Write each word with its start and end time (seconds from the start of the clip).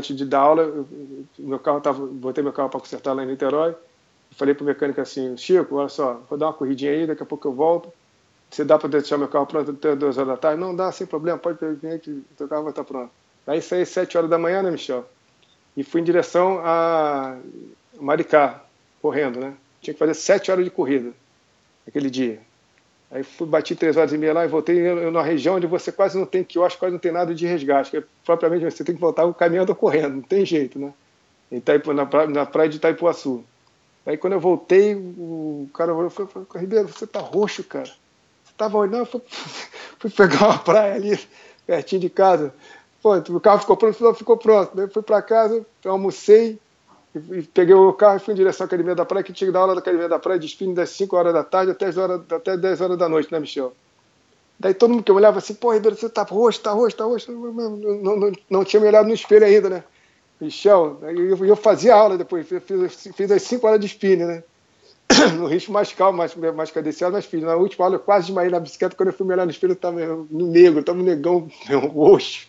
antes 0.00 0.16
de 0.16 0.24
dar 0.24 0.40
aula, 0.40 0.62
eu, 0.62 0.86
meu 1.38 1.58
carro 1.58 1.80
tava, 1.80 2.04
botei 2.06 2.42
meu 2.42 2.52
carro 2.52 2.68
para 2.68 2.80
consertar 2.80 3.12
lá 3.12 3.22
em 3.22 3.26
Niterói. 3.26 3.74
Falei 4.32 4.54
pro 4.54 4.64
mecânico 4.64 5.00
assim, 5.00 5.36
Chico, 5.36 5.76
olha 5.76 5.88
só, 5.88 6.20
vou 6.28 6.38
dar 6.38 6.46
uma 6.46 6.52
corridinha 6.52 6.92
aí, 6.92 7.06
daqui 7.06 7.22
a 7.22 7.26
pouco 7.26 7.48
eu 7.48 7.52
volto. 7.52 7.92
Você 8.50 8.64
dá 8.64 8.78
para 8.78 8.88
deixar 8.88 9.16
meu 9.16 9.28
carro 9.28 9.46
pronto 9.46 9.70
até 9.70 9.94
duas 9.94 10.18
horas 10.18 10.30
da 10.30 10.36
tarde? 10.36 10.60
Não 10.60 10.74
dá, 10.74 10.90
sem 10.90 11.06
problema, 11.06 11.38
pode 11.38 11.58
vir 11.76 12.00
que 12.00 12.10
o 12.40 12.48
carro 12.48 12.62
vai 12.62 12.70
estar 12.70 12.84
pronto. 12.84 13.10
Aí 13.46 13.62
saí 13.62 13.86
sete 13.86 14.18
horas 14.18 14.28
da 14.28 14.38
manhã, 14.38 14.62
né, 14.62 14.70
Michel? 14.70 15.04
E 15.76 15.84
fui 15.84 16.00
em 16.00 16.04
direção 16.04 16.60
a 16.64 17.38
Maricá, 18.00 18.64
correndo, 19.00 19.38
né? 19.38 19.54
Tinha 19.80 19.94
que 19.94 19.98
fazer 19.98 20.14
sete 20.14 20.50
horas 20.50 20.64
de 20.64 20.70
corrida 20.70 21.12
aquele 21.86 22.10
dia. 22.10 22.40
Aí 23.10 23.24
fui, 23.24 23.46
bati 23.46 23.74
três 23.74 23.96
horas 23.96 24.12
e 24.12 24.18
meia 24.18 24.32
lá 24.32 24.44
e 24.44 24.48
voltei 24.48 24.78
eu, 24.78 25.10
na 25.10 25.22
região 25.22 25.56
onde 25.56 25.66
você 25.66 25.90
quase 25.90 26.16
não 26.16 26.24
tem 26.24 26.44
quiosque, 26.44 26.78
quase 26.78 26.92
não 26.92 27.00
tem 27.00 27.10
nada 27.10 27.34
de 27.34 27.44
resgate. 27.44 27.90
Que 27.90 28.04
propriamente 28.24 28.64
você 28.64 28.84
tem 28.84 28.94
que 28.94 29.00
voltar 29.00 29.32
caminhando 29.34 29.70
ou 29.70 29.76
correndo, 29.76 30.16
não 30.16 30.22
tem 30.22 30.46
jeito, 30.46 30.78
né? 30.78 30.92
Itaipu, 31.50 31.92
na, 31.92 32.06
praia, 32.06 32.28
na 32.28 32.46
praia 32.46 32.68
de 32.68 32.76
Itaipuaçu. 32.76 33.44
Aí 34.06 34.16
quando 34.16 34.34
eu 34.34 34.40
voltei, 34.40 34.94
o 34.94 35.68
cara 35.74 35.92
falou, 36.10 36.46
Ribeiro, 36.54 36.88
você 36.88 37.06
tá 37.06 37.18
roxo, 37.20 37.64
cara. 37.64 37.90
Você 38.44 38.52
tava 38.56 38.78
olhando, 38.78 39.06
fui, 39.06 39.20
fui 39.98 40.10
pegar 40.10 40.46
uma 40.46 40.58
praia 40.58 40.94
ali, 40.94 41.18
pertinho 41.66 42.00
de 42.00 42.08
casa. 42.08 42.54
Pô, 43.02 43.16
o 43.16 43.40
carro 43.40 43.58
ficou 43.58 43.76
pronto, 43.76 44.14
ficou 44.14 44.36
pronto. 44.36 44.76
Daí 44.76 44.88
fui 44.88 45.02
para 45.02 45.20
casa, 45.20 45.66
almocei, 45.84 46.60
e 47.14 47.42
peguei 47.42 47.74
o 47.74 47.92
carro 47.92 48.16
e 48.16 48.20
fui 48.20 48.34
em 48.34 48.36
direção 48.36 48.64
à 48.64 48.66
Academia 48.66 48.94
da 48.94 49.04
Praia, 49.04 49.24
que 49.24 49.32
tinha 49.32 49.48
que 49.48 49.52
dar 49.52 49.60
aula 49.60 49.74
da 49.74 49.80
Academia 49.80 50.08
da 50.08 50.18
Praia, 50.18 50.38
desfile 50.38 50.74
das 50.74 50.90
5 50.90 51.16
horas 51.16 51.32
da 51.34 51.42
tarde 51.42 51.72
até, 51.72 51.86
as 51.86 51.96
horas, 51.96 52.20
até 52.30 52.56
10 52.56 52.80
horas 52.80 52.98
da 52.98 53.08
noite, 53.08 53.32
né, 53.32 53.40
Michel? 53.40 53.72
Daí 54.58 54.74
todo 54.74 54.90
mundo 54.90 55.02
que 55.02 55.10
olhava 55.10 55.38
assim, 55.38 55.54
pô, 55.54 55.72
Ribeiro, 55.72 55.96
você 55.96 56.08
tá 56.08 56.22
roxo, 56.22 56.60
tá 56.60 56.70
roxo, 56.70 56.96
tá 56.96 57.04
roxo. 57.04 57.32
Não, 57.32 57.52
não, 57.52 58.16
não, 58.16 58.32
não 58.48 58.64
tinha 58.64 58.80
me 58.80 58.86
olhado 58.86 59.06
no 59.06 59.14
espelho 59.14 59.44
ainda, 59.44 59.70
né? 59.70 59.84
Michel, 60.40 60.98
eu, 61.02 61.44
eu 61.44 61.56
fazia 61.56 61.94
aula 61.94 62.16
depois, 62.16 62.46
fiz, 62.46 63.08
fiz 63.14 63.30
as 63.30 63.42
5 63.42 63.66
horas 63.66 63.80
de 63.80 63.86
spinning, 63.86 64.26
né? 64.26 64.44
No 65.36 65.46
ritmo 65.46 65.74
mais 65.74 65.92
calmo, 65.92 66.18
mais, 66.18 66.34
mais 66.34 66.70
cadenciado, 66.70 67.12
mas 67.12 67.26
fiz. 67.26 67.42
Na 67.42 67.56
última 67.56 67.86
aula 67.86 67.96
eu 67.96 68.00
quase 68.00 68.26
desmaiei 68.26 68.50
na 68.50 68.60
bicicleta, 68.60 68.96
quando 68.96 69.08
eu 69.08 69.12
fui 69.14 69.26
me 69.26 69.32
olhar 69.32 69.44
no 69.44 69.50
espelho, 69.50 69.72
eu 69.72 69.76
tava 69.76 69.98
no 70.30 70.46
negro, 70.46 70.84
tava 70.84 70.98
no 70.98 71.04
negão, 71.04 71.48
roxo. 71.92 72.48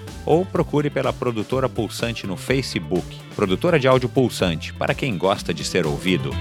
ou 0.25 0.45
procure 0.45 0.89
pela 0.89 1.11
produtora 1.11 1.67
Pulsante 1.67 2.27
no 2.27 2.37
Facebook, 2.37 3.05
produtora 3.35 3.79
de 3.79 3.87
áudio 3.87 4.07
Pulsante, 4.07 4.73
para 4.73 4.93
quem 4.93 5.17
gosta 5.17 5.53
de 5.53 5.63
ser 5.63 5.85
ouvido. 5.85 6.31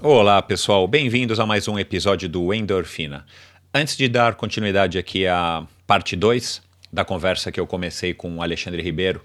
Olá, 0.00 0.42
pessoal, 0.42 0.86
bem-vindos 0.86 1.38
a 1.40 1.46
mais 1.46 1.68
um 1.68 1.78
episódio 1.78 2.28
do 2.28 2.52
Endorfina. 2.52 3.24
Antes 3.72 3.96
de 3.96 4.08
dar 4.08 4.34
continuidade 4.34 4.98
aqui 4.98 5.26
à 5.26 5.66
parte 5.86 6.14
2 6.14 6.60
da 6.92 7.04
conversa 7.04 7.50
que 7.50 7.58
eu 7.58 7.66
comecei 7.66 8.12
com 8.12 8.36
o 8.36 8.42
Alexandre 8.42 8.82
Ribeiro, 8.82 9.22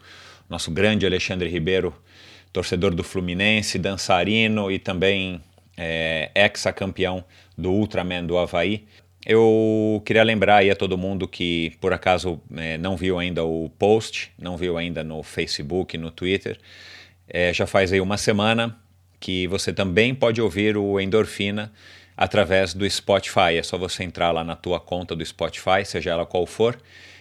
nosso 0.49 0.71
grande 0.71 1.05
Alexandre 1.05 1.49
Ribeiro, 1.49 1.93
torcedor 2.53 2.95
do 2.95 3.03
Fluminense, 3.03 3.77
dançarino 3.77 4.71
e 4.71 4.79
também 4.79 5.41
é, 5.75 6.31
ex-campeão 6.33 7.25
do 7.57 7.71
Ultraman 7.71 8.25
do 8.25 8.37
Havaí. 8.37 8.85
Eu 9.29 10.01
queria 10.05 10.23
lembrar 10.23 10.59
aí 10.59 10.71
a 10.71 10.75
todo 10.75 10.97
mundo 10.97 11.27
que 11.27 11.73
por 11.81 11.91
acaso 11.91 12.39
é, 12.55 12.77
não 12.77 12.95
viu 12.95 13.19
ainda 13.19 13.43
o 13.43 13.69
post, 13.77 14.31
não 14.39 14.55
viu 14.55 14.77
ainda 14.77 15.03
no 15.03 15.21
Facebook, 15.21 15.97
no 15.97 16.09
Twitter, 16.09 16.57
é, 17.27 17.51
já 17.53 17.67
faz 17.67 17.91
aí 17.91 17.99
uma 17.99 18.15
semana 18.17 18.79
que 19.19 19.45
você 19.47 19.73
também 19.73 20.15
pode 20.15 20.41
ouvir 20.41 20.77
o 20.77 20.97
Endorfina 20.97 21.73
através 22.15 22.73
do 22.73 22.89
Spotify. 22.89 23.57
É 23.57 23.63
só 23.63 23.77
você 23.77 24.05
entrar 24.05 24.31
lá 24.31 24.45
na 24.45 24.55
tua 24.55 24.79
conta 24.79 25.13
do 25.13 25.25
Spotify, 25.25 25.83
seja 25.83 26.11
ela 26.11 26.25
qual 26.25 26.45
for, 26.45 26.79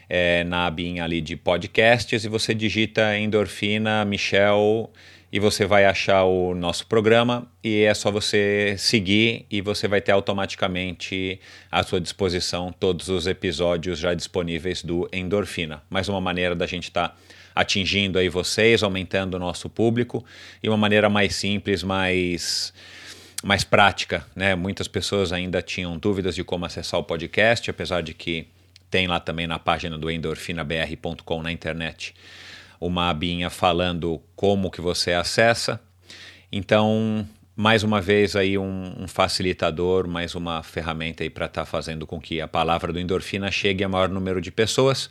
é, 0.09 0.45
na 0.45 0.65
abinha 0.65 1.03
ali 1.03 1.21
de 1.21 1.35
podcasts 1.35 2.25
e 2.25 2.29
você 2.29 2.55
digita 2.55 3.19
Endorfina 3.19 4.05
Michel 4.05 4.93
e 5.37 5.39
você 5.39 5.67
vai 5.67 5.85
achar 5.85 6.25
o 6.25 6.55
nosso 6.55 6.87
programa 6.87 7.47
e 7.63 7.83
é 7.83 7.93
só 7.93 8.11
você 8.11 8.75
seguir 8.79 9.45
e 9.51 9.61
você 9.61 9.87
vai 9.87 10.01
ter 10.01 10.13
automaticamente 10.13 11.39
à 11.71 11.83
sua 11.83 12.01
disposição 12.01 12.73
todos 12.73 13.11
os 13.11 13.27
episódios 13.27 13.99
já 13.99 14.15
disponíveis 14.15 14.83
do 14.83 15.07
Endorfina. 15.13 15.83
Mais 15.91 16.09
uma 16.09 16.23
maneira 16.23 16.55
da 16.55 16.67
gente 16.67 16.85
estar 16.85 17.11
tá 17.11 17.17
atingindo 17.55 18.19
aí 18.19 18.31
vocês, 18.31 18.83
aumentando 18.83 19.35
o 19.35 19.39
nosso 19.39 19.69
público 19.69 20.25
e 20.63 20.71
uma 20.71 20.79
maneira 20.79 21.11
mais 21.11 21.37
simples, 21.37 21.83
mais 21.83 22.73
mais 23.45 23.63
prática, 23.63 24.27
né? 24.35 24.55
Muitas 24.55 24.89
pessoas 24.89 25.35
ainda 25.35 25.61
tinham 25.61 25.99
dúvidas 25.99 26.35
de 26.35 26.43
como 26.43 26.65
acessar 26.65 26.99
o 26.99 27.05
podcast, 27.05 27.71
apesar 27.71 28.03
de 28.03 28.15
que 28.15 28.47
tem 28.91 29.07
lá 29.07 29.21
também 29.21 29.47
na 29.47 29.59
página 29.59 29.99
do 29.99 30.11
endorfinabr.com 30.11 31.43
na 31.43 31.53
internet 31.53 32.15
uma 32.81 33.09
abinha 33.09 33.51
falando 33.51 34.21
como 34.35 34.71
que 34.71 34.81
você 34.81 35.13
acessa. 35.13 35.81
Então, 36.51 37.27
mais 37.55 37.83
uma 37.83 38.01
vez 38.01 38.37
aí 38.37 38.59
um, 38.59 38.95
um 38.99 39.09
facilitador, 39.09 40.07
mais 40.07 40.35
uma 40.35 40.63
ferramenta 40.63 41.23
aí 41.23 41.31
para 41.31 41.47
estar 41.47 41.63
tá 41.63 41.67
fazendo 41.67 42.07
com 42.07 42.21
que 42.21 42.41
a 42.41 42.47
palavra 42.47 42.93
do 42.93 43.01
endorfina 43.01 43.51
chegue 43.51 43.83
a 43.83 43.89
maior 43.89 44.09
número 44.09 44.41
de 44.41 44.51
pessoas. 44.51 45.11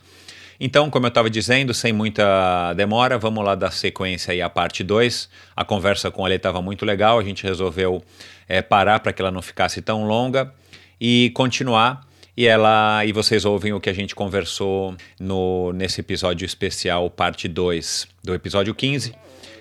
Então, 0.60 0.90
como 0.90 1.06
eu 1.06 1.10
estava 1.10 1.30
dizendo, 1.30 1.74
sem 1.74 1.92
muita 1.92 2.74
demora, 2.74 3.18
vamos 3.18 3.44
lá 3.44 3.56
dar 3.56 3.72
sequência 3.72 4.32
aí 4.32 4.42
à 4.42 4.50
parte 4.50 4.84
2. 4.84 5.30
A 5.56 5.66
conversa 5.66 6.10
com 6.10 6.26
ele 6.26 6.36
estava 6.36 6.62
muito 6.62 6.86
legal, 6.86 7.20
a 7.20 7.24
gente 7.24 7.44
resolveu 7.44 8.04
é, 8.48 8.62
parar 8.62 9.00
para 9.02 9.12
que 9.12 9.22
ela 9.22 9.32
não 9.32 9.42
ficasse 9.42 9.82
tão 9.82 10.06
longa 10.06 10.54
e 11.00 11.32
continuar 11.36 12.08
e 12.38 12.46
ela 12.48 13.06
e 13.06 13.12
vocês 13.12 13.46
ouvem 13.46 13.74
o 13.74 13.80
que 13.80 13.90
a 13.90 13.94
gente 13.94 14.14
conversou 14.14 14.96
no, 15.20 15.72
nesse 15.74 16.02
episódio 16.02 16.46
especial, 16.46 17.10
parte 17.10 17.48
2 17.48 18.08
do 18.24 18.34
episódio 18.34 18.74
15. 18.74 19.14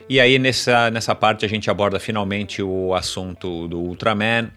E 0.09 0.21
aí 0.21 0.39
nessa, 0.39 0.91
nessa 0.91 1.15
parte 1.15 1.45
a 1.45 1.49
gente 1.49 1.71
aborda 1.71 1.99
finalmente 1.99 2.63
o 2.63 2.95
assunto 2.95 3.69
do 3.69 3.81
Ultraman, 3.81 4.51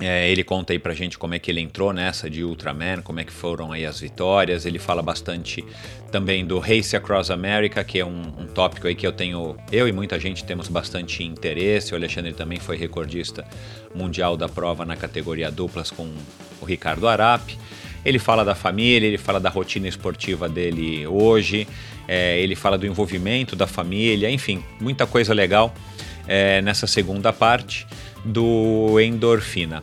é, 0.00 0.28
ele 0.28 0.42
conta 0.42 0.72
aí 0.72 0.78
pra 0.78 0.92
gente 0.92 1.16
como 1.16 1.34
é 1.34 1.38
que 1.38 1.48
ele 1.48 1.60
entrou 1.60 1.92
nessa 1.92 2.28
de 2.28 2.42
Ultraman, 2.42 3.00
como 3.00 3.20
é 3.20 3.24
que 3.24 3.32
foram 3.32 3.70
aí 3.70 3.86
as 3.86 4.00
vitórias. 4.00 4.66
Ele 4.66 4.78
fala 4.78 5.00
bastante 5.00 5.64
também 6.10 6.44
do 6.44 6.58
Race 6.58 6.96
Across 6.96 7.30
America, 7.30 7.82
que 7.84 8.00
é 8.00 8.04
um, 8.04 8.22
um, 8.38 8.46
tópico 8.46 8.88
aí 8.88 8.94
que 8.96 9.06
eu 9.06 9.12
tenho, 9.12 9.56
eu 9.70 9.86
e 9.86 9.92
muita 9.92 10.18
gente 10.18 10.44
temos 10.44 10.66
bastante 10.66 11.22
interesse. 11.22 11.92
O 11.92 11.96
Alexandre 11.96 12.32
também 12.32 12.58
foi 12.58 12.76
recordista 12.76 13.46
mundial 13.94 14.36
da 14.36 14.48
prova 14.48 14.84
na 14.84 14.96
categoria 14.96 15.48
duplas 15.48 15.92
com 15.92 16.12
o 16.60 16.64
Ricardo 16.64 17.06
Arapi. 17.06 17.56
Ele 18.04 18.18
fala 18.18 18.44
da 18.44 18.54
família, 18.54 19.06
ele 19.06 19.16
fala 19.16 19.38
da 19.38 19.48
rotina 19.48 19.86
esportiva 19.86 20.48
dele 20.48 21.06
hoje, 21.06 21.68
é, 22.08 22.38
ele 22.40 22.56
fala 22.56 22.76
do 22.76 22.84
envolvimento 22.84 23.54
da 23.54 23.66
família, 23.66 24.28
enfim, 24.28 24.62
muita 24.80 25.06
coisa 25.06 25.32
legal 25.32 25.72
é, 26.26 26.60
nessa 26.60 26.86
segunda 26.86 27.32
parte 27.32 27.86
do 28.24 28.98
Endorfina. 29.00 29.82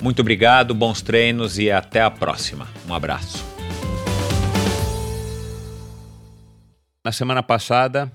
Muito 0.00 0.20
obrigado, 0.20 0.74
bons 0.74 1.02
treinos 1.02 1.58
e 1.58 1.70
até 1.70 2.00
a 2.00 2.10
próxima. 2.10 2.68
Um 2.88 2.94
abraço. 2.94 3.44
Na 7.04 7.12
semana 7.12 7.42
passada, 7.42 8.10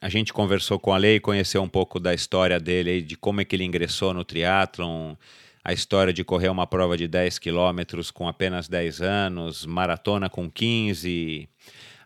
a 0.00 0.08
gente 0.08 0.32
conversou 0.32 0.78
com 0.78 0.92
a 0.92 0.96
Lei, 0.96 1.20
conheceu 1.20 1.62
um 1.62 1.68
pouco 1.68 1.98
da 1.98 2.14
história 2.14 2.60
dele, 2.60 3.02
de 3.02 3.16
como 3.16 3.40
é 3.40 3.44
que 3.44 3.56
ele 3.56 3.64
ingressou 3.64 4.14
no 4.14 4.24
triatlon, 4.24 5.14
a 5.62 5.72
história 5.72 6.12
de 6.12 6.24
correr 6.24 6.48
uma 6.48 6.66
prova 6.66 6.96
de 6.96 7.06
10 7.06 7.38
quilômetros 7.38 8.10
com 8.10 8.26
apenas 8.26 8.68
10 8.68 9.02
anos, 9.02 9.66
maratona 9.66 10.30
com 10.30 10.50
15, 10.50 11.48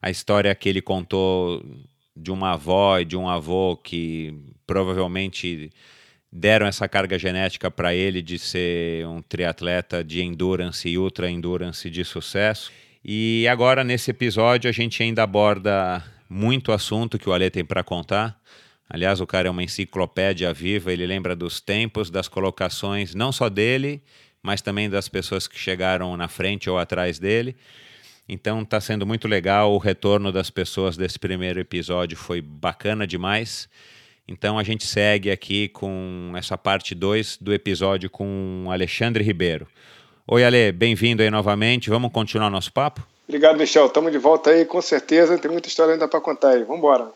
a 0.02 0.10
história 0.10 0.54
que 0.54 0.68
ele 0.68 0.82
contou 0.82 1.64
de 2.16 2.30
uma 2.30 2.52
avó 2.52 2.98
e 2.98 3.04
de 3.04 3.16
um 3.16 3.28
avô 3.28 3.76
que 3.76 4.34
provavelmente 4.66 5.70
deram 6.36 6.66
essa 6.66 6.88
carga 6.88 7.16
genética 7.16 7.70
para 7.70 7.94
ele 7.94 8.20
de 8.20 8.40
ser 8.40 9.06
um 9.06 9.22
triatleta 9.22 10.02
de 10.02 10.20
endurance 10.20 10.88
e 10.88 10.98
ultra 10.98 11.30
endurance 11.30 11.88
de 11.88 12.04
sucesso. 12.04 12.72
E 13.04 13.46
agora 13.46 13.84
nesse 13.84 14.10
episódio 14.10 14.68
a 14.68 14.72
gente 14.72 15.00
ainda 15.00 15.22
aborda 15.22 16.02
muito 16.28 16.72
assunto 16.72 17.20
que 17.20 17.28
o 17.28 17.32
Ale 17.32 17.48
tem 17.50 17.64
para 17.64 17.84
contar. 17.84 18.36
Aliás, 18.90 19.20
o 19.20 19.26
cara 19.26 19.46
é 19.46 19.50
uma 19.50 19.62
enciclopédia 19.62 20.52
viva, 20.52 20.92
ele 20.92 21.06
lembra 21.06 21.36
dos 21.36 21.60
tempos, 21.60 22.10
das 22.10 22.26
colocações, 22.26 23.14
não 23.14 23.30
só 23.30 23.48
dele, 23.48 24.02
mas 24.42 24.60
também 24.60 24.90
das 24.90 25.08
pessoas 25.08 25.46
que 25.46 25.58
chegaram 25.58 26.16
na 26.16 26.26
frente 26.26 26.68
ou 26.68 26.78
atrás 26.78 27.18
dele. 27.20 27.54
Então 28.28 28.62
está 28.62 28.80
sendo 28.80 29.06
muito 29.06 29.28
legal 29.28 29.72
o 29.72 29.78
retorno 29.78 30.32
das 30.32 30.50
pessoas 30.50 30.96
desse 30.96 31.18
primeiro 31.18 31.60
episódio, 31.60 32.16
foi 32.16 32.40
bacana 32.40 33.06
demais. 33.06 33.68
Então 34.26 34.58
a 34.58 34.62
gente 34.62 34.86
segue 34.86 35.30
aqui 35.30 35.68
com 35.68 36.32
essa 36.36 36.56
parte 36.56 36.94
2 36.94 37.38
do 37.40 37.52
episódio 37.52 38.08
com 38.08 38.68
Alexandre 38.70 39.22
Ribeiro. 39.22 39.68
Oi, 40.26 40.42
Ale, 40.42 40.72
bem-vindo 40.72 41.22
aí 41.22 41.30
novamente. 41.30 41.90
Vamos 41.90 42.10
continuar 42.10 42.48
nosso 42.48 42.72
papo? 42.72 43.06
Obrigado, 43.28 43.58
Michel. 43.58 43.86
Estamos 43.86 44.10
de 44.10 44.18
volta 44.18 44.50
aí, 44.50 44.64
com 44.64 44.80
certeza. 44.80 45.36
Tem 45.36 45.50
muita 45.50 45.68
história 45.68 45.92
ainda 45.92 46.08
para 46.08 46.20
contar 46.20 46.50
aí. 46.50 46.62
Vamos 46.62 46.78
embora. 46.78 47.08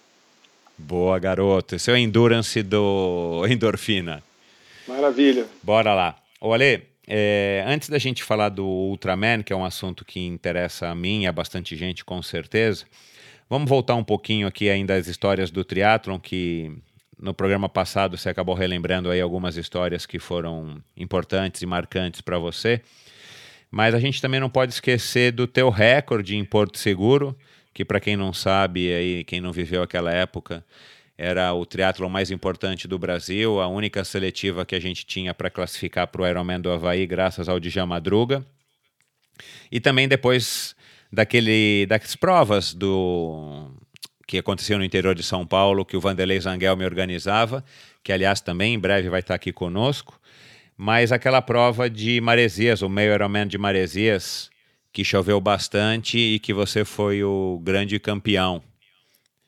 Boa, 0.76 1.18
garoto. 1.18 1.74
Esse 1.74 1.90
é 1.90 1.94
o 1.94 1.96
Endurance 1.96 2.62
do 2.62 3.42
Endorfina. 3.48 4.22
Maravilha. 4.86 5.46
Bora 5.62 5.94
lá. 5.94 6.16
Ô, 6.38 6.52
Ale, 6.52 6.82
é, 7.06 7.64
antes 7.66 7.88
da 7.88 7.98
gente 7.98 8.22
falar 8.22 8.50
do 8.50 8.66
Ultraman, 8.66 9.42
que 9.42 9.52
é 9.52 9.56
um 9.56 9.64
assunto 9.64 10.04
que 10.04 10.20
interessa 10.20 10.88
a 10.88 10.94
mim 10.94 11.22
e 11.22 11.26
a 11.26 11.32
bastante 11.32 11.74
gente, 11.74 12.04
com 12.04 12.22
certeza, 12.22 12.84
vamos 13.48 13.68
voltar 13.68 13.94
um 13.94 14.04
pouquinho 14.04 14.46
aqui 14.46 14.68
ainda 14.68 14.94
às 14.94 15.06
histórias 15.06 15.50
do 15.50 15.64
triatlon, 15.64 16.18
que 16.18 16.70
no 17.20 17.34
programa 17.34 17.68
passado 17.68 18.16
você 18.16 18.28
acabou 18.28 18.54
relembrando 18.54 19.10
aí 19.10 19.20
algumas 19.20 19.56
histórias 19.56 20.06
que 20.06 20.18
foram 20.18 20.82
importantes 20.96 21.62
e 21.62 21.66
marcantes 21.66 22.20
para 22.20 22.38
você. 22.38 22.80
Mas 23.70 23.94
a 23.94 24.00
gente 24.00 24.20
também 24.22 24.40
não 24.40 24.48
pode 24.48 24.72
esquecer 24.72 25.32
do 25.32 25.46
teu 25.46 25.68
recorde 25.68 26.36
em 26.36 26.44
Porto 26.44 26.78
Seguro, 26.78 27.36
que 27.74 27.84
para 27.84 28.00
quem 28.00 28.16
não 28.16 28.32
sabe, 28.32 28.92
aí 28.92 29.24
quem 29.24 29.40
não 29.40 29.52
viveu 29.52 29.82
aquela 29.82 30.12
época, 30.12 30.64
era 31.16 31.52
o 31.52 31.66
triatlo 31.66 32.08
mais 32.08 32.30
importante 32.30 32.86
do 32.86 32.98
Brasil, 32.98 33.60
a 33.60 33.66
única 33.66 34.04
seletiva 34.04 34.64
que 34.64 34.76
a 34.76 34.80
gente 34.80 35.04
tinha 35.04 35.34
para 35.34 35.50
classificar 35.50 36.06
para 36.06 36.22
o 36.22 36.26
Ironman 36.26 36.60
do 36.60 36.70
Havaí, 36.70 37.06
graças 37.06 37.48
ao 37.48 37.58
Djalma 37.58 37.96
Madruga. 37.96 38.46
E 39.70 39.80
também 39.80 40.06
depois 40.08 40.76
daquele 41.12 41.86
das 41.86 42.14
provas 42.14 42.72
do 42.72 43.70
que 44.28 44.36
aconteceu 44.36 44.76
no 44.76 44.84
interior 44.84 45.14
de 45.14 45.22
São 45.22 45.46
Paulo, 45.46 45.86
que 45.86 45.96
o 45.96 46.00
Vanderlei 46.00 46.38
Zangel 46.38 46.76
me 46.76 46.84
organizava, 46.84 47.64
que 48.04 48.12
aliás 48.12 48.42
também 48.42 48.74
em 48.74 48.78
breve 48.78 49.08
vai 49.08 49.20
estar 49.20 49.34
aqui 49.34 49.54
conosco, 49.54 50.20
mas 50.76 51.10
aquela 51.10 51.40
prova 51.40 51.88
de 51.88 52.20
Maresias, 52.20 52.82
o 52.82 52.90
meio 52.90 53.14
Ironman 53.14 53.46
de 53.46 53.56
Maresias, 53.56 54.50
que 54.92 55.02
choveu 55.02 55.40
bastante 55.40 56.18
e 56.18 56.38
que 56.38 56.52
você 56.52 56.84
foi 56.84 57.24
o 57.24 57.58
grande 57.64 57.98
campeão, 57.98 58.62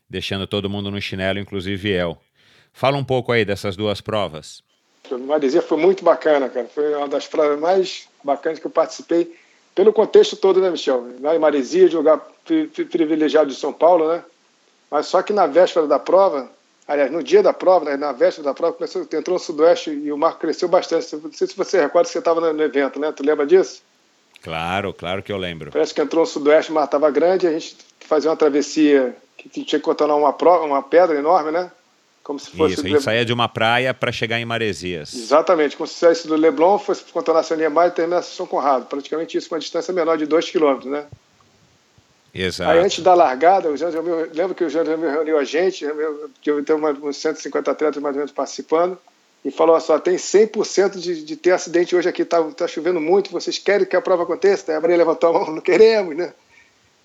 deixando 0.08 0.46
todo 0.46 0.70
mundo 0.70 0.90
no 0.90 1.00
chinelo, 1.00 1.38
inclusive 1.38 1.90
eu. 1.90 2.16
Fala 2.72 2.96
um 2.96 3.04
pouco 3.04 3.32
aí 3.32 3.44
dessas 3.44 3.76
duas 3.76 4.00
provas. 4.00 4.62
Maresia 5.10 5.60
foi 5.60 5.76
muito 5.76 6.02
bacana, 6.02 6.48
cara. 6.48 6.66
Foi 6.68 6.94
uma 6.94 7.08
das 7.08 7.26
provas 7.26 7.60
mais 7.60 8.08
bacanas 8.24 8.58
que 8.58 8.66
eu 8.66 8.70
participei, 8.70 9.30
pelo 9.74 9.92
contexto 9.92 10.36
todo, 10.36 10.58
né, 10.58 10.70
Michel? 10.70 11.06
Lá 11.20 11.36
em 11.36 11.38
Maresia, 11.38 11.86
jogar 11.86 12.18
privilegiado 12.90 13.50
de 13.50 13.56
São 13.56 13.74
Paulo, 13.74 14.08
né? 14.08 14.24
Mas 14.90 15.06
só 15.06 15.22
que 15.22 15.32
na 15.32 15.46
véspera 15.46 15.86
da 15.86 15.98
prova, 15.98 16.50
aliás, 16.88 17.10
no 17.10 17.22
dia 17.22 17.42
da 17.42 17.52
prova, 17.52 17.84
né, 17.84 17.96
na 17.96 18.12
véspera 18.12 18.46
da 18.46 18.54
prova, 18.54 18.72
começou, 18.72 19.02
entrou 19.02 19.34
no 19.34 19.38
Sudoeste 19.38 19.90
e 19.90 20.10
o 20.10 20.18
mar 20.18 20.38
cresceu 20.38 20.68
bastante. 20.68 21.14
Não 21.14 21.32
sei 21.32 21.46
se 21.46 21.56
você 21.56 21.80
recorda 21.80 22.06
que 22.06 22.12
você 22.12 22.18
estava 22.18 22.40
no 22.40 22.62
evento, 22.62 22.98
né? 22.98 23.12
Tu 23.12 23.24
lembra 23.24 23.46
disso? 23.46 23.82
Claro, 24.42 24.92
claro 24.92 25.22
que 25.22 25.30
eu 25.30 25.36
lembro. 25.36 25.70
Parece 25.70 25.94
que 25.94 26.00
entrou 26.00 26.22
no 26.22 26.26
Sudoeste, 26.26 26.72
o 26.72 26.74
mar 26.74 26.84
estava 26.84 27.10
grande, 27.10 27.46
a 27.46 27.52
gente 27.52 27.76
fazia 28.00 28.30
uma 28.30 28.36
travessia 28.36 29.14
que 29.36 29.48
tinha 29.48 29.64
que 29.64 29.80
contornar 29.80 30.16
uma, 30.16 30.32
prova, 30.32 30.64
uma 30.64 30.82
pedra 30.82 31.16
enorme, 31.16 31.50
né? 31.50 31.70
Como 32.22 32.38
se 32.38 32.50
fosse. 32.50 32.74
Isso, 32.74 32.86
a 32.86 32.88
gente 32.88 33.02
saía 33.02 33.24
de 33.24 33.32
uma 33.32 33.48
praia 33.48 33.94
para 33.94 34.12
chegar 34.12 34.38
em 34.38 34.44
Maresias. 34.44 35.14
Exatamente, 35.14 35.76
como 35.76 35.86
se 35.86 35.94
saísse 35.94 36.26
do 36.28 36.36
Leblon, 36.36 36.78
fosse 36.78 37.04
contornar 37.04 37.44
a 37.48 37.54
linha 37.54 37.70
mais 37.70 37.92
e 37.92 37.94
terminasse 37.94 38.34
São 38.34 38.46
Conrado. 38.46 38.86
Praticamente 38.86 39.36
isso, 39.38 39.52
uma 39.52 39.58
distância 39.58 39.92
menor 39.92 40.18
de 40.18 40.26
2 40.26 40.50
quilômetros, 40.50 40.90
né? 40.90 41.06
Exato. 42.32 42.70
Aí 42.70 42.78
antes 42.78 43.02
da 43.02 43.14
largada, 43.14 43.68
o 43.68 43.76
Jean 43.76 43.90
lembro 44.32 44.54
que 44.54 44.64
o 44.64 44.70
Jean 44.70 44.84
me 44.96 45.08
reuniu 45.08 45.38
a 45.38 45.44
gente, 45.44 45.84
eu 45.84 46.64
tenho 46.64 46.78
uns 47.04 47.16
150 47.16 47.70
atletas 47.70 48.02
mais 48.02 48.14
ou 48.14 48.20
menos 48.20 48.32
participando, 48.32 48.96
e 49.44 49.50
falou 49.50 49.80
só, 49.80 49.98
tem 49.98 50.16
100% 50.16 50.98
de, 50.98 51.24
de 51.24 51.36
ter 51.36 51.52
acidente 51.52 51.96
hoje 51.96 52.08
aqui, 52.08 52.24
tá, 52.24 52.42
tá 52.52 52.68
chovendo 52.68 53.00
muito, 53.00 53.32
vocês 53.32 53.58
querem 53.58 53.86
que 53.86 53.96
a 53.96 54.00
prova 54.00 54.22
aconteça? 54.22 54.70
Aí 54.70 54.76
a 54.76 54.80
Maria 54.80 54.98
levantou 54.98 55.30
a 55.30 55.32
mão, 55.32 55.54
não 55.54 55.62
queremos, 55.62 56.14
né? 56.16 56.32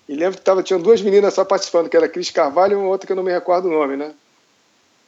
E 0.08 0.14
lembro 0.14 0.38
que 0.38 0.44
tava, 0.44 0.62
tinham 0.62 0.80
duas 0.80 1.00
meninas 1.02 1.34
só 1.34 1.44
participando, 1.44 1.88
que 1.88 1.96
era 1.96 2.06
a 2.06 2.08
Cris 2.08 2.30
Carvalho 2.30 2.74
e 2.74 2.76
uma 2.76 2.88
outra 2.88 3.06
que 3.06 3.12
eu 3.12 3.16
não 3.16 3.24
me 3.24 3.32
recordo 3.32 3.68
o 3.68 3.72
nome, 3.72 3.96
né? 3.96 4.12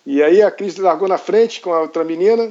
E 0.04 0.22
aí 0.22 0.42
a 0.42 0.50
Cris 0.50 0.76
largou 0.78 1.06
na 1.06 1.18
frente 1.18 1.60
com 1.60 1.72
a 1.72 1.82
outra 1.82 2.02
menina, 2.02 2.50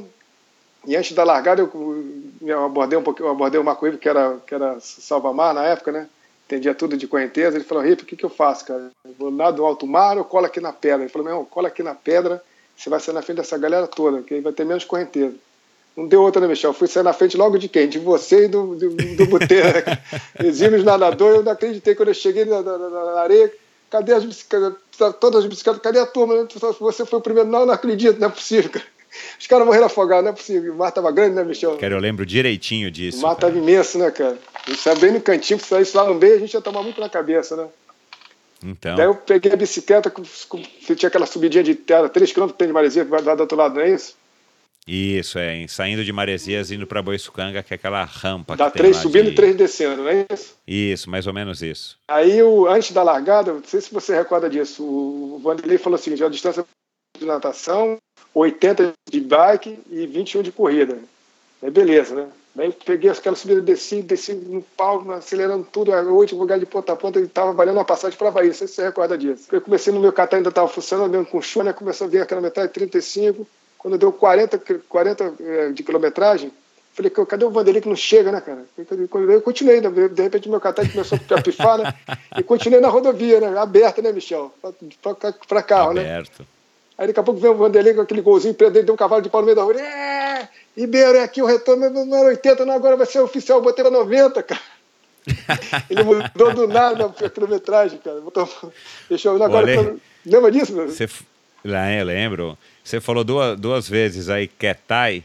e 0.86 0.96
antes 0.96 1.12
da 1.14 1.24
largada 1.24 1.62
eu, 1.62 2.30
eu 2.42 2.66
abordei 2.66 2.98
um 2.98 3.04
pouquinho, 3.04 3.28
eu 3.28 3.32
abordei 3.32 3.60
o 3.60 3.64
Marco 3.64 3.86
Ivo, 3.86 3.98
que 3.98 4.08
era, 4.08 4.38
que 4.46 4.54
era 4.54 4.80
salva-mar 4.80 5.54
na 5.54 5.66
época, 5.66 5.92
né? 5.92 6.08
Entendia 6.48 6.74
tudo 6.74 6.98
de 6.98 7.08
correnteza. 7.08 7.58
Ele 7.58 7.64
falou: 7.64 7.84
Rip, 7.84 8.04
o 8.04 8.06
que, 8.06 8.16
que 8.16 8.26
eu 8.26 8.30
faço, 8.30 8.66
cara? 8.66 8.90
Eu 9.06 9.14
vou 9.20 9.30
lá 9.30 9.52
do 9.52 9.66
alto 9.66 9.86
mar 9.86 10.18
ou 10.18 10.24
colo 10.24 10.46
aqui 10.46 10.60
na 10.60 10.74
pedra? 10.74 11.04
Ele 11.04 11.12
falou: 11.12 11.28
Meu, 11.28 11.46
cola 11.46 11.68
aqui 11.68 11.84
na 11.84 11.94
pedra, 11.94 12.42
você 12.76 12.90
vai 12.90 13.00
sair 13.00 13.14
na 13.14 13.22
frente 13.22 13.38
dessa 13.38 13.58
galera 13.58 13.88
toda, 13.88 14.24
que 14.24 14.34
aí 14.34 14.42
vai 14.42 14.54
ter 14.54 14.66
menos 14.66 14.86
correnteza. 14.86 15.36
Não 15.96 16.08
deu 16.08 16.22
outra, 16.22 16.40
né, 16.40 16.48
Michel? 16.48 16.74
Fui 16.74 16.88
sair 16.88 17.04
na 17.04 17.12
frente 17.12 17.36
logo 17.36 17.58
de 17.58 17.68
quem? 17.68 17.90
De 17.90 17.98
você 17.98 18.46
e 18.46 18.48
do, 18.48 18.76
do, 18.76 18.90
do 18.90 19.26
Buteiro. 19.26 19.68
Né? 19.68 19.84
Exímios 20.46 20.84
nadador, 20.84 21.38
eu 21.38 21.44
não 21.44 21.52
acreditei 21.52 21.96
quando 21.96 22.10
eu 22.10 22.14
cheguei 22.14 22.46
na, 22.46 22.62
na, 22.62 22.78
na 22.78 23.20
areia. 23.20 23.52
Cadê 23.90 24.14
as 24.14 24.24
bicicletas? 24.24 24.74
Todas 25.20 25.44
as 25.44 25.50
bicicletas, 25.50 25.82
cadê 25.82 26.00
a 26.00 26.06
turma? 26.06 26.48
Você 26.80 27.06
foi 27.06 27.20
o 27.20 27.22
primeiro. 27.22 27.50
Não, 27.50 27.66
não 27.66 27.74
acredito, 27.74 28.20
não 28.20 28.28
é 28.28 28.32
possível, 28.32 28.70
cara. 28.70 28.86
Os 29.40 29.48
caras 29.48 29.66
morreram 29.66 29.86
afogados, 29.86 30.24
não 30.24 30.32
é 30.32 30.36
possível. 30.36 30.74
O 30.74 30.78
mar 30.78 30.92
tava 30.92 31.12
grande, 31.12 31.36
né, 31.36 31.44
Michel? 31.44 31.78
Cara, 31.78 31.94
eu 31.94 32.00
lembro 32.00 32.26
direitinho 32.26 32.90
disso. 32.92 33.20
O 33.20 33.22
mar 33.22 33.36
cara. 33.36 33.52
tava 33.52 33.58
imenso, 33.58 33.98
né, 33.98 34.12
cara? 34.12 34.38
Isso 34.68 34.88
é 34.90 34.96
bem 34.96 35.12
no 35.12 35.22
cantinho, 35.22 35.60
se 35.60 35.68
saísse 35.68 35.96
lá 35.96 36.06
no 36.06 36.16
meio, 36.16 36.36
a 36.36 36.40
gente 36.40 36.54
ia 36.54 36.62
tomar 36.62 36.84
muito 36.84 37.00
na 37.00 37.10
cabeça, 37.10 37.56
né? 37.56 37.68
Então. 38.64 38.96
Daí 38.96 39.06
eu 39.06 39.16
peguei 39.16 39.52
a 39.52 39.56
bicicleta, 39.56 40.12
tinha 40.96 41.08
aquela 41.08 41.26
subidinha 41.26 41.64
de 41.64 41.76
terra, 41.76 42.10
3 42.10 42.34
km 42.34 42.48
de 42.58 42.74
maresia, 42.74 43.06
que 43.06 43.12
vai 43.12 43.22
dar 43.22 43.36
do 43.36 43.42
outro 43.42 43.58
lado, 43.58 43.76
não 43.76 43.82
é 43.82 43.92
isso? 43.92 44.16
Isso, 44.88 45.38
é, 45.38 45.68
saindo 45.68 46.06
de 46.06 46.14
Maresias, 46.14 46.72
indo 46.72 46.88
para 46.88 47.02
Boiçucanga, 47.02 47.62
que 47.62 47.74
é 47.74 47.76
aquela 47.76 48.06
rampa. 48.06 48.56
Dá 48.56 48.72
três 48.72 48.96
subindo 48.96 49.26
de... 49.26 49.32
e 49.32 49.36
três 49.36 49.54
descendo, 49.54 50.04
não 50.04 50.10
é 50.10 50.26
isso? 50.32 50.56
Isso, 50.66 51.10
mais 51.10 51.28
ou 51.28 51.34
menos 51.34 51.62
isso. 51.62 52.00
Aí, 52.08 52.42
o, 52.42 52.68
antes 52.68 52.94
da 52.94 53.04
largada, 53.04 53.52
não 53.52 53.64
sei 53.66 53.82
se 53.82 53.94
você 53.94 54.16
recorda 54.16 54.50
disso, 54.50 54.82
o 54.82 55.40
Vanderlei 55.44 55.78
falou 55.78 55.96
assim: 55.96 56.14
a 56.24 56.30
distância 56.30 56.66
de 57.20 57.26
natação, 57.26 57.98
80 58.38 58.94
de 59.10 59.20
bike 59.20 59.80
e 59.90 60.06
21 60.06 60.44
de 60.44 60.52
corrida. 60.52 60.98
Aí 61.62 61.72
beleza, 61.72 62.16
né? 62.16 62.28
Aí 62.58 62.72
peguei 62.72 63.10
aquela 63.10 63.36
subida, 63.36 63.62
desci, 63.62 64.02
desci 64.02 64.34
no 64.34 64.62
pau, 64.76 65.12
acelerando 65.12 65.68
tudo, 65.72 65.94
a 65.94 66.02
último 66.02 66.42
lugar 66.42 66.60
de 66.60 66.66
ponta 66.66 66.94
a 66.94 66.96
ponta, 66.96 67.20
e 67.20 67.24
estava 67.24 67.52
valendo 67.54 67.76
uma 67.76 67.86
passagem 67.86 68.18
para 68.18 68.32
Bahia, 68.32 68.50
não 68.50 68.56
sei 68.56 68.68
se 68.68 68.76
você 68.76 68.84
recorda 68.84 69.18
disso. 69.18 69.48
Eu 69.52 69.62
comecei 69.62 69.94
no 69.94 70.00
meu 70.00 70.12
catar, 70.12 70.38
ainda 70.38 70.50
estava 70.50 70.68
funcionando, 70.68 71.12
mesmo 71.12 71.26
com 71.28 71.64
né? 71.64 71.74
Começou 71.74 72.08
a 72.08 72.10
vir 72.10 72.22
aquela 72.22 72.42
metade 72.42 72.74
35, 72.74 73.48
quando 73.78 73.98
deu 73.98 74.12
40, 74.12 74.60
40 74.90 75.34
é, 75.40 75.70
de 75.70 75.84
quilometragem, 75.84 76.52
falei, 76.94 77.12
cadê 77.12 77.46
o 77.46 77.52
Vanderlei 77.52 77.82
que 77.82 77.90
não 77.90 77.96
chega, 77.96 78.32
né, 78.32 78.42
cara? 78.42 78.66
Eu 79.30 79.42
continuei, 79.42 79.80
de 79.80 80.22
repente 80.22 80.50
meu 80.50 80.60
catar 80.60 80.90
começou 80.90 81.20
a 81.30 81.42
pifar, 81.42 81.78
né? 81.78 81.94
E 82.36 82.42
continuei 82.42 82.82
na 82.82 82.88
rodovia, 82.88 83.40
né? 83.40 83.56
Aberta, 83.56 84.02
né, 84.02 84.12
Michel? 84.12 84.52
Para 85.48 85.62
carro, 85.62 85.92
Aberto. 85.92 86.08
né? 86.08 86.16
Aberto. 86.16 86.57
Aí 86.98 87.08
daqui 87.08 87.20
a 87.20 87.24
pouco 87.24 87.40
vem 87.40 87.52
o 87.52 87.56
Vanderlei 87.56 87.94
com 87.94 88.02
aquele 88.02 88.22
golzinho 88.22 88.54
preto 88.54 88.74
dele, 88.74 88.86
deu 88.86 88.94
um 88.94 88.98
cavalo 88.98 89.22
de 89.22 89.30
pau 89.30 89.42
no 89.42 89.46
meio 89.46 89.56
da 89.56 89.64
rua. 89.64 89.80
É, 89.80 90.48
Ribeiro, 90.76 91.18
é 91.18 91.24
aqui 91.24 91.42
o 91.42 91.46
retorno, 91.46 91.90
não 91.90 92.18
era 92.18 92.30
80, 92.30 92.66
não, 92.66 92.74
agora 92.74 92.98
vai 92.98 93.06
ser 93.06 93.20
oficial, 93.20 93.62
botei 93.62 93.84
para 93.84 93.92
90, 93.92 94.42
cara. 94.42 94.62
Ele 95.90 96.04
mudou 96.04 96.54
do 96.54 96.68
nada 96.68 97.06
a 97.06 97.30
quilometragem, 97.30 98.00
cara. 98.00 98.20
Botou, 98.22 98.50
deixou 99.10 99.42
agora. 99.42 99.66
Olê, 99.66 99.98
lembra 100.26 100.52
disso? 100.52 100.74
Você, 100.74 101.08
lá, 101.64 101.92
eu 101.92 102.06
lembro. 102.06 102.58
Você 102.84 103.02
falou 103.02 103.24
duas, 103.24 103.60
duas 103.60 103.88
vezes 103.88 104.30
aí 104.30 104.48
Ketai. 104.48 105.24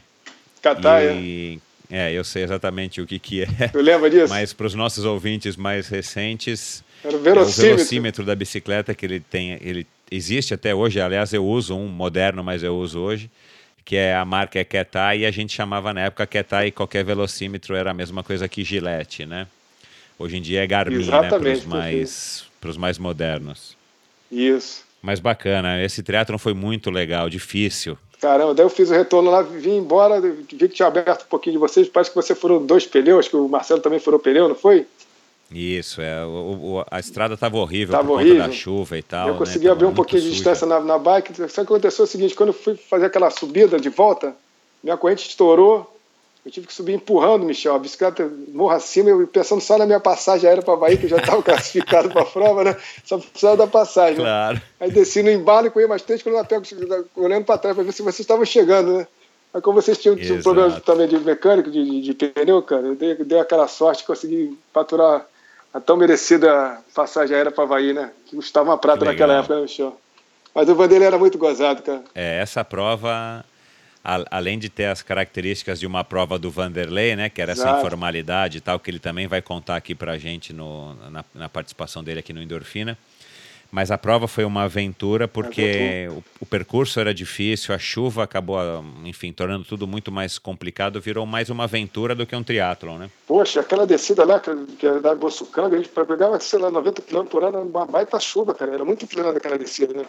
Ketai, 0.61 1.17
e, 1.17 1.61
é. 1.89 2.09
É, 2.09 2.11
eu 2.11 2.23
sei 2.23 2.43
exatamente 2.43 3.01
o 3.01 3.07
que, 3.07 3.19
que 3.19 3.43
é. 3.43 3.47
Eu 3.73 3.81
lembro 3.81 4.09
disso. 4.09 4.29
Mas 4.29 4.51
para 4.51 4.67
os 4.67 4.73
nossos 4.73 5.05
ouvintes 5.05 5.55
mais 5.55 5.87
recentes, 5.87 6.83
era 7.03 7.15
o 7.15 7.19
verossímetro. 7.19 7.63
É 7.63 7.73
o 7.73 7.75
velocímetro 7.77 8.25
da 8.25 8.35
bicicleta 8.35 8.93
que 8.95 9.05
ele 9.05 9.19
tem. 9.19 9.57
Ele 9.61 9.85
existe 10.09 10.53
até 10.53 10.73
hoje, 10.73 10.99
aliás, 10.99 11.33
eu 11.33 11.45
uso 11.45 11.75
um 11.75 11.87
moderno, 11.87 12.43
mas 12.43 12.63
eu 12.63 12.75
uso 12.75 12.99
hoje, 12.99 13.29
que 13.85 13.95
é 13.95 14.15
a 14.15 14.23
marca 14.23 14.59
é 14.59 14.63
Ketai, 14.63 15.19
e 15.19 15.25
a 15.25 15.31
gente 15.31 15.53
chamava 15.53 15.93
na 15.93 16.01
época 16.01 16.25
Ketai 16.25 16.71
qualquer 16.71 17.03
velocímetro 17.03 17.75
era 17.75 17.91
a 17.91 17.93
mesma 17.93 18.23
coisa 18.23 18.47
que 18.47 18.63
Gillette, 18.63 19.25
né? 19.25 19.47
Hoje 20.17 20.37
em 20.37 20.41
dia 20.41 20.63
é 20.63 20.67
Garmin, 20.67 20.97
né, 20.97 21.01
Exatamente, 21.01 21.67
né? 21.67 22.43
Para 22.61 22.69
os 22.69 22.77
mais, 22.77 22.77
mais 22.77 22.97
modernos. 22.97 23.77
Isso. 24.31 24.83
Mas 25.01 25.19
bacana, 25.19 25.83
esse 25.83 26.01
triatlon 26.01 26.37
foi 26.37 26.53
muito 26.53 26.89
legal, 26.89 27.29
difícil. 27.29 27.97
Caramba, 28.21 28.53
daí 28.53 28.65
eu 28.65 28.69
fiz 28.69 28.89
o 28.89 28.93
retorno 28.93 29.29
lá, 29.29 29.41
vim 29.41 29.79
embora, 29.79 30.21
vi 30.21 30.45
que 30.45 30.69
tinha 30.69 30.87
aberto 30.87 31.23
um 31.23 31.27
pouquinho 31.27 31.55
de 31.55 31.59
vocês, 31.59 31.89
parece 31.89 32.09
que 32.09 32.15
você 32.15 32.33
furou 32.33 32.61
dois 32.61 32.85
pneus, 32.85 33.27
que 33.27 33.35
o 33.35 33.49
Marcelo 33.49 33.81
também 33.81 33.99
furou 33.99 34.17
pneu, 34.17 34.47
não 34.47 34.55
foi? 34.55 34.87
Isso, 35.53 36.01
é, 36.01 36.25
o, 36.25 36.29
o, 36.29 36.85
a 36.89 36.99
estrada 36.99 37.35
estava 37.35 37.57
horrível 37.57 37.93
tava 37.93 38.07
por 38.07 38.13
horrível. 38.15 38.37
conta 38.37 38.47
da 38.47 38.53
chuva 38.53 38.97
e 38.97 39.03
tal. 39.03 39.27
Eu 39.27 39.33
né? 39.33 39.39
consegui 39.39 39.69
abrir 39.69 39.85
um 39.85 39.93
pouquinho 39.93 40.21
de 40.21 40.31
distância 40.31 40.65
na, 40.65 40.79
na 40.79 40.97
bike, 40.97 41.33
só 41.47 41.47
que 41.47 41.61
aconteceu 41.61 42.05
o 42.05 42.07
seguinte, 42.07 42.35
quando 42.35 42.49
eu 42.49 42.53
fui 42.53 42.75
fazer 42.75 43.05
aquela 43.05 43.29
subida 43.29 43.79
de 43.79 43.89
volta, 43.89 44.35
minha 44.83 44.97
corrente 44.97 45.27
estourou, 45.27 45.89
eu 46.45 46.51
tive 46.51 46.67
que 46.67 46.73
subir 46.73 46.93
empurrando, 46.93 47.45
Michel, 47.45 47.73
a 47.73 47.79
bicicleta 47.79 48.29
morro 48.49 48.73
acima, 48.73 49.09
eu 49.09 49.25
pensando 49.25 49.61
só 49.61 49.77
na 49.77 49.85
minha 49.85 49.99
passagem 49.99 50.47
aérea 50.47 50.61
para 50.61 50.75
Bahia, 50.75 50.97
que 50.97 51.05
eu 51.05 51.09
já 51.09 51.17
estava 51.17 51.41
classificado 51.43 52.09
para 52.09 52.21
a 52.21 52.25
prova, 52.25 52.65
né? 52.65 52.75
Só 53.05 53.17
precisava 53.17 53.55
da 53.55 53.67
passagem. 53.67 54.17
Né? 54.17 54.23
Claro. 54.23 54.55
Né? 54.55 54.61
Aí 54.81 54.91
desci 54.91 55.23
no 55.23 55.31
embalo 55.31 55.67
e 55.67 55.69
corri 55.69 55.87
mais 55.87 56.01
três, 56.01 56.21
quando 56.21 56.37
eu 56.37 56.43
pego, 56.43 56.65
olhando 57.15 57.45
para 57.45 57.57
trás 57.57 57.75
para 57.75 57.85
ver 57.85 57.93
se 57.93 58.01
vocês 58.01 58.19
estavam 58.19 58.43
chegando, 58.43 58.97
né? 58.97 59.07
Aí 59.53 59.61
como 59.61 59.81
vocês 59.81 59.97
tinham 59.97 60.15
um 60.15 60.41
problema 60.41 60.81
também 60.81 61.07
de 61.07 61.17
mecânico, 61.19 61.71
de, 61.71 62.01
de, 62.01 62.01
de 62.01 62.13
pneu, 62.13 62.61
cara, 62.61 62.87
eu 62.87 62.95
dei, 62.95 63.15
dei 63.15 63.39
aquela 63.39 63.67
sorte 63.67 63.99
de 63.99 64.07
conseguir 64.07 64.57
faturar 64.73 65.25
a 65.73 65.79
tão 65.79 65.97
merecida 65.97 66.79
passagem 66.93 67.35
aérea 67.35 67.51
para 67.51 67.63
Havaí, 67.63 67.93
né? 67.93 68.11
Que 68.25 68.35
custava 68.35 68.69
uma 68.69 68.77
prata 68.77 69.05
naquela 69.05 69.39
época, 69.39 69.59
né? 69.59 69.91
Mas 70.53 70.69
o 70.69 70.75
Vanderlei 70.75 71.07
era 71.07 71.17
muito 71.17 71.37
gozado, 71.37 71.81
cara. 71.81 72.03
É, 72.13 72.39
essa 72.39 72.63
prova 72.63 73.43
além 74.29 74.59
de 74.59 74.69
ter 74.69 74.85
as 74.85 75.01
características 75.01 75.79
de 75.79 75.87
uma 75.87 76.03
prova 76.03 76.37
do 76.37 76.51
Vanderlei, 76.51 77.15
né, 77.15 77.29
que 77.29 77.41
era 77.41 77.53
Exato. 77.53 77.69
essa 77.69 77.79
informalidade 77.79 78.57
e 78.57 78.61
tal, 78.61 78.77
que 78.77 78.91
ele 78.91 78.99
também 78.99 79.27
vai 79.27 79.41
contar 79.41 79.77
aqui 79.77 79.95
para 79.95 80.11
a 80.11 80.17
gente 80.17 80.51
no, 80.51 80.93
na, 81.09 81.23
na, 81.33 81.47
participação 81.47 82.03
dele 82.03 82.19
aqui 82.19 82.33
no 82.33 82.41
Endorfina. 82.41 82.97
Mas 83.73 83.89
a 83.89 83.97
prova 83.97 84.27
foi 84.27 84.45
uma 84.45 84.65
aventura 84.65 85.27
porque 85.27 86.07
o, 86.11 86.23
o, 86.41 86.45
percurso 86.45 86.99
era 86.99 87.11
difícil, 87.11 87.73
a 87.73 87.79
chuva 87.79 88.21
acabou, 88.21 88.59
enfim, 89.03 89.33
tornando 89.33 89.65
tudo 89.65 89.87
muito 89.87 90.11
mais 90.11 90.37
complicado, 90.37 91.01
virou 91.01 91.25
mais 91.25 91.49
uma 91.49 91.63
aventura 91.63 92.13
do 92.13 92.23
que 92.23 92.35
um 92.35 92.43
triatlon, 92.43 92.99
né? 92.99 93.09
Poxa, 93.25 93.61
aquela 93.61 93.87
descida 93.87 94.23
lá, 94.25 94.39
que 94.39 94.85
era 94.85 95.01
da 95.01 95.15
Boçucanga, 95.15 95.75
a 95.75 95.79
gente 95.79 95.89
pegava, 95.89 96.39
sei 96.39 96.59
lá, 96.59 96.69
90 96.69 97.01
km 97.01 97.25
por 97.25 97.43
hora, 97.43 97.57
uma 97.61 97.83
baita 97.87 98.19
chuva, 98.19 98.53
cara, 98.53 98.75
era 98.75 98.85
muito 98.85 99.05
inclinada 99.05 99.39
aquela 99.39 99.57
descida, 99.57 99.91
né? 99.91 100.05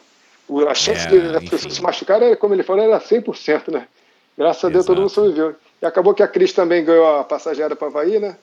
A 0.68 0.74
chance 0.74 1.06
é, 1.06 1.08
de 1.08 1.34
as 1.34 1.48
pessoas 1.48 1.72
se 1.72 1.80
machucarem, 1.80 2.36
como 2.36 2.52
ele 2.52 2.62
falou, 2.62 2.84
era 2.84 3.00
100%, 3.00 3.72
né? 3.72 3.88
Graças 4.36 4.62
a 4.62 4.68
Deus 4.68 4.84
todo 4.84 5.00
mundo 5.00 5.08
sobreviveu. 5.08 5.56
E 5.80 5.86
acabou 5.86 6.12
que 6.12 6.22
a 6.22 6.28
Cris 6.28 6.52
também 6.52 6.84
ganhou 6.84 7.18
a 7.18 7.24
passageira 7.24 7.74
para 7.74 7.88
Havaí, 7.88 8.18
né? 8.18 8.36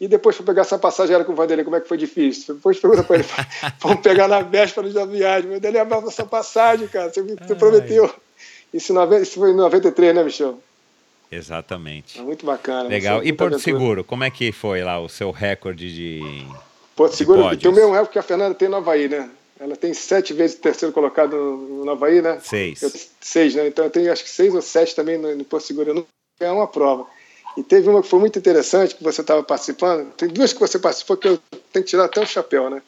E 0.00 0.06
depois 0.06 0.36
foi 0.36 0.46
pegar 0.46 0.62
essa 0.62 0.78
passageira 0.78 1.24
com 1.24 1.32
o 1.32 1.34
Vanderlei, 1.34 1.64
como 1.64 1.76
é 1.76 1.80
que 1.80 1.88
foi 1.88 1.98
difícil? 1.98 2.54
Depois 2.54 2.78
pergunta 2.78 3.02
para 3.02 3.16
ele, 3.16 3.24
vamos 3.80 4.00
pegar 4.00 4.28
na 4.28 4.40
véspera 4.40 4.88
da 4.90 5.04
viagem. 5.04 5.50
Vanderlei, 5.50 5.80
abriu 5.80 6.06
essa 6.06 6.24
passagem, 6.24 6.86
cara, 6.86 7.12
você, 7.12 7.22
você 7.22 7.54
prometeu. 7.54 8.08
Isso, 8.72 8.92
isso 9.22 9.40
foi 9.40 9.50
em 9.50 9.56
93, 9.56 10.14
né, 10.14 10.22
Michel? 10.22 10.60
Exatamente. 11.30 12.18
É 12.18 12.22
muito 12.22 12.44
bacana. 12.44 12.88
Legal. 12.88 13.22
E 13.22 13.32
Porto 13.32 13.54
aventura. 13.54 13.58
Seguro, 13.58 14.04
como 14.04 14.24
é 14.24 14.30
que 14.30 14.50
foi 14.52 14.82
lá 14.82 14.98
o 14.98 15.08
seu 15.08 15.30
recorde 15.30 15.94
de. 15.94 16.46
Porto 16.96 17.16
Seguro 17.16 17.56
tem 17.56 17.70
o 17.70 17.74
mesmo 17.74 17.92
recorde 17.92 18.12
que 18.12 18.18
a 18.18 18.22
Fernanda 18.22 18.54
tem 18.54 18.68
no 18.68 18.76
Havaí, 18.76 19.08
né? 19.08 19.28
Ela 19.60 19.76
tem 19.76 19.92
sete 19.92 20.32
vezes 20.32 20.56
terceiro 20.56 20.92
colocado 20.92 21.36
no, 21.36 21.84
no 21.84 21.90
Havaí, 21.90 22.22
né? 22.22 22.38
Seis. 22.42 22.82
Eu, 22.82 22.92
seis, 23.20 23.54
né? 23.54 23.66
Então 23.66 23.84
eu 23.84 23.90
tenho 23.90 24.12
acho 24.12 24.24
que 24.24 24.30
seis 24.30 24.54
ou 24.54 24.62
sete 24.62 24.94
também 24.94 25.18
no, 25.18 25.34
no 25.34 25.44
Porto 25.44 25.64
Seguro. 25.64 25.90
Eu 25.90 25.94
não 25.94 26.06
ganhei 26.40 26.54
uma 26.54 26.66
prova. 26.66 27.06
E 27.56 27.62
teve 27.62 27.88
uma 27.88 28.02
que 28.02 28.08
foi 28.08 28.20
muito 28.20 28.38
interessante, 28.38 28.94
que 28.94 29.02
você 29.02 29.20
estava 29.20 29.42
participando. 29.42 30.12
Tem 30.12 30.28
duas 30.28 30.52
que 30.52 30.60
você 30.60 30.78
participou 30.78 31.16
que 31.16 31.28
eu 31.28 31.38
tenho 31.72 31.84
que 31.84 31.90
tirar 31.90 32.04
até 32.04 32.20
o 32.20 32.26
chapéu, 32.26 32.70
né? 32.70 32.82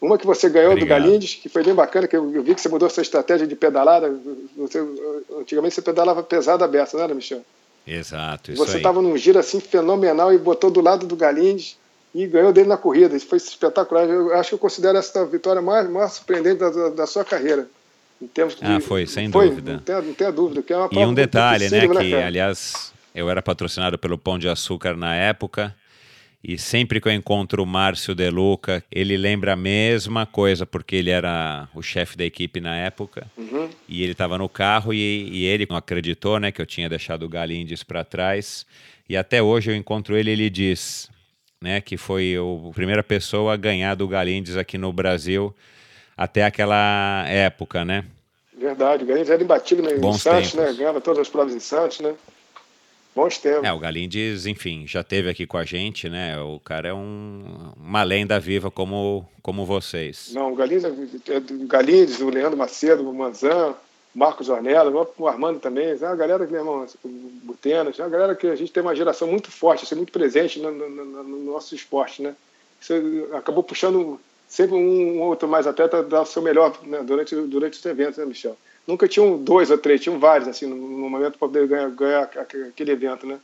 Uma 0.00 0.18
que 0.18 0.26
você 0.26 0.48
ganhou 0.50 0.72
Obrigado. 0.72 1.02
do 1.02 1.08
Galindes, 1.08 1.34
que 1.34 1.48
foi 1.48 1.64
bem 1.64 1.74
bacana, 1.74 2.06
que 2.06 2.16
eu, 2.16 2.32
eu, 2.34 2.42
vi 2.42 2.54
que 2.54 2.60
você 2.60 2.68
mudou 2.68 2.86
a 2.86 2.90
sua 2.90 3.02
estratégia 3.02 3.46
de 3.46 3.56
pedalada. 3.56 4.14
Você, 4.56 4.78
antigamente 5.40 5.74
você 5.74 5.82
pedalava 5.82 6.22
pesada 6.22 6.64
aberta, 6.64 6.96
não 6.96 7.04
era, 7.04 7.14
Michel? 7.14 7.42
Exato, 7.86 8.52
isso 8.52 8.64
Você 8.64 8.78
estava 8.78 9.02
num 9.02 9.16
giro 9.16 9.38
assim 9.38 9.60
fenomenal 9.60 10.32
e 10.32 10.38
botou 10.38 10.70
do 10.70 10.80
lado 10.80 11.06
do 11.06 11.16
Galindes 11.16 11.76
e 12.14 12.26
ganhou 12.26 12.52
dele 12.52 12.68
na 12.68 12.76
corrida. 12.76 13.16
Isso 13.16 13.26
foi 13.26 13.38
espetacular. 13.38 14.08
Eu 14.08 14.34
acho 14.34 14.50
que 14.50 14.54
eu 14.54 14.58
considero 14.58 14.96
essa 14.96 15.24
vitória 15.26 15.60
mais, 15.60 15.88
mais 15.88 16.12
surpreendente 16.12 16.60
da, 16.60 16.88
da 16.90 17.06
sua 17.06 17.24
carreira. 17.24 17.66
Em 18.22 18.26
termos 18.26 18.54
de, 18.54 18.64
ah, 18.64 18.80
foi, 18.80 19.06
sem 19.06 19.30
foi, 19.30 19.50
dúvida. 19.50 19.72
Não 19.72 19.80
tem, 19.80 19.94
não 19.96 20.14
tem 20.14 20.32
dúvida. 20.32 20.62
Que 20.62 20.72
é 20.72 20.76
uma 20.76 20.88
e 20.92 21.04
um 21.04 21.12
detalhe, 21.12 21.68
né, 21.68 21.86
né, 21.86 22.00
que 22.00 22.14
aliás 22.14 22.93
eu 23.14 23.30
era 23.30 23.40
patrocinado 23.40 23.96
pelo 23.96 24.18
Pão 24.18 24.38
de 24.38 24.48
Açúcar 24.48 24.96
na 24.96 25.14
época. 25.14 25.74
E 26.46 26.58
sempre 26.58 27.00
que 27.00 27.08
eu 27.08 27.12
encontro 27.12 27.62
o 27.62 27.66
Márcio 27.66 28.14
De 28.14 28.28
Luca, 28.28 28.84
ele 28.92 29.16
lembra 29.16 29.54
a 29.54 29.56
mesma 29.56 30.26
coisa, 30.26 30.66
porque 30.66 30.96
ele 30.96 31.08
era 31.08 31.68
o 31.74 31.80
chefe 31.80 32.18
da 32.18 32.24
equipe 32.24 32.60
na 32.60 32.76
época. 32.76 33.26
Uhum. 33.34 33.70
E 33.88 34.02
ele 34.02 34.12
estava 34.12 34.36
no 34.36 34.46
carro 34.46 34.92
e, 34.92 35.28
e, 35.32 35.46
ele 35.46 35.66
não 35.70 35.76
acreditou 35.76 36.38
né, 36.38 36.52
que 36.52 36.60
eu 36.60 36.66
tinha 36.66 36.86
deixado 36.86 37.22
o 37.22 37.28
Galindes 37.30 37.82
para 37.82 38.04
trás. 38.04 38.66
E 39.08 39.16
até 39.16 39.42
hoje 39.42 39.70
eu 39.70 39.74
encontro 39.74 40.18
ele 40.18 40.30
e 40.30 40.32
ele 40.34 40.50
diz: 40.50 41.08
né, 41.62 41.80
que 41.80 41.96
foi 41.96 42.34
a 42.36 42.74
primeira 42.74 43.02
pessoa 43.02 43.54
a 43.54 43.56
ganhar 43.56 43.94
do 43.94 44.06
Galindes 44.06 44.58
aqui 44.58 44.76
no 44.76 44.92
Brasil 44.92 45.54
até 46.14 46.44
aquela 46.44 47.24
época, 47.26 47.86
né? 47.86 48.04
Verdade, 48.56 49.02
o 49.02 49.06
Galindes 49.06 49.30
era 49.30 49.42
imbatível 49.42 49.84
né, 49.84 49.96
em 49.96 50.12
Santos, 50.12 50.52
né? 50.52 50.74
Ganhava 50.74 51.00
todas 51.00 51.20
as 51.20 51.28
provas 51.28 51.54
em 51.54 51.60
Santos, 51.60 52.00
né? 52.00 52.14
Bons 53.14 53.38
tempos. 53.38 53.64
É, 53.64 53.72
o 53.72 53.78
Galindes, 53.78 54.44
enfim, 54.44 54.86
já 54.86 55.04
teve 55.04 55.30
aqui 55.30 55.46
com 55.46 55.56
a 55.56 55.64
gente, 55.64 56.08
né? 56.08 56.38
O 56.40 56.58
cara 56.58 56.88
é 56.88 56.94
um, 56.94 57.72
uma 57.76 58.02
lenda 58.02 58.40
viva 58.40 58.70
como, 58.70 59.24
como 59.40 59.64
vocês. 59.64 60.32
Não, 60.34 60.52
o 60.52 60.56
Galindes, 60.56 60.84
é, 60.84 60.88
é 61.34 61.38
o 61.38 61.66
Galindes, 61.66 62.20
o 62.20 62.28
Leandro 62.28 62.58
Macedo, 62.58 63.08
o 63.08 63.14
Manzan, 63.14 63.74
Marcos 64.14 64.48
Ornella, 64.48 65.08
o 65.16 65.28
Armando 65.28 65.60
também, 65.60 65.90
é 65.90 66.06
uma 66.06 66.16
galera 66.16 66.46
meu 66.46 66.60
irmão, 66.60 66.86
Butenas, 67.44 67.98
é 67.98 68.02
uma 68.02 68.10
galera 68.10 68.34
que 68.34 68.46
a 68.46 68.56
gente 68.56 68.72
tem 68.72 68.82
uma 68.82 68.94
geração 68.94 69.28
muito 69.28 69.50
forte, 69.50 69.84
assim, 69.84 69.94
muito 69.94 70.12
presente 70.12 70.58
no, 70.60 70.72
no, 70.72 71.24
no 71.24 71.52
nosso 71.52 71.74
esporte, 71.74 72.22
né? 72.22 72.34
Isso 72.80 72.94
acabou 73.32 73.62
puxando 73.62 74.20
sempre 74.46 74.76
um 74.76 75.20
outro 75.22 75.48
mais 75.48 75.66
atleta 75.66 75.98
a 75.98 76.02
dar 76.02 76.22
o 76.22 76.26
seu 76.26 76.42
melhor 76.42 76.78
né, 76.84 77.02
durante, 77.02 77.34
durante 77.34 77.78
os 77.78 77.84
eventos, 77.84 78.18
né, 78.18 78.24
Michel? 78.24 78.56
Nunca 78.86 79.08
tinham 79.08 79.42
dois 79.42 79.70
ou 79.70 79.78
três, 79.78 80.00
tinham 80.00 80.18
vários, 80.18 80.48
assim, 80.48 80.66
no, 80.66 80.76
no 80.76 81.08
momento 81.08 81.38
para 81.38 81.48
poder 81.48 81.66
ganhar, 81.66 81.88
ganhar 81.90 82.22
aquele 82.22 82.92
evento, 82.92 83.26
né? 83.26 83.38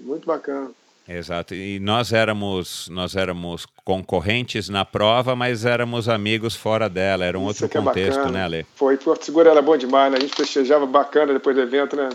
Muito 0.00 0.26
bacana. 0.26 0.70
Exato. 1.08 1.54
E 1.54 1.78
nós 1.78 2.12
éramos, 2.12 2.88
nós 2.88 3.14
éramos 3.14 3.64
concorrentes 3.84 4.68
na 4.68 4.84
prova, 4.84 5.36
mas 5.36 5.64
éramos 5.64 6.08
amigos 6.08 6.56
fora 6.56 6.88
dela. 6.88 7.24
Era 7.24 7.38
um 7.38 7.48
Isso 7.48 7.64
outro 7.64 7.78
é 7.78 7.82
contexto, 7.82 8.20
é 8.20 8.30
né, 8.30 8.44
Ale? 8.44 8.66
Foi. 8.74 8.96
Porto 8.96 9.24
Seguro 9.24 9.48
era 9.48 9.62
bom 9.62 9.76
demais, 9.76 10.10
né? 10.10 10.18
A 10.18 10.20
gente 10.20 10.34
festejava 10.34 10.84
bacana 10.84 11.32
depois 11.32 11.54
do 11.54 11.62
evento, 11.62 11.94
né? 11.94 12.08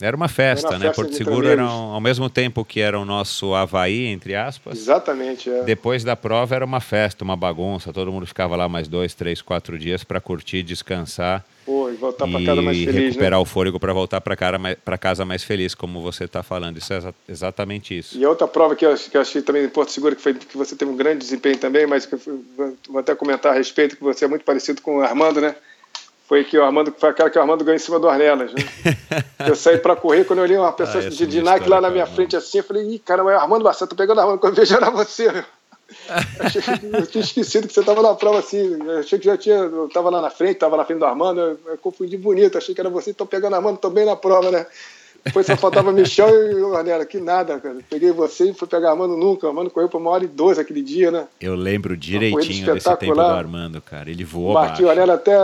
Era 0.00 0.16
uma 0.16 0.28
festa, 0.28 0.68
era 0.68 0.76
uma 0.76 0.78
né? 0.78 0.86
Festa 0.86 1.02
Porto 1.02 1.16
Seguro 1.16 1.46
era 1.46 1.62
ao 1.62 2.00
mesmo 2.00 2.30
tempo 2.30 2.64
que 2.64 2.80
era 2.80 2.98
o 2.98 3.04
nosso 3.04 3.54
Havaí, 3.54 4.06
entre 4.06 4.34
aspas. 4.34 4.78
Exatamente. 4.78 5.50
É. 5.50 5.62
Depois 5.62 6.02
da 6.02 6.16
prova 6.16 6.54
era 6.54 6.64
uma 6.64 6.80
festa, 6.80 7.22
uma 7.24 7.36
bagunça. 7.36 7.92
Todo 7.92 8.10
mundo 8.10 8.26
ficava 8.26 8.56
lá 8.56 8.68
mais 8.68 8.88
dois, 8.88 9.14
três, 9.14 9.42
quatro 9.42 9.78
dias 9.78 10.02
para 10.04 10.20
curtir, 10.20 10.62
descansar. 10.62 11.44
Pô, 11.64 11.90
e 11.90 11.94
voltar 11.94 12.26
para 12.26 12.44
casa 12.44 12.62
mais 12.62 12.78
feliz. 12.78 12.94
Né? 12.94 13.00
recuperar 13.02 13.38
né? 13.38 13.42
o 13.42 13.44
fôlego 13.44 13.78
para 13.78 13.92
voltar 13.92 14.20
para 14.20 14.98
casa 14.98 15.24
mais 15.24 15.44
feliz, 15.44 15.74
como 15.74 16.00
você 16.00 16.24
está 16.24 16.42
falando. 16.42 16.78
Isso 16.78 16.92
é 16.92 16.96
exa 16.96 17.14
exatamente 17.28 17.96
isso. 17.96 18.18
E 18.18 18.24
outra 18.26 18.48
prova 18.48 18.74
que 18.74 18.84
eu, 18.84 18.94
que 18.94 19.16
eu 19.16 19.20
achei 19.20 19.42
também 19.42 19.64
em 19.64 19.68
Porto 19.68 19.92
Seguro, 19.92 20.16
que, 20.16 20.22
foi, 20.22 20.34
que 20.34 20.56
você 20.56 20.74
teve 20.74 20.90
um 20.90 20.96
grande 20.96 21.18
desempenho 21.18 21.58
também, 21.58 21.86
mas 21.86 22.06
que 22.06 22.14
eu 22.14 22.20
vou 22.88 22.98
até 22.98 23.14
comentar 23.14 23.52
a 23.52 23.54
respeito, 23.54 23.96
que 23.96 24.02
você 24.02 24.24
é 24.24 24.28
muito 24.28 24.44
parecido 24.44 24.80
com 24.82 24.98
o 24.98 25.02
Armando, 25.02 25.40
né? 25.40 25.54
Foi 26.30 26.44
que 26.44 26.56
o 26.56 26.62
Armando 26.62 26.94
foi 26.96 27.08
aquela 27.08 27.28
que 27.28 27.36
o 27.36 27.40
Armando 27.40 27.64
ganhou 27.64 27.74
em 27.74 27.80
cima 27.80 27.98
do 27.98 28.08
Arnelas. 28.08 28.52
Né? 28.54 28.62
eu 29.48 29.56
saí 29.56 29.78
para 29.78 29.96
correr, 29.96 30.24
quando 30.24 30.38
eu 30.38 30.44
olhei 30.44 30.56
uma 30.56 30.72
pessoa 30.72 31.04
ah, 31.04 31.08
de, 31.10 31.26
de 31.26 31.42
Nike 31.42 31.68
lá 31.68 31.80
na 31.80 31.90
minha 31.90 32.06
frente 32.06 32.36
assim, 32.36 32.58
eu 32.58 32.64
falei, 32.64 32.88
ih, 32.88 33.00
caramba, 33.00 33.32
é 33.32 33.34
Armando 33.34 33.64
Marcelo, 33.64 33.88
tô 33.88 33.96
pegando 33.96 34.20
Armando, 34.20 34.38
quando 34.38 34.56
eu 34.56 34.64
vejo 34.64 34.76
era 34.76 34.90
você, 34.90 35.32
meu. 35.32 35.42
eu 37.00 37.06
tinha 37.08 37.24
esquecido 37.24 37.66
que 37.66 37.74
você 37.74 37.80
estava 37.80 38.00
na 38.00 38.14
prova 38.14 38.38
assim. 38.38 38.78
Eu 38.80 39.00
achei 39.00 39.18
que 39.18 39.24
já 39.24 39.36
tinha. 39.36 39.56
Eu 39.56 39.88
estava 39.88 40.08
lá 40.08 40.22
na 40.22 40.30
frente, 40.30 40.52
estava 40.52 40.76
na 40.76 40.84
frente 40.84 41.00
do 41.00 41.04
Armando. 41.04 41.40
Eu, 41.40 41.58
eu, 41.66 41.78
confundi 41.78 42.16
bonito, 42.16 42.56
achei 42.56 42.76
que 42.76 42.80
era 42.80 42.88
você. 42.88 43.10
Estou 43.10 43.26
pegando 43.26 43.56
Armando, 43.56 43.90
bem 43.90 44.06
na 44.06 44.14
prova, 44.14 44.52
né? 44.52 44.66
Depois 45.24 45.46
só 45.46 45.56
faltava 45.56 45.90
Michel 45.90 46.52
e 46.52 46.62
o 46.62 46.76
Arnela. 46.76 47.04
Que 47.04 47.18
nada, 47.18 47.58
cara. 47.58 47.78
Peguei 47.90 48.12
você 48.12 48.50
e 48.50 48.54
fui 48.54 48.68
pegar 48.68 48.90
Armando 48.90 49.16
nunca. 49.16 49.46
O 49.46 49.48
Armando 49.48 49.68
correu 49.68 49.88
por 49.88 50.00
uma 50.00 50.10
hora 50.10 50.22
e 50.22 50.28
doze 50.28 50.60
aquele 50.60 50.80
dia, 50.80 51.10
né? 51.10 51.26
Eu 51.40 51.56
lembro 51.56 51.96
direitinho 51.96 52.72
desse 52.72 52.96
tempo 52.96 53.14
do 53.14 53.20
Armando, 53.20 53.82
cara. 53.82 54.08
Ele 54.08 54.22
voou. 54.22 54.52
O 54.52 54.54
Martinho 54.54 54.88
Arnela 54.88 55.14
até 55.14 55.34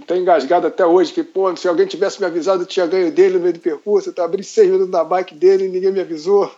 está 0.00 0.16
engasgado 0.16 0.66
até 0.66 0.84
hoje, 0.84 1.12
que, 1.12 1.22
pô, 1.22 1.54
se 1.56 1.68
alguém 1.68 1.86
tivesse 1.86 2.20
me 2.20 2.26
avisado, 2.26 2.62
eu 2.62 2.66
tinha 2.66 2.86
ganho 2.86 3.10
dele 3.12 3.34
no 3.34 3.40
meio 3.40 3.54
do 3.54 3.60
percurso, 3.60 4.12
eu 4.16 4.24
abri 4.24 4.42
seis 4.42 4.68
minutos 4.68 4.90
na 4.90 5.04
bike 5.04 5.34
dele 5.34 5.66
e 5.66 5.68
ninguém 5.68 5.92
me 5.92 6.00
avisou. 6.00 6.50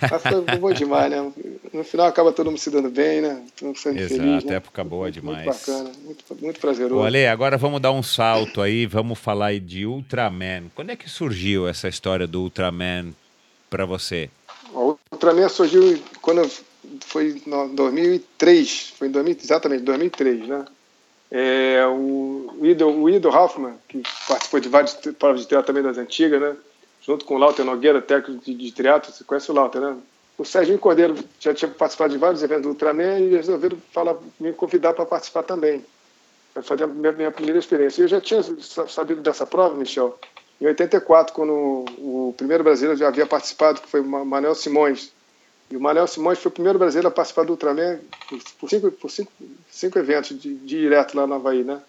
Mas 0.00 0.22
foi 0.22 0.40
bom 0.58 0.72
demais, 0.72 1.10
né? 1.10 1.32
No 1.72 1.84
final 1.84 2.06
acaba 2.06 2.32
todo 2.32 2.46
mundo 2.46 2.58
se 2.58 2.70
dando 2.70 2.90
bem, 2.90 3.20
né? 3.20 3.42
Todo 3.58 3.76
sendo 3.78 3.98
Exato, 3.98 4.20
feliz, 4.20 4.44
né? 4.44 4.56
época 4.56 4.84
boa 4.84 5.10
demais. 5.10 5.44
Muito 5.44 5.58
bacana, 5.58 5.92
muito, 6.04 6.24
muito 6.40 6.60
prazeroso. 6.60 7.02
Ale, 7.02 7.26
agora 7.26 7.56
vamos 7.56 7.80
dar 7.80 7.92
um 7.92 8.02
salto 8.02 8.60
aí, 8.60 8.86
vamos 8.86 9.18
falar 9.18 9.46
aí 9.46 9.60
de 9.60 9.86
Ultraman. 9.86 10.64
Quando 10.74 10.90
é 10.90 10.96
que 10.96 11.08
surgiu 11.08 11.66
essa 11.66 11.88
história 11.88 12.26
do 12.26 12.42
Ultraman 12.42 13.14
para 13.70 13.86
você? 13.86 14.28
O 14.74 14.98
Ultraman 15.10 15.48
surgiu 15.48 15.98
quando 16.20 16.48
foi 17.00 17.40
em 17.46 17.74
2003, 17.74 18.94
foi 18.98 19.08
em 19.08 19.10
2000, 19.10 19.36
exatamente 19.42 19.82
2003, 19.82 20.48
né? 20.48 20.64
É, 21.30 21.86
o, 21.86 22.58
Ido, 22.62 23.08
Ido 23.08 23.28
Hoffman, 23.28 23.74
que 23.88 24.02
participou 24.26 24.60
de 24.60 24.68
várias 24.68 24.94
provas 25.18 25.42
de 25.42 25.46
teatro 25.46 25.66
também 25.66 25.82
das 25.82 25.98
antigas, 25.98 26.40
né? 26.40 26.56
junto 27.08 27.24
com 27.24 27.36
o 27.36 27.38
Lauter 27.38 27.64
Nogueira, 27.64 28.02
técnico 28.02 28.44
de, 28.44 28.54
de 28.54 28.70
teatro, 28.70 29.10
você 29.10 29.24
conhece 29.24 29.50
o 29.50 29.54
Lauter, 29.54 29.80
né? 29.80 29.96
O 30.36 30.44
Serginho 30.44 30.78
Cordeiro 30.78 31.16
já 31.40 31.54
tinha 31.54 31.70
participado 31.70 32.12
de 32.12 32.18
vários 32.18 32.42
eventos 32.42 32.64
do 32.64 32.68
Ultraman 32.68 33.18
e 33.18 33.30
resolveram 33.30 33.78
falar, 33.90 34.14
me 34.38 34.52
convidar 34.52 34.92
para 34.92 35.06
participar 35.06 35.42
também. 35.42 35.84
Para 36.52 36.62
fazer 36.62 36.84
a 36.84 36.86
minha, 36.86 37.10
minha, 37.12 37.30
primeira 37.30 37.58
experiência. 37.58 38.02
Eu 38.02 38.08
já 38.08 38.20
tinha 38.20 38.42
sabido 38.86 39.22
dessa 39.22 39.46
prova, 39.46 39.74
Michel, 39.74 40.16
em 40.60 40.66
84, 40.66 41.34
quando 41.34 41.52
o, 41.52 42.28
o 42.28 42.34
primeiro 42.36 42.62
brasileiro 42.62 42.98
já 42.98 43.08
havia 43.08 43.26
participado, 43.26 43.80
que 43.80 43.88
foi 43.88 44.00
o 44.00 44.04
Manuel 44.04 44.54
Simões. 44.54 45.12
E 45.70 45.76
o 45.76 45.80
Manuel 45.80 46.06
Simões 46.06 46.38
foi 46.38 46.50
o 46.50 46.52
primeiro 46.52 46.78
brasileiro 46.78 47.08
a 47.08 47.10
participar 47.10 47.44
do 47.44 47.50
Ultraman 47.50 48.00
por 48.58 48.70
cinco, 48.70 48.90
por 48.92 49.10
cinco, 49.10 49.30
cinco 49.70 49.98
eventos 49.98 50.38
de, 50.38 50.54
de 50.54 50.78
direto 50.78 51.14
lá 51.14 51.26
na 51.26 51.36
Havaí, 51.36 51.62
né? 51.62 51.80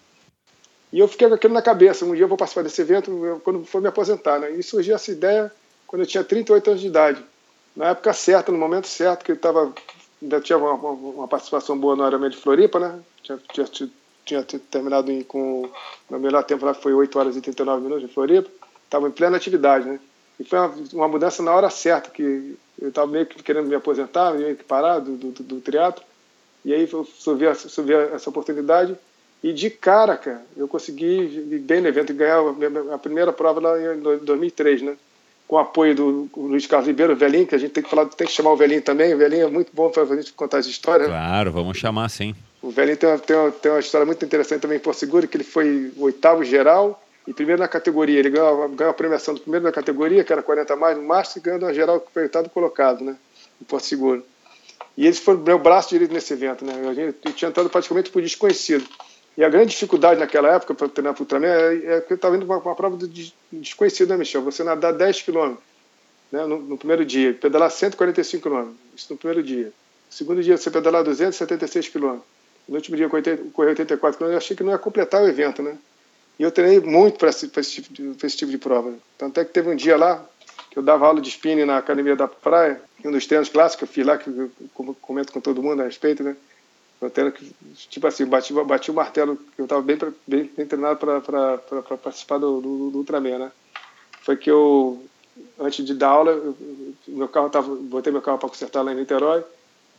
E 0.92 0.98
eu 0.98 1.08
fiquei 1.08 1.28
com 1.28 1.34
aquilo 1.34 1.54
na 1.54 1.62
cabeça, 1.62 2.04
um 2.04 2.14
dia 2.14 2.24
eu 2.24 2.28
vou 2.28 2.36
participar 2.36 2.62
desse 2.62 2.82
evento 2.82 3.40
quando 3.44 3.64
for 3.64 3.80
me 3.80 3.88
aposentar, 3.88 4.38
né? 4.38 4.50
E 4.50 4.62
surgiu 4.62 4.94
essa 4.94 5.10
ideia 5.10 5.50
quando 5.86 6.02
eu 6.02 6.06
tinha 6.06 6.22
38 6.22 6.68
anos 6.68 6.80
de 6.80 6.88
idade. 6.88 7.24
Na 7.74 7.90
época 7.90 8.12
certa, 8.12 8.52
no 8.52 8.58
momento 8.58 8.86
certo, 8.86 9.24
que 9.24 9.32
ele 9.32 9.38
estava 9.38 9.72
ainda 10.20 10.40
tinha 10.40 10.58
uma, 10.58 10.74
uma, 10.74 11.28
participação 11.28 11.78
boa 11.78 11.96
no 11.96 12.06
Ironman 12.06 12.28
de 12.28 12.36
Floripa, 12.36 12.78
né? 12.78 13.00
Tinha, 13.22 13.38
tinha, 13.64 13.90
tinha 14.24 14.60
terminado 14.70 15.10
em, 15.10 15.22
com 15.22 15.70
o 16.10 16.18
melhor 16.18 16.44
tempo 16.44 16.66
lá 16.66 16.74
foi 16.74 16.92
8 16.92 17.18
horas 17.18 17.36
e 17.36 17.40
39 17.40 17.82
minutos 17.82 18.04
em 18.04 18.12
Floripa. 18.12 18.50
Estava 18.84 19.08
em 19.08 19.12
plena 19.12 19.36
atividade, 19.36 19.88
né? 19.88 20.00
E 20.38 20.44
foi 20.44 20.58
uma, 20.58 20.74
uma 20.92 21.08
mudança 21.08 21.42
na 21.42 21.54
hora 21.54 21.70
certa, 21.70 22.10
que 22.10 22.56
eu 22.80 22.88
estava 22.88 23.10
meio 23.10 23.26
que 23.26 23.42
querendo 23.42 23.66
me 23.66 23.74
aposentar, 23.74 24.32
meio 24.34 24.56
que 24.56 24.64
parar 24.64 24.98
do, 24.98 25.16
do, 25.16 25.30
do, 25.42 25.60
teatro. 25.60 26.02
E 26.64 26.72
aí 26.72 26.88
eu 26.90 27.04
surgi 27.04 27.44
essa 27.46 28.30
oportunidade 28.30 28.96
e 29.42 29.52
de 29.52 29.70
cara, 29.70 30.16
cara, 30.16 30.42
eu 30.56 30.68
consegui 30.68 31.06
ir 31.50 31.58
bem 31.60 31.80
no 31.80 31.88
evento 31.88 32.10
e 32.10 32.14
ganhar 32.14 32.40
a 32.92 32.98
primeira 32.98 33.32
prova 33.32 33.60
lá 33.60 33.94
em 33.94 34.00
2003, 34.22 34.82
né? 34.82 34.96
Com 35.48 35.56
o 35.56 35.58
apoio 35.58 35.94
do 35.94 36.30
Luiz 36.36 36.66
Carlos 36.66 36.86
Ribeiro, 36.86 37.14
o 37.14 37.16
velhinho, 37.16 37.46
que 37.46 37.54
a 37.54 37.58
gente 37.58 37.72
tem 37.72 37.82
que 37.82 37.90
falar, 37.90 38.06
tem 38.06 38.26
que 38.26 38.32
chamar 38.32 38.52
o 38.52 38.56
velhinho 38.56 38.82
também. 38.82 39.14
O 39.14 39.18
velhinho 39.18 39.46
é 39.46 39.50
muito 39.50 39.70
bom 39.72 39.90
para 39.90 40.02
a 40.02 40.16
gente 40.16 40.32
contar 40.32 40.58
as 40.58 40.66
histórias. 40.66 41.08
Claro, 41.08 41.50
vamos 41.50 41.76
chamar 41.78 42.08
sim. 42.08 42.34
O 42.62 42.70
velhinho 42.70 42.96
tem 42.96 43.08
uma, 43.08 43.18
tem 43.18 43.36
uma, 43.36 43.50
tem 43.50 43.72
uma 43.72 43.80
história 43.80 44.06
muito 44.06 44.24
interessante 44.24 44.60
também 44.60 44.76
em 44.76 44.80
Porto 44.80 44.98
Seguro, 44.98 45.26
que 45.26 45.36
ele 45.36 45.44
foi 45.44 45.92
oitavo 45.98 46.44
geral 46.44 47.02
e 47.26 47.32
primeiro 47.32 47.60
na 47.60 47.68
categoria. 47.68 48.18
Ele 48.18 48.30
ganhou, 48.30 48.68
ganhou 48.70 48.90
a 48.90 48.94
premiação 48.94 49.34
do 49.34 49.40
primeiro 49.40 49.64
na 49.64 49.72
categoria, 49.72 50.24
que 50.24 50.32
era 50.32 50.42
40 50.42 50.76
mais 50.76 50.96
no 50.96 51.02
Master, 51.02 51.42
ganhou 51.42 51.66
a 51.66 51.72
geral 51.72 52.04
oitavo 52.14 52.48
colocado, 52.50 53.04
né? 53.04 53.16
Em 53.60 53.64
Porto 53.64 53.84
Seguro. 53.84 54.24
E 54.96 55.06
eles 55.06 55.18
foram 55.18 55.40
meu 55.40 55.58
braço 55.58 55.90
direito 55.90 56.12
nesse 56.12 56.32
evento, 56.32 56.64
né? 56.64 56.74
Eu 57.24 57.32
tinha 57.32 57.48
entrado 57.48 57.70
praticamente 57.70 58.10
por 58.10 58.20
desconhecido. 58.20 58.86
E 59.36 59.44
a 59.44 59.48
grande 59.48 59.70
dificuldade 59.70 60.20
naquela 60.20 60.54
época 60.54 60.74
para 60.74 60.88
treinar 60.88 61.14
para 61.14 61.22
o 61.22 61.24
Ultraman 61.24 61.46
é, 61.46 61.96
é 61.96 62.00
que 62.00 62.14
estava 62.14 62.36
indo 62.36 62.44
para 62.44 62.58
uma, 62.58 62.74
prova 62.74 62.96
de 62.96 63.32
desconhecida, 63.50 64.14
né, 64.14 64.18
Michel? 64.18 64.42
Você 64.42 64.64
nadar 64.64 64.92
10 64.92 65.22
quilômetros 65.22 65.64
né, 66.30 66.44
no, 66.44 66.60
no, 66.60 66.76
primeiro 66.76 67.04
dia, 67.04 67.32
pedalar 67.34 67.70
145 67.70 68.42
quilômetros, 68.42 68.76
isso 68.94 69.12
no 69.12 69.18
primeiro 69.18 69.42
dia. 69.42 69.66
No 69.66 69.72
segundo 70.10 70.42
dia, 70.42 70.56
você 70.56 70.70
pedalar 70.70 71.04
276 71.04 71.88
quilômetros. 71.88 72.26
No 72.68 72.76
último 72.76 72.96
dia, 72.96 73.08
correr 73.08 73.70
84 73.70 74.18
quilômetros. 74.18 74.30
Eu 74.32 74.36
achei 74.36 74.56
que 74.56 74.62
não 74.62 74.72
ia 74.72 74.78
completar 74.78 75.22
o 75.22 75.28
evento, 75.28 75.62
né? 75.62 75.78
E 76.40 76.42
eu 76.42 76.50
treinei 76.50 76.80
muito 76.80 77.18
para 77.18 77.28
esse, 77.28 77.50
esse, 77.54 77.82
tipo 77.82 78.26
esse 78.26 78.34
tipo 78.34 78.50
de 78.50 78.56
prova. 78.56 78.94
Tanto 79.18 79.38
é 79.38 79.44
que 79.44 79.52
teve 79.52 79.68
um 79.68 79.76
dia 79.76 79.94
lá 79.94 80.24
que 80.70 80.78
eu 80.78 80.82
dava 80.82 81.06
aula 81.06 81.20
de 81.20 81.28
spinning 81.28 81.66
na 81.66 81.76
academia 81.76 82.16
da 82.16 82.26
praia, 82.26 82.80
um 83.04 83.10
dos 83.10 83.26
treinos 83.26 83.50
clássicos, 83.50 83.86
eu 83.86 83.92
fiz 83.92 84.06
lá, 84.06 84.16
que 84.16 84.30
eu 84.30 84.50
comento 85.02 85.34
com 85.34 85.40
todo 85.40 85.62
mundo 85.62 85.82
a 85.82 85.84
respeito, 85.84 86.22
né? 86.22 86.34
Eu 86.98 87.10
que, 87.30 87.54
tipo 87.90 88.06
assim, 88.06 88.24
bati, 88.24 88.54
bati 88.54 88.90
o 88.90 88.94
martelo, 88.94 89.38
eu 89.58 89.64
estava 89.64 89.82
bem, 89.82 89.98
bem, 90.26 90.50
bem, 90.56 90.66
treinado 90.66 90.98
para 90.98 91.96
participar 91.98 92.38
do, 92.38 92.58
do, 92.62 92.90
do, 92.90 92.98
Ultraman, 92.98 93.38
né? 93.38 93.52
Foi 94.22 94.34
que 94.34 94.50
eu, 94.50 95.04
antes 95.58 95.84
de 95.84 95.92
dar 95.92 96.08
aula, 96.08 96.30
eu, 96.30 96.56
meu 97.08 97.28
carro 97.28 97.50
tava, 97.50 97.74
botei 97.74 98.10
meu 98.10 98.22
carro 98.22 98.38
para 98.38 98.48
consertar 98.48 98.80
lá 98.80 98.92
em 98.92 98.96
Niterói, 98.96 99.44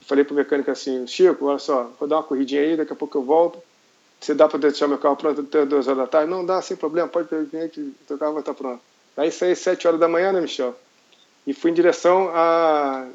falei 0.08 0.23
para 0.23 0.34
o 0.34 0.38
mecânico 0.38 0.71
assim, 0.71 1.06
Chico, 1.06 1.45
olha 1.45 1.60
só, 1.60 1.91
vou 1.99 2.10
dar 2.10 2.15
uma 2.15 2.23
corridinha 2.23 2.62
aí, 2.62 2.75
daqui 2.75 2.93
a 2.93 2.95
pouco 2.95 3.15
eu 3.15 3.23
volto, 3.23 3.62
você 4.21 4.36
dá 4.36 4.47
para 4.47 4.60
deixar 4.60 4.88
meu 4.88 4.99
carro 4.99 5.15
pronto 5.15 5.41
até 5.41 5.65
duas 5.65 5.88
horas 5.88 5.97
da 5.97 6.07
tarde? 6.07 6.29
Não 6.29 6.45
dá, 6.45 6.62
sem 6.62 6.77
problema, 6.77 7.07
pode 7.07 7.27
que 7.27 7.81
o 7.81 7.93
teu 8.07 8.17
carro 8.19 8.34
vai 8.34 8.41
estar 8.41 8.53
pronto. 8.53 8.79
Aí 9.17 9.31
saí 9.31 9.55
sete 9.55 9.88
horas 9.88 9.99
da 9.99 10.07
manhã, 10.07 10.31
né, 10.31 10.39
Michel? 10.39 10.75
E 11.45 11.53
fui 11.53 11.71
em 11.71 11.73
direção 11.73 12.29
a 12.29 13.07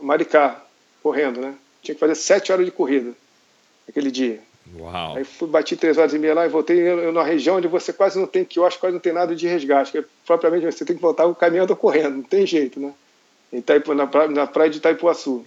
Maricá, 0.00 0.62
correndo, 1.02 1.40
né? 1.40 1.54
Tinha 1.82 1.94
que 1.94 2.00
fazer 2.00 2.14
sete 2.14 2.52
horas 2.52 2.66
de 2.66 2.70
corrida 2.70 3.14
aquele 3.88 4.10
dia. 4.10 4.40
Uau. 4.78 5.16
Aí 5.16 5.24
fui, 5.24 5.48
bati 5.48 5.74
três 5.74 5.96
horas 5.96 6.12
e 6.12 6.18
meia 6.18 6.34
lá 6.34 6.46
e 6.46 6.50
voltei 6.50 6.94
numa 7.06 7.24
região 7.24 7.56
onde 7.56 7.66
você 7.66 7.92
quase 7.92 8.18
não 8.18 8.26
tem 8.26 8.44
quiosque, 8.44 8.78
quase 8.78 8.92
não 8.92 9.00
tem 9.00 9.12
nada 9.12 9.34
de 9.34 9.46
resgate. 9.46 9.90
Que 9.90 10.04
propriamente 10.26 10.66
você 10.66 10.84
tem 10.84 10.94
que 10.94 11.02
voltar 11.02 11.26
o 11.26 11.34
caminhando 11.34 11.74
correndo, 11.74 12.16
não 12.16 12.22
tem 12.22 12.46
jeito, 12.46 12.78
né? 12.78 12.92
Itaipu, 13.52 13.94
na, 13.94 14.06
praia, 14.06 14.28
na 14.28 14.46
praia 14.46 14.70
de 14.70 14.78
Itaipuaçu. 14.78 15.44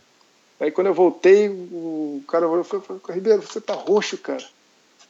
Aí 0.60 0.72
quando 0.72 0.88
eu 0.88 0.94
voltei, 0.94 1.48
o 1.50 2.24
cara 2.28 2.48
falou, 2.64 3.02
Ribeiro, 3.10 3.42
você 3.42 3.62
tá 3.62 3.74
roxo, 3.74 4.18
cara. 4.18 4.44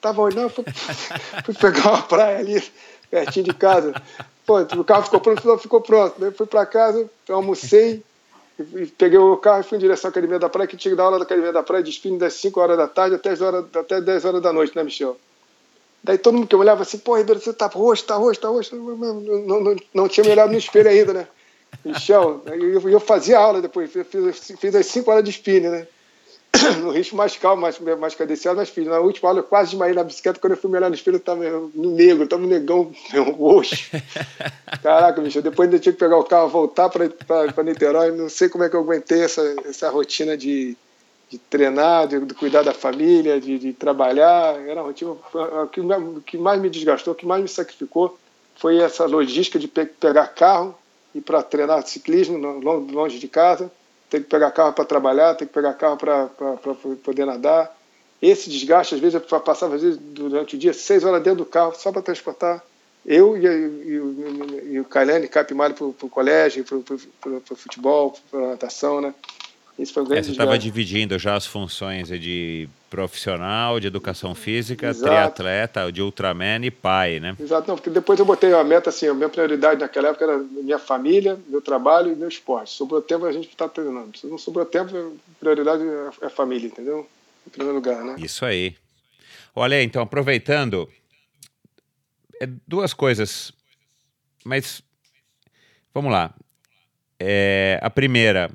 Tava? 0.01 0.29
Não, 0.29 0.43
eu 0.43 0.49
fui, 0.49 0.63
fui 1.45 1.53
pegar 1.53 1.89
uma 1.89 2.01
praia 2.03 2.39
ali, 2.39 2.63
pertinho 3.09 3.45
de 3.45 3.53
casa. 3.53 3.93
Pô, 4.45 4.59
o 4.59 4.83
carro 4.83 5.03
ficou 5.03 5.19
pronto, 5.19 5.57
ficou 5.57 5.81
pronto. 5.81 6.15
Daí 6.19 6.31
fui 6.31 6.45
para 6.45 6.65
casa, 6.65 7.09
almocei, 7.29 8.03
peguei 8.97 9.17
o 9.17 9.37
carro 9.37 9.61
e 9.61 9.63
fui 9.63 9.77
em 9.77 9.81
direção 9.81 10.07
à 10.07 10.11
Academia 10.11 10.39
da 10.39 10.49
Praia, 10.49 10.67
que 10.67 10.77
tinha 10.77 10.91
que 10.91 10.97
dar 10.97 11.05
aula 11.05 11.17
da 11.17 11.25
Academia 11.25 11.51
da 11.51 11.63
Praia 11.63 11.83
de 11.83 11.89
spinning 11.89 12.17
das 12.17 12.33
5 12.35 12.59
horas 12.59 12.77
da 12.77 12.87
tarde 12.87 13.15
até, 13.15 13.31
as 13.31 13.41
horas, 13.41 13.65
até 13.73 13.99
10 13.99 14.25
horas 14.25 14.41
da 14.41 14.53
noite, 14.53 14.75
né, 14.75 14.83
Michel? 14.83 15.17
Daí 16.03 16.19
todo 16.19 16.35
mundo 16.35 16.47
que 16.47 16.55
olhava 16.55 16.83
assim, 16.83 16.99
pô, 16.99 17.17
Ribeiro, 17.17 17.41
você 17.41 17.51
tá 17.51 17.65
roxo, 17.65 18.05
tá 18.05 18.15
roxo, 18.15 18.39
tá 18.39 18.47
roxo. 18.47 18.75
Não, 18.75 18.95
não, 18.95 19.61
não, 19.61 19.75
não 19.91 20.07
tinha 20.07 20.23
me 20.23 20.31
olhado 20.31 20.51
no 20.51 20.57
espelho 20.57 20.89
ainda, 20.89 21.13
né? 21.13 21.27
Michel, 21.83 22.43
eu, 22.45 22.89
eu 22.89 22.99
fazia 22.99 23.39
aula 23.39 23.61
depois, 23.61 23.91
fiz, 23.91 24.53
fiz 24.59 24.75
as 24.75 24.85
5 24.85 25.09
horas 25.09 25.23
de 25.23 25.31
spinning, 25.31 25.69
né? 25.69 25.87
no 26.81 26.91
ritmo 26.91 27.17
mais 27.17 27.35
calmo, 27.35 27.61
mais, 27.61 27.79
mais 27.79 28.15
cadenciado, 28.15 28.57
mas 28.57 28.69
fiz. 28.69 28.85
Na 28.85 28.99
última 28.99 29.29
aula 29.29 29.39
eu 29.39 29.43
quase 29.43 29.71
desmaiei 29.71 29.95
na 29.95 30.03
bicicleta, 30.03 30.39
quando 30.39 30.53
eu 30.53 30.57
fui 30.57 30.69
me 30.69 30.77
olhar 30.77 30.89
no 30.89 30.95
espelho, 30.95 31.15
eu 31.15 31.19
tava 31.19 31.43
no 31.73 31.91
negro, 31.91 32.27
tava 32.27 32.43
um 32.43 32.47
negão, 32.47 32.91
roxo. 33.37 33.75
Caraca, 34.81 35.21
bicho, 35.21 35.41
depois 35.41 35.67
ainda 35.67 35.79
tinha 35.79 35.93
que 35.93 35.99
pegar 35.99 36.17
o 36.17 36.23
carro, 36.23 36.49
voltar 36.49 36.89
para 36.89 37.63
Niterói, 37.63 38.11
não 38.11 38.29
sei 38.29 38.49
como 38.49 38.63
é 38.63 38.69
que 38.69 38.75
eu 38.75 38.81
aguentei 38.81 39.23
essa, 39.23 39.41
essa 39.65 39.89
rotina 39.89 40.37
de, 40.37 40.77
de 41.29 41.37
treinar, 41.37 42.07
de, 42.07 42.19
de 42.19 42.33
cuidar 42.33 42.63
da 42.63 42.73
família, 42.73 43.39
de, 43.39 43.57
de, 43.57 43.73
trabalhar. 43.73 44.59
Era 44.67 44.81
uma 44.81 44.87
rotina. 44.87 45.11
O 45.11 45.67
que, 45.67 45.81
que 46.25 46.37
mais 46.37 46.61
me 46.61 46.69
desgastou, 46.69 47.13
o 47.13 47.15
que 47.15 47.25
mais 47.25 47.41
me 47.41 47.47
sacrificou 47.47 48.17
foi 48.55 48.77
essa 48.77 49.05
logística 49.05 49.59
de 49.59 49.67
pe 49.67 49.85
pegar 49.85 50.27
carro 50.27 50.75
e 51.13 51.21
para 51.21 51.41
treinar 51.43 51.85
ciclismo 51.85 52.37
longe 52.37 53.19
de 53.19 53.27
casa 53.27 53.71
tem 54.15 54.23
que 54.23 54.29
pegar 54.29 54.51
carro 54.51 54.73
para 54.73 54.85
trabalhar, 54.85 55.35
tem 55.35 55.47
que 55.47 55.53
pegar 55.53 55.73
carro 55.73 55.97
para 55.97 56.29
poder 57.03 57.25
nadar. 57.25 57.75
Esse 58.21 58.49
desgaste, 58.49 58.95
às 58.95 59.01
vezes, 59.01 59.21
eu 59.21 59.39
passava 59.39 59.75
às 59.75 59.81
vezes, 59.81 59.97
durante 59.99 60.55
o 60.55 60.59
dia 60.59 60.73
seis 60.73 61.03
horas 61.03 61.21
dentro 61.21 61.39
do 61.39 61.45
carro 61.45 61.73
só 61.75 61.91
para 61.91 62.01
transportar 62.01 62.63
eu 63.05 63.37
e, 63.37 63.45
e, 63.45 64.73
e 64.73 64.79
o 64.79 64.85
Kailane 64.85 65.27
para 65.27 65.85
o 65.85 66.09
colégio, 66.09 66.65
para 66.65 66.77
o 66.77 67.55
futebol, 67.55 68.17
para 68.31 68.39
a 68.39 68.47
natação, 68.51 68.99
né? 68.99 69.13
Isso 69.77 69.93
foi 69.93 70.03
um 70.03 70.05
grande 70.05 70.19
é, 70.19 70.23
Você 70.23 70.31
estava 70.31 70.57
dividindo 70.57 71.19
já 71.19 71.35
as 71.35 71.45
funções 71.45 72.07
de 72.07 72.69
profissional, 72.89 73.77
de 73.79 73.87
educação 73.87 74.33
física, 74.33 74.87
Exato. 74.87 75.11
triatleta, 75.11 75.91
de 75.91 76.01
Ultraman 76.01 76.63
e 76.63 76.71
pai, 76.71 77.19
né? 77.19 77.35
Exato, 77.37 77.67
não, 77.67 77.75
porque 77.75 77.89
depois 77.89 78.17
eu 78.17 78.25
botei 78.25 78.53
a 78.53 78.63
meta 78.63 78.89
assim, 78.89 79.07
a 79.07 79.13
minha 79.13 79.27
prioridade 79.27 79.81
naquela 79.81 80.09
época 80.09 80.23
era 80.23 80.37
minha 80.37 80.79
família, 80.79 81.37
meu 81.47 81.61
trabalho 81.61 82.13
e 82.13 82.15
meu 82.15 82.29
esporte. 82.29 82.71
Sobrou 82.71 83.01
tempo 83.01 83.25
a 83.25 83.31
gente 83.33 83.49
está 83.49 83.67
treinando. 83.67 84.17
Se 84.17 84.25
não 84.27 84.37
sobrou 84.37 84.65
tempo, 84.65 84.95
a 84.95 85.39
prioridade 85.39 85.83
é 86.21 86.25
a 86.25 86.29
família, 86.29 86.67
entendeu? 86.67 87.05
Em 87.45 87.49
primeiro 87.49 87.75
lugar, 87.75 88.01
né? 88.03 88.15
Isso 88.17 88.45
aí. 88.45 88.75
Olha, 89.53 89.81
então, 89.83 90.01
aproveitando, 90.01 90.89
é 92.41 92.47
duas 92.67 92.93
coisas, 92.93 93.51
mas 94.43 94.81
vamos 95.93 96.11
lá. 96.11 96.33
É, 97.19 97.79
a 97.81 97.89
primeira, 97.89 98.49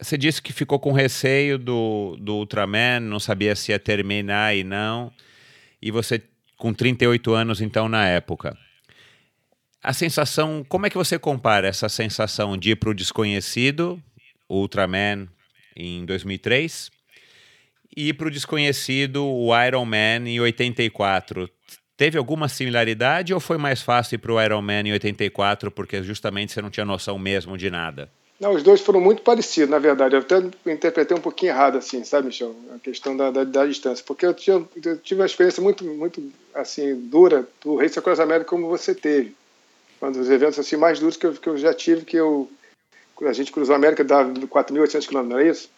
você 0.00 0.18
disse 0.18 0.42
que 0.42 0.52
ficou 0.52 0.78
com 0.78 0.92
receio 0.92 1.58
do, 1.58 2.16
do 2.20 2.34
Ultraman, 2.36 3.00
não 3.00 3.20
sabia 3.20 3.54
se 3.54 3.72
ia 3.72 3.78
terminar 3.78 4.56
e 4.56 4.64
não. 4.64 5.12
E 5.80 5.90
você, 5.90 6.22
com 6.56 6.72
38 6.72 7.32
anos, 7.32 7.60
então, 7.60 7.88
na 7.88 8.06
época. 8.06 8.56
a 9.82 9.92
sensação, 9.92 10.64
como 10.68 10.86
é 10.86 10.90
que 10.90 10.96
você 10.96 11.18
compara 11.18 11.68
essa 11.68 11.88
sensação 11.88 12.56
de 12.56 12.70
ir 12.70 12.76
para 12.76 12.90
o 12.90 12.94
desconhecido, 12.94 14.02
Ultraman 14.48 15.28
em 15.76 16.04
2003, 16.04 16.90
e 17.96 18.12
para 18.12 18.26
o 18.26 18.30
desconhecido, 18.30 19.24
o 19.24 19.50
Iron 19.64 19.84
Man 19.84 20.28
em 20.28 20.40
84? 20.40 21.48
Teve 21.96 22.18
alguma 22.18 22.48
similaridade 22.48 23.32
ou 23.32 23.38
foi 23.38 23.56
mais 23.56 23.80
fácil 23.80 24.16
ir 24.16 24.18
para 24.18 24.32
o 24.32 24.42
Iron 24.42 24.62
Man 24.62 24.80
em 24.80 24.92
84 24.92 25.70
porque 25.70 26.02
justamente 26.02 26.52
você 26.52 26.60
não 26.60 26.70
tinha 26.70 26.84
noção 26.84 27.16
mesmo 27.18 27.56
de 27.56 27.70
nada? 27.70 28.10
Não, 28.38 28.52
os 28.52 28.62
dois 28.62 28.80
foram 28.80 29.00
muito 29.00 29.22
parecidos, 29.22 29.70
na 29.70 29.78
verdade. 29.78 30.16
Eu 30.16 30.20
até 30.20 30.36
interpretei 30.70 31.16
um 31.16 31.20
pouquinho 31.20 31.52
errado, 31.52 31.78
assim, 31.78 32.02
sabe, 32.04 32.26
Michel? 32.26 32.54
A 32.74 32.78
questão 32.78 33.16
da, 33.16 33.30
da, 33.30 33.44
da 33.44 33.66
distância. 33.66 34.04
Porque 34.06 34.26
eu, 34.26 34.34
tinha, 34.34 34.62
eu, 34.84 34.98
tive 34.98 35.20
uma 35.20 35.26
experiência 35.26 35.62
muito, 35.62 35.84
muito 35.84 36.22
assim, 36.52 36.94
dura 36.96 37.46
do 37.62 37.76
Race 37.76 37.98
Across 37.98 38.20
America 38.20 38.50
como 38.50 38.68
você 38.68 38.94
teve. 38.94 39.34
Um 40.02 40.12
dos 40.12 40.28
eventos 40.28 40.58
assim, 40.58 40.76
mais 40.76 40.98
duros 40.98 41.16
que 41.16 41.26
eu, 41.26 41.32
que 41.32 41.48
eu 41.48 41.56
já 41.56 41.72
tive, 41.72 42.04
que 42.04 42.16
eu, 42.16 42.50
a 43.22 43.32
gente 43.32 43.52
cruzou 43.52 43.72
a 43.72 43.76
América, 43.76 44.04
dava 44.04 44.30
4.800 44.32 45.06
quilômetros, 45.06 45.28
não 45.28 45.38
é 45.38 45.48
isso? 45.48 45.70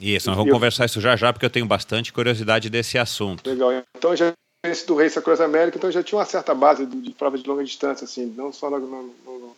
Isso, 0.00 0.28
nós 0.28 0.36
vamos 0.36 0.48
eu, 0.48 0.54
conversar 0.54 0.86
isso 0.86 1.00
já 1.00 1.14
já, 1.14 1.32
porque 1.32 1.46
eu 1.46 1.50
tenho 1.50 1.66
bastante 1.66 2.12
curiosidade 2.12 2.68
desse 2.68 2.98
assunto. 2.98 3.48
Legal. 3.48 3.70
Então, 3.96 4.16
já 4.16 4.32
esse 4.64 4.86
do 4.86 4.96
Race 4.96 5.18
Across 5.18 5.40
America, 5.40 5.76
então 5.76 5.92
já 5.92 6.02
tinha 6.02 6.18
uma 6.18 6.24
certa 6.24 6.54
base 6.54 6.86
de, 6.86 6.96
de 7.00 7.10
prova 7.12 7.38
de 7.38 7.46
longa 7.46 7.62
distância, 7.62 8.04
assim, 8.04 8.32
não 8.36 8.52
só 8.52 8.70
no, 8.70 8.80
no, 8.80 9.14
no, 9.24 9.56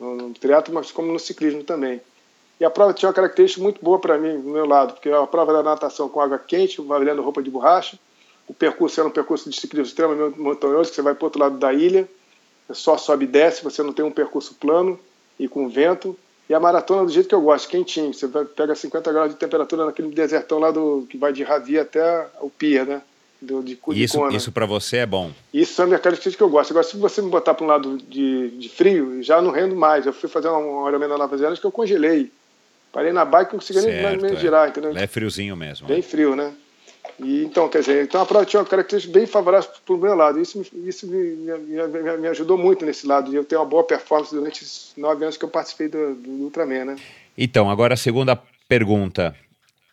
no, 0.00 0.32
triatlo, 0.34 0.74
mas 0.74 0.90
como 0.90 1.12
no 1.12 1.18
ciclismo 1.18 1.62
também. 1.62 2.00
E 2.58 2.64
a 2.64 2.70
prova 2.70 2.92
tinha 2.92 3.08
uma 3.08 3.14
característica 3.14 3.62
muito 3.62 3.82
boa 3.82 3.98
para 3.98 4.18
mim, 4.18 4.40
do 4.40 4.50
meu 4.50 4.66
lado, 4.66 4.94
porque 4.94 5.10
a 5.10 5.26
prova 5.26 5.52
da 5.52 5.62
natação 5.62 6.08
com 6.08 6.20
água 6.20 6.38
quente, 6.38 6.80
valendo 6.80 7.22
roupa 7.22 7.42
de 7.42 7.50
borracha, 7.50 7.98
o 8.48 8.54
percurso 8.54 9.00
era 9.00 9.08
um 9.08 9.12
percurso 9.12 9.48
de 9.48 9.58
ciclismo 9.58 9.86
extremamente 9.86 10.38
montanhoso, 10.38 10.90
que 10.90 10.96
você 10.96 11.02
vai 11.02 11.14
para 11.14 11.22
o 11.22 11.26
outro 11.26 11.40
lado 11.40 11.56
da 11.56 11.72
ilha, 11.72 12.08
só 12.72 12.96
sobe 12.96 13.24
e 13.24 13.28
desce, 13.28 13.62
você 13.62 13.82
não 13.82 13.92
tem 13.92 14.04
um 14.04 14.10
percurso 14.10 14.54
plano 14.54 14.98
e 15.38 15.48
com 15.48 15.68
vento. 15.68 16.16
E 16.48 16.54
a 16.54 16.58
maratona 16.58 17.04
do 17.04 17.12
jeito 17.12 17.28
que 17.28 17.34
eu 17.34 17.40
gosto, 17.40 17.68
quentinho. 17.68 18.12
Você 18.12 18.26
pega 18.28 18.74
50 18.74 19.12
graus 19.12 19.30
de 19.30 19.36
temperatura 19.36 19.86
naquele 19.86 20.08
desertão 20.08 20.58
lá 20.58 20.72
do 20.72 21.06
que 21.08 21.16
vai 21.16 21.32
de 21.32 21.44
Ravi 21.44 21.78
até 21.78 22.26
o 22.40 22.50
Pia, 22.50 22.84
né? 22.84 23.02
Do, 23.40 23.62
de, 23.62 23.78
isso 23.94 24.28
de 24.28 24.36
isso 24.36 24.52
para 24.52 24.66
você 24.66 24.98
é 24.98 25.06
bom? 25.06 25.30
Isso 25.52 25.80
é 25.80 25.86
uma 25.86 25.98
característica 25.98 26.36
que 26.36 26.42
eu 26.42 26.50
gosto. 26.50 26.72
Agora, 26.72 26.84
se 26.84 26.96
você 26.96 27.22
me 27.22 27.30
botar 27.30 27.54
para 27.54 27.64
um 27.64 27.68
lado 27.68 27.96
de, 27.96 28.50
de 28.50 28.68
frio, 28.68 29.22
já 29.22 29.40
não 29.40 29.50
rendo 29.50 29.74
mais. 29.74 30.04
Eu 30.04 30.12
fui 30.12 30.28
fazer 30.28 30.48
uma 30.48 30.82
hora 30.82 30.98
na 30.98 31.16
Nova 31.16 31.36
Zelândia 31.36 31.58
que 31.60 31.66
eu 31.66 31.72
congelei. 31.72 32.30
Parei 32.92 33.12
na 33.12 33.24
bike 33.24 33.50
e 33.50 33.52
não 33.52 33.60
conseguia 33.60 33.82
nem, 33.82 34.16
nem, 34.18 34.32
é. 34.32 34.36
girar, 34.36 34.68
entendeu? 34.68 34.94
é 34.96 35.06
friozinho 35.06 35.56
mesmo. 35.56 35.86
Bem 35.86 36.02
frio, 36.02 36.36
né? 36.36 36.52
E, 37.18 37.44
então, 37.44 37.68
quer 37.68 37.80
dizer, 37.80 38.04
então 38.04 38.20
a 38.20 38.26
prova 38.26 38.44
tinha 38.44 38.60
uma 38.60 38.68
característica 38.68 39.16
bem 39.16 39.26
favorável 39.26 39.70
para 39.84 39.94
o 39.94 39.98
meu 39.98 40.14
lado. 40.14 40.40
Isso, 40.40 40.64
isso 40.84 41.06
me, 41.06 41.18
me, 41.18 42.16
me, 42.18 42.28
ajudou 42.28 42.58
muito 42.58 42.84
nesse 42.84 43.06
lado. 43.06 43.32
E 43.32 43.36
eu 43.36 43.44
tenho 43.44 43.60
uma 43.60 43.66
boa 43.66 43.84
performance 43.84 44.34
durante 44.34 44.64
esses 44.64 44.92
nove 44.96 45.24
anos 45.24 45.36
que 45.36 45.44
eu 45.44 45.48
participei 45.48 45.88
do, 45.88 46.14
do 46.14 46.30
Ultraman, 46.44 46.84
né? 46.84 46.96
Então, 47.36 47.70
agora 47.70 47.94
a 47.94 47.96
segunda 47.96 48.36
pergunta. 48.68 49.34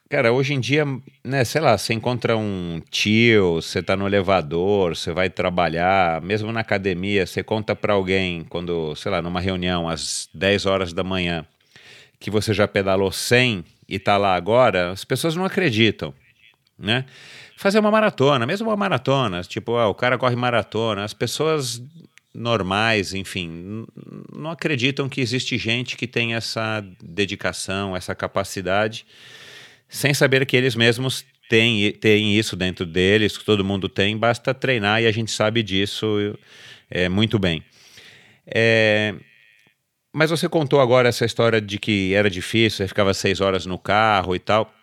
Cara, 0.09 0.31
hoje 0.31 0.53
em 0.53 0.59
dia, 0.59 0.85
né, 1.23 1.43
sei 1.43 1.59
lá, 1.59 1.77
você 1.77 1.93
encontra 1.93 2.37
um 2.37 2.81
tio, 2.89 3.55
você 3.55 3.83
tá 3.83 3.95
no 3.95 4.07
elevador, 4.07 4.95
você 4.95 5.11
vai 5.11 5.29
trabalhar, 5.29 6.21
mesmo 6.21 6.51
na 6.51 6.61
academia, 6.61 7.25
você 7.25 7.43
conta 7.43 7.75
para 7.75 7.93
alguém 7.93 8.45
quando, 8.45 8.95
sei 8.95 9.11
lá, 9.11 9.21
numa 9.21 9.41
reunião 9.41 9.89
às 9.89 10.29
10 10.33 10.65
horas 10.65 10.93
da 10.93 11.03
manhã, 11.03 11.45
que 12.19 12.31
você 12.31 12.53
já 12.53 12.67
pedalou 12.67 13.11
100 13.11 13.65
e 13.87 13.99
tá 13.99 14.17
lá 14.17 14.35
agora, 14.35 14.91
as 14.91 15.03
pessoas 15.03 15.35
não 15.35 15.43
acreditam 15.43 16.13
né? 16.77 17.05
Fazer 17.55 17.79
uma 17.79 17.89
maratona, 17.89 18.45
mesmo 18.45 18.67
uma 18.69 18.77
maratona, 18.77 19.41
tipo, 19.41 19.75
ah, 19.77 19.87
o 19.87 19.95
cara 19.95 20.17
corre 20.17 20.35
maratona, 20.35 21.03
as 21.03 21.13
pessoas 21.13 21.81
normais, 22.33 23.15
enfim, 23.15 23.85
não 24.31 24.51
acreditam 24.51 25.09
que 25.09 25.19
existe 25.19 25.57
gente 25.57 25.97
que 25.97 26.05
tem 26.05 26.35
essa 26.35 26.85
dedicação, 27.01 27.95
essa 27.95 28.13
capacidade, 28.13 29.07
sem 29.87 30.13
saber 30.13 30.45
que 30.45 30.55
eles 30.55 30.75
mesmos 30.75 31.25
têm, 31.49 31.91
têm 31.93 32.37
isso 32.37 32.55
dentro 32.55 32.85
deles, 32.85 33.37
que 33.37 33.45
todo 33.45 33.63
mundo 33.63 33.87
tem, 33.87 34.17
basta 34.17 34.53
treinar 34.53 35.01
e 35.01 35.07
a 35.07 35.11
gente 35.11 35.31
sabe 35.31 35.63
disso 35.63 36.37
é, 36.89 37.09
muito 37.09 37.39
bem. 37.39 37.63
É, 38.45 39.15
mas 40.13 40.29
você 40.29 40.47
contou 40.47 40.79
agora 40.79 41.09
essa 41.09 41.25
história 41.25 41.61
de 41.61 41.77
que 41.77 42.13
era 42.13 42.29
difícil, 42.29 42.77
você 42.77 42.87
ficava 42.87 43.13
seis 43.13 43.41
horas 43.41 43.65
no 43.65 43.77
carro 43.77 44.35
e 44.35 44.39
tal 44.39 44.73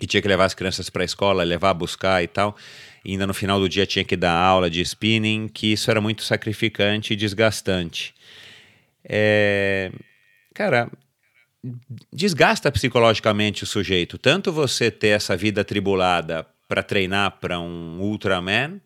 e 0.00 0.06
tinha 0.06 0.22
que 0.22 0.28
levar 0.28 0.44
as 0.44 0.54
crianças 0.54 0.88
para 0.88 1.02
a 1.02 1.04
escola, 1.04 1.42
levar 1.42 1.74
buscar 1.74 2.22
e 2.22 2.28
tal. 2.28 2.56
E 3.04 3.12
ainda 3.12 3.26
no 3.26 3.34
final 3.34 3.58
do 3.58 3.68
dia 3.68 3.86
tinha 3.86 4.04
que 4.04 4.16
dar 4.16 4.32
aula 4.32 4.70
de 4.70 4.80
spinning, 4.80 5.48
que 5.48 5.72
isso 5.72 5.90
era 5.90 6.00
muito 6.00 6.22
sacrificante 6.22 7.12
e 7.12 7.16
desgastante. 7.16 8.14
É... 9.04 9.90
Cara, 10.54 10.90
desgasta 12.12 12.70
psicologicamente 12.70 13.64
o 13.64 13.66
sujeito. 13.66 14.18
Tanto 14.18 14.52
você 14.52 14.90
ter 14.90 15.08
essa 15.08 15.36
vida 15.36 15.60
atribulada 15.60 16.46
para 16.68 16.82
treinar 16.82 17.38
para 17.40 17.58
um 17.58 17.98
Ultraman, 18.00 18.80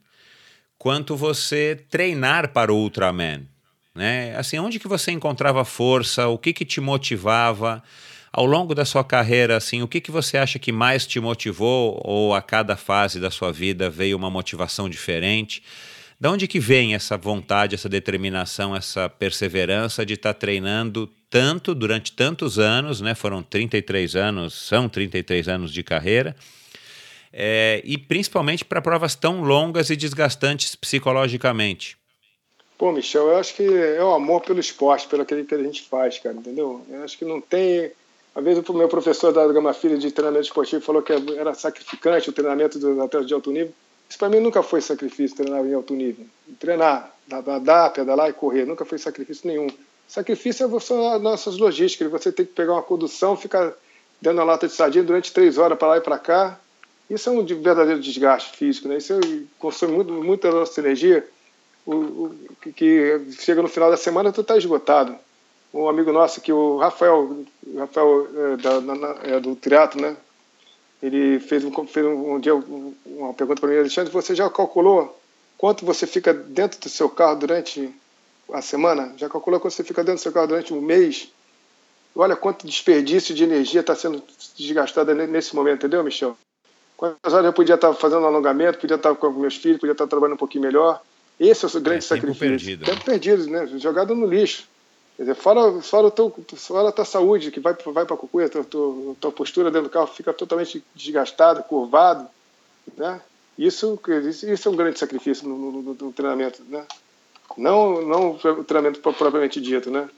quanto 0.79 1.17
você 1.17 1.85
treinar 1.91 2.53
para 2.53 2.73
o 2.73 2.77
Ultraman. 2.77 3.43
Né? 3.95 4.35
Assim, 4.37 4.59
onde 4.59 4.79
que 4.79 4.89
você 4.89 5.13
encontrava 5.13 5.65
força? 5.65 6.29
O 6.29 6.39
que 6.39 6.53
que 6.53 6.65
te 6.65 6.81
motivava? 6.81 7.83
Ao 8.33 8.47
longo 8.47 8.75
da 8.75 8.87
sua 8.87 9.05
carreira, 9.05 9.59
assim, 9.59 9.83
o 9.83 9.89
que, 9.89 10.01
que 10.01 10.11
você 10.11 10.39
acha 10.39 10.59
que 10.59 10.73
mais 10.73 11.07
te 11.07 11.21
motivou 11.21 12.01
ou 12.03 12.35
a 12.35 12.41
cada 12.41 12.77
fase 12.77 13.21
da 13.21 13.31
sua 13.31 13.53
vida 13.53 13.91
veio 13.91 14.17
uma 14.17 14.31
motivação 14.31 14.89
diferente? 14.89 15.63
Da 16.23 16.31
onde 16.31 16.47
que 16.47 16.61
vem 16.61 16.95
essa 16.95 17.17
vontade, 17.17 17.75
essa 17.75 17.89
determinação, 17.89 18.77
essa 18.77 19.09
perseverança 19.09 20.07
de 20.07 20.15
estar 20.15 20.33
tá 20.33 20.39
treinando 20.39 21.11
tanto 21.29 21.75
durante 21.75 22.13
tantos 22.13 22.61
anos, 22.61 23.01
né? 23.01 23.13
Foram 23.13 23.43
33 23.43 24.15
anos, 24.15 24.55
são 24.55 24.89
33 24.89 25.49
anos 25.49 25.73
de 25.73 25.83
carreira. 25.83 26.37
É, 27.33 27.83
e 27.85 27.99
principalmente 27.99 28.65
para 28.65 28.81
provas 28.81 29.17
tão 29.17 29.43
longas 29.43 29.91
e 29.91 29.97
desgastantes 29.97 30.77
psicologicamente. 30.77 31.97
Pô, 32.79 32.93
Michel, 32.93 33.27
eu 33.27 33.39
acho 33.39 33.57
que 33.57 33.65
é 33.65 34.05
o 34.05 34.15
amor 34.15 34.43
pelo 34.43 34.61
esporte, 34.61 35.09
pelo 35.09 35.27
que 35.27 35.35
a 35.35 35.59
gente 35.59 35.83
faz, 35.83 36.21
cara, 36.21 36.37
entendeu? 36.37 36.87
Eu 36.89 37.03
acho 37.03 37.19
que 37.19 37.25
não 37.25 37.41
tem 37.41 37.91
uma 38.33 38.45
vez 38.45 38.57
o 38.57 38.75
meu 38.75 38.89
professor 38.89 39.33
da 39.33 39.45
Gama 39.49 39.75
Filha 39.75 39.99
de 39.99 40.13
treinamento 40.13 40.45
esportivo 40.45 40.83
falou 40.83 41.03
que 41.03 41.13
era 41.37 41.53
sacrificante 41.53 42.31
o 42.31 42.33
treinamento 42.33 42.79
do 42.79 43.03
atleta 43.03 43.27
de 43.27 43.35
alto 43.35 43.51
nível. 43.51 43.75
Isso 44.13 44.19
para 44.19 44.29
mim 44.29 44.41
nunca 44.41 44.63
foi 44.63 44.83
sacrifício 44.83 45.39
treinar 45.39 45.65
em 45.65 45.73
alto 45.73 45.95
nível. 45.95 46.27
Treinar, 46.61 47.11
nadar, 47.27 47.91
pedalar 47.95 48.29
e 48.29 48.35
correr, 48.35 48.67
nunca 48.67 48.85
foi 48.85 48.99
sacrifício 48.99 49.49
nenhum. 49.49 49.69
Sacrifício 50.07 50.65
é 50.65 50.69
você, 50.69 50.93
nossas 51.19 51.57
logísticas, 51.57 52.11
você 52.11 52.31
tem 52.31 52.45
que 52.45 52.53
pegar 52.53 52.75
uma 52.75 52.83
condução, 52.83 53.35
ficar 53.35 53.73
dando 54.21 54.43
a 54.43 54.45
lata 54.45 54.69
de 54.69 54.75
sardinha 54.75 55.03
durante 55.03 55.33
três 55.33 55.57
horas 55.57 55.79
para 55.79 55.89
lá 55.89 55.97
e 55.97 56.03
para 56.03 56.19
cá. 56.19 56.61
Isso 57.09 57.31
é 57.31 57.33
um 57.33 57.43
verdadeiro 57.43 58.03
desgaste 58.03 58.55
físico, 58.55 58.87
né? 58.87 58.99
Isso 58.99 59.19
consome 59.59 59.95
muito, 59.95 60.13
muita 60.13 60.51
nossa 60.51 60.79
energia, 60.79 61.27
o, 61.87 61.95
o, 61.95 62.37
que 62.77 63.19
chega 63.31 63.63
no 63.63 63.69
final 63.69 63.91
da 63.91 63.97
semana 63.97 64.31
tu 64.31 64.43
está 64.43 64.59
esgotado 64.59 65.17
um 65.73 65.89
amigo 65.89 66.13
nosso 66.13 66.43
que 66.43 66.53
o 66.53 66.77
Rafael, 66.77 67.47
Rafael 67.79 68.29
é, 68.37 68.57
da, 68.59 68.81
na, 68.83 69.17
é, 69.23 69.41
do 69.41 69.57
teatro, 69.57 69.99
né? 70.03 70.15
Ele 71.03 71.41
fez 71.41 71.65
um, 71.65 71.87
fez 71.87 72.07
um, 72.07 72.35
um 72.35 72.41
dia 72.41 72.55
uma 72.55 73.35
pergunta 73.35 73.61
para 73.61 73.71
mim, 73.71 73.79
Alexandre, 73.79 74.13
você 74.13 74.35
já 74.35 74.49
calculou 74.49 75.19
quanto 75.59 75.85
você 75.85 76.07
fica 76.07 76.33
dentro 76.33 76.81
do 76.81 76.89
seu 76.89 77.09
carro 77.11 77.37
durante 77.37 77.93
a 78.53 78.63
semana? 78.63 79.13
Já 79.17 79.29
calculou 79.29 79.59
quanto 79.59 79.75
você 79.75 79.83
fica 79.83 80.03
dentro 80.03 80.21
do 80.21 80.23
seu 80.23 80.33
carro 80.33 80.47
durante 80.47 80.73
um 80.73 80.81
mês? 80.81 81.29
Olha 82.15 82.37
quanto 82.37 82.67
desperdício 82.67 83.35
de 83.35 83.43
energia 83.43 83.81
está 83.81 83.97
sendo 83.97 84.23
desgastada 84.57 85.15
nesse 85.15 85.57
momento, 85.57 85.79
entendeu, 85.87 86.05
Michel? 86.05 86.37
Quantas 86.97 87.33
horas 87.33 87.47
eu 87.47 87.53
podia 87.53 87.75
estar 87.75 87.93
fazendo 87.95 88.23
um 88.23 88.27
alongamento, 88.27 88.79
podia 88.79 88.97
estar 88.97 89.15
com 89.17 89.31
meus 89.31 89.57
filhos, 89.57 89.81
podia 89.81 89.93
estar 89.93 90.07
trabalhando 90.07 90.35
um 90.35 90.39
pouquinho 90.39 90.63
melhor. 90.63 91.03
Esse 91.41 91.65
é 91.65 91.69
o 91.69 91.81
grande 91.81 92.05
é, 92.05 92.09
sacrifício. 92.09 92.41
Tempo 92.41 92.51
perdido. 92.51 92.85
Tempo 92.85 93.05
perdido, 93.05 93.47
né? 93.49 93.67
Jogado 93.79 94.15
no 94.15 94.27
lixo. 94.27 94.69
Quer 95.23 95.27
dizer, 95.27 95.35
fora, 95.37 95.81
fora, 95.81 96.07
o 96.09 96.11
teu, 96.11 96.35
fora 96.57 96.89
a 96.89 96.93
tua 96.93 97.05
saúde, 97.05 97.53
que 97.53 97.61
vai, 97.61 97.75
vai 97.75 98.05
para 98.05 98.17
a 98.17 98.19
cucuia, 98.19 98.49
tua, 98.49 98.65
tua, 98.65 99.15
tua, 99.21 99.31
postura 99.31 99.71
dentro 99.71 99.89
do 99.89 99.93
carro 99.93 100.09
fica 100.09 100.33
totalmente 100.33 100.85
desgastada, 100.97 101.63
curvado, 101.63 102.27
né? 102.97 103.21
Isso, 103.57 104.01
isso 104.09 104.69
é 104.69 104.73
um 104.73 104.75
grande 104.75 104.99
sacrifício 104.99 105.49
no, 105.49 105.57
no, 105.57 105.81
no, 105.81 105.95
no 105.95 106.13
treinamento, 106.13 106.65
né? 106.69 106.85
Não, 107.57 108.03
não 108.03 108.31
o 108.33 108.65
treinamento 108.65 108.99
propriamente 108.99 109.61
dito, 109.61 109.93
né? 109.93 110.11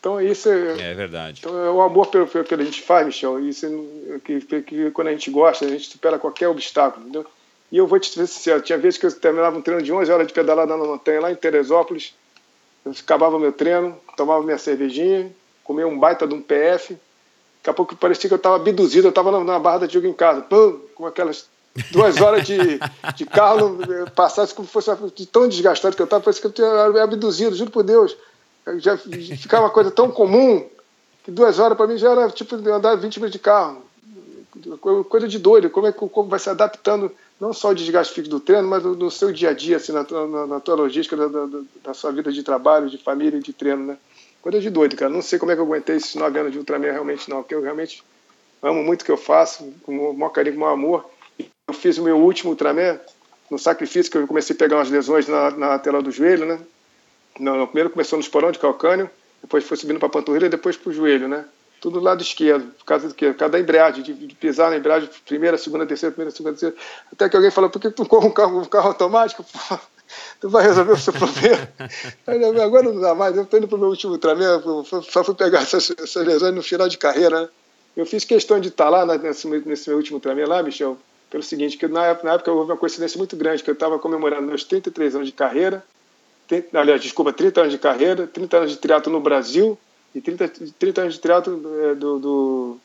Então 0.00 0.20
isso 0.20 0.48
é, 0.48 0.90
é 0.90 0.94
verdade. 0.94 1.38
Então 1.38 1.56
é 1.64 1.70
o 1.70 1.80
amor 1.80 2.08
pelo, 2.08 2.26
pelo 2.26 2.44
que 2.44 2.54
a 2.54 2.64
gente 2.64 2.82
faz, 2.82 3.06
Michel. 3.06 3.38
Isso 3.38 3.64
é, 4.08 4.18
que, 4.18 4.40
que, 4.40 4.90
quando 4.90 5.06
a 5.06 5.12
gente 5.12 5.30
gosta, 5.30 5.66
a 5.66 5.68
gente 5.68 5.88
supera 5.88 6.18
qualquer 6.18 6.48
obstáculo, 6.48 7.04
entendeu? 7.04 7.24
E 7.70 7.76
eu 7.76 7.86
vou 7.86 8.00
te 8.00 8.10
dizer 8.10 8.26
sincero, 8.26 8.60
tinha 8.60 8.76
vezes 8.76 8.98
que 8.98 9.06
eu 9.06 9.12
terminava 9.12 9.56
um 9.56 9.62
treino 9.62 9.84
de 9.84 9.92
11 9.92 10.10
horas 10.10 10.26
de 10.26 10.32
pedalada 10.32 10.76
na 10.76 10.84
montanha 10.84 11.20
lá 11.20 11.30
em 11.30 11.36
Teresópolis, 11.36 12.12
eu 12.84 12.92
acabava 12.92 13.38
meu 13.38 13.52
treino, 13.52 13.96
tomava 14.16 14.42
minha 14.42 14.58
cervejinha, 14.58 15.32
comia 15.64 15.86
um 15.86 15.98
baita 15.98 16.26
de 16.26 16.34
um 16.34 16.42
PF. 16.42 16.94
Daqui 17.58 17.70
a 17.70 17.74
pouco 17.74 17.94
parecia 17.96 18.28
que 18.28 18.34
eu 18.34 18.36
estava 18.36 18.56
abduzido, 18.56 19.06
eu 19.06 19.10
estava 19.10 19.30
na, 19.30 19.44
na, 19.44 19.58
barra 19.58 19.78
da 19.78 19.88
Tiga 19.88 20.08
em 20.08 20.12
casa, 20.12 20.40
pum, 20.40 20.80
com 20.94 21.06
aquelas 21.06 21.46
Duas 21.90 22.20
horas 22.20 22.46
de, 22.46 22.58
de 23.16 23.24
carro 23.24 23.78
passasse 24.14 24.54
como 24.54 24.66
se 24.68 24.72
fosse 24.72 24.90
de 25.14 25.26
tão 25.26 25.48
desgastado 25.48 25.96
que 25.96 26.02
eu 26.02 26.04
estava, 26.04 26.22
parecia 26.22 26.42
que 26.42 26.46
eu 26.48 26.52
tinha 26.52 27.02
abduzido, 27.02 27.56
juro 27.56 27.70
por 27.70 27.82
Deus. 27.82 28.14
Já 28.76 28.96
ficava 28.96 29.64
uma 29.64 29.70
coisa 29.70 29.90
tão 29.90 30.10
comum 30.10 30.68
que 31.24 31.30
duas 31.30 31.58
horas 31.58 31.76
para 31.76 31.86
mim 31.86 31.96
já 31.96 32.10
era 32.10 32.28
tipo 32.30 32.56
andar 32.56 32.94
20 32.96 33.16
minutos 33.16 33.32
de 33.32 33.38
carro. 33.38 33.82
Coisa 35.08 35.26
de 35.26 35.38
doido, 35.38 35.70
como 35.70 35.86
é 35.86 35.92
que 35.92 35.98
como 35.98 36.28
vai 36.28 36.38
se 36.38 36.50
adaptando 36.50 37.10
não 37.40 37.52
só 37.52 37.70
o 37.70 37.74
desgaste 37.74 38.14
físico 38.14 38.30
do 38.30 38.40
treino, 38.40 38.68
mas 38.68 38.84
no, 38.84 39.10
seu 39.10 39.32
dia 39.32 39.50
a 39.50 39.52
dia, 39.52 39.76
assim, 39.76 39.92
na, 39.92 40.04
na, 40.04 40.46
na 40.46 40.60
tua 40.60 40.76
logística 40.76 41.16
da, 41.16 41.26
da, 41.26 41.60
da, 41.84 41.94
sua 41.94 42.12
vida 42.12 42.30
de 42.30 42.42
trabalho, 42.42 42.88
de 42.88 42.98
família 42.98 43.38
e 43.38 43.42
de 43.42 43.52
treino, 43.52 43.84
né? 43.84 43.98
Coisa 44.40 44.60
de 44.60 44.70
doido, 44.70 44.96
cara. 44.96 45.10
Não 45.10 45.22
sei 45.22 45.38
como 45.38 45.52
é 45.52 45.54
que 45.54 45.60
eu 45.60 45.64
aguentei 45.64 45.96
esses 45.96 46.14
nove 46.14 46.38
anos 46.38 46.52
de 46.52 46.58
Ultraman 46.58 46.92
realmente 46.92 47.28
não, 47.28 47.42
porque 47.42 47.54
eu 47.54 47.62
realmente 47.62 48.02
amo 48.62 48.82
muito 48.82 49.02
o 49.02 49.04
que 49.04 49.10
eu 49.10 49.16
faço, 49.16 49.72
com 49.82 50.10
o 50.10 50.14
maior 50.14 50.30
carinho, 50.30 50.54
com 50.54 50.60
o 50.60 50.64
maior 50.64 50.74
amor. 50.74 51.10
Eu 51.68 51.74
fiz 51.74 51.98
o 51.98 52.02
meu 52.02 52.16
último 52.16 52.50
Ultraman 52.50 52.98
no 53.50 53.58
sacrifício, 53.58 54.10
que 54.10 54.18
eu 54.18 54.26
comecei 54.26 54.54
a 54.54 54.58
pegar 54.58 54.76
umas 54.76 54.90
lesões 54.90 55.28
na, 55.28 55.50
na 55.50 55.78
tela 55.78 56.02
do 56.02 56.10
joelho, 56.10 56.46
né? 56.46 56.58
Não, 57.38 57.66
primeiro 57.66 57.90
começou 57.90 58.16
no 58.16 58.22
esporão 58.22 58.50
de 58.50 58.58
calcânio, 58.58 59.10
depois 59.40 59.64
foi 59.64 59.76
subindo 59.76 59.98
para 59.98 60.08
a 60.08 60.12
panturrilha, 60.12 60.48
depois 60.48 60.76
para 60.76 60.90
o 60.90 60.92
joelho, 60.92 61.28
né? 61.28 61.44
Tudo 61.82 61.98
do 61.98 62.04
lado 62.04 62.22
esquerdo, 62.22 62.72
por 62.78 62.84
causa 62.84 63.08
do 63.08 63.14
quê? 63.14 63.32
Por 63.32 63.38
causa 63.38 63.50
da 63.50 63.58
embreagem, 63.58 64.04
de, 64.04 64.14
de, 64.14 64.34
pisar 64.36 64.70
na 64.70 64.76
embreagem, 64.76 65.10
primeira, 65.26 65.58
segunda, 65.58 65.84
terceira, 65.84 66.12
primeira, 66.14 66.30
segunda, 66.30 66.52
terceira. 66.52 66.76
Até 67.12 67.28
que 67.28 67.34
alguém 67.34 67.50
falou, 67.50 67.68
por 67.68 67.80
que 67.80 67.90
tu 67.90 68.06
corre 68.06 68.28
um 68.28 68.30
carro, 68.30 68.60
um 68.60 68.64
carro 68.64 68.86
automático? 68.90 69.42
Pô, 69.42 69.78
tu 70.40 70.48
vai 70.48 70.62
resolver 70.62 70.92
o 70.92 70.96
seu 70.96 71.12
problema. 71.12 71.68
Agora 72.64 72.84
não 72.84 73.00
dá 73.00 73.16
mais, 73.16 73.36
eu 73.36 73.42
estou 73.42 73.58
indo 73.58 73.66
para 73.66 73.74
o 73.74 73.80
meu 73.80 73.88
último 73.88 74.16
treinamento, 74.16 74.86
só 75.02 75.24
fui 75.24 75.34
pegar 75.34 75.62
essas, 75.62 75.90
essas 75.98 76.24
lesões 76.24 76.54
no 76.54 76.62
final 76.62 76.88
de 76.88 76.96
carreira, 76.96 77.42
né? 77.42 77.48
Eu 77.96 78.06
fiz 78.06 78.24
questão 78.24 78.60
de 78.60 78.68
estar 78.68 78.88
lá 78.88 79.04
nesse, 79.18 79.48
nesse 79.48 79.88
meu 79.88 79.98
último 79.98 80.20
treinamento 80.20 80.50
lá, 80.50 80.62
Michel, 80.62 80.96
pelo 81.28 81.42
seguinte, 81.42 81.76
que 81.76 81.88
na 81.88 82.06
época, 82.06 82.28
na 82.28 82.34
época 82.34 82.52
houve 82.52 82.70
uma 82.70 82.78
coincidência 82.78 83.18
muito 83.18 83.36
grande, 83.36 83.60
que 83.60 83.68
eu 83.68 83.74
estava 83.74 83.98
comemorando 83.98 84.46
meus 84.46 84.62
33 84.62 85.16
anos 85.16 85.26
de 85.26 85.32
carreira, 85.32 85.84
30, 86.46 86.78
aliás, 86.78 87.02
desculpa, 87.02 87.32
30 87.32 87.60
anos 87.60 87.72
de 87.72 87.78
carreira, 87.78 88.28
30 88.28 88.56
anos 88.56 88.70
de 88.70 88.76
triatlo 88.76 89.12
no 89.12 89.20
Brasil 89.20 89.76
e 90.14 90.20
30, 90.20 90.48
30 90.78 91.00
anos 91.00 91.14
de 91.14 91.20
triatlo 91.20 91.62
é, 91.84 91.94
do, 91.94 92.18
do 92.18 92.80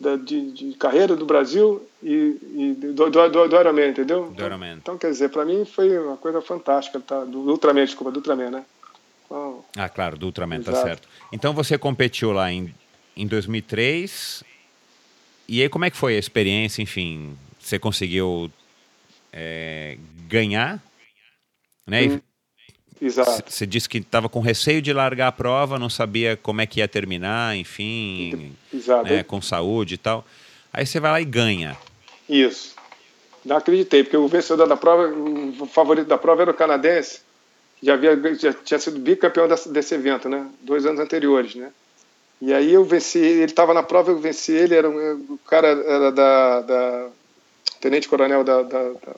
da, 0.00 0.16
de, 0.16 0.50
de, 0.52 0.74
carreira 0.74 1.14
do 1.14 1.24
Brasil 1.24 1.86
e, 2.02 2.36
e 2.54 2.74
do, 2.74 3.10
do, 3.10 3.28
do, 3.28 3.48
do 3.48 3.56
Ironman, 3.56 3.90
entendeu? 3.90 4.30
Do 4.30 4.44
Ironman. 4.44 4.78
Então, 4.78 4.98
quer 4.98 5.10
dizer, 5.10 5.28
para 5.28 5.44
mim 5.44 5.64
foi 5.64 5.96
uma 5.98 6.16
coisa 6.16 6.40
fantástica, 6.40 6.98
tá? 7.00 7.24
do 7.24 7.38
Ultraman, 7.50 7.84
desculpa, 7.84 8.10
do 8.10 8.16
Ultraman, 8.16 8.50
né? 8.50 8.64
Então, 9.26 9.64
ah, 9.76 9.88
claro, 9.88 10.18
do 10.18 10.26
Ultraman, 10.26 10.60
tá 10.60 10.72
exato. 10.72 10.76
tá 10.76 10.82
certo. 10.82 11.08
Então 11.32 11.54
você 11.54 11.78
competiu 11.78 12.32
lá 12.32 12.52
em, 12.52 12.74
em 13.16 13.26
2003 13.26 14.44
e 15.48 15.62
aí 15.62 15.68
como 15.68 15.84
é 15.84 15.90
que 15.90 15.96
foi 15.96 16.16
a 16.16 16.18
experiência, 16.18 16.82
enfim, 16.82 17.36
você 17.58 17.78
conseguiu 17.78 18.50
é, 19.32 19.96
ganhar, 20.28 20.82
né? 21.86 22.06
Hum. 22.08 22.20
Exato. 23.02 23.50
Você 23.50 23.66
disse 23.66 23.88
que 23.88 23.98
estava 23.98 24.28
com 24.28 24.38
receio 24.38 24.80
de 24.80 24.92
largar 24.92 25.26
a 25.26 25.32
prova, 25.32 25.76
não 25.76 25.90
sabia 25.90 26.36
como 26.36 26.60
é 26.60 26.66
que 26.66 26.78
ia 26.78 26.86
terminar, 26.86 27.56
enfim, 27.56 28.54
Exato. 28.72 29.10
Né, 29.10 29.24
com 29.24 29.42
saúde 29.42 29.94
e 29.94 29.98
tal. 29.98 30.24
Aí 30.72 30.86
você 30.86 31.00
vai 31.00 31.10
lá 31.10 31.20
e 31.20 31.24
ganha. 31.24 31.76
Isso. 32.28 32.76
Não 33.44 33.56
acreditei, 33.56 34.04
porque 34.04 34.16
o 34.16 34.28
vencedor 34.28 34.68
da 34.68 34.76
prova, 34.76 35.08
o 35.08 35.66
favorito 35.66 36.06
da 36.06 36.16
prova 36.16 36.42
era 36.42 36.52
o 36.52 36.54
canadense, 36.54 37.20
já, 37.82 37.94
havia, 37.94 38.16
já 38.36 38.52
tinha 38.52 38.78
sido 38.78 39.00
bicampeão 39.00 39.48
desse, 39.48 39.94
evento, 39.96 40.28
né? 40.28 40.46
Dois 40.60 40.86
anos 40.86 41.00
anteriores, 41.00 41.56
né? 41.56 41.72
E 42.40 42.52
aí 42.52 42.72
eu 42.72 42.84
venci, 42.84 43.18
ele 43.18 43.44
estava 43.46 43.74
na 43.74 43.82
prova, 43.82 44.12
eu 44.12 44.18
venci 44.18 44.52
ele, 44.52 44.76
era, 44.76 44.88
o 44.88 45.38
cara 45.48 45.68
era 45.68 46.12
da, 46.12 46.60
da 46.60 47.08
tenente 47.80 48.08
coronel 48.08 48.44
da, 48.44 48.62
da, 48.62 48.90
da 48.90 49.14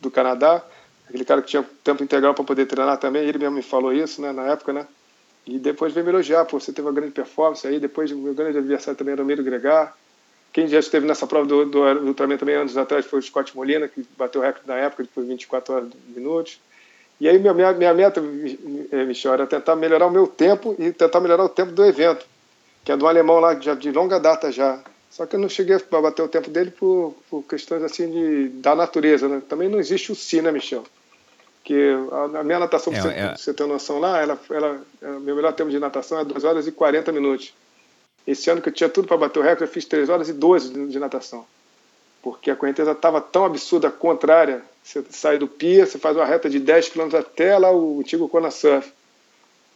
do 0.00 0.10
Canadá, 0.10 0.64
aquele 1.08 1.24
cara 1.24 1.42
que 1.42 1.48
tinha 1.48 1.64
tempo 1.84 2.02
integral 2.02 2.34
para 2.34 2.44
poder 2.44 2.66
treinar 2.66 2.98
também, 2.98 3.26
ele 3.26 3.38
mesmo 3.38 3.56
me 3.56 3.62
falou 3.62 3.92
isso, 3.92 4.20
né, 4.20 4.32
na 4.32 4.44
época, 4.46 4.72
né? 4.72 4.86
E 5.46 5.58
depois 5.58 5.92
veio 5.92 6.04
me 6.04 6.12
elogiar, 6.12 6.44
pô, 6.44 6.58
você 6.58 6.72
teve 6.72 6.88
uma 6.88 6.94
grande 6.94 7.12
performance 7.12 7.66
aí, 7.66 7.78
depois 7.78 8.10
o 8.10 8.16
meu 8.16 8.34
grande 8.34 8.58
adversário 8.58 8.98
também 8.98 9.12
era 9.12 9.22
o 9.22 9.24
Miro 9.24 9.44
Gregar. 9.44 9.96
Quem 10.52 10.66
já 10.66 10.78
esteve 10.78 11.06
nessa 11.06 11.26
prova 11.26 11.46
do, 11.46 11.66
do, 11.66 12.12
do 12.12 12.14
também 12.14 12.56
anos 12.56 12.76
atrás 12.76 13.06
foi 13.06 13.20
o 13.20 13.22
Scott 13.22 13.54
Molina, 13.54 13.86
que 13.86 14.04
bateu 14.18 14.40
o 14.40 14.44
recorde 14.44 14.66
na 14.66 14.74
época, 14.74 15.04
de 15.04 15.10
24 15.14 15.74
horas 15.74 15.88
minutos. 16.08 16.58
E 17.20 17.28
aí 17.28 17.38
minha, 17.38 17.54
minha 17.54 17.94
meta, 17.94 18.20
eh, 18.90 19.04
Michel, 19.04 19.34
era 19.34 19.46
tentar 19.46 19.76
melhorar 19.76 20.06
o 20.06 20.10
meu 20.10 20.26
tempo 20.26 20.74
e 20.78 20.92
tentar 20.92 21.20
melhorar 21.20 21.44
o 21.44 21.48
tempo 21.48 21.72
do 21.72 21.84
evento, 21.84 22.26
que 22.84 22.90
é 22.90 22.96
um 22.96 23.06
alemão 23.06 23.38
lá 23.38 23.58
já 23.58 23.74
de 23.74 23.92
longa 23.92 24.18
data 24.18 24.50
já. 24.50 24.82
Só 25.10 25.24
que 25.24 25.36
eu 25.36 25.40
não 25.40 25.48
cheguei 25.48 25.76
a 25.76 26.00
bater 26.00 26.22
o 26.22 26.28
tempo 26.28 26.50
dele 26.50 26.70
por, 26.70 27.14
por 27.30 27.42
questões 27.44 27.82
assim 27.82 28.10
de, 28.10 28.48
da 28.48 28.74
natureza, 28.74 29.28
né? 29.28 29.40
Também 29.48 29.68
não 29.68 29.78
existe 29.78 30.12
o 30.12 30.14
si, 30.14 30.42
né, 30.42 30.52
Michel? 30.52 30.84
Porque 31.66 31.96
a, 32.12 32.38
a 32.38 32.44
minha 32.44 32.60
natação, 32.60 32.92
é, 32.92 33.00
pra 33.00 33.10
você, 33.10 33.18
é... 33.18 33.36
você 33.36 33.52
ter 33.52 33.66
noção 33.66 33.98
lá, 33.98 34.22
ela, 34.22 34.38
ela, 34.50 34.80
é, 35.02 35.10
meu 35.18 35.34
melhor 35.34 35.52
tempo 35.52 35.68
de 35.68 35.80
natação 35.80 36.20
é 36.20 36.24
2 36.24 36.44
horas 36.44 36.64
e 36.68 36.70
40 36.70 37.10
minutos. 37.10 37.52
Esse 38.24 38.48
ano 38.48 38.62
que 38.62 38.68
eu 38.68 38.72
tinha 38.72 38.88
tudo 38.88 39.08
para 39.08 39.16
bater 39.16 39.40
o 39.40 39.42
recorde, 39.42 39.64
eu 39.64 39.68
fiz 39.68 39.84
3 39.84 40.08
horas 40.08 40.28
e 40.28 40.32
12 40.32 40.72
de, 40.72 40.86
de 40.86 40.98
natação. 41.00 41.44
Porque 42.22 42.52
a 42.52 42.56
correnteza 42.56 42.92
estava 42.92 43.20
tão 43.20 43.44
absurda, 43.44 43.90
contrária. 43.90 44.62
Você 44.84 45.04
sai 45.10 45.38
do 45.38 45.48
pia, 45.48 45.84
você 45.84 45.98
faz 45.98 46.16
uma 46.16 46.24
reta 46.24 46.48
de 46.48 46.60
10 46.60 46.90
km 46.90 47.16
até 47.18 47.58
lá 47.58 47.72
o 47.72 47.98
antigo 47.98 48.28
Kona 48.28 48.52
Surf. 48.52 48.88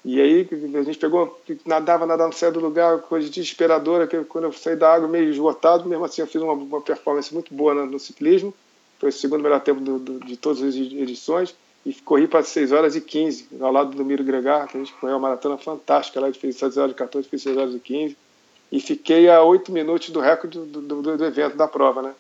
E 0.05 0.21
aí 0.21 0.49
a 0.77 0.83
gente 0.83 0.99
pegou, 0.99 1.43
nadava, 1.67 2.07
nadava, 2.07 2.31
saia 2.31 2.53
do 2.53 2.61
lugar, 2.61 2.99
coisa 2.99 3.29
desesperadora, 3.29 4.07
que 4.07 4.23
quando 4.25 4.45
eu 4.45 4.53
saí 4.53 4.77
da 4.77 4.95
água 4.95 5.09
meio 5.09 5.29
esgotado, 5.29 5.89
mesmo 5.89 6.05
assim 6.05 6.23
eu 6.23 6.29
fiz 6.29 6.41
uma, 6.41 6.53
uma 6.53 6.81
performance 6.81 7.35
muito 7.35 7.53
boa 7.53 7.75
no, 7.75 7.87
no 7.87 7.99
ciclismo. 7.99 8.55
Foi 9.01 9.09
o 9.09 9.13
segundo 9.13 9.43
melhor 9.43 9.61
tempo 9.61 9.81
do, 9.81 9.99
do, 9.99 10.21
de 10.21 10.37
todas 10.37 10.63
as 10.63 10.77
edições 10.77 11.53
e 11.85 11.95
corri 11.95 12.29
para 12.29 12.43
6 12.43 12.73
horas 12.73 12.95
e 12.95 13.01
15, 13.01 13.49
ao 13.61 13.73
lado 13.73 13.97
do 13.97 14.05
Miro 14.05 14.23
Gregar, 14.23 14.69
que 14.69 14.77
a 14.77 14.81
gente 14.81 14.93
correu 14.95 15.17
uma 15.17 15.29
maratona 15.29 15.57
fantástica 15.57 16.21
lá, 16.21 16.27
a 16.27 16.31
gente 16.31 16.41
fez 16.41 16.57
6 16.57 16.77
horas 16.77 16.93
e 16.93 16.95
14, 16.95 17.29
fez 17.29 17.43
6 17.43 17.57
horas 17.57 17.75
e 17.75 17.79
15, 17.79 18.17
e 18.71 18.81
fiquei 18.81 19.29
a 19.29 19.43
8 19.43 19.73
minutos 19.73 20.11
do 20.11 20.21
recorde 20.21 20.59
do, 20.59 20.81
do, 20.81 21.17
do, 21.17 21.25
evento, 21.25 21.57
da 21.57 21.67
prova, 21.67 22.03
né? 22.03 22.15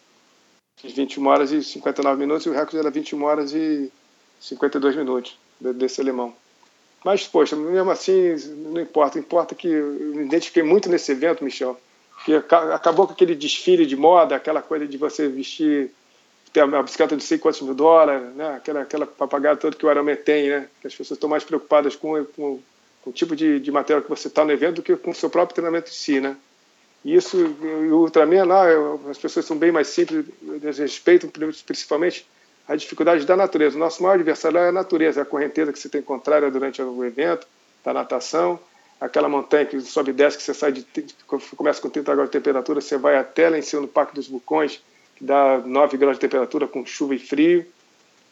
Fiz 0.76 0.92
21 0.92 1.26
horas 1.26 1.52
e 1.52 1.62
59 1.62 2.18
minutos 2.18 2.46
e 2.46 2.48
o 2.48 2.52
recorde 2.52 2.78
era 2.78 2.90
21 2.90 3.22
horas 3.22 3.52
e 3.52 3.92
52 4.40 4.96
minutos 4.96 5.38
desse 5.60 6.00
alemão. 6.00 6.34
Mas, 7.04 7.26
poxa, 7.26 7.54
mesmo 7.54 7.90
assim, 7.90 8.34
não 8.72 8.80
importa, 8.80 9.18
importa 9.18 9.54
que 9.54 9.68
eu 9.68 9.92
me 9.92 10.24
identifiquei 10.24 10.62
muito 10.62 10.88
nesse 10.88 11.12
evento, 11.12 11.44
Michel, 11.44 11.78
que 12.24 12.34
acabou 12.34 13.06
com 13.06 13.12
aquele 13.12 13.34
desfile 13.34 13.86
de 13.86 13.96
moda, 13.96 14.36
aquela 14.36 14.60
coisa 14.60 14.86
de 14.86 14.96
você 14.96 15.28
vestir 15.28 15.90
ter 16.52 16.60
a 16.60 16.82
bicicleta 16.82 17.16
de 17.16 17.22
sei 17.22 17.38
quantos 17.38 17.60
mil 17.60 17.74
dólares, 17.74 18.34
né? 18.34 18.56
aquela, 18.56 18.82
aquela 18.82 19.06
papagaia 19.06 19.56
toda 19.56 19.76
que 19.76 19.86
o 19.86 19.90
Ironman 19.90 20.16
tem, 20.16 20.48
né? 20.48 20.68
que 20.80 20.86
as 20.86 20.94
pessoas 20.94 21.16
estão 21.16 21.30
mais 21.30 21.44
preocupadas 21.44 21.94
com, 21.94 22.24
com, 22.24 22.60
com 23.02 23.10
o 23.10 23.12
tipo 23.12 23.36
de, 23.36 23.60
de 23.60 23.70
material 23.70 24.02
que 24.02 24.08
você 24.08 24.28
está 24.28 24.44
no 24.44 24.52
evento 24.52 24.76
do 24.76 24.82
que 24.82 24.96
com 24.96 25.10
o 25.10 25.14
seu 25.14 25.30
próprio 25.30 25.54
treinamento 25.54 25.90
em 25.90 25.94
si. 25.94 26.20
Né? 26.20 26.36
E 27.04 27.14
isso, 27.14 27.36
o 27.36 27.94
Ultraman 27.94 28.44
lá, 28.44 28.64
as 29.08 29.18
pessoas 29.18 29.46
são 29.46 29.56
bem 29.56 29.70
mais 29.70 29.88
simples, 29.88 30.26
eles 30.42 30.78
respeitam 30.78 31.30
principalmente 31.64 32.26
a 32.66 32.76
dificuldade 32.76 33.24
da 33.24 33.36
natureza. 33.36 33.76
O 33.76 33.78
nosso 33.78 34.02
maior 34.02 34.14
adversário 34.14 34.58
é 34.58 34.68
a 34.68 34.72
natureza, 34.72 35.20
é 35.20 35.22
a 35.22 35.26
correnteza 35.26 35.72
que 35.72 35.78
você 35.78 35.88
tem 35.88 36.02
contrária 36.02 36.50
durante 36.50 36.82
o 36.82 37.04
evento, 37.04 37.46
da 37.84 37.94
natação, 37.94 38.60
aquela 39.00 39.28
montanha 39.28 39.64
que 39.64 39.80
sobe 39.80 40.10
e 40.10 40.12
desce, 40.12 40.36
que 40.36 40.42
você 40.42 40.52
sai 40.52 40.72
de, 40.72 40.86
começa 41.56 41.80
com 41.80 41.88
30 41.88 42.14
graus 42.14 42.28
de 42.28 42.32
temperatura, 42.32 42.80
você 42.80 42.98
vai 42.98 43.16
até 43.16 43.48
lá 43.48 43.58
em 43.58 43.62
cima 43.62 43.82
no 43.82 43.88
Parque 43.88 44.14
dos 44.14 44.28
Vulcões, 44.28 44.82
que 45.20 45.24
dá 45.24 45.58
9 45.58 45.98
graus 45.98 46.16
de 46.16 46.20
temperatura 46.20 46.66
com 46.66 46.84
chuva 46.86 47.14
e 47.14 47.18
frio, 47.18 47.66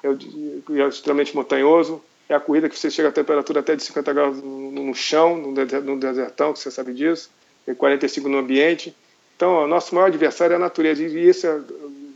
é, 0.03 0.09
é 0.09 0.89
extremamente 0.89 1.37
montanhoso. 1.37 2.03
É 2.29 2.35
a 2.35 2.41
corrida 2.41 2.69
que 2.69 2.79
você 2.79 2.91
chega 2.91 3.09
a 3.09 3.13
temperatura 3.13 3.61
até 3.61 3.77
de 3.77 3.83
50 3.83 4.13
graus 4.13 4.43
no, 4.43 4.71
no 4.71 4.95
chão, 4.95 5.37
no, 5.37 5.97
desertão, 5.99 6.53
que 6.53 6.59
você 6.59 6.71
sabe 6.71 6.93
disso, 6.93 7.31
e 7.67 7.75
45 7.75 8.29
no 8.29 8.39
ambiente. 8.39 8.95
Então, 9.37 9.65
o 9.65 9.67
nosso 9.69 9.95
maior 9.95 10.09
adversário 10.09 10.55
é 10.55 10.57
a 10.57 10.59
natureza, 10.59 11.03
e 11.03 11.29
isso 11.29 11.47
é, 11.47 11.61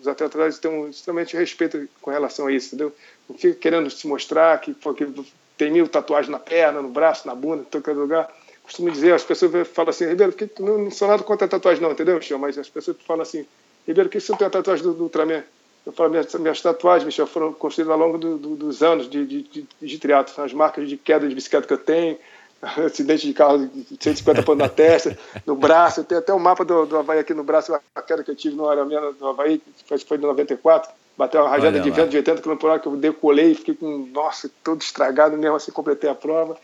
os 0.01 0.09
atletas 0.09 0.59
têm 0.59 0.71
um 0.71 0.89
extremamente 0.89 1.37
respeito 1.37 1.89
com 2.01 2.11
relação 2.11 2.47
a 2.47 2.53
isso, 2.53 2.69
entendeu? 2.69 2.93
Não 3.29 3.39
fica 3.39 3.55
querendo 3.55 3.89
se 3.91 4.07
mostrar 4.07 4.61
que, 4.61 4.75
que 4.75 5.25
tem 5.57 5.71
mil 5.71 5.87
tatuagens 5.87 6.31
na 6.31 6.39
perna, 6.39 6.83
no 6.83 6.89
braço, 6.89 7.27
na 7.27 7.35
bunda, 7.35 7.63
em 7.63 7.81
todo 7.81 8.01
lugar. 8.01 8.29
Costumo 8.65 8.91
dizer, 8.91 9.15
as 9.15 9.25
pessoas 9.25 9.69
falam 9.69 9.91
assim, 9.91 10.07
Ribeiro, 10.07 10.35
não, 10.59 10.79
não 10.79 10.91
sou 10.91 11.09
nada 11.09 11.23
contra 11.23 11.47
a 11.47 11.49
tatuagem 11.51 11.83
não, 11.83 11.93
entendeu, 11.93 12.17
Michel? 12.17 12.39
Mas 12.39 12.59
as 12.59 12.69
pessoas 12.69 12.97
falam 13.07 13.23
assim, 13.23 13.47
Ribeiro, 13.87 14.09
por 14.09 14.13
que 14.13 14.21
você 14.21 14.33
não 14.33 14.39
tem 14.39 14.47
a 14.47 14.51
tatuagem 14.51 14.85
do, 14.85 14.95
do 14.95 15.05
Ultraman? 15.05 15.43
Eu 15.85 15.93
falo, 15.93 16.11
minhas, 16.11 16.33
minhas 16.35 16.61
tatuagens, 16.61 17.05
Michel, 17.05 17.27
foram 17.27 17.53
construídas 17.53 17.93
ao 17.93 17.99
longo 17.99 18.17
do, 18.17 18.39
do, 18.39 18.57
dos 18.57 18.83
anos 18.83 19.11
de, 19.11 19.27
de, 19.27 19.43
de, 19.43 19.67
de 19.81 19.99
triatlo. 19.99 20.45
As 20.45 20.53
marcas 20.53 20.89
de 20.89 20.97
queda 20.97 21.29
de 21.29 21.35
bicicleta 21.35 21.67
que 21.67 21.73
eu 21.73 21.79
tenho, 21.79 22.17
acidente 22.63 23.27
de 23.27 23.35
carro 23.35 23.67
de 23.67 23.99
150 24.01 24.43
pontos 24.45 24.59
na 24.59 24.69
testa, 24.69 25.19
no 25.45 25.57
braço. 25.57 26.01
Eu 26.01 26.05
tenho 26.05 26.21
até 26.21 26.33
o 26.33 26.37
um 26.37 26.39
mapa 26.39 26.65
do, 26.65 26.87
do 26.87 26.97
Havaí 26.97 27.19
aqui 27.19 27.35
no 27.35 27.43
braço, 27.43 27.75
a 27.95 28.03
queda 28.03 28.23
que 28.23 28.31
eu 28.31 28.37
tive 28.37 28.55
no 28.55 28.73
Ironman 28.73 29.13
do 29.19 29.27
Havaí, 29.27 29.59
que 29.59 29.99
foi 30.05 30.19
de 30.19 30.25
94. 30.25 30.93
Bateu 31.19 31.43
uma 31.43 31.51
rajada 31.51 31.79
de 31.81 31.91
vento 31.91 32.09
de 32.09 32.17
80 32.17 32.41
km 32.41 32.57
por 32.57 32.71
hora 32.71 32.81
que 32.81 32.87
eu 32.87 32.97
decolei 32.97 33.51
e 33.51 33.55
fiquei 33.55 33.75
com, 33.75 34.09
nossa, 34.13 34.51
todo 34.65 34.81
estragado 34.81 35.37
mesmo 35.37 35.57
assim, 35.57 35.71
completei 35.71 36.09
a 36.09 36.15
prova. 36.15 36.57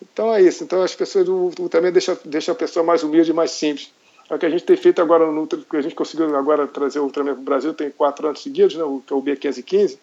Então 0.00 0.32
é 0.32 0.40
isso. 0.40 0.62
Então 0.62 0.82
as 0.82 0.94
pessoas 0.94 1.24
do 1.24 1.50
Ultraman 1.58 1.90
deixam 1.90 2.16
deixa 2.24 2.52
a 2.52 2.54
pessoa 2.54 2.84
mais 2.84 3.02
humilde 3.02 3.30
e 3.30 3.34
mais 3.34 3.50
simples. 3.50 3.90
É 4.30 4.34
o 4.34 4.38
que 4.38 4.46
a 4.46 4.50
gente 4.50 4.62
tem 4.62 4.76
feito 4.76 5.02
agora 5.02 5.30
no 5.30 5.44
que 5.44 5.76
a 5.76 5.82
gente 5.82 5.94
conseguiu 5.96 6.34
agora 6.36 6.68
trazer 6.68 7.00
o 7.00 7.02
Ultraman 7.02 7.32
para 7.34 7.40
o 7.40 7.44
Brasil, 7.44 7.74
tem 7.74 7.90
quatro 7.90 8.28
anos 8.28 8.40
seguidos, 8.40 8.76
né, 8.76 8.84
o, 8.84 9.02
que 9.04 9.12
é 9.12 9.16
o 9.16 9.20
B515. 9.20 9.98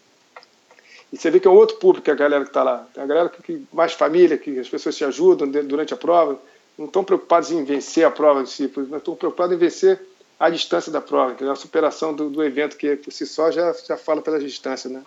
E 1.14 1.18
você 1.18 1.32
vê 1.32 1.40
que 1.40 1.48
é 1.48 1.50
outro 1.50 1.78
público, 1.78 2.12
a 2.12 2.14
galera 2.14 2.44
que 2.44 2.50
está 2.50 2.62
lá. 2.62 2.86
A 2.98 3.06
galera 3.06 3.30
que, 3.30 3.66
mais 3.72 3.94
família, 3.94 4.38
que 4.38 4.60
as 4.60 4.68
pessoas 4.68 4.96
se 4.96 5.06
ajudam 5.06 5.50
durante 5.50 5.94
a 5.94 5.98
prova, 5.98 6.38
não 6.78 6.88
estão 6.88 7.06
preocupados 7.06 7.52
em 7.52 7.64
vencer 7.64 8.06
a 8.06 8.12
prova 8.12 8.42
em 8.42 8.46
si, 8.46 8.70
mas 8.76 9.00
estão 9.00 9.16
preocupados 9.16 9.56
em 9.56 9.60
vencer 9.60 10.02
a 10.38 10.50
distância 10.50 10.92
da 10.92 11.00
prova, 11.00 11.34
que 11.34 11.46
é 11.46 11.48
a 11.50 11.56
superação 11.56 12.14
do, 12.14 12.30
do, 12.30 12.44
evento, 12.44 12.76
que 12.76 12.98
por 12.98 13.12
si 13.12 13.26
só 13.26 13.50
já, 13.50 13.74
já 13.88 13.96
fala 13.96 14.22
pela 14.22 14.38
distância, 14.38 14.90
né? 14.90 15.02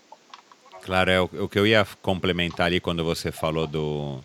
Claro, 0.83 1.11
é 1.11 1.21
o, 1.21 1.31
o 1.45 1.49
que 1.49 1.59
eu 1.59 1.67
ia 1.67 1.87
complementar 2.01 2.67
ali 2.67 2.81
quando 2.81 3.05
você 3.05 3.31
falou 3.31 3.67
do 3.67 4.19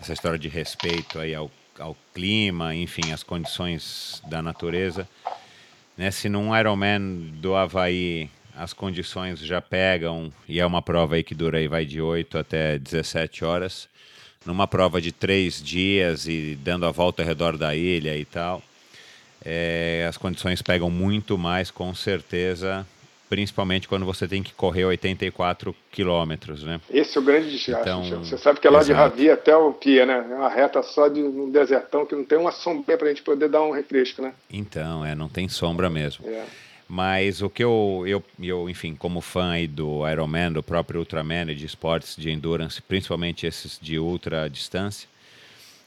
essa 0.00 0.12
história 0.12 0.38
de 0.38 0.48
respeito 0.48 1.18
aí 1.18 1.34
ao 1.34 1.50
ao 1.78 1.96
clima, 2.14 2.74
enfim, 2.74 3.12
as 3.12 3.22
condições 3.22 4.22
da 4.26 4.42
natureza. 4.42 5.08
Né? 5.96 6.10
Se 6.10 6.28
num 6.28 6.56
Ironman 6.56 7.30
do 7.34 7.54
Havaí 7.54 8.30
as 8.54 8.72
condições 8.72 9.38
já 9.40 9.60
pegam, 9.60 10.32
e 10.48 10.58
é 10.58 10.66
uma 10.66 10.80
prova 10.80 11.16
aí 11.16 11.22
que 11.22 11.34
dura 11.34 11.58
aí, 11.58 11.68
vai 11.68 11.84
de 11.84 12.00
8 12.00 12.38
até 12.38 12.78
17 12.78 13.44
horas, 13.44 13.88
numa 14.46 14.66
prova 14.66 15.00
de 15.00 15.12
três 15.12 15.62
dias 15.62 16.26
e 16.26 16.56
dando 16.62 16.86
a 16.86 16.90
volta 16.90 17.22
ao 17.22 17.28
redor 17.28 17.58
da 17.58 17.74
ilha 17.74 18.16
e 18.16 18.24
tal, 18.24 18.62
é, 19.44 20.06
as 20.08 20.16
condições 20.16 20.62
pegam 20.62 20.90
muito 20.90 21.36
mais, 21.36 21.70
com 21.70 21.94
certeza, 21.94 22.86
principalmente 23.28 23.88
quando 23.88 24.06
você 24.06 24.26
tem 24.26 24.42
que 24.42 24.52
correr 24.52 24.84
84 24.84 25.74
quilômetros, 25.90 26.62
né? 26.62 26.80
Esse 26.90 27.18
é 27.18 27.20
o 27.20 27.24
grande 27.24 27.50
desgaste. 27.50 27.88
Então, 27.88 28.24
você 28.24 28.38
sabe 28.38 28.60
que 28.60 28.66
é 28.66 28.70
lá 28.70 28.80
exato. 28.80 28.92
de 28.92 29.24
Ravi 29.24 29.30
até 29.30 29.56
o 29.56 29.72
Pia, 29.72 30.06
né? 30.06 30.26
É 30.30 30.34
uma 30.34 30.48
reta 30.48 30.82
só 30.82 31.08
de 31.08 31.20
um 31.20 31.50
desertão 31.50 32.06
que 32.06 32.14
não 32.14 32.24
tem 32.24 32.38
uma 32.38 32.52
sombra 32.52 32.96
para 32.96 33.06
a 33.06 33.10
gente 33.10 33.22
poder 33.22 33.48
dar 33.48 33.62
um 33.62 33.70
refresco, 33.70 34.22
né? 34.22 34.32
Então, 34.50 35.04
é, 35.04 35.14
não 35.14 35.28
tem 35.28 35.48
sombra 35.48 35.90
mesmo. 35.90 36.26
É. 36.28 36.44
Mas 36.88 37.42
o 37.42 37.50
que 37.50 37.64
eu, 37.64 38.04
eu, 38.06 38.22
eu, 38.40 38.70
enfim, 38.70 38.94
como 38.94 39.20
fã 39.20 39.50
aí 39.50 39.66
do 39.66 40.08
Ironman, 40.08 40.52
do 40.52 40.62
próprio 40.62 41.00
Ultraman 41.00 41.50
e 41.50 41.54
de 41.54 41.66
esportes 41.66 42.14
de 42.16 42.30
endurance, 42.30 42.80
principalmente 42.80 43.44
esses 43.44 43.78
de 43.82 43.98
ultra 43.98 44.48
distância, 44.48 45.08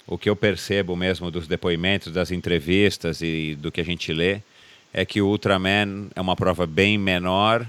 o 0.05 0.17
que 0.17 0.29
eu 0.29 0.35
percebo 0.35 0.95
mesmo 0.95 1.31
dos 1.31 1.47
depoimentos, 1.47 2.11
das 2.11 2.31
entrevistas 2.31 3.21
e 3.21 3.55
do 3.55 3.71
que 3.71 3.79
a 3.79 3.85
gente 3.85 4.11
lê, 4.11 4.41
é 4.93 5.05
que 5.05 5.21
o 5.21 5.27
Ultraman 5.27 6.07
é 6.15 6.21
uma 6.21 6.35
prova 6.35 6.65
bem 6.65 6.97
menor 6.97 7.65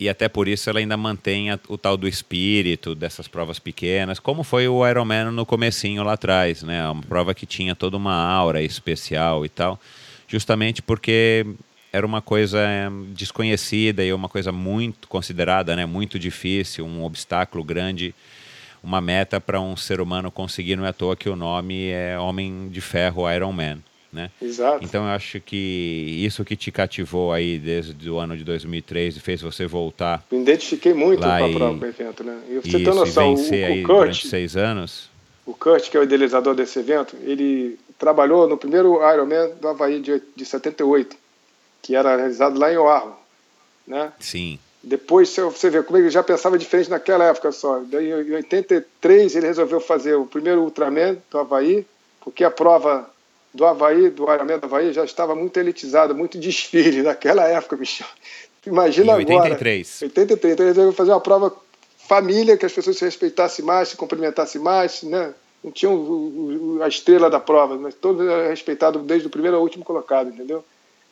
e 0.00 0.08
até 0.08 0.28
por 0.28 0.46
isso 0.46 0.70
ela 0.70 0.78
ainda 0.78 0.96
mantém 0.96 1.50
a, 1.50 1.58
o 1.68 1.76
tal 1.76 1.96
do 1.96 2.06
espírito 2.06 2.94
dessas 2.94 3.26
provas 3.26 3.58
pequenas, 3.58 4.20
como 4.20 4.44
foi 4.44 4.68
o 4.68 4.86
Ironman 4.86 5.30
no 5.32 5.44
comecinho 5.44 6.04
lá 6.04 6.12
atrás, 6.12 6.62
né? 6.62 6.88
Uma 6.88 7.02
prova 7.02 7.34
que 7.34 7.44
tinha 7.44 7.74
toda 7.74 7.96
uma 7.96 8.14
aura 8.14 8.62
especial 8.62 9.44
e 9.44 9.48
tal, 9.48 9.78
justamente 10.28 10.80
porque 10.80 11.44
era 11.92 12.06
uma 12.06 12.22
coisa 12.22 12.60
eh, 12.60 12.88
desconhecida 13.08 14.04
e 14.04 14.12
uma 14.12 14.28
coisa 14.28 14.52
muito 14.52 15.08
considerada, 15.08 15.74
né, 15.74 15.86
muito 15.86 16.18
difícil, 16.18 16.84
um 16.84 17.02
obstáculo 17.02 17.64
grande, 17.64 18.14
uma 18.82 19.00
meta 19.00 19.40
para 19.40 19.58
um 19.58 19.74
ser 19.74 20.00
humano 20.00 20.30
conseguir, 20.30 20.76
não 20.76 20.84
é 20.84 20.90
à 20.90 20.92
toa 20.92 21.16
que 21.16 21.30
o 21.30 21.34
nome 21.34 21.88
é 21.88 22.18
Homem 22.18 22.68
de 22.68 22.80
Ferro 22.80 23.28
Iron 23.32 23.52
Man 23.52 23.78
né? 24.12 24.30
Exato. 24.40 24.84
Então 24.84 25.04
eu 25.04 25.10
acho 25.10 25.40
que 25.40 25.56
isso 26.24 26.44
que 26.44 26.56
te 26.56 26.72
cativou 26.72 27.32
aí 27.32 27.58
desde 27.58 28.10
o 28.10 28.18
ano 28.18 28.36
de 28.36 28.44
2003 28.44 29.16
e 29.16 29.20
fez 29.20 29.42
você 29.42 29.66
voltar. 29.66 30.24
Me 30.30 30.40
identifiquei 30.40 30.94
muito 30.94 31.20
com 31.20 31.28
a 31.28 31.48
própria 31.50 31.88
evento, 31.88 32.24
né? 32.24 32.38
E 32.48 32.54
você 32.56 32.78
tem 32.78 32.94
noção, 32.94 33.34
o, 33.34 33.80
o 33.80 33.82
Kurt, 33.84 34.24
seis 34.26 34.56
anos. 34.56 35.10
O 35.44 35.54
Kurt, 35.54 35.90
que 35.90 35.96
é 35.96 36.00
o 36.00 36.02
idealizador 36.02 36.54
desse 36.54 36.78
evento, 36.78 37.16
ele 37.22 37.78
trabalhou 37.98 38.48
no 38.48 38.56
primeiro 38.56 38.98
Ironman 39.12 39.50
do 39.60 39.68
Havaí 39.68 40.00
de, 40.00 40.22
de 40.34 40.44
78, 40.44 41.16
que 41.82 41.94
era 41.94 42.16
realizado 42.16 42.58
lá 42.58 42.72
em 42.72 42.76
Oahu, 42.76 43.16
né? 43.86 44.12
Sim. 44.18 44.58
Depois 44.82 45.34
você 45.36 45.68
vê 45.68 45.82
como 45.82 45.98
ele 45.98 46.08
já 46.08 46.22
pensava 46.22 46.56
diferente 46.56 46.88
naquela 46.88 47.24
época 47.24 47.50
só. 47.50 47.82
Daí, 47.90 48.10
em 48.10 48.34
83 48.34 49.36
ele 49.36 49.46
resolveu 49.46 49.80
fazer 49.80 50.14
o 50.14 50.24
primeiro 50.24 50.62
Ultraman 50.62 51.16
do 51.30 51.38
Havaí, 51.38 51.84
porque 52.20 52.44
a 52.44 52.50
prova 52.50 53.10
do 53.52 53.64
Havaí, 53.64 54.10
do 54.10 54.24
Ironman 54.32 54.58
do 54.58 54.66
Havaí, 54.66 54.92
já 54.92 55.04
estava 55.04 55.34
muito 55.34 55.58
elitizado, 55.58 56.14
muito 56.14 56.38
desfile 56.38 57.02
naquela 57.02 57.44
época, 57.44 57.76
Michel. 57.76 58.06
Imagina 58.66 59.12
em 59.12 59.16
83. 59.16 60.02
agora. 60.02 60.04
83. 60.04 60.52
Então 60.54 60.66
eles 60.66 60.76
iam 60.76 60.92
fazer 60.92 61.10
uma 61.10 61.20
prova 61.20 61.54
família, 61.96 62.56
que 62.56 62.66
as 62.66 62.72
pessoas 62.72 62.96
se 62.96 63.04
respeitassem 63.04 63.64
mais, 63.64 63.88
se 63.88 63.96
cumprimentassem 63.96 64.60
mais, 64.60 65.02
né? 65.02 65.34
Não 65.62 65.72
tinham 65.72 66.78
a 66.82 66.88
estrela 66.88 67.28
da 67.28 67.40
prova, 67.40 67.76
mas 67.76 67.94
todos 67.94 68.26
eram 68.26 68.48
respeitados 68.48 69.02
desde 69.02 69.26
o 69.26 69.30
primeiro 69.30 69.56
ao 69.56 69.62
último 69.62 69.84
colocado, 69.84 70.30
entendeu? 70.30 70.64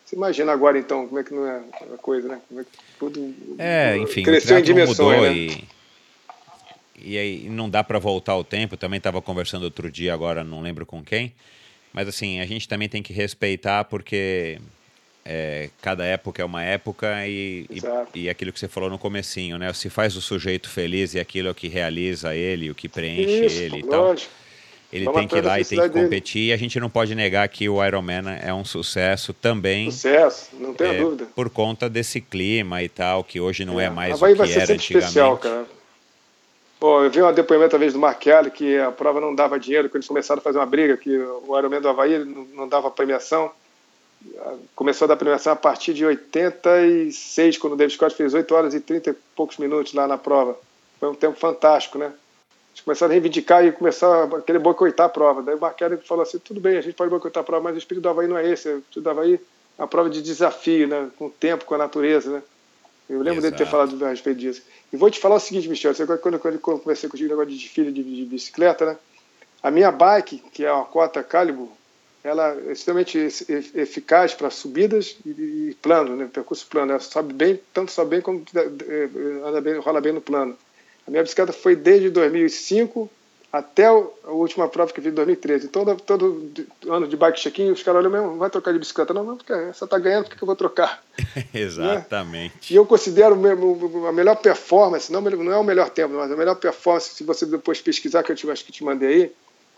Você 0.04 0.14
imagina 0.14 0.52
agora, 0.52 0.78
então, 0.78 1.06
como 1.06 1.18
é 1.18 1.24
que 1.24 1.34
não 1.34 1.46
é 1.46 1.60
a 1.92 1.98
coisa, 1.98 2.28
né? 2.28 2.40
Como 2.48 2.60
é 2.60 2.64
que 2.64 2.70
tudo 2.96 3.34
é, 3.58 3.96
enfim, 3.96 4.22
cresceu 4.22 4.58
em 4.58 4.62
dimensões, 4.62 5.20
né? 5.20 5.34
E... 5.34 5.76
E 6.98 7.18
aí 7.18 7.48
não 7.48 7.68
dá 7.68 7.84
para 7.84 7.98
voltar 7.98 8.36
o 8.36 8.42
tempo. 8.42 8.76
Também 8.76 8.96
estava 8.98 9.20
conversando 9.20 9.64
outro 9.64 9.90
dia, 9.90 10.14
agora 10.14 10.42
não 10.42 10.60
lembro 10.60 10.86
com 10.86 11.04
quem, 11.04 11.32
mas 11.96 12.06
assim, 12.06 12.40
a 12.40 12.46
gente 12.46 12.68
também 12.68 12.90
tem 12.90 13.02
que 13.02 13.14
respeitar 13.14 13.82
porque 13.84 14.58
é, 15.24 15.70
cada 15.80 16.04
época 16.04 16.42
é 16.42 16.44
uma 16.44 16.62
época 16.62 17.26
e, 17.26 17.66
e, 17.70 18.20
e, 18.20 18.28
aquilo 18.28 18.52
que 18.52 18.60
você 18.60 18.68
falou 18.68 18.90
no 18.90 18.98
comecinho, 18.98 19.56
né? 19.56 19.72
Se 19.72 19.88
faz 19.88 20.14
o 20.14 20.20
sujeito 20.20 20.68
feliz 20.68 21.14
e 21.14 21.18
aquilo 21.18 21.48
é 21.48 21.50
o 21.50 21.54
que 21.54 21.68
realiza 21.68 22.34
ele, 22.34 22.70
o 22.70 22.74
que 22.74 22.86
preenche 22.86 23.46
Isso, 23.46 23.62
ele 23.62 23.78
e 23.78 23.82
tal. 23.82 24.14
Ele 24.92 25.10
tem 25.10 25.26
que 25.26 25.36
ir 25.36 25.44
lá 25.44 25.58
e 25.58 25.64
tem 25.64 25.80
que 25.80 25.88
competir 25.88 26.40
dele. 26.40 26.50
e 26.50 26.52
a 26.52 26.56
gente 26.58 26.78
não 26.78 26.90
pode 26.90 27.14
negar 27.14 27.48
que 27.48 27.66
o 27.66 27.82
Ironman 27.82 28.24
é 28.42 28.52
um 28.52 28.64
sucesso 28.64 29.32
também. 29.32 29.90
Sucesso, 29.90 30.50
não 30.60 30.74
tenha 30.74 30.92
é, 30.92 31.00
dúvida. 31.00 31.26
Por 31.34 31.48
conta 31.48 31.88
desse 31.88 32.20
clima 32.20 32.82
e 32.82 32.90
tal, 32.90 33.24
que 33.24 33.40
hoje 33.40 33.64
não 33.64 33.80
é, 33.80 33.86
é 33.86 33.90
mais 33.90 34.20
o 34.20 34.26
que 34.26 34.34
vai 34.34 34.46
ser 34.46 34.60
era 34.60 34.74
antigamente. 34.74 34.98
Especial, 34.98 35.38
cara. 35.38 35.75
Pô, 36.78 37.02
eu 37.02 37.10
vi 37.10 37.22
um 37.22 37.32
depoimento 37.32 37.74
uma 37.74 37.80
vez 37.80 37.92
do 37.94 37.98
Mark 37.98 38.18
Kelly 38.18 38.50
que 38.50 38.78
a 38.78 38.92
prova 38.92 39.20
não 39.20 39.34
dava 39.34 39.58
dinheiro, 39.58 39.88
que 39.88 39.96
eles 39.96 40.06
começaram 40.06 40.40
a 40.40 40.42
fazer 40.42 40.58
uma 40.58 40.66
briga, 40.66 40.96
que 40.96 41.16
o 41.18 41.58
Ironman 41.58 41.80
do 41.80 41.88
Havaí 41.88 42.22
não 42.24 42.68
dava 42.68 42.90
premiação. 42.90 43.50
Começou 44.74 45.06
a 45.06 45.08
dar 45.08 45.16
premiação 45.16 45.52
a 45.52 45.56
partir 45.56 45.94
de 45.94 46.04
86, 46.04 47.58
quando 47.58 47.74
o 47.74 47.76
David 47.76 47.94
Scott 47.94 48.14
fez 48.14 48.34
8 48.34 48.54
horas 48.54 48.74
e 48.74 48.80
30 48.80 49.10
e 49.10 49.14
poucos 49.34 49.56
minutos 49.56 49.94
lá 49.94 50.06
na 50.06 50.18
prova. 50.18 50.58
Foi 51.00 51.08
um 51.08 51.14
tempo 51.14 51.38
fantástico, 51.38 51.98
né? 51.98 52.12
Eles 52.72 52.84
começaram 52.84 53.10
a 53.10 53.14
reivindicar 53.14 53.64
e 53.64 53.72
começaram 53.72 54.36
a 54.36 54.42
querer 54.42 54.58
boicotar 54.58 55.06
a 55.06 55.08
prova. 55.08 55.42
Daí 55.42 55.54
o 55.54 55.60
Mark 55.60 55.76
Kelly 55.76 55.96
falou 55.98 56.22
assim: 56.22 56.38
tudo 56.38 56.60
bem, 56.60 56.76
a 56.76 56.82
gente 56.82 56.94
pode 56.94 57.08
boicotar 57.08 57.42
a 57.42 57.44
prova, 57.44 57.64
mas 57.64 57.74
o 57.74 57.78
espírito 57.78 58.02
do 58.02 58.08
Havaí 58.10 58.28
não 58.28 58.36
é 58.36 58.50
esse. 58.50 58.68
O 58.68 58.78
espírito 58.78 59.02
do 59.02 59.10
Havaí 59.10 59.40
é 59.78 59.82
uma 59.82 59.88
prova 59.88 60.10
de 60.10 60.20
desafio, 60.20 60.86
né? 60.88 61.08
Com 61.18 61.26
o 61.26 61.30
tempo, 61.30 61.64
com 61.64 61.74
a 61.74 61.78
natureza, 61.78 62.30
né? 62.30 62.42
Eu 63.08 63.18
lembro 63.18 63.38
Exato. 63.38 63.42
dele 63.42 63.56
ter 63.56 63.70
falado 63.70 64.04
a 64.04 64.10
respeito 64.10 64.40
disso. 64.40 64.62
E 64.92 64.96
vou 64.96 65.10
te 65.10 65.18
falar 65.18 65.36
o 65.36 65.40
seguinte, 65.40 65.68
Michel, 65.68 65.94
você, 65.94 66.06
quando, 66.06 66.38
quando 66.38 66.54
eu 66.54 66.60
conversei 66.60 67.08
contigo 67.08 67.28
negócio 67.28 67.50
de 67.50 67.58
desfile 67.58 67.92
de, 67.92 68.02
de, 68.02 68.24
bicicleta, 68.24 68.86
né? 68.86 68.96
A 69.62 69.70
minha 69.70 69.90
bike, 69.90 70.42
que 70.52 70.64
é 70.64 70.72
uma 70.72 70.84
Cota 70.84 71.22
Calibur, 71.22 71.68
ela 72.22 72.56
é 72.68 72.72
extremamente 72.72 73.18
eficaz 73.18 74.34
para 74.34 74.50
subidas 74.50 75.16
e, 75.24 75.30
e, 75.30 75.76
plano, 75.80 76.16
né? 76.16 76.28
Percurso 76.32 76.66
plano. 76.66 76.92
Ela 76.92 77.00
sobe 77.00 77.32
bem, 77.32 77.60
tanto 77.72 77.90
sobe 77.90 78.10
bem 78.10 78.20
como 78.20 78.44
anda 79.44 79.60
bem, 79.60 79.78
rola 79.78 80.00
bem 80.00 80.12
no 80.12 80.20
plano. 80.20 80.56
A 81.06 81.10
minha 81.10 81.22
bicicleta 81.22 81.52
foi 81.52 81.76
desde 81.76 82.10
2005 82.10 83.10
até 83.58 83.86
a 83.86 84.30
última 84.30 84.68
prova 84.68 84.92
que 84.92 85.00
eu 85.00 85.04
fiz 85.04 85.12
em 85.12 85.16
2013. 85.16 85.66
Então, 85.66 85.84
todo, 85.84 85.96
todo 86.02 86.92
ano 86.92 87.06
de 87.08 87.16
bike 87.16 87.40
check-in, 87.40 87.70
os 87.70 87.82
caras 87.82 88.00
olham 88.00 88.10
mesmo, 88.10 88.28
não 88.28 88.38
vai 88.38 88.50
trocar 88.50 88.72
de 88.72 88.78
bicicleta. 88.78 89.14
Não, 89.14 89.24
não, 89.24 89.36
porque 89.36 89.52
essa 89.52 89.84
está 89.84 89.98
ganhando, 89.98 90.24
por 90.24 90.36
que 90.36 90.42
eu 90.42 90.46
vou 90.46 90.56
trocar? 90.56 91.02
Exatamente. 91.54 92.54
Né? 92.54 92.60
E 92.70 92.76
eu 92.76 92.84
considero 92.84 93.34
a 94.06 94.12
melhor 94.12 94.36
performance, 94.36 95.10
não, 95.12 95.20
não 95.20 95.52
é 95.52 95.56
o 95.56 95.64
melhor 95.64 95.90
tempo, 95.90 96.14
mas 96.14 96.30
a 96.30 96.36
melhor 96.36 96.56
performance, 96.56 97.14
se 97.14 97.24
você 97.24 97.46
depois 97.46 97.80
pesquisar, 97.80 98.22
que 98.22 98.32
eu 98.32 98.36
te, 98.36 98.50
acho 98.50 98.64
que 98.64 98.72
te 98.72 98.84
mandei 98.84 99.08
aí, 99.08 99.32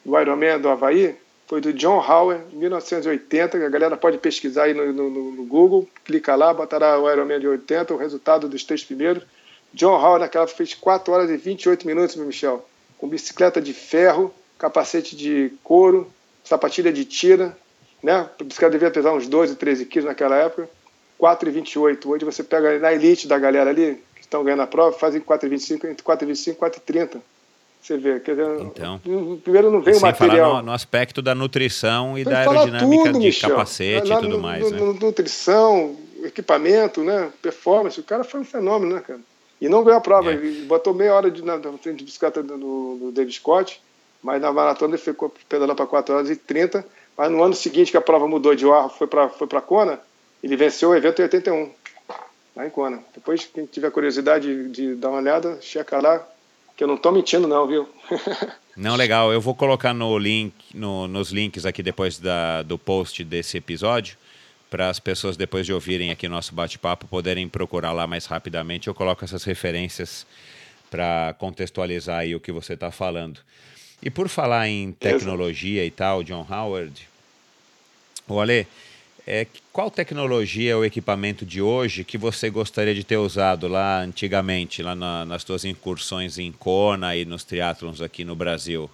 do 0.05 0.19
Ironman 0.19 0.61
do 0.61 0.69
Havaí, 0.69 1.17
foi 1.47 1.61
do 1.61 1.73
John 1.73 1.99
Howard, 1.99 2.45
em 2.53 2.57
1980. 2.57 3.57
A 3.57 3.69
galera 3.69 3.97
pode 3.97 4.19
pesquisar 4.19 4.65
aí 4.65 4.75
no, 4.75 4.93
no, 4.93 5.33
no 5.33 5.45
Google, 5.45 5.89
clica 6.05 6.35
lá, 6.35 6.53
botará 6.53 6.99
o 6.99 7.11
Ironman 7.11 7.41
de 7.41 7.49
80, 7.49 7.95
o 7.95 7.97
resultado 7.97 8.49
dos 8.49 8.65
três 8.65 8.85
primeiros. 8.85 9.23
John 9.73 9.95
Howard 9.95 10.21
naquela 10.21 10.47
fez 10.47 10.75
4 10.75 11.13
horas 11.13 11.31
e 11.31 11.37
28 11.37 11.87
minutos, 11.87 12.17
meu 12.17 12.27
Michel 12.27 12.67
com 12.99 13.09
bicicleta 13.09 13.61
de 13.61 13.73
ferro, 13.73 14.35
capacete 14.59 15.17
de 15.17 15.53
couro, 15.63 16.11
sapatilha 16.45 16.93
de 16.93 17.05
tira, 17.05 17.57
né? 18.03 18.29
A 18.39 18.45
bicicleta 18.45 18.73
devia 18.73 18.91
pesar 18.91 19.13
uns 19.13 19.27
12, 19.27 19.57
13 19.57 19.87
quilos 19.87 20.09
naquela 20.09 20.37
época, 20.37 20.69
4,28. 21.21 22.07
Hoje 22.07 22.25
você 22.25 22.43
pega 22.43 22.79
na 22.79 22.93
elite 22.93 23.27
da 23.27 23.39
galera 23.39 23.71
ali, 23.71 24.03
que 24.15 24.21
estão 24.21 24.45
ganhando 24.45 24.63
a 24.63 24.67
prova, 24.67 24.97
fazem 24.97 25.21
4,25, 25.21 25.91
entre 25.91 26.05
4,25 26.05 26.53
e 26.53 26.57
4,30. 26.57 27.21
Você 27.81 27.97
vê, 27.97 28.19
quer 28.19 28.33
dizer, 28.33 28.61
então, 28.61 29.01
primeiro 29.43 29.71
não 29.71 29.81
vem 29.81 29.97
o 29.97 30.01
material. 30.01 30.57
No, 30.57 30.63
no, 30.65 30.73
aspecto 30.73 31.23
da 31.23 31.35
nutrição 31.35 32.19
e 32.19 32.25
da 32.25 32.41
aerodinâmica 32.41 33.05
tudo, 33.05 33.19
de 33.21 33.27
Michel. 33.27 33.51
capacete 33.51 34.13
e 34.13 34.17
tudo 34.17 34.29
no, 34.31 34.39
mais. 34.41 34.69
No, 34.71 34.93
né? 34.93 34.99
Nutrição, 35.01 35.97
equipamento, 36.25 37.03
né? 37.05 37.31
performance, 37.41 37.99
o 38.01 38.03
cara 38.03 38.25
foi 38.25 38.41
um 38.41 38.45
fenômeno, 38.45 38.97
né, 38.97 39.01
cara? 39.01 39.21
E 39.61 39.69
não 39.69 39.83
ganhou 39.83 39.99
a 39.99 40.01
prova. 40.01 40.31
É. 40.31 40.35
Ele 40.35 40.65
botou 40.67 40.95
meia 40.95 41.15
hora 41.15 41.31
de, 41.31 41.43
na, 41.43 41.59
frente 41.79 41.99
de 41.99 42.05
bicicleta 42.05 42.43
do, 42.43 42.57
do 42.57 43.13
David 43.13 43.35
Scott, 43.35 43.81
mas 44.23 44.41
na 44.41 44.53
maratona 44.53 44.95
ele 44.95 45.03
ficou 45.03 45.33
pedalando 45.49 45.77
para 45.77 45.87
4 45.87 46.15
horas 46.15 46.31
e 46.31 46.37
30, 46.37 46.85
Mas 47.17 47.31
no 47.31 47.43
ano 47.43 47.55
seguinte 47.55 47.91
que 47.91 47.97
a 47.97 48.01
prova 48.01 48.29
mudou 48.29 48.55
de 48.55 48.69
ar, 48.71 48.89
foi 48.89 49.07
para 49.07 49.29
foi 49.29 49.47
para 49.47 49.61
Kona, 49.61 50.01
ele 50.43 50.57
venceu 50.57 50.91
o 50.91 50.95
evento 50.95 51.21
em 51.21 51.25
81, 51.25 51.71
lá 52.55 52.67
em 52.67 52.71
Kona. 52.71 53.03
Depois, 53.15 53.45
quem 53.47 53.67
tiver 53.67 53.91
curiosidade 53.91 54.47
de, 54.47 54.69
de 54.71 54.95
dar 54.95 55.11
uma 55.11 55.19
olhada, 55.19 55.59
checa 55.61 56.01
lá, 56.01 56.27
que 56.77 56.85
eu 56.85 56.89
não 56.89 56.95
estou 56.95 57.11
mentindo 57.11 57.49
não, 57.49 57.67
viu? 57.67 57.89
não, 58.77 58.95
legal. 58.95 59.33
Eu 59.33 59.41
vou 59.41 59.55
colocar 59.55 59.93
no 59.93 60.17
link, 60.17 60.55
no, 60.73 61.09
nos 61.09 61.31
links 61.33 61.67
aqui 61.67 61.83
depois 61.83 62.19
da, 62.19 62.63
do 62.63 62.79
post 62.79 63.25
desse 63.25 63.57
episódio, 63.57 64.17
para 64.71 64.89
as 64.89 65.01
pessoas 65.01 65.37
depois 65.37 65.65
de 65.65 65.73
ouvirem 65.73 66.11
aqui 66.11 66.29
nosso 66.29 66.55
bate-papo 66.55 67.07
poderem 67.07 67.49
procurar 67.49 67.93
lá 67.93 68.07
mais 68.07 68.27
rapidamente. 68.27 68.89
Eu 68.89 68.95
coloco 68.95 69.25
essas 69.25 69.45
referências 69.45 70.27
para 70.91 71.35
contextualizar 71.39 72.21
aí 72.21 72.35
o 72.35 72.41
que 72.41 72.53
você 72.53 72.75
está 72.75 72.91
falando. 72.91 73.41
E 74.03 74.11
por 74.11 74.29
falar 74.29 74.69
em 74.69 74.93
tecnologia 74.93 75.85
e 75.85 75.91
tal, 75.91 76.23
John 76.23 76.47
Howard, 76.49 77.09
o 78.29 78.41
Ale, 78.41 78.67
é, 79.27 79.47
qual 79.73 79.91
tecnologia 79.91 80.77
ou 80.77 80.85
equipamento 80.85 81.45
de 81.45 81.61
hoje 81.61 82.05
que 82.05 82.17
você 82.17 82.49
gostaria 82.49 82.95
de 82.95 83.05
ter 83.05 83.17
usado 83.17 83.69
lá 83.69 84.01
antigamente, 84.01 84.83
lá 84.83 84.95
na, 84.95 85.25
nas 85.25 85.43
suas 85.43 85.65
incursões 85.65 86.39
em 86.39 86.53
Kona 86.53 87.17
e 87.17 87.25
nos 87.25 87.45
triatlons 87.45 88.01
aqui 88.01 88.25
no 88.25 88.37
Brasil? 88.37 88.89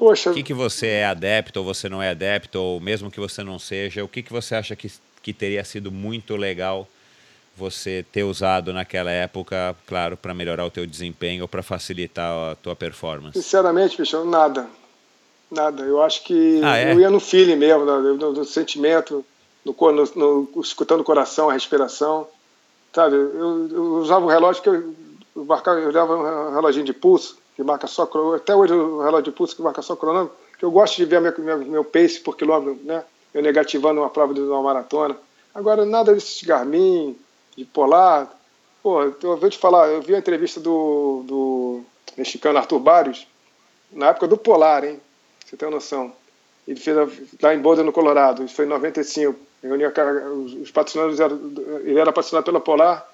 Poxa. 0.00 0.30
O 0.30 0.34
que, 0.34 0.42
que 0.42 0.54
você 0.54 0.86
é 0.86 1.04
adepto 1.04 1.58
ou 1.58 1.64
você 1.66 1.86
não 1.86 2.02
é 2.02 2.08
adepto, 2.08 2.58
ou 2.58 2.80
mesmo 2.80 3.10
que 3.10 3.20
você 3.20 3.42
não 3.42 3.58
seja, 3.58 4.02
o 4.02 4.08
que, 4.08 4.22
que 4.22 4.32
você 4.32 4.54
acha 4.54 4.74
que, 4.74 4.90
que 5.22 5.30
teria 5.30 5.62
sido 5.62 5.92
muito 5.92 6.36
legal 6.36 6.88
você 7.54 8.02
ter 8.10 8.22
usado 8.22 8.72
naquela 8.72 9.10
época, 9.10 9.76
claro, 9.86 10.16
para 10.16 10.32
melhorar 10.32 10.64
o 10.64 10.70
teu 10.70 10.86
desempenho 10.86 11.42
ou 11.42 11.48
para 11.48 11.62
facilitar 11.62 12.32
a 12.32 12.54
tua 12.54 12.74
performance? 12.74 13.42
Sinceramente, 13.42 13.98
bicho, 13.98 14.24
nada. 14.24 14.66
Nada. 15.50 15.82
Eu 15.82 16.00
acho 16.00 16.24
que 16.24 16.62
ah, 16.64 16.78
é? 16.78 16.94
eu 16.94 17.00
ia 17.00 17.10
no 17.10 17.20
feeling 17.20 17.56
mesmo, 17.56 17.84
no, 17.84 18.16
no, 18.16 18.32
no 18.32 18.44
sentimento, 18.46 19.22
no, 19.62 19.76
no, 20.16 20.62
escutando 20.62 21.00
o 21.00 21.04
coração, 21.04 21.50
a 21.50 21.52
respiração. 21.52 22.26
Sabe, 22.94 23.16
eu, 23.16 23.68
eu 23.70 23.82
usava 23.96 24.24
o 24.24 24.30
relógio 24.30 24.62
que 24.62 24.68
eu, 24.70 24.94
eu, 25.36 25.44
marcava, 25.44 25.78
eu 25.78 25.90
usava 25.90 26.16
um 26.16 26.54
reloginho 26.54 26.86
de 26.86 26.94
pulso, 26.94 27.36
que 27.60 27.64
marca 27.64 27.86
só 27.86 28.08
até 28.34 28.56
hoje 28.56 28.72
o 28.72 29.02
relógio 29.02 29.24
de 29.24 29.32
pulso 29.32 29.54
que 29.54 29.60
marca 29.60 29.82
só 29.82 29.94
cronômetro, 29.94 30.34
que 30.58 30.64
eu 30.64 30.70
gosto 30.70 30.96
de 30.96 31.04
ver 31.04 31.20
meu, 31.20 31.34
meu, 31.38 31.58
meu 31.58 31.84
pace 31.84 32.18
por 32.18 32.34
quilômetro, 32.34 32.82
né? 32.84 33.04
Eu 33.34 33.42
negativando 33.42 34.00
uma 34.00 34.08
prova 34.08 34.32
de 34.32 34.40
uma 34.40 34.62
maratona. 34.62 35.16
Agora, 35.54 35.84
nada 35.84 36.14
desses 36.14 36.42
Garmin, 36.42 37.16
de 37.56 37.64
polar. 37.66 38.32
Pô, 38.82 39.02
eu 39.02 39.36
vou 39.36 39.50
te 39.50 39.58
falar, 39.58 39.88
eu 39.88 40.00
vi 40.00 40.14
a 40.14 40.18
entrevista 40.18 40.58
do, 40.58 41.22
do 41.26 41.80
mexicano 42.16 42.58
Arthur 42.58 42.78
Barrios, 42.78 43.26
na 43.92 44.06
época 44.08 44.26
do 44.26 44.38
Polar, 44.38 44.84
hein? 44.84 44.98
Você 45.44 45.56
tem 45.56 45.68
uma 45.68 45.74
noção. 45.74 46.12
Ele 46.66 46.80
fez 46.80 46.96
a, 46.96 47.06
lá 47.42 47.54
em 47.54 47.58
Boulder, 47.58 47.84
no 47.84 47.92
Colorado, 47.92 48.42
isso 48.42 48.54
foi 48.54 48.64
em 48.64 48.68
95. 48.68 49.38
Reunia 49.62 49.92
os, 50.32 50.54
os 50.54 50.70
patrocinadores, 50.70 51.20
ele 51.84 51.98
era 51.98 52.10
patrocinado 52.10 52.46
pela 52.46 52.60
Polar, 52.60 53.06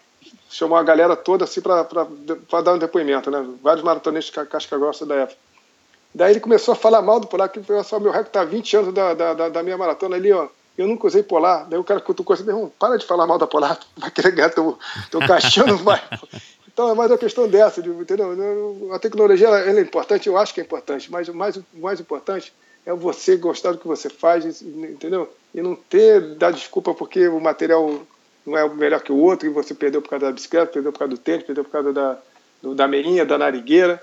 chamou 0.51 0.79
a 0.79 0.83
galera 0.83 1.17
toda 1.17 1.45
assim 1.45 1.61
para 1.61 2.61
dar 2.63 2.75
um 2.75 2.79
depoimento, 2.79 3.31
né? 3.31 3.47
Vários 3.63 3.85
maratonistas 3.85 4.49
casca 4.49 4.79
grossa 4.79 5.05
da 5.05 5.15
época. 5.15 5.39
Daí 6.15 6.33
ele 6.33 6.41
começou 6.41 6.73
a 6.73 6.77
falar 6.77 7.03
mal 7.03 7.21
do 7.21 7.27
Polar, 7.27 7.51
que 7.51 7.61
só 7.85 8.01
meu 8.01 8.11
recorde 8.11 8.31
tá 8.31 8.45
20 8.45 8.77
anos 8.77 8.95
da, 8.95 9.13
da, 9.13 9.49
da 9.51 9.63
minha 9.63 9.77
maratona 9.77 10.17
ali, 10.17 10.33
ó. 10.33 10.49
Eu 10.77 10.87
nunca 10.87 11.07
usei 11.07 11.23
Polar. 11.23 11.67
Daí 11.69 11.79
o 11.79 11.85
cara 11.85 12.01
cutucou 12.01 12.35
assim, 12.35 12.45
meu 12.45 12.57
irmão, 12.57 12.73
para 12.79 12.97
de 12.97 13.05
falar 13.05 13.27
mal 13.27 13.39
da 13.39 13.47
Polar, 13.47 13.79
vai 13.97 14.11
querer 14.11 14.31
ganhar 14.31 14.51
teu, 14.51 14.79
teu 15.11 15.21
caixão, 15.21 15.67
não 15.67 15.77
vai. 15.85 16.03
Então 16.73 16.91
é 16.91 16.95
mais 16.95 17.11
uma 17.11 17.19
questão 17.19 17.49
dessa, 17.49 17.81
entendeu? 17.81 18.91
A 18.93 18.99
tecnologia 18.99 19.47
ela, 19.47 19.61
ela 19.61 19.79
é 19.79 19.83
importante, 19.83 20.27
eu 20.27 20.39
acho 20.39 20.55
que 20.55 20.61
é 20.61 20.65
importante, 20.65 21.11
mas 21.11 21.29
o 21.29 21.35
mais, 21.35 21.59
mais 21.75 22.01
importante 22.01 22.53
é 22.85 22.95
você 22.95 23.37
gostar 23.37 23.73
do 23.73 23.79
que 23.79 23.87
você 23.87 24.09
faz, 24.09 24.63
entendeu? 24.63 25.31
E 25.55 25.61
não 25.61 25.75
ter, 25.75 26.35
dar 26.37 26.53
desculpa 26.53 26.95
porque 26.95 27.29
o 27.29 27.41
material 27.41 28.01
não 28.47 28.57
é 28.57 28.69
melhor 28.69 29.01
que 29.01 29.11
o 29.11 29.17
outro 29.17 29.49
e 29.49 29.51
você 29.51 29.75
perdeu 29.75 30.01
por 30.01 30.09
causa 30.11 30.27
da 30.27 30.33
bicicleta, 30.33 30.73
perdeu 30.73 30.93
por 30.93 31.01
causa 31.01 31.15
do 31.15 31.19
tênis, 31.19 31.45
perdeu 31.45 31.65
por 31.65 31.71
causa 31.71 31.93
da, 31.93 32.17
da 32.63 32.87
meinha, 32.87 33.25
da 33.27 33.37
narigueira. 33.37 34.01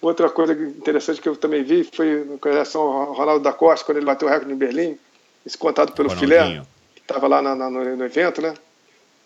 Outra 0.00 0.28
coisa 0.30 0.52
interessante 0.52 1.20
que 1.20 1.28
eu 1.28 1.36
também 1.36 1.62
vi 1.62 1.84
foi 1.84 2.26
com 2.40 2.48
relação 2.48 2.80
ao 2.80 3.12
Ronaldo 3.12 3.44
da 3.44 3.52
Costa, 3.52 3.84
quando 3.84 3.98
ele 3.98 4.06
bateu 4.06 4.26
o 4.26 4.30
recorde 4.30 4.52
em 4.52 4.56
Berlim, 4.56 4.98
esse 5.46 5.56
contado 5.56 5.92
pelo 5.92 6.10
Filé, 6.10 6.62
que 6.94 7.02
estava 7.02 7.28
lá 7.28 7.42
na, 7.42 7.54
na, 7.54 7.70
no, 7.70 7.96
no, 7.96 8.04
evento, 8.04 8.40
né? 8.40 8.54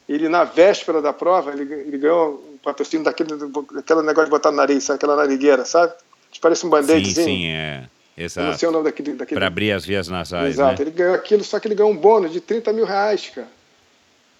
Ele, 0.08 0.28
na 0.28 0.44
véspera 0.44 1.00
da 1.00 1.12
prova, 1.12 1.52
ele, 1.52 1.72
ele 1.72 1.98
ganhou 1.98 2.44
um 2.52 2.58
patrocínio 2.58 3.04
daquele, 3.04 3.30
daquele 3.36 4.02
negócio 4.02 4.26
de 4.26 4.30
botar 4.30 4.50
no 4.50 4.58
nariz, 4.58 4.84
sabe? 4.84 4.96
aquela 4.96 5.16
narigueira, 5.16 5.64
sabe? 5.64 5.94
Que 6.30 6.38
parece 6.40 6.66
um 6.66 6.70
band-aidzinho. 6.70 7.14
Sim, 7.14 7.24
sim, 7.24 7.46
é. 7.48 7.88
Exato. 8.16 8.46
Eu 8.46 8.50
não 8.50 8.58
sei 8.58 8.68
o 8.68 8.72
nome 8.72 8.84
daquele. 8.84 9.12
daquele... 9.12 9.38
Para 9.38 9.46
abrir 9.46 9.72
as 9.72 9.84
vias 9.84 10.08
nasais. 10.08 10.54
Exato. 10.54 10.82
Né? 10.82 10.88
Ele 10.88 10.90
ganhou 10.90 11.14
aquilo, 11.14 11.44
só 11.44 11.60
que 11.60 11.68
ele 11.68 11.74
ganhou 11.74 11.92
um 11.92 11.96
bônus 11.96 12.32
de 12.32 12.40
30 12.40 12.72
mil 12.72 12.86
reais, 12.86 13.30
cara. 13.34 13.48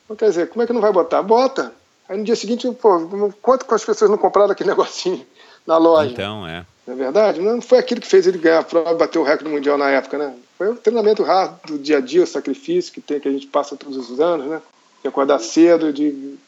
Então, 0.07 0.17
quer 0.17 0.29
dizer, 0.29 0.49
como 0.49 0.63
é 0.63 0.67
que 0.67 0.73
não 0.73 0.81
vai 0.81 0.93
botar? 0.93 1.21
Bota. 1.23 1.73
Aí 2.09 2.17
no 2.17 2.25
dia 2.25 2.37
seguinte, 2.37 2.71
pô, 2.81 3.31
quanto 3.43 3.67
que 3.67 3.75
as 3.75 3.85
pessoas 3.85 4.11
não 4.11 4.17
compraram 4.17 4.53
aquele 4.53 4.71
negocinho 4.71 5.27
na 5.67 5.77
loja? 5.77 6.13
Então, 6.13 6.47
é. 6.47 6.65
Não 6.87 6.95
é 6.95 6.97
verdade? 6.97 7.41
Não 7.41 7.61
foi 7.61 7.79
aquilo 7.79 8.01
que 8.01 8.07
fez 8.07 8.27
ele 8.27 8.39
ganhar 8.39 8.61
a 8.61 8.63
prova 8.63 8.93
e 8.93 8.97
bater 8.97 9.19
o 9.19 9.25
recorde 9.25 9.53
mundial 9.53 9.77
na 9.77 9.91
época, 9.91 10.17
né? 10.17 10.35
Foi 10.57 10.69
o 10.69 10.77
treinamento 10.77 11.25
raro 11.25 11.59
do 11.67 11.79
dia 11.79 11.99
a 11.99 12.01
dia, 12.01 12.23
o 12.23 12.27
sacrifício 12.27 12.93
que 12.93 13.01
tem 13.01 13.19
que 13.19 13.29
a 13.29 13.33
gente 13.33 13.49
passa 13.49 13.77
todos 13.77 14.09
os 14.09 14.21
anos, 14.21 14.47
né? 14.47 14.63
De 15.03 15.09
acordar 15.09 15.41
cedo, 15.41 15.93
de, 15.93 16.39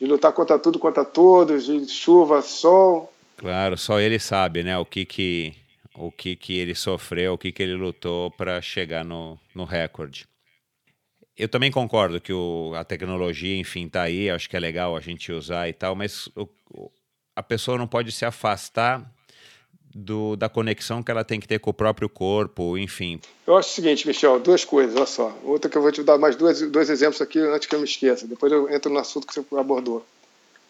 de 0.00 0.06
lutar 0.06 0.32
contra 0.32 0.58
tudo, 0.58 0.78
contra 0.78 1.04
todos, 1.04 1.66
de 1.66 1.86
chuva, 1.86 2.40
sol. 2.40 3.12
Claro, 3.36 3.76
só 3.76 4.00
ele 4.00 4.18
sabe, 4.18 4.62
né? 4.64 4.78
O 4.78 4.86
que 4.86 5.04
que 5.04 5.54
o 5.94 6.10
que 6.10 6.34
que 6.36 6.56
ele 6.56 6.74
sofreu, 6.74 7.34
o 7.34 7.38
que 7.38 7.52
que 7.52 7.62
ele 7.62 7.74
lutou 7.74 8.30
para 8.30 8.62
chegar 8.62 9.04
no, 9.04 9.38
no 9.54 9.64
recorde. 9.64 10.26
Eu 11.38 11.48
também 11.48 11.70
concordo 11.70 12.20
que 12.20 12.32
o, 12.32 12.72
a 12.74 12.82
tecnologia, 12.82 13.56
enfim, 13.56 13.88
tá 13.88 14.02
aí, 14.02 14.28
acho 14.28 14.50
que 14.50 14.56
é 14.56 14.60
legal 14.60 14.96
a 14.96 15.00
gente 15.00 15.30
usar 15.30 15.68
e 15.68 15.72
tal, 15.72 15.94
mas 15.94 16.28
o, 16.34 16.48
a 17.36 17.42
pessoa 17.42 17.78
não 17.78 17.86
pode 17.86 18.10
se 18.10 18.24
afastar 18.24 19.08
do, 19.94 20.34
da 20.34 20.48
conexão 20.48 21.02
que 21.02 21.10
ela 21.10 21.24
tem 21.24 21.38
que 21.38 21.46
ter 21.46 21.60
com 21.60 21.70
o 21.70 21.74
próprio 21.74 22.08
corpo, 22.08 22.76
enfim. 22.76 23.20
Eu 23.46 23.56
acho 23.56 23.70
o 23.70 23.72
seguinte, 23.72 24.06
Michel, 24.06 24.40
duas 24.40 24.64
coisas, 24.64 24.96
olha 24.96 25.06
só. 25.06 25.36
Outra 25.44 25.70
que 25.70 25.78
eu 25.78 25.82
vou 25.82 25.92
te 25.92 26.02
dar 26.02 26.18
mais 26.18 26.34
dois, 26.34 26.60
dois 26.70 26.90
exemplos 26.90 27.20
aqui 27.20 27.38
antes 27.38 27.68
que 27.68 27.74
eu 27.74 27.78
me 27.78 27.84
esqueça. 27.84 28.26
Depois 28.26 28.52
eu 28.52 28.68
entro 28.68 28.92
no 28.92 28.98
assunto 28.98 29.26
que 29.26 29.34
você 29.34 29.44
abordou. 29.56 30.04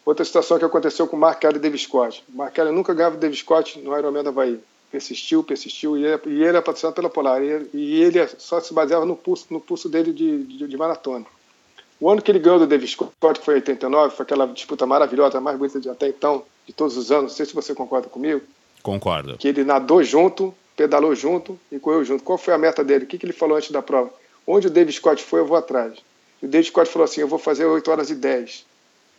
Outra 0.05 0.23
situação 0.23 0.57
que 0.59 0.65
aconteceu 0.65 1.07
com 1.07 1.17
o 1.17 1.19
Mark 1.19 1.39
Kelly 1.39 1.57
e 1.57 1.59
David 1.59 1.81
Scott. 1.81 2.23
O 2.31 2.37
Mark 2.37 2.53
Kelly 2.53 2.71
nunca 2.71 2.93
ganhava 2.93 3.15
o 3.15 3.19
David 3.19 3.39
Scott 3.39 3.79
no 3.79 3.97
Ironman 3.97 4.23
da 4.23 4.31
Bahia. 4.31 4.59
Persistiu, 4.91 5.43
persistiu, 5.43 5.97
e 5.97 6.03
ele, 6.03 6.21
e 6.25 6.29
ele 6.29 6.45
era 6.45 6.61
patrocinado 6.61 6.95
pela 6.95 7.09
Polar. 7.09 7.41
E, 7.43 7.69
e, 7.73 8.01
ele 8.01 8.27
só 8.37 8.59
se 8.59 8.73
baseava 8.73 9.05
no 9.05 9.15
pulso, 9.15 9.45
no 9.51 9.59
pulso 9.59 9.87
dele 9.87 10.11
de, 10.11 10.43
de, 10.43 10.67
de 10.67 10.77
maratona. 10.77 11.25
O 11.99 12.09
ano 12.09 12.21
que 12.21 12.31
ele 12.31 12.39
ganhou 12.39 12.57
do 12.57 12.65
David 12.65 12.89
Scott, 12.89 13.39
que 13.39 13.45
foi 13.45 13.55
89, 13.55 14.15
foi 14.15 14.23
aquela 14.23 14.47
disputa 14.47 14.85
maravilhosa, 14.85 15.37
a 15.37 15.41
mais 15.41 15.57
bonita 15.57 15.79
de 15.79 15.89
até 15.89 16.07
então, 16.07 16.43
de 16.65 16.73
todos 16.73 16.97
os 16.97 17.11
anos. 17.11 17.31
Não 17.31 17.37
sei 17.37 17.45
se 17.45 17.53
você 17.53 17.75
concorda 17.75 18.07
comigo. 18.07 18.41
Concordo. 18.81 19.37
Que 19.37 19.49
ele 19.49 19.63
nadou 19.63 20.01
junto, 20.01 20.53
pedalou 20.75 21.13
junto 21.13 21.59
e 21.71 21.77
correu 21.77 22.03
junto. 22.05 22.23
Qual 22.23 22.37
foi 22.37 22.53
a 22.53 22.57
meta 22.57 22.83
dele? 22.83 23.03
O 23.03 23.07
que, 23.07 23.17
que 23.17 23.25
ele 23.25 23.33
falou 23.33 23.57
antes 23.57 23.71
da 23.71 23.81
prova? 23.81 24.11
Onde 24.47 24.67
o 24.67 24.69
David 24.69 24.95
Scott 24.95 25.21
foi, 25.21 25.41
eu 25.41 25.45
vou 25.45 25.57
atrás. 25.57 25.99
E 26.41 26.45
o 26.45 26.49
David 26.49 26.69
Scott 26.69 26.89
falou 26.89 27.03
assim: 27.03 27.21
eu 27.21 27.27
vou 27.27 27.37
fazer 27.37 27.65
8 27.65 27.91
horas 27.91 28.09
e 28.09 28.15
10. 28.15 28.65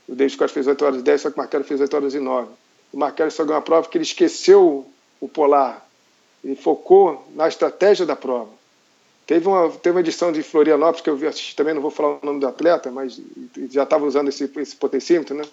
O 0.08 0.14
David 0.14 0.34
Scott 0.34 0.52
fez 0.52 0.66
8 0.66 0.84
horas 0.84 1.00
e 1.00 1.02
10, 1.02 1.20
só 1.20 1.30
que 1.30 1.36
o 1.36 1.38
Marquelli 1.38 1.64
fez 1.64 1.80
8 1.80 1.94
horas 1.94 2.14
e 2.14 2.18
9. 2.18 2.48
O 2.92 2.98
Marquelli 2.98 3.30
só 3.30 3.44
ganhou 3.44 3.58
a 3.58 3.62
prova 3.62 3.82
porque 3.82 3.98
ele 3.98 4.04
esqueceu 4.04 4.89
o 5.20 5.28
polar. 5.28 5.86
Ele 6.42 6.56
focou 6.56 7.26
na 7.34 7.46
estratégia 7.46 8.06
da 8.06 8.16
prova. 8.16 8.48
Teve 9.26 9.46
uma, 9.46 9.70
teve 9.70 9.94
uma 9.94 10.00
edição 10.00 10.32
de 10.32 10.42
Florianópolis 10.42 11.02
que 11.02 11.10
eu 11.10 11.28
assisti 11.28 11.54
também, 11.54 11.74
não 11.74 11.82
vou 11.82 11.90
falar 11.90 12.18
o 12.20 12.26
nome 12.26 12.40
do 12.40 12.48
atleta, 12.48 12.90
mas 12.90 13.20
já 13.70 13.84
estava 13.84 14.04
usando 14.04 14.28
esse, 14.28 14.50
esse 14.56 14.74
potencímetro, 14.74 15.36
né? 15.36 15.44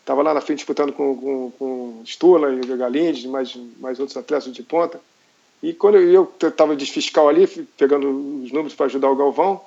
Estava 0.00 0.22
lá 0.22 0.34
na 0.34 0.40
frente 0.40 0.58
disputando 0.58 0.92
com, 0.92 1.16
com, 1.16 1.52
com 1.56 2.02
Stula 2.04 2.52
e 2.52 2.76
Galindes, 2.76 3.24
mais, 3.26 3.56
mais 3.78 4.00
outros 4.00 4.16
atletas 4.16 4.52
de 4.52 4.62
ponta. 4.64 5.00
E 5.62 5.72
quando 5.72 5.98
eu 5.98 6.32
estava 6.42 6.74
de 6.74 6.84
fiscal 6.84 7.28
ali, 7.28 7.46
pegando 7.78 8.42
os 8.42 8.50
números 8.50 8.74
para 8.74 8.86
ajudar 8.86 9.08
o 9.08 9.14
Galvão, 9.14 9.60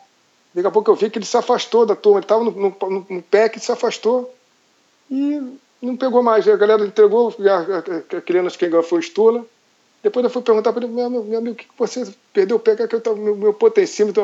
daqui 0.54 0.68
a 0.68 0.72
pouco 0.72 0.92
eu 0.92 0.96
vi 0.96 1.10
que 1.10 1.18
ele 1.18 1.26
se 1.26 1.38
afastou 1.38 1.86
da 1.86 1.96
turma. 1.96 2.20
Ele 2.20 2.26
estava 2.26 2.44
no, 2.44 3.24
pé 3.24 3.48
que 3.48 3.62
se 3.62 3.72
afastou 3.72 4.34
e 5.10 5.42
não 5.82 5.96
pegou 5.96 6.24
mais. 6.24 6.48
A 6.48 6.56
galera 6.56 6.86
entregou, 6.86 7.34
a, 7.40 8.16
a, 8.16 8.18
a 8.18 8.22
criança 8.22 8.58
quem 8.58 8.70
ganhou 8.70 8.84
foi 8.84 9.00
o 9.00 9.02
Stula. 9.02 9.46
Depois 10.02 10.24
eu 10.24 10.30
fui 10.30 10.42
perguntar 10.42 10.72
para 10.72 10.86
ele, 10.86 10.94
meu, 10.94 11.10
meu 11.10 11.40
amigo, 11.40 11.56
que 11.56 11.66
você 11.78 12.08
perdeu 12.32 12.58
o 12.58 12.60
pé? 12.60 12.76
Que 12.76 12.96
eu 12.96 13.02
tava, 13.02 13.16
meu, 13.16 13.36
meu 13.36 13.54
potencímetro, 13.54 14.24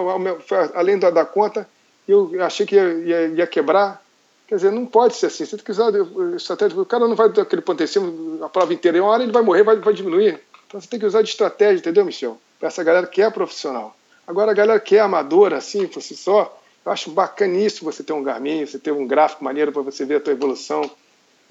além 0.75 0.99
da, 0.99 1.09
da 1.09 1.25
conta, 1.25 1.67
eu 2.07 2.31
achei 2.43 2.65
que 2.65 2.75
ia, 2.75 2.93
ia, 2.93 3.27
ia 3.29 3.47
quebrar. 3.47 4.01
Quer 4.47 4.55
dizer, 4.55 4.71
não 4.71 4.85
pode 4.85 5.15
ser 5.15 5.27
assim. 5.27 5.45
Tem 5.45 5.57
que 5.57 5.71
usar 5.71 5.91
estratégia. 6.35 6.79
O 6.79 6.85
cara 6.85 7.07
não 7.07 7.15
vai 7.15 7.29
dar 7.29 7.41
aquele 7.43 7.63
cima 7.87 8.45
a 8.45 8.49
prova 8.49 8.73
inteira. 8.73 8.97
Em 8.97 9.01
uma 9.01 9.09
hora 9.09 9.23
ele 9.23 9.31
vai 9.31 9.41
morrer, 9.41 9.63
vai, 9.63 9.77
vai 9.77 9.93
diminuir. 9.93 10.39
Então 10.67 10.79
você 10.79 10.87
tem 10.87 10.99
que 10.99 11.05
usar 11.05 11.21
de 11.21 11.29
estratégia, 11.29 11.79
entendeu, 11.79 12.05
Michel? 12.05 12.37
Para 12.59 12.67
essa 12.67 12.83
galera 12.83 13.07
que 13.07 13.21
é 13.21 13.29
profissional. 13.29 13.95
Agora, 14.27 14.51
a 14.51 14.53
galera 14.53 14.79
que 14.79 14.97
é 14.97 14.99
amadora, 14.99 15.57
assim, 15.57 15.87
por 15.87 16.01
si 16.01 16.15
só, 16.15 16.61
eu 16.85 16.91
acho 16.91 17.09
bacaníssimo 17.11 17.91
você 17.91 18.03
ter 18.03 18.13
um 18.13 18.23
Garmin, 18.23 18.65
você 18.65 18.77
ter 18.77 18.91
um 18.91 19.07
gráfico 19.07 19.43
maneiro 19.43 19.71
para 19.71 19.81
você 19.81 20.05
ver 20.05 20.17
a 20.17 20.19
tua 20.19 20.33
evolução 20.33 20.89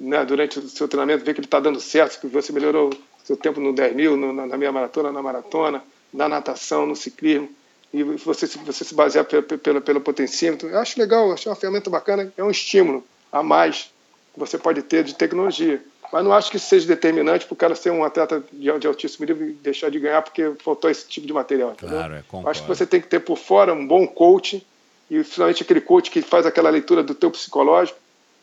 né, 0.00 0.24
durante 0.24 0.58
o 0.58 0.68
seu 0.68 0.88
treinamento, 0.88 1.24
ver 1.24 1.34
que 1.34 1.40
ele 1.40 1.46
está 1.46 1.60
dando 1.60 1.78
certo, 1.78 2.18
que 2.18 2.26
você 2.26 2.52
melhorou 2.52 2.90
seu 3.22 3.36
tempo 3.36 3.60
no 3.60 3.74
10 3.74 3.94
mil, 3.94 4.16
no, 4.16 4.32
na, 4.32 4.56
minha 4.56 4.72
maratona, 4.72 5.12
na 5.12 5.22
maratona, 5.22 5.84
na 6.12 6.26
natação, 6.26 6.86
no 6.86 6.96
ciclismo, 6.96 7.50
e 7.92 8.02
você, 8.02 8.46
você 8.46 8.84
se 8.84 8.94
basear 8.94 9.26
pelo, 9.26 9.42
pelo, 9.42 9.80
pelo 9.82 10.00
potencímetro. 10.00 10.68
Eu 10.68 10.78
acho 10.78 10.98
legal, 10.98 11.30
acho 11.30 11.50
uma 11.50 11.54
ferramenta 11.54 11.90
bacana, 11.90 12.32
é 12.34 12.42
um 12.42 12.50
estímulo 12.50 13.04
a 13.30 13.42
mais 13.42 13.90
que 14.32 14.40
você 14.40 14.56
pode 14.56 14.80
ter 14.82 15.04
de 15.04 15.14
tecnologia. 15.14 15.82
Mas 16.10 16.24
não 16.24 16.32
acho 16.32 16.50
que 16.50 16.56
isso 16.56 16.66
seja 16.66 16.88
determinante 16.88 17.46
para 17.46 17.54
o 17.54 17.56
cara 17.56 17.74
ser 17.74 17.90
um 17.90 18.02
atleta 18.02 18.42
de, 18.52 18.78
de 18.78 18.86
altíssimo 18.86 19.26
nível 19.26 19.48
e 19.48 19.52
deixar 19.52 19.90
de 19.90 19.98
ganhar 20.00 20.22
porque 20.22 20.52
faltou 20.64 20.90
esse 20.90 21.06
tipo 21.06 21.26
de 21.26 21.32
material. 21.32 21.74
Claro, 21.76 22.14
é, 22.14 22.24
acho 22.46 22.62
que 22.62 22.68
você 22.68 22.86
tem 22.86 23.00
que 23.00 23.06
ter 23.06 23.20
por 23.20 23.36
fora 23.36 23.72
um 23.72 23.86
bom 23.86 24.06
coach 24.06 24.66
e 25.10 25.14
principalmente 25.14 25.62
aquele 25.62 25.80
coach 25.80 26.10
que 26.10 26.22
faz 26.22 26.46
aquela 26.46 26.70
leitura 26.70 27.02
do 27.02 27.14
teu 27.14 27.30
psicológico, 27.30 27.98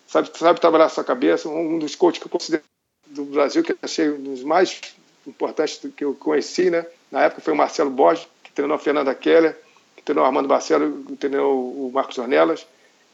sabe, 0.07 0.29
sabe 0.35 0.59
trabalhar 0.59 0.85
a 0.85 0.89
sua 0.89 1.03
cabeça. 1.03 1.47
Um 1.49 1.77
dos 1.77 1.95
coaches 1.95 2.19
que 2.19 2.25
eu 2.25 2.31
considero 2.31 2.63
do 3.07 3.25
Brasil, 3.25 3.63
que 3.63 3.73
eu 3.73 3.77
achei 3.81 4.09
um 4.09 4.21
dos 4.21 4.43
mais 4.43 4.81
importantes 5.25 5.79
que 5.95 6.03
eu 6.03 6.13
conheci, 6.13 6.69
né? 6.69 6.85
Na 7.11 7.23
época 7.23 7.41
foi 7.41 7.53
o 7.53 7.57
Marcelo 7.57 7.89
Borges, 7.89 8.27
que 8.43 8.51
treinou 8.51 8.75
a 8.75 8.79
Fernanda 8.79 9.13
Keller, 9.13 9.57
que 9.95 10.03
treinou 10.03 10.23
o 10.23 10.27
Armando 10.27 10.47
Barcelo, 10.47 11.03
que 11.03 11.15
treinou 11.15 11.87
o 11.87 11.91
Marcos 11.93 12.17
Ornelas. 12.17 12.65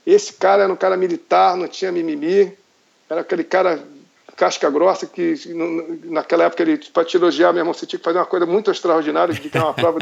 Esse 0.06 0.34
cara 0.34 0.64
era 0.64 0.74
um 0.74 0.76
cara 0.76 0.98
militar, 0.98 1.56
não 1.56 1.68
tinha 1.68 1.92
mimimi, 1.92 2.56
era 3.10 3.22
aquele 3.22 3.44
cara 3.44 3.84
casca 4.36 4.70
grossa 4.70 5.06
que 5.06 5.36
naquela 6.06 6.46
época 6.46 6.64
ele 6.64 6.78
para 6.92 7.06
te 7.06 7.18
elogiar 7.18 7.54
mesmo 7.54 7.72
você 7.72 7.86
tinha 7.86 8.00
que 8.00 8.04
fazer 8.04 8.18
uma 8.18 8.26
coisa 8.26 8.48
muito 8.48 8.72
extraordinária 8.72 9.34
de 9.34 9.48
ter 9.48 9.60
uma 9.60 9.74
prova 9.74 10.00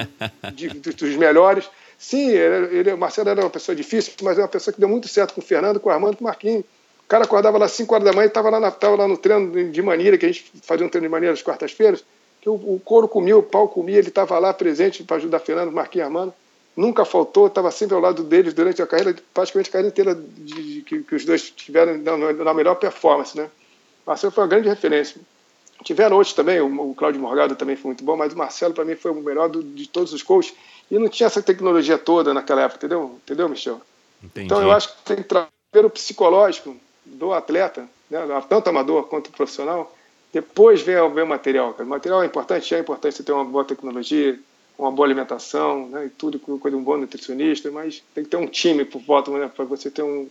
de, 0.53 0.69
de, 0.69 0.91
dos 0.93 1.15
melhores 1.17 1.69
sim 1.97 2.29
ele, 2.29 2.77
ele, 2.77 2.93
o 2.93 2.97
Marcelo 2.97 3.27
era 3.27 3.41
uma 3.41 3.49
pessoa 3.49 3.75
difícil 3.75 4.13
mas 4.21 4.37
é 4.37 4.41
uma 4.41 4.47
pessoa 4.47 4.73
que 4.73 4.79
deu 4.79 4.87
muito 4.87 5.09
certo 5.09 5.33
com 5.33 5.41
o 5.41 5.43
Fernando 5.43 5.81
com 5.81 5.89
o 5.89 5.91
Armando 5.91 6.15
com 6.15 6.23
o 6.23 6.27
Marquinhos 6.27 6.63
cara 7.11 7.25
acordava 7.25 7.57
lá 7.57 7.65
às 7.65 7.73
5 7.73 7.93
horas 7.93 8.05
da 8.05 8.13
manhã 8.13 8.25
e 8.25 8.27
estava 8.27 8.49
lá, 8.49 8.57
na, 8.57 8.71
tava 8.71 8.95
lá 8.95 9.05
no 9.05 9.17
treino 9.17 9.69
de 9.69 9.81
maneira 9.81 10.17
que 10.17 10.25
a 10.25 10.29
gente 10.29 10.49
fazia 10.63 10.85
um 10.85 10.89
treino 10.89 11.07
de 11.07 11.11
maneira 11.11 11.33
às 11.33 11.41
quartas-feiras 11.41 12.05
que 12.39 12.49
o, 12.49 12.53
o 12.53 12.81
couro 12.83 13.05
comia 13.05 13.37
o 13.37 13.43
pau 13.43 13.67
comia 13.67 13.97
ele 13.97 14.07
estava 14.07 14.39
lá 14.39 14.53
presente 14.53 15.03
para 15.03 15.17
ajudar 15.17 15.39
Fernando 15.39 15.73
Marquinhos 15.73 16.05
Armando 16.05 16.33
nunca 16.75 17.03
faltou, 17.03 17.47
estava 17.47 17.69
sempre 17.69 17.95
ao 17.95 18.01
lado 18.01 18.23
deles 18.23 18.53
durante 18.53 18.81
a 18.81 18.87
carreira, 18.87 19.13
praticamente 19.33 19.69
a 19.69 19.73
carreira 19.73 19.89
inteira 19.89 20.15
de, 20.15 20.75
de, 20.75 20.81
que, 20.83 21.03
que, 21.03 21.15
os 21.15 21.25
dois 21.25 21.49
tiveram 21.49 21.97
na, 21.97 22.31
na, 22.31 22.53
melhor 22.53 22.75
performance, 22.75 23.35
né? 23.35 23.49
Marcelo 24.07 24.31
foi 24.31 24.43
uma 24.45 24.49
grande 24.49 24.69
referência. 24.69 25.19
Tiveram 25.83 26.15
outros 26.15 26.33
também, 26.33 26.61
o, 26.61 26.91
o 26.91 26.95
Cláudio 26.95 27.19
Morgado 27.19 27.57
também 27.57 27.75
foi 27.75 27.89
muito 27.89 28.05
bom, 28.05 28.15
mas 28.15 28.31
o 28.31 28.37
Marcelo 28.37 28.73
para 28.73 28.85
mim 28.85 28.95
foi 28.95 29.11
o 29.11 29.15
melhor 29.15 29.49
do, 29.49 29.61
de 29.61 29.87
todos 29.87 30.13
os 30.13 30.23
coaches 30.23 30.53
e 30.89 30.97
não 30.97 31.09
tinha 31.09 31.27
essa 31.27 31.41
tecnologia 31.41 31.97
toda 31.97 32.33
naquela 32.33 32.61
época, 32.61 32.77
entendeu? 32.77 33.19
Entendeu, 33.23 33.49
Michel? 33.49 33.81
Entendi. 34.23 34.45
Então 34.45 34.61
eu 34.61 34.71
acho 34.71 34.95
que 34.95 35.03
tem 35.03 35.17
que 35.17 35.23
trazer 35.23 35.85
o 35.85 35.89
psicológico 35.89 36.75
do 37.05 37.33
atleta, 37.33 37.87
né? 38.09 38.19
tanto 38.47 38.69
amador 38.69 39.03
quanto 39.03 39.31
profissional, 39.31 39.95
depois 40.33 40.81
vem, 40.81 40.97
o 40.97 41.27
material. 41.27 41.75
O 41.77 41.85
material 41.85 42.23
é 42.23 42.25
importante, 42.25 42.73
é 42.73 42.79
importante 42.79 43.15
você 43.15 43.23
ter 43.23 43.33
uma 43.33 43.43
boa 43.43 43.65
tecnologia, 43.65 44.39
uma 44.77 44.91
boa 44.91 45.05
alimentação, 45.05 45.87
né, 45.89 46.05
e 46.05 46.09
tudo 46.09 46.39
com 46.39 46.53
um 46.53 46.83
bom 46.83 46.97
nutricionista, 46.97 47.69
mas 47.69 48.01
tem 48.15 48.23
que 48.23 48.29
ter 48.29 48.37
um 48.37 48.47
time 48.47 48.83
por 48.83 49.01
volta 49.01 49.29
né, 49.31 49.49
para 49.53 49.65
você 49.65 49.91
ter 49.91 50.01
um, 50.01 50.27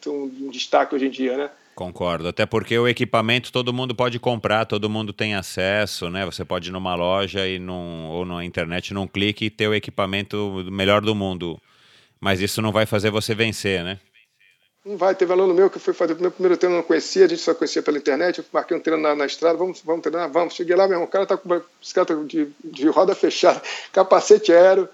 ter 0.00 0.08
um 0.08 0.48
destaque 0.50 0.94
hoje 0.94 1.06
em 1.06 1.10
dia, 1.10 1.36
né? 1.36 1.50
Concordo, 1.74 2.28
até 2.28 2.46
porque 2.46 2.78
o 2.78 2.86
equipamento 2.86 3.50
todo 3.50 3.72
mundo 3.72 3.94
pode 3.94 4.18
comprar, 4.20 4.64
todo 4.64 4.88
mundo 4.88 5.12
tem 5.12 5.34
acesso, 5.34 6.08
né? 6.08 6.24
Você 6.24 6.44
pode 6.44 6.68
ir 6.68 6.72
numa 6.72 6.94
loja 6.94 7.48
e 7.48 7.58
num, 7.58 8.06
ou 8.10 8.24
na 8.24 8.44
internet 8.44 8.94
num 8.94 9.08
clique 9.08 9.46
e 9.46 9.50
ter 9.50 9.66
o 9.66 9.74
equipamento 9.74 10.64
melhor 10.70 11.00
do 11.00 11.16
mundo. 11.16 11.60
Mas 12.20 12.40
isso 12.40 12.62
não 12.62 12.70
vai 12.70 12.86
fazer 12.86 13.10
você 13.10 13.34
vencer, 13.34 13.82
né? 13.82 13.98
Não 14.84 14.98
vai. 14.98 15.14
Teve 15.14 15.32
aluno 15.32 15.54
meu 15.54 15.70
que 15.70 15.78
foi 15.78 15.94
fazer 15.94 16.12
o 16.12 16.20
meu 16.20 16.30
primeiro 16.30 16.58
treino, 16.58 16.76
não 16.76 16.82
conhecia, 16.82 17.24
a 17.24 17.28
gente 17.28 17.40
só 17.40 17.54
conhecia 17.54 17.82
pela 17.82 17.96
internet. 17.96 18.38
Eu 18.38 18.44
marquei 18.52 18.76
um 18.76 18.80
treino 18.80 19.00
na, 19.00 19.14
na 19.14 19.24
estrada, 19.24 19.56
vamos, 19.56 19.80
vamos 19.80 20.02
treinar, 20.02 20.30
vamos. 20.30 20.54
Cheguei 20.54 20.76
lá, 20.76 20.86
meu 20.86 20.96
irmão, 20.96 21.08
o 21.08 21.10
cara 21.10 21.24
tá 21.24 21.36
com 21.38 21.62
bicicleta 21.80 22.14
de, 22.16 22.48
de 22.62 22.88
roda 22.88 23.14
fechada, 23.14 23.62
capacete 23.92 24.52
aéreo, 24.52 24.88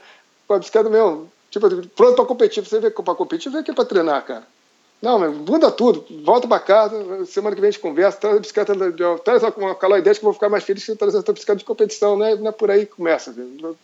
com 0.46 0.54
a 0.54 0.58
bicicleta 0.58 0.88
mesmo, 0.88 1.30
tipo, 1.50 1.68
pronto 1.88 2.14
para 2.14 2.24
competir. 2.24 2.64
Você 2.64 2.78
vê 2.78 2.90
para 2.90 3.14
competir, 3.14 3.50
vem 3.50 3.60
aqui 3.60 3.72
para 3.72 3.84
treinar, 3.84 4.24
cara. 4.24 4.46
Não, 5.02 5.18
meu, 5.18 5.32
muda 5.32 5.70
tudo, 5.72 6.04
volta 6.22 6.46
para 6.46 6.60
casa, 6.60 7.24
semana 7.24 7.56
que 7.56 7.60
vem 7.60 7.68
a 7.68 7.70
gente 7.72 7.80
conversa, 7.80 8.18
traz 8.18 8.36
a 8.36 8.40
bicicleta, 8.40 8.74
traz 9.24 9.42
uma 9.42 9.74
calor 9.74 10.02
que 10.02 10.08
eu 10.10 10.14
vou 10.20 10.34
ficar 10.34 10.50
mais 10.50 10.62
feliz 10.62 10.84
se 10.84 10.94
trazer 10.94 11.18
essa 11.18 11.32
bicicleta 11.32 11.58
de 11.58 11.64
competição, 11.64 12.18
né? 12.18 12.36
Não 12.36 12.48
é 12.48 12.52
por 12.52 12.70
aí 12.70 12.84
que 12.84 12.94
começa, 12.94 13.34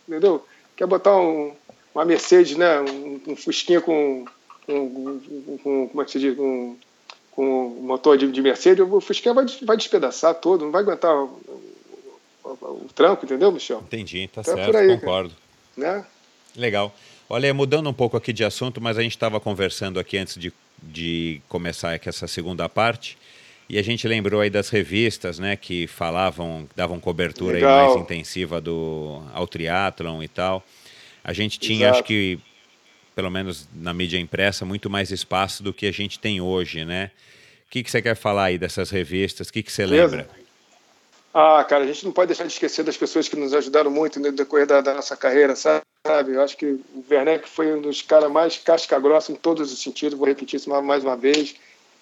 entendeu? 0.06 0.44
Quer 0.76 0.86
botar 0.86 1.16
um, 1.16 1.54
uma 1.94 2.04
Mercedes, 2.04 2.56
né? 2.56 2.80
Um, 2.82 3.20
um 3.28 3.34
Fusquinha 3.34 3.80
com 3.80 4.26
com, 4.66 5.20
com, 5.62 5.88
como 5.88 6.02
é 6.02 6.04
que 6.04 6.10
se 6.10 6.18
diz, 6.18 6.36
com, 6.36 6.76
com 7.30 7.68
o 7.68 7.82
motor 7.82 8.18
de, 8.18 8.30
de 8.30 8.42
Mercedes, 8.42 8.84
o 8.88 9.00
Fusquinha 9.00 9.32
vai, 9.32 9.46
vai 9.62 9.76
despedaçar 9.76 10.34
todo, 10.34 10.64
não 10.64 10.72
vai 10.72 10.82
aguentar 10.82 11.14
o, 11.14 11.40
o, 12.44 12.48
o 12.48 12.86
tranco, 12.94 13.24
entendeu, 13.24 13.52
Michel? 13.52 13.78
Entendi, 13.86 14.28
tá 14.28 14.40
então 14.40 14.56
certo, 14.56 14.76
é 14.76 14.80
aí, 14.80 14.98
concordo. 14.98 15.32
Né? 15.76 16.04
Legal. 16.56 16.94
Olha, 17.28 17.52
mudando 17.52 17.88
um 17.88 17.92
pouco 17.92 18.16
aqui 18.16 18.32
de 18.32 18.44
assunto, 18.44 18.80
mas 18.80 18.98
a 18.98 19.02
gente 19.02 19.16
estava 19.16 19.40
conversando 19.40 19.98
aqui 19.98 20.16
antes 20.16 20.36
de, 20.36 20.52
de 20.82 21.40
começar 21.48 21.94
aqui 21.94 22.08
essa 22.08 22.26
segunda 22.26 22.68
parte, 22.68 23.18
e 23.68 23.78
a 23.78 23.82
gente 23.82 24.06
lembrou 24.06 24.40
aí 24.40 24.48
das 24.48 24.68
revistas, 24.68 25.38
né, 25.40 25.56
que 25.56 25.88
falavam, 25.88 26.68
davam 26.76 27.00
cobertura 27.00 27.58
mais 27.60 27.96
intensiva 27.96 28.60
do, 28.60 29.22
ao 29.34 29.46
triatlon 29.46 30.22
e 30.22 30.28
tal. 30.28 30.64
A 31.24 31.32
gente 31.32 31.58
tinha, 31.58 31.86
Exato. 31.86 31.98
acho 31.98 32.04
que 32.04 32.38
pelo 33.16 33.30
menos 33.30 33.66
na 33.74 33.94
mídia 33.94 34.18
impressa, 34.18 34.66
muito 34.66 34.90
mais 34.90 35.10
espaço 35.10 35.62
do 35.62 35.72
que 35.72 35.86
a 35.86 35.92
gente 35.92 36.18
tem 36.18 36.38
hoje, 36.38 36.84
né? 36.84 37.10
O 37.66 37.70
que, 37.70 37.82
que 37.82 37.90
você 37.90 38.02
quer 38.02 38.14
falar 38.14 38.44
aí 38.44 38.58
dessas 38.58 38.90
revistas? 38.90 39.48
O 39.48 39.52
que, 39.54 39.62
que 39.62 39.72
você 39.72 39.86
Beleza. 39.86 40.18
lembra? 40.18 40.30
Ah, 41.32 41.64
cara, 41.64 41.84
a 41.84 41.86
gente 41.86 42.04
não 42.04 42.12
pode 42.12 42.28
deixar 42.28 42.44
de 42.44 42.52
esquecer 42.52 42.84
das 42.84 42.96
pessoas 42.96 43.26
que 43.26 43.34
nos 43.34 43.54
ajudaram 43.54 43.90
muito 43.90 44.20
no 44.20 44.30
decorrer 44.30 44.66
da, 44.66 44.82
da 44.82 44.94
nossa 44.94 45.16
carreira, 45.16 45.56
sabe? 45.56 45.82
Eu 46.28 46.42
acho 46.42 46.58
que 46.58 46.66
o 46.66 47.04
Werneck 47.10 47.48
foi 47.48 47.74
um 47.74 47.80
dos 47.80 48.02
caras 48.02 48.30
mais 48.30 48.58
casca-grossa 48.58 49.32
em 49.32 49.34
todos 49.34 49.72
os 49.72 49.82
sentidos, 49.82 50.18
vou 50.18 50.28
repetir 50.28 50.58
isso 50.58 50.68
mais 50.82 51.02
uma 51.02 51.16
vez. 51.16 51.56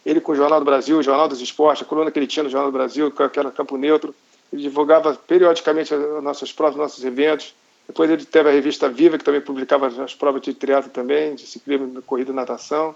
Ele 0.05 0.21
com 0.21 0.33
o 0.33 0.37
Jornal 0.37 0.59
do 0.59 0.67
Brasil, 0.67 0.99
o 0.99 1.03
Jornal 1.03 1.29
dos 1.29 1.41
Esportes, 1.41 1.83
a 1.83 1.87
coluna 1.87 2.11
que 2.11 2.19
ele 2.19 2.27
tinha 2.27 2.43
no 2.43 2.51
Jornal 2.51 2.71
do 2.71 2.77
Brasil, 2.77 3.11
que 3.11 3.39
era 3.39 3.53
Campo 3.53 3.77
Neutro, 3.77 4.15
ele 4.53 4.63
divulgava 4.63 5.15
periodicamente 5.15 5.95
as 5.95 6.23
nossas 6.23 6.53
provas, 6.53 6.77
nossos 6.77 7.05
eventos. 7.05 7.55
Depois 7.87 8.11
ele 8.11 8.25
teve 8.25 8.49
a 8.49 8.53
revista 8.53 8.89
Viva, 8.89 9.19
que 9.19 9.25
também 9.25 9.41
publicava 9.41 9.87
as 10.03 10.15
provas 10.15 10.43
de 10.43 10.55
triatlo 10.55 10.91
também, 10.91 11.35
de 11.35 11.47
ciclismo, 11.47 12.01
corrida 12.03 12.33
e 12.33 12.35
natação. 12.35 12.95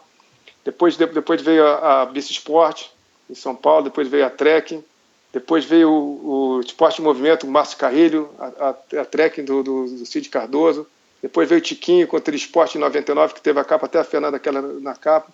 Depois, 0.64 0.96
depois 0.96 1.42
veio 1.42 1.66
a, 1.66 2.02
a 2.02 2.06
Bici 2.06 2.32
Sport, 2.32 2.86
em 3.28 3.34
São 3.34 3.54
Paulo. 3.54 3.84
Depois 3.84 4.08
veio 4.08 4.26
a 4.26 4.30
Trekking. 4.30 4.82
Depois 5.32 5.64
veio 5.64 5.90
o, 5.90 6.56
o 6.56 6.60
Esporte 6.60 6.96
de 6.96 7.02
Movimento, 7.02 7.46
o 7.46 7.50
Márcio 7.50 7.76
Carrilho, 7.76 8.30
a, 8.38 8.46
a, 8.68 9.00
a 9.00 9.04
Trekking 9.04 9.44
do, 9.44 9.62
do, 9.62 9.84
do 9.86 10.06
Cid 10.06 10.28
Cardoso. 10.30 10.86
Depois 11.20 11.48
veio 11.48 11.60
o 11.60 11.62
Tiquinho 11.62 12.06
com 12.06 12.16
o 12.16 12.20
Trisporte 12.20 12.78
em 12.78 12.80
99, 12.80 13.34
que 13.34 13.40
teve 13.40 13.58
a 13.58 13.64
capa, 13.64 13.86
até 13.86 13.98
a 13.98 14.04
Fernanda 14.04 14.36
aquela 14.36 14.62
na 14.62 14.94
capa. 14.94 15.30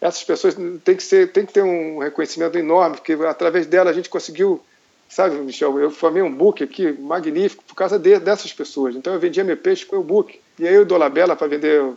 Essas 0.00 0.24
pessoas 0.24 0.56
têm 0.84 0.96
que, 0.96 1.02
ser, 1.02 1.32
têm 1.32 1.46
que 1.46 1.52
ter 1.52 1.62
um 1.62 1.98
reconhecimento 1.98 2.58
enorme, 2.58 2.96
porque 2.96 3.12
através 3.26 3.66
dela 3.66 3.90
a 3.90 3.92
gente 3.92 4.08
conseguiu 4.08 4.62
Sabe, 5.08 5.36
Michel, 5.36 5.78
eu 5.78 5.90
formei 5.90 6.22
um 6.22 6.34
book 6.34 6.62
aqui 6.62 6.92
magnífico 6.92 7.62
por 7.64 7.74
causa 7.74 7.98
de, 7.98 8.18
dessas 8.18 8.52
pessoas. 8.52 8.96
Então 8.96 9.14
eu 9.14 9.20
vendia 9.20 9.44
meu 9.44 9.56
peixe 9.56 9.86
com 9.86 9.96
o 9.96 10.02
book. 10.02 10.40
E 10.58 10.66
aí 10.66 10.74
eu 10.74 10.84
dou 10.84 10.98
para 10.98 11.46
vender 11.46 11.80
o, 11.80 11.96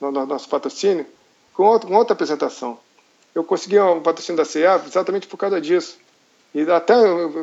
no, 0.00 0.10
no, 0.10 0.26
nosso 0.26 0.48
patrocínio 0.48 1.06
com 1.54 1.64
outra, 1.64 1.88
outra 1.94 2.14
apresentação. 2.14 2.78
Eu 3.34 3.44
consegui 3.44 3.78
um 3.78 4.00
patrocínio 4.00 4.36
da 4.36 4.44
CEA 4.44 4.82
exatamente 4.84 5.26
por 5.26 5.36
causa 5.36 5.60
disso. 5.60 5.98
E 6.54 6.62
até, 6.70 6.94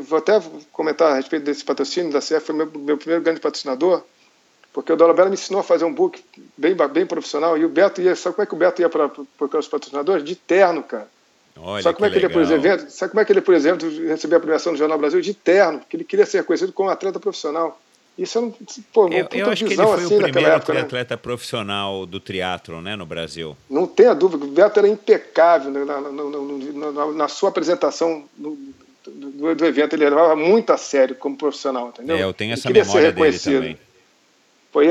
vou 0.01 0.17
até 0.17 0.41
comentar 0.71 1.11
a 1.11 1.15
respeito 1.15 1.43
desse 1.43 1.63
patrocínio 1.63 2.11
da 2.11 2.21
CEA, 2.21 2.41
foi 2.41 2.55
meu, 2.55 2.65
meu 2.65 2.97
primeiro 2.97 3.23
grande 3.23 3.39
patrocinador, 3.39 4.03
porque 4.73 4.91
o 4.91 4.95
Dolabella 4.97 5.29
me 5.29 5.35
ensinou 5.35 5.61
a 5.61 5.63
fazer 5.63 5.85
um 5.85 5.93
book 5.93 6.21
bem, 6.57 6.75
bem 6.75 7.05
profissional. 7.05 7.57
E 7.57 7.63
o 7.63 7.69
Beto 7.69 8.01
ia, 8.01 8.15
sabe 8.15 8.35
como 8.35 8.43
é 8.43 8.45
que 8.45 8.53
o 8.53 8.57
Beto 8.57 8.81
ia 8.81 8.89
para 8.89 9.09
os 9.57 9.67
patrocinadores? 9.67 10.23
De 10.23 10.35
terno, 10.35 10.83
cara. 10.83 11.07
Olha 11.57 11.83
sabe 11.83 11.95
como 11.95 12.05
é 12.05 12.09
que 12.09 12.15
legal. 12.15 12.31
ele, 12.31 12.33
por 12.33 12.53
exemplo, 12.53 12.89
sabe 12.89 13.11
como 13.11 13.21
é 13.21 13.25
que 13.25 13.31
ele, 13.31 13.41
por 13.41 13.53
exemplo, 13.53 13.89
recebeu 14.07 14.37
a 14.37 14.41
premiação 14.41 14.73
do 14.73 14.77
Jornal 14.77 14.97
Brasil 14.97 15.21
de 15.21 15.33
terno, 15.33 15.81
que 15.89 15.95
ele 15.95 16.03
queria 16.03 16.25
ser 16.25 16.39
reconhecido 16.39 16.73
como 16.73 16.89
atleta 16.89 17.19
profissional. 17.19 17.79
Isso 18.17 18.37
é 18.37 18.41
um, 18.41 18.53
pô, 18.93 19.09
eu, 19.09 19.27
eu 19.29 19.49
acho 19.49 19.65
que 19.65 19.73
ele 19.73 19.83
foi 19.83 19.93
assim 19.95 20.15
o 20.15 20.21
primeiro 20.21 20.51
época, 20.51 20.73
né? 20.73 20.79
atleta 20.81 21.17
profissional 21.17 22.05
do 22.05 22.17
triatlo, 22.17 22.81
né, 22.81 22.95
no 22.95 23.05
Brasil. 23.05 23.57
Não 23.69 23.85
tenha 23.85 24.13
dúvida, 24.13 24.45
o 24.45 24.47
Beto 24.47 24.79
era 24.79 24.87
impecável 24.87 25.69
né, 25.69 25.83
na, 25.83 25.99
na, 25.99 26.91
na, 26.91 27.11
na, 27.11 27.27
sua 27.27 27.49
apresentação 27.49 28.23
do, 28.37 28.57
do, 29.05 29.55
do, 29.55 29.65
evento, 29.65 29.95
ele 29.95 30.05
levava 30.05 30.33
muito 30.33 30.71
a 30.71 30.77
sério 30.77 31.15
como 31.15 31.35
profissional, 31.35 31.89
entendeu? 31.89 32.15
É, 32.15 32.23
eu 32.23 32.33
tenho 32.33 32.53
essa 32.53 32.69
memória 32.69 33.11
dele 33.11 33.37
também. 33.37 33.77
Foi, 34.71 34.87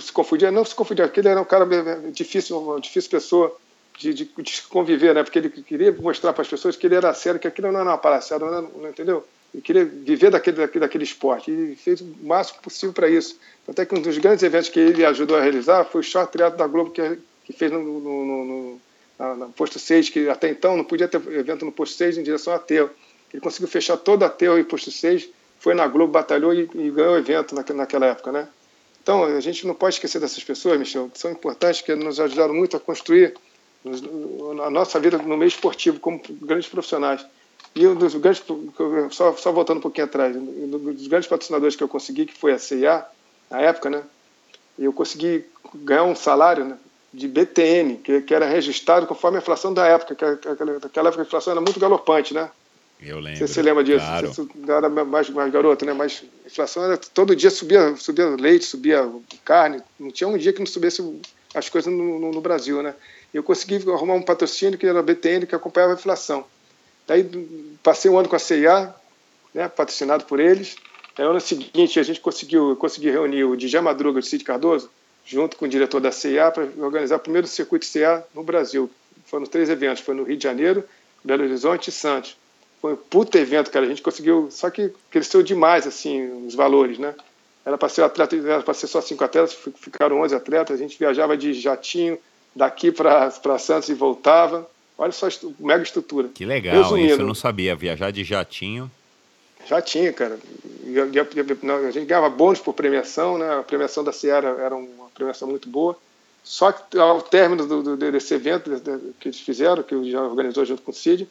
se 0.00 0.12
confundia, 0.12 0.50
não 0.50 0.64
se 0.64 0.74
confundia, 0.74 1.06
porque 1.06 1.20
ele 1.20 1.28
era 1.28 1.40
um 1.40 1.44
cara 1.44 1.66
difícil, 2.12 2.58
uma 2.58 2.80
difícil 2.80 3.10
pessoa 3.10 3.56
de, 3.98 4.14
de, 4.14 4.24
de, 4.24 4.62
conviver, 4.62 5.14
né? 5.14 5.22
Porque 5.22 5.38
ele 5.38 5.48
queria 5.48 5.92
mostrar 5.92 6.32
para 6.32 6.42
as 6.42 6.48
pessoas 6.48 6.76
que 6.76 6.86
ele 6.86 6.94
era 6.94 7.12
sério, 7.14 7.40
que 7.40 7.46
aquilo 7.46 7.70
não 7.70 7.80
era 7.80 7.90
uma 7.90 7.98
palhaçada, 7.98 8.44
não, 8.44 8.62
não 8.62 8.88
entendeu? 8.88 9.26
Ele 9.54 9.62
queria 9.62 9.84
viver 9.84 10.30
daquele, 10.30 10.56
daquele, 10.56 10.80
daquele 10.80 11.04
esporte 11.04 11.50
e 11.50 11.76
fez 11.76 12.00
o 12.00 12.16
máximo 12.22 12.60
possível 12.62 12.92
para 12.92 13.08
isso. 13.08 13.38
Até 13.68 13.84
que 13.84 13.94
um 13.94 14.00
dos 14.00 14.16
grandes 14.18 14.42
eventos 14.42 14.68
que 14.68 14.80
ele 14.80 15.04
ajudou 15.04 15.36
a 15.36 15.42
realizar 15.42 15.84
foi 15.84 16.00
o 16.00 16.04
short 16.04 16.32
triatlo 16.32 16.58
da 16.58 16.66
Globo 16.66 16.90
que, 16.90 17.18
que 17.44 17.52
fez 17.52 17.70
no, 17.70 17.82
no, 17.82 18.00
no, 18.00 18.80
no, 19.18 19.36
no 19.36 19.52
posto 19.52 19.78
6, 19.78 20.08
que 20.08 20.28
até 20.28 20.48
então 20.48 20.76
não 20.76 20.84
podia 20.84 21.06
ter 21.06 21.20
evento 21.32 21.64
no 21.64 21.72
posto 21.72 21.96
6 21.96 22.18
em 22.18 22.22
direção 22.22 22.52
a 22.52 22.56
Ateu. 22.56 22.90
Ele 23.32 23.40
conseguiu 23.42 23.68
fechar 23.68 23.96
todo 23.98 24.24
Ateu 24.24 24.58
e 24.58 24.64
posto 24.64 24.90
6 24.90 25.28
foi 25.62 25.74
na 25.74 25.86
Globo, 25.86 26.12
batalhou 26.12 26.52
e, 26.52 26.68
e 26.74 26.90
ganhou 26.90 27.14
o 27.14 27.18
evento 27.18 27.54
naquela 27.54 28.06
época, 28.06 28.32
né? 28.32 28.48
Então, 29.00 29.22
a 29.22 29.40
gente 29.40 29.64
não 29.64 29.74
pode 29.76 29.94
esquecer 29.94 30.20
dessas 30.20 30.42
pessoas, 30.42 30.76
Michel, 30.76 31.08
que 31.08 31.20
são 31.20 31.30
importantes, 31.30 31.82
que 31.82 31.94
nos 31.94 32.18
ajudaram 32.18 32.52
muito 32.52 32.76
a 32.76 32.80
construir 32.80 33.32
a 34.64 34.70
nossa 34.70 35.00
vida 35.00 35.18
no 35.18 35.36
meio 35.36 35.48
esportivo 35.48 35.98
como 35.98 36.20
grandes 36.40 36.68
profissionais. 36.68 37.24
E 37.74 37.86
um 37.86 37.94
dos 37.94 38.14
grandes, 38.14 38.42
só, 39.10 39.32
só 39.34 39.50
voltando 39.50 39.78
um 39.78 39.82
pouquinho 39.82 40.06
atrás, 40.06 40.36
um 40.36 40.68
dos 40.68 41.06
grandes 41.06 41.28
patrocinadores 41.28 41.74
que 41.74 41.82
eu 41.82 41.88
consegui, 41.88 42.26
que 42.26 42.34
foi 42.34 42.52
a 42.52 42.58
CIA, 42.58 43.04
na 43.50 43.60
época, 43.60 43.88
né? 43.88 44.02
Eu 44.78 44.92
consegui 44.92 45.44
ganhar 45.74 46.04
um 46.04 46.14
salário 46.14 46.64
né, 46.64 46.78
de 47.12 47.26
BTN, 47.28 47.96
que, 47.96 48.20
que, 48.22 48.34
era 48.34 48.46
registrado 48.46 49.06
conforme 49.06 49.38
a 49.38 49.40
inflação 49.40 49.72
da 49.72 49.86
época, 49.86 50.14
que 50.14 50.24
aquela, 50.24 50.76
aquela 50.78 51.08
época 51.08 51.22
a 51.22 51.26
inflação 51.26 51.52
era 51.52 51.60
muito 51.60 51.80
galopante, 51.80 52.34
né? 52.34 52.50
Eu 53.00 53.18
lembro. 53.18 53.38
Você 53.38 53.48
se 53.48 53.62
lembra 53.62 53.82
disso? 53.82 54.04
Claro. 54.04 54.32
Você 54.32 54.46
era 54.68 54.88
mais, 54.88 55.28
mais 55.30 55.52
garoto, 55.52 55.84
né? 55.84 55.92
Mas 55.92 56.22
a 56.44 56.46
inflação 56.46 56.84
era 56.84 56.96
todo 56.96 57.34
dia 57.34 57.50
subia, 57.50 57.96
subia 57.96 58.28
leite, 58.36 58.64
subia 58.64 59.10
carne. 59.44 59.82
Não 59.98 60.10
tinha 60.10 60.28
um 60.28 60.38
dia 60.38 60.52
que 60.52 60.60
não 60.60 60.66
subisse 60.66 61.20
as 61.54 61.68
coisas 61.68 61.92
no, 61.92 62.18
no, 62.18 62.30
no 62.30 62.40
Brasil, 62.40 62.82
né? 62.82 62.94
Eu 63.32 63.42
consegui 63.42 63.76
arrumar 63.90 64.14
um 64.14 64.22
patrocínio 64.22 64.78
que 64.78 64.86
era 64.86 64.98
a 64.98 65.02
BTN, 65.02 65.46
que 65.46 65.54
acompanhava 65.54 65.92
a 65.92 65.96
inflação. 65.96 66.44
Daí 67.06 67.24
passei 67.82 68.10
um 68.10 68.18
ano 68.18 68.28
com 68.28 68.36
a 68.36 68.38
CIA, 68.38 68.94
né, 69.54 69.68
patrocinado 69.68 70.24
por 70.24 70.38
eles. 70.38 70.76
Aí, 71.16 71.24
no 71.24 71.30
ano 71.30 71.40
seguinte, 71.40 71.98
a 71.98 72.02
gente 72.02 72.20
conseguiu 72.20 72.76
consegui 72.76 73.10
reunir 73.10 73.44
o 73.44 73.56
Djé 73.56 73.80
Madruga 73.80 74.18
e 74.18 74.22
o 74.22 74.22
Cid 74.22 74.44
Cardoso, 74.44 74.90
junto 75.24 75.56
com 75.56 75.64
o 75.64 75.68
diretor 75.68 76.00
da 76.00 76.12
CIA, 76.12 76.50
para 76.50 76.68
organizar 76.78 77.16
o 77.16 77.20
primeiro 77.20 77.46
circuito 77.46 77.84
CIA 77.84 78.24
no 78.34 78.42
Brasil. 78.42 78.90
Foram 79.26 79.46
três 79.46 79.68
eventos, 79.70 80.02
foi 80.02 80.14
no 80.14 80.24
Rio 80.24 80.36
de 80.36 80.42
Janeiro, 80.42 80.84
Belo 81.24 81.44
Horizonte 81.44 81.88
e 81.88 81.92
Santos. 81.92 82.36
Foi 82.80 82.94
um 82.94 82.96
puta 82.96 83.38
evento, 83.38 83.70
cara. 83.70 83.86
A 83.86 83.88
gente 83.88 84.02
conseguiu, 84.02 84.48
só 84.50 84.68
que 84.68 84.92
cresceu 85.10 85.42
demais, 85.42 85.86
assim, 85.86 86.46
os 86.46 86.54
valores, 86.54 86.98
né? 86.98 87.14
Era 87.64 87.78
para 87.78 87.88
ser 87.88 88.02
era 88.02 88.62
para 88.62 88.74
ser 88.74 88.88
só 88.88 89.00
cinco 89.00 89.22
atletas, 89.22 89.56
ficaram 89.76 90.20
11 90.20 90.34
atletas. 90.34 90.74
A 90.74 90.82
gente 90.82 90.98
viajava 90.98 91.36
de 91.36 91.52
jatinho 91.52 92.18
daqui 92.54 92.92
para 92.92 93.58
Santos 93.58 93.88
e 93.88 93.94
voltava. 93.94 94.68
Olha 94.96 95.12
só 95.12 95.26
a 95.26 95.30
mega 95.58 95.82
estrutura. 95.82 96.28
Que 96.28 96.44
legal, 96.44 96.76
Resumindo, 96.76 97.12
isso 97.12 97.20
eu 97.20 97.26
não 97.26 97.34
sabia. 97.34 97.74
Viajar 97.74 98.10
de 98.10 98.22
jatinho. 98.22 98.90
Jatinho, 99.66 100.12
cara. 100.12 100.38
A 100.38 101.90
gente 101.90 102.06
ganhava 102.06 102.28
bônus 102.28 102.60
por 102.60 102.74
premiação, 102.74 103.38
né? 103.38 103.58
A 103.58 103.62
premiação 103.62 104.04
da 104.04 104.12
Sierra 104.12 104.56
era 104.60 104.74
uma 104.74 105.08
premiação 105.14 105.48
muito 105.48 105.68
boa. 105.68 105.96
Só 106.44 106.72
que 106.72 106.98
ao 106.98 107.22
término 107.22 107.66
do, 107.66 107.82
do, 107.82 107.96
desse 107.96 108.34
evento 108.34 108.70
que 109.20 109.28
eles 109.28 109.40
fizeram, 109.40 109.82
que 109.82 109.94
eu 109.94 110.04
já 110.10 110.22
organizou 110.22 110.64
junto 110.64 110.82
com 110.82 110.90
o 110.90 110.94
Cid, 110.94 111.28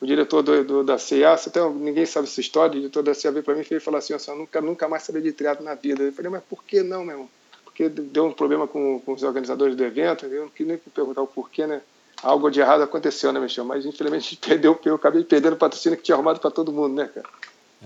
o 0.00 0.06
diretor 0.06 0.42
do, 0.42 0.64
do, 0.64 0.84
da 0.84 0.96
CIA, 0.98 1.32
até 1.32 1.68
ninguém 1.70 2.06
sabe 2.06 2.28
essa 2.28 2.40
história, 2.40 2.72
o 2.72 2.80
diretor 2.80 3.02
da 3.02 3.14
CIA 3.14 3.32
veio 3.32 3.44
para 3.44 3.54
mim 3.54 3.64
e 3.68 3.80
falou 3.80 3.98
assim, 3.98 4.12
eu 4.12 4.36
nunca, 4.36 4.60
nunca 4.60 4.88
mais 4.88 5.02
saber 5.02 5.22
de 5.22 5.32
teatro 5.32 5.64
na 5.64 5.74
vida. 5.74 6.04
Eu 6.04 6.12
falei, 6.12 6.30
mas 6.30 6.42
por 6.44 6.62
que 6.62 6.82
não, 6.82 7.04
meu 7.04 7.14
irmão? 7.14 7.30
Porque 7.74 7.88
deu 7.88 8.26
um 8.26 8.32
problema 8.32 8.68
com, 8.68 9.00
com 9.00 9.12
os 9.14 9.24
organizadores 9.24 9.74
do 9.74 9.82
evento, 9.84 10.26
eu 10.26 10.42
não 10.42 10.48
queria 10.48 10.74
nem 10.74 10.92
perguntar 10.94 11.22
o 11.22 11.26
porquê, 11.26 11.66
né? 11.66 11.80
algo 12.24 12.50
de 12.50 12.60
errado 12.60 12.82
aconteceu, 12.82 13.32
né, 13.32 13.38
Michel? 13.38 13.64
Mas 13.64 13.84
infelizmente 13.84 14.26
a 14.26 14.30
gente 14.30 14.36
perdeu, 14.38 14.80
eu 14.84 14.94
acabei 14.94 15.22
perdendo 15.22 15.52
o 15.52 15.56
patrocínio 15.56 15.98
que 15.98 16.04
tinha 16.04 16.14
arrumado 16.14 16.40
para 16.40 16.50
todo 16.50 16.72
mundo, 16.72 16.94
né, 16.94 17.08
cara? 17.14 17.26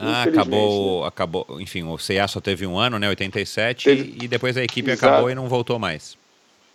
Ah, 0.01 0.23
acabou, 0.23 1.03
né? 1.03 1.09
acabou. 1.09 1.47
Enfim, 1.59 1.83
o 1.83 1.97
CA 1.97 2.29
só 2.29 2.41
teve 2.41 2.65
um 2.65 2.79
ano, 2.79 3.01
né? 3.01 3.09
87, 3.09 3.85
teve... 3.85 4.25
e 4.25 4.29
depois 4.29 4.57
a 4.57 4.63
equipe 4.63 4.93
Exato. 4.93 5.13
acabou 5.13 5.31
e 5.31 5.35
não 5.35 5.49
voltou 5.49 5.77
mais. 5.77 6.17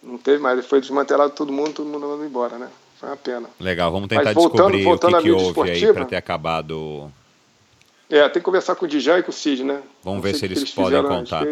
Não 0.01 0.17
teve 0.17 0.39
mais, 0.39 0.65
foi 0.65 0.81
desmantelado 0.81 1.33
todo 1.33 1.49
mundo, 1.49 1.71
todo 1.71 1.85
mundo 1.85 2.05
mandou 2.05 2.25
embora, 2.25 2.57
né? 2.57 2.67
Foi 2.99 3.07
uma 3.07 3.15
pena. 3.15 3.49
Legal, 3.61 3.89
vamos 3.93 4.09
tentar 4.09 4.25
Mas, 4.25 4.33
voltando, 4.33 4.71
descobrir 4.73 4.83
voltando 4.83 5.13
o 5.13 5.17
que, 5.17 5.23
que 5.23 5.31
houve 5.31 5.45
esportiva, 5.47 5.87
aí 5.87 5.93
para 5.93 6.05
ter 6.05 6.15
acabado. 6.17 7.09
É, 8.09 8.21
tem 8.23 8.41
que 8.41 8.41
conversar 8.41 8.75
com 8.75 8.83
o 8.83 8.87
Dijay 8.89 9.21
e 9.21 9.23
com 9.23 9.31
o 9.31 9.33
Cid, 9.33 9.63
né? 9.63 9.81
Vamos 10.03 10.21
ver 10.21 10.35
se 10.35 10.43
eles, 10.43 10.57
eles 10.57 10.71
podem 10.71 11.01
contar. 11.01 11.45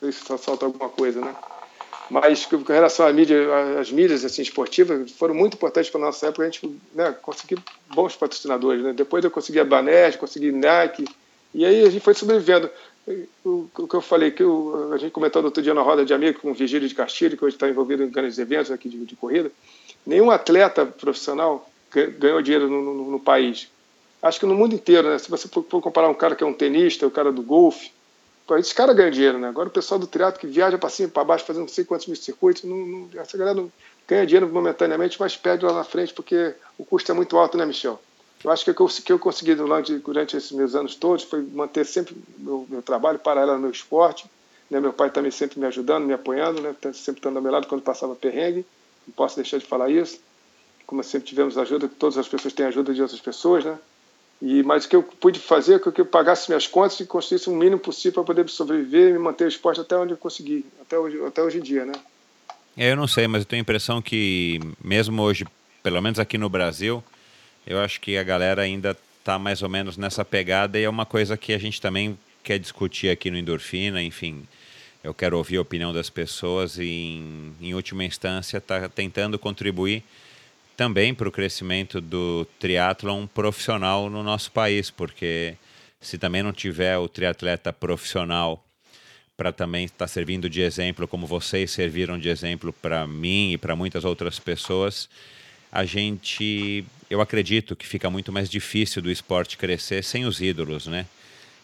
Se 0.00 0.38
falta 0.38 0.66
alguma 0.66 0.88
coisa, 0.88 1.20
né? 1.20 1.34
Mas 2.10 2.44
com 2.44 2.56
relação 2.56 3.06
à 3.06 3.12
mídia, 3.12 3.38
às 3.78 3.92
mídias 3.92 4.24
assim, 4.24 4.42
esportivas, 4.42 5.12
foram 5.12 5.32
muito 5.32 5.54
importantes 5.54 5.90
para 5.90 6.00
a 6.00 6.04
nossa 6.06 6.26
época. 6.26 6.42
A 6.42 6.50
gente 6.50 6.80
né, 6.92 7.14
conseguiu 7.22 7.58
bons 7.94 8.16
patrocinadores. 8.16 8.82
Né? 8.82 8.92
Depois 8.92 9.22
eu 9.22 9.30
consegui 9.30 9.60
a 9.60 9.64
Banete, 9.64 10.18
consegui 10.18 10.50
Nike, 10.50 11.04
e 11.54 11.64
aí 11.64 11.82
a 11.82 11.90
gente 11.90 12.02
foi 12.02 12.14
sobrevivendo. 12.14 12.68
O, 13.44 13.68
o 13.78 13.88
que 13.88 13.94
eu 13.94 14.00
falei, 14.00 14.32
que 14.32 14.42
eu, 14.42 14.90
a 14.92 14.98
gente 14.98 15.12
comentou 15.12 15.42
outro 15.42 15.62
dia 15.62 15.72
na 15.72 15.82
roda 15.82 16.04
de 16.04 16.12
amigos 16.12 16.42
com 16.42 16.50
o 16.50 16.54
Virgílio 16.54 16.88
de 16.88 16.94
Castilho, 16.94 17.36
que 17.36 17.44
hoje 17.44 17.56
está 17.56 17.68
envolvido 17.68 18.02
em 18.02 18.10
grandes 18.10 18.38
eventos 18.38 18.70
aqui 18.70 18.88
de, 18.88 19.04
de 19.04 19.16
corrida, 19.16 19.50
nenhum 20.04 20.30
atleta 20.30 20.84
profissional 20.84 21.68
ganhou 22.18 22.40
dinheiro 22.42 22.68
no, 22.68 22.82
no, 22.82 23.10
no, 23.10 23.20
país. 23.20 23.68
Acho 24.22 24.38
que 24.38 24.46
no 24.46 24.54
mundo 24.54 24.74
inteiro, 24.74 25.10
né? 25.10 25.18
Se 25.18 25.30
você 25.30 25.48
for 25.48 25.64
comparar 25.80 26.08
um 26.08 26.14
cara 26.14 26.36
que 26.36 26.44
é 26.44 26.46
um 26.46 26.52
tenista, 26.52 27.06
o 27.06 27.10
cara 27.10 27.32
do 27.32 27.42
golfe, 27.42 27.90
esses 28.58 28.72
caras 28.72 28.96
ganham 28.96 29.10
dinheiro, 29.10 29.38
né? 29.38 29.48
Agora 29.48 29.68
o 29.68 29.72
pessoal 29.72 29.98
do 29.98 30.06
triatlo 30.06 30.40
que 30.40 30.46
viaja 30.46 30.78
para 30.78 30.88
cima 30.88 31.08
para 31.08 31.24
baixo, 31.24 31.44
fazendo 31.44 31.62
não 31.62 31.68
sei 31.68 31.84
quantos 31.84 32.06
mil 32.06 32.16
circuitos, 32.16 32.64
não, 32.64 32.76
não, 32.76 33.08
essa 33.14 33.36
galera 33.36 33.56
não 33.56 33.70
ganha 34.08 34.26
dinheiro 34.26 34.48
momentaneamente, 34.48 35.18
mas 35.20 35.36
perde 35.36 35.64
lá 35.64 35.72
na 35.72 35.84
frente 35.84 36.12
porque 36.12 36.54
o 36.76 36.84
custo 36.84 37.12
é 37.12 37.14
muito 37.14 37.36
alto, 37.36 37.56
né, 37.56 37.64
Michel? 37.64 38.00
Eu 38.42 38.50
acho 38.50 38.64
que 38.64 38.70
o 38.70 38.88
que 38.88 39.12
eu 39.12 39.18
consegui 39.18 39.54
durante, 39.54 39.98
durante 39.98 40.36
esses 40.36 40.50
meus 40.52 40.74
anos 40.74 40.94
todos 40.94 41.24
foi 41.24 41.42
manter 41.42 41.84
sempre 41.84 42.16
meu, 42.38 42.66
meu 42.68 42.82
trabalho 42.82 43.18
paralelo 43.18 43.52
ao 43.52 43.58
meu 43.58 43.70
esporte. 43.70 44.24
Né? 44.70 44.80
Meu 44.80 44.92
pai 44.92 45.10
também 45.10 45.30
sempre 45.30 45.60
me 45.60 45.66
ajudando, 45.66 46.06
me 46.06 46.14
apoiando, 46.14 46.62
né? 46.62 46.74
sempre 46.94 47.20
estando 47.20 47.36
ao 47.36 47.42
meu 47.42 47.52
lado 47.52 47.66
quando 47.66 47.82
passava 47.82 48.14
perrengue. 48.14 48.64
Não 49.06 49.12
posso 49.14 49.36
deixar 49.36 49.58
de 49.58 49.66
falar 49.66 49.90
isso. 49.90 50.18
Como 50.86 51.02
sempre 51.02 51.28
tivemos 51.28 51.58
ajuda, 51.58 51.88
todas 51.98 52.16
as 52.16 52.28
pessoas 52.28 52.54
têm 52.54 52.66
ajuda 52.66 52.94
de 52.94 53.02
outras 53.02 53.20
pessoas, 53.20 53.64
né? 53.64 53.78
E, 54.40 54.62
mas 54.62 54.84
o 54.84 54.88
que 54.88 54.96
eu 54.96 55.02
pude 55.02 55.38
fazer 55.38 55.74
é 55.74 55.78
que 55.78 56.00
eu 56.00 56.06
pagasse 56.06 56.48
minhas 56.48 56.66
contas 56.66 56.98
e 57.00 57.04
construísse 57.04 57.50
o 57.50 57.54
mínimo 57.54 57.78
possível 57.78 58.24
para 58.24 58.34
poder 58.34 58.48
sobreviver 58.48 59.10
e 59.10 59.12
me 59.12 59.18
manter 59.18 59.44
o 59.44 59.48
esporte 59.48 59.80
até 59.80 59.96
onde 59.96 60.14
eu 60.14 60.16
consegui, 60.16 60.64
até 60.80 60.98
hoje, 60.98 61.22
até 61.26 61.42
hoje 61.42 61.58
em 61.58 61.62
dia, 61.62 61.84
né? 61.84 61.92
Eu 62.76 62.96
não 62.96 63.06
sei, 63.06 63.26
mas 63.26 63.42
eu 63.42 63.46
tenho 63.46 63.60
a 63.60 63.62
impressão 63.62 64.00
que, 64.00 64.58
mesmo 64.82 65.20
hoje, 65.20 65.44
pelo 65.82 66.00
menos 66.00 66.18
aqui 66.18 66.38
no 66.38 66.48
Brasil, 66.48 67.04
eu 67.66 67.78
acho 67.78 68.00
que 68.00 68.16
a 68.16 68.22
galera 68.22 68.62
ainda 68.62 68.96
está 69.18 69.38
mais 69.38 69.62
ou 69.62 69.68
menos 69.68 69.98
nessa 69.98 70.24
pegada 70.24 70.78
e 70.78 70.84
é 70.84 70.88
uma 70.88 71.04
coisa 71.04 71.36
que 71.36 71.52
a 71.52 71.58
gente 71.58 71.80
também 71.80 72.18
quer 72.42 72.58
discutir 72.58 73.10
aqui 73.10 73.30
no 73.30 73.36
Endorfina, 73.36 74.02
enfim. 74.02 74.46
Eu 75.04 75.12
quero 75.12 75.36
ouvir 75.36 75.58
a 75.58 75.62
opinião 75.62 75.92
das 75.92 76.08
pessoas 76.08 76.78
e, 76.78 76.84
em, 76.84 77.54
em 77.60 77.74
última 77.74 78.04
instância, 78.04 78.56
está 78.56 78.88
tentando 78.88 79.38
contribuir 79.38 80.02
também 80.80 81.12
para 81.12 81.28
o 81.28 81.30
crescimento 81.30 82.00
do 82.00 82.46
triatlon 82.58 83.26
profissional 83.26 84.08
no 84.08 84.22
nosso 84.22 84.50
país, 84.50 84.90
porque 84.90 85.54
se 86.00 86.16
também 86.16 86.42
não 86.42 86.54
tiver 86.54 86.96
o 86.96 87.06
triatleta 87.06 87.70
profissional 87.70 88.64
para 89.36 89.52
também 89.52 89.84
estar 89.84 89.98
tá 89.98 90.08
servindo 90.08 90.48
de 90.48 90.62
exemplo, 90.62 91.06
como 91.06 91.26
vocês 91.26 91.70
serviram 91.70 92.18
de 92.18 92.30
exemplo 92.30 92.72
para 92.72 93.06
mim 93.06 93.52
e 93.52 93.58
para 93.58 93.76
muitas 93.76 94.06
outras 94.06 94.38
pessoas, 94.38 95.06
a 95.70 95.84
gente, 95.84 96.82
eu 97.10 97.20
acredito 97.20 97.76
que 97.76 97.86
fica 97.86 98.08
muito 98.08 98.32
mais 98.32 98.48
difícil 98.48 99.02
do 99.02 99.10
esporte 99.10 99.58
crescer 99.58 100.02
sem 100.02 100.24
os 100.24 100.40
ídolos, 100.40 100.86
né? 100.86 101.04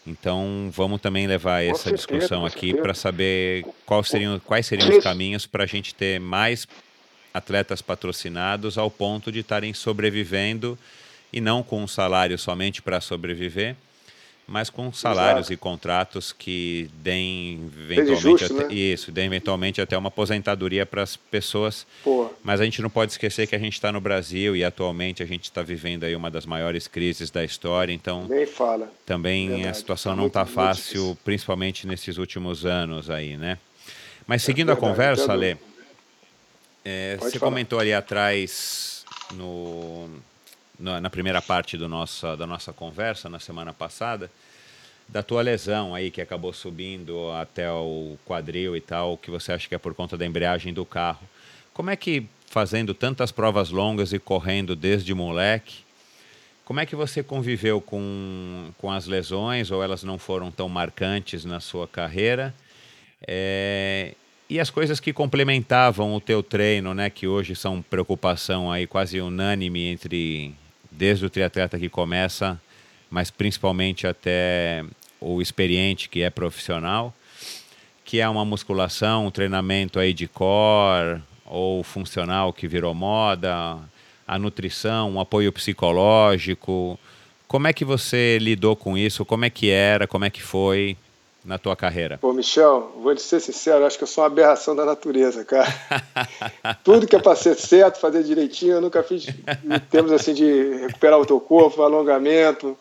Então 0.07 0.71
vamos 0.71 1.01
também 1.01 1.27
levar 1.27 1.65
essa 1.65 1.91
discussão 1.91 2.45
aqui 2.45 2.75
para 2.75 2.93
saber 2.93 3.65
quais 3.87 4.09
seriam, 4.09 4.39
quais 4.41 4.67
seriam 4.67 4.91
os 4.91 5.03
caminhos 5.03 5.47
para 5.47 5.65
a 5.65 5.67
gente 5.67 5.95
ter 5.95 6.21
mais 6.21 6.69
atletas 7.37 7.83
patrocinados 7.83 8.79
ao 8.79 8.91
ponto 8.91 9.31
de 9.31 9.41
estarem 9.41 9.75
sobrevivendo 9.75 10.79
e 11.33 11.41
não 11.41 11.63
com 11.63 11.83
um 11.83 11.87
salário 11.87 12.39
somente 12.39 12.81
para 12.81 12.99
sobreviver, 12.99 13.77
mas 14.47 14.71
com 14.71 14.91
salários 14.93 15.49
Exato. 15.49 15.53
e 15.53 15.57
contratos 15.57 16.33
que 16.33 16.89
deem 17.03 17.71
eventualmente 17.77 18.23
justo, 18.23 18.55
até, 18.57 18.69
né? 18.69 18.75
isso, 18.75 19.13
deem 19.13 19.27
eventualmente 19.27 19.81
até 19.81 19.99
uma 19.99 20.09
aposentadoria 20.09 20.87
para 20.87 21.03
as 21.03 21.17
pessoas. 21.17 21.87
Pô. 22.03 22.31
Mas 22.43 22.61
a 22.61 22.65
gente 22.65 22.81
não 22.81 22.89
pode 22.89 23.13
esquecer 23.13 23.47
que 23.47 23.57
a 23.57 23.59
gente 23.59 23.75
está 23.75 23.91
no 23.91 24.01
Brasil 24.01 24.57
e 24.57 24.65
atualmente 24.65 25.23
a 25.23 25.27
gente 25.27 25.45
está 25.45 25.63
vivendo 25.63 26.05
aí 26.05 26.15
uma 26.15 26.31
das 26.31 26.47
maiores 26.47 26.87
crises 26.87 27.29
da 27.29 27.45
história, 27.45 27.93
então 27.93 28.29
também 29.05 29.49
Verdade. 29.49 29.69
a 29.69 29.75
situação 29.75 30.13
tá 30.13 30.17
não 30.17 30.29
está 30.29 30.47
fácil, 30.47 31.19
principalmente 31.25 31.87
nesses 31.87 32.17
últimos 32.17 32.65
anos 32.65 33.11
aí, 33.11 33.37
né? 33.37 33.59
Mas 34.27 34.43
seguindo 34.43 34.71
é 34.71 34.75
a 34.75 34.77
conversa, 34.77 35.33
Ale, 35.33 35.59
é, 36.89 37.17
você 37.17 37.39
falar. 37.39 37.51
comentou 37.51 37.81
ali 37.81 37.93
atrás, 37.93 39.05
no, 39.35 40.09
no, 40.79 41.01
na 41.01 41.11
primeira 41.11 41.43
parte 41.43 41.77
do 41.77 41.89
nossa, 41.89 42.37
da 42.37 42.47
nossa 42.47 42.73
conversa, 42.73 43.29
na 43.29 43.41
semana 43.41 43.73
passada, 43.73 44.31
da 45.09 45.21
tua 45.21 45.43
lesão 45.43 45.97
aí, 45.97 46.13
que 46.13 46.21
acabou 46.21 46.53
subindo 46.53 47.33
até 47.33 47.69
o 47.71 48.17
quadril 48.25 48.77
e 48.77 48.81
tal, 48.81 49.19
que 49.19 49.33
você 49.33 49.51
acha 49.51 49.69
que 49.69 49.75
é 49.75 49.79
por 49.79 49.95
conta 49.95 50.17
da 50.17 50.25
embreagem 50.25 50.73
do 50.73 50.85
carro. 50.85 51.29
Como 51.75 51.91
é 51.91 51.97
que, 51.97 52.25
fazendo 52.49 52.95
tantas 52.95 53.33
provas 53.33 53.71
longas 53.71 54.13
e 54.13 54.19
correndo 54.21 54.77
desde 54.77 55.13
moleque, 55.13 55.85
como 56.65 56.79
é 56.79 56.87
que 56.87 56.95
você 56.95 57.21
conviveu 57.21 57.81
com, 57.81 58.71
com 58.79 58.93
as 58.93 59.07
lesões, 59.07 59.73
ou 59.73 59.83
elas 59.83 60.05
não 60.05 60.19
foram 60.19 60.53
tão 60.53 60.69
marcantes 60.69 61.45
na 61.45 61.59
sua 61.59 61.89
carreira? 61.89 62.55
É, 63.27 64.15
e 64.49 64.61
as 64.61 64.71
coisas 64.71 65.01
que 65.01 65.13
complementavam 65.13 66.15
o 66.15 66.21
teu 66.21 66.43
treino, 66.43 66.95
né, 66.95 67.11
que 67.11 67.27
hoje 67.27 67.57
são 67.57 67.83
preocupação 67.83 68.71
aí 68.71 68.87
quase 68.87 69.21
unânime 69.21 69.87
entre 69.87 70.55
desde 70.91 71.27
o 71.27 71.31
triatleta 71.31 71.79
que 71.79 71.89
começa, 71.89 72.61
mas 73.11 73.31
principalmente 73.31 74.07
até 74.07 74.85
o 75.21 75.43
experiente 75.43 76.09
que 76.09 76.23
é 76.23 76.31
profissional, 76.31 77.15
que 78.05 78.21
é 78.21 78.29
uma 78.29 78.45
musculação, 78.45 79.27
um 79.27 79.31
treinamento 79.31 79.99
aí 79.99 80.15
de 80.15 80.29
core 80.29 81.21
ou 81.45 81.83
funcional 81.83 82.53
que 82.53 82.69
virou 82.69 82.95
moda, 82.95 83.79
a 84.27 84.39
nutrição, 84.39 85.11
um 85.11 85.21
apoio 85.21 85.53
psicológico. 85.53 86.99
Como 87.47 87.67
é 87.67 87.73
que 87.73 87.85
você 87.85 88.39
lidou 88.41 88.75
com 88.77 88.97
isso? 88.97 89.25
Como 89.25 89.45
é 89.45 89.51
que 89.51 89.71
era? 89.71 90.07
Como 90.07 90.25
é 90.25 90.31
que 90.31 90.43
foi 90.43 90.97
na 91.47 91.59
tua 91.59 91.77
carreira? 91.77 92.19
Pô, 92.19 92.33
Michel, 92.33 92.93
vou 93.01 93.15
te 93.15 93.23
ser 93.23 93.41
sincero, 93.41 93.87
acho 93.87 93.97
que 93.97 94.05
eu 94.05 94.09
sou 94.09 94.23
uma 94.23 94.29
aberração 94.29 94.75
da 94.75 94.85
natureza, 94.85 95.45
cara. 95.45 95.67
Tudo 96.83 97.07
que 97.07 97.15
é 97.15 97.19
para 97.21 97.37
ser 97.37 97.55
certo, 97.55 98.01
fazer 98.01 98.25
direitinho, 98.25 98.75
eu 98.75 98.81
nunca 98.81 99.03
fiz 99.03 99.29
em 99.29 99.79
termos 99.91 100.11
assim 100.13 100.35
de 100.35 100.75
recuperar 100.79 101.19
o 101.21 101.25
teu 101.25 101.41
corpo, 101.41 101.83
alongamento. 101.83 102.77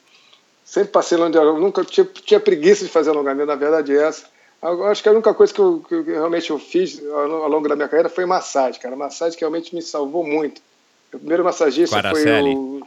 Sempre 0.63 0.89
passei 0.89 1.18
longe, 1.18 1.38
nunca 1.38 1.86
tinha, 1.86 2.05
tinha 2.05 2.39
preguiça 2.39 2.84
de 2.84 2.89
fazer 2.89 3.11
alongamento, 3.11 3.47
na 3.47 3.55
verdade 3.55 3.95
é 3.95 4.03
essa. 4.03 4.26
Eu 4.63 4.86
acho 4.86 5.03
que 5.03 5.09
a 5.09 5.11
única 5.11 5.32
coisa 5.34 5.53
que, 5.53 5.61
eu, 5.61 5.84
que 5.88 6.01
realmente 6.01 6.49
eu 6.49 6.57
fiz 6.57 6.99
ao 7.05 7.47
longo 7.47 7.70
da 7.70 7.76
minha 7.76 7.88
carreira 7.88 8.09
foi 8.09 8.26
massagem, 8.26 8.82
cara. 8.82 8.95
Massagem 8.95 9.38
que 9.38 9.41
realmente 9.41 9.76
me 9.76 9.82
salvou 9.82 10.26
muito. 10.26 10.59
O 11.13 11.20
primeiro 11.20 11.43
massagista 11.43 12.01
foi 12.09 12.26
o. 12.41 12.82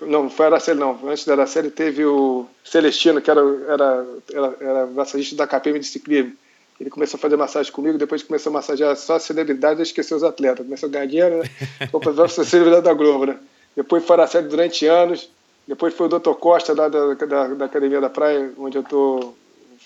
Não, 0.00 0.30
foi 0.30 0.46
Araceli 0.46 0.78
não. 0.78 0.98
Antes 1.08 1.24
da 1.24 1.32
Araceli 1.32 1.70
teve 1.70 2.04
o 2.04 2.46
Celestino, 2.64 3.20
que 3.20 3.30
era, 3.30 3.40
era, 3.68 4.06
era, 4.32 4.56
era 4.60 4.86
massagista 4.86 5.36
da 5.36 5.46
KPM 5.46 5.78
de 5.78 5.86
ciclismo. 5.86 6.32
Ele 6.80 6.90
começou 6.90 7.18
a 7.18 7.20
fazer 7.20 7.36
massagem 7.36 7.72
comigo, 7.72 7.98
depois 7.98 8.22
começou 8.22 8.50
a 8.50 8.54
massagear 8.54 8.96
só 8.96 9.16
a 9.16 9.20
celebridade 9.20 9.82
esqueceu 9.82 10.16
os 10.16 10.22
atletas. 10.22 10.64
Começou 10.64 10.88
a 10.88 10.92
ganhar 10.92 11.06
dinheiro, 11.06 11.38
né? 11.38 11.44
Foi 11.90 12.24
a 12.24 12.28
celebridade 12.28 12.84
da 12.84 12.94
Globo, 12.94 13.26
né? 13.26 13.38
Depois 13.74 14.04
foi 14.04 14.16
a 14.16 14.20
Araceli 14.20 14.48
durante 14.48 14.86
anos. 14.86 15.28
Depois 15.66 15.92
foi 15.94 16.06
o 16.06 16.08
Dr. 16.08 16.32
Costa, 16.34 16.74
da, 16.74 16.88
da, 16.88 17.14
da, 17.14 17.48
da 17.48 17.64
Academia 17.64 18.00
da 18.00 18.08
Praia, 18.08 18.52
onde 18.58 18.78
eu 18.78 18.82
tô 18.82 19.34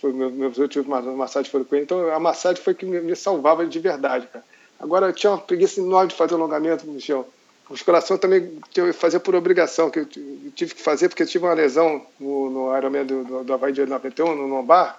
foi 0.02 0.12
meu, 0.12 0.30
meus 0.30 0.58
últimos 0.58 0.86
massagens 0.86 1.50
foram 1.50 1.64
com 1.64 1.76
ele. 1.76 1.84
Então 1.84 2.12
a 2.12 2.18
massagem 2.18 2.62
foi 2.62 2.74
que 2.74 2.84
me, 2.84 3.00
me 3.00 3.14
salvava 3.14 3.64
de 3.64 3.78
verdade, 3.78 4.26
cara. 4.26 4.44
Agora 4.78 5.06
eu 5.06 5.12
tinha 5.12 5.30
uma 5.30 5.38
preguiça 5.38 5.80
enorme 5.80 6.08
de 6.08 6.16
fazer 6.16 6.34
alongamento, 6.34 6.86
Michel. 6.88 7.26
Musculação 7.70 8.18
também 8.18 8.58
eu 8.76 8.92
fazia 8.92 9.18
por 9.18 9.34
obrigação, 9.34 9.90
que 9.90 10.00
eu 10.00 10.06
tive 10.54 10.74
que 10.74 10.82
fazer 10.82 11.08
porque 11.08 11.22
eu 11.22 11.26
tive 11.26 11.44
uma 11.44 11.54
lesão 11.54 12.04
no, 12.20 12.50
no 12.50 12.76
Ironman 12.76 13.06
do, 13.06 13.24
do, 13.24 13.44
do 13.44 13.52
Havaí 13.52 13.72
de 13.72 13.86
91, 13.86 14.34
no 14.34 14.46
lombar. 14.46 14.98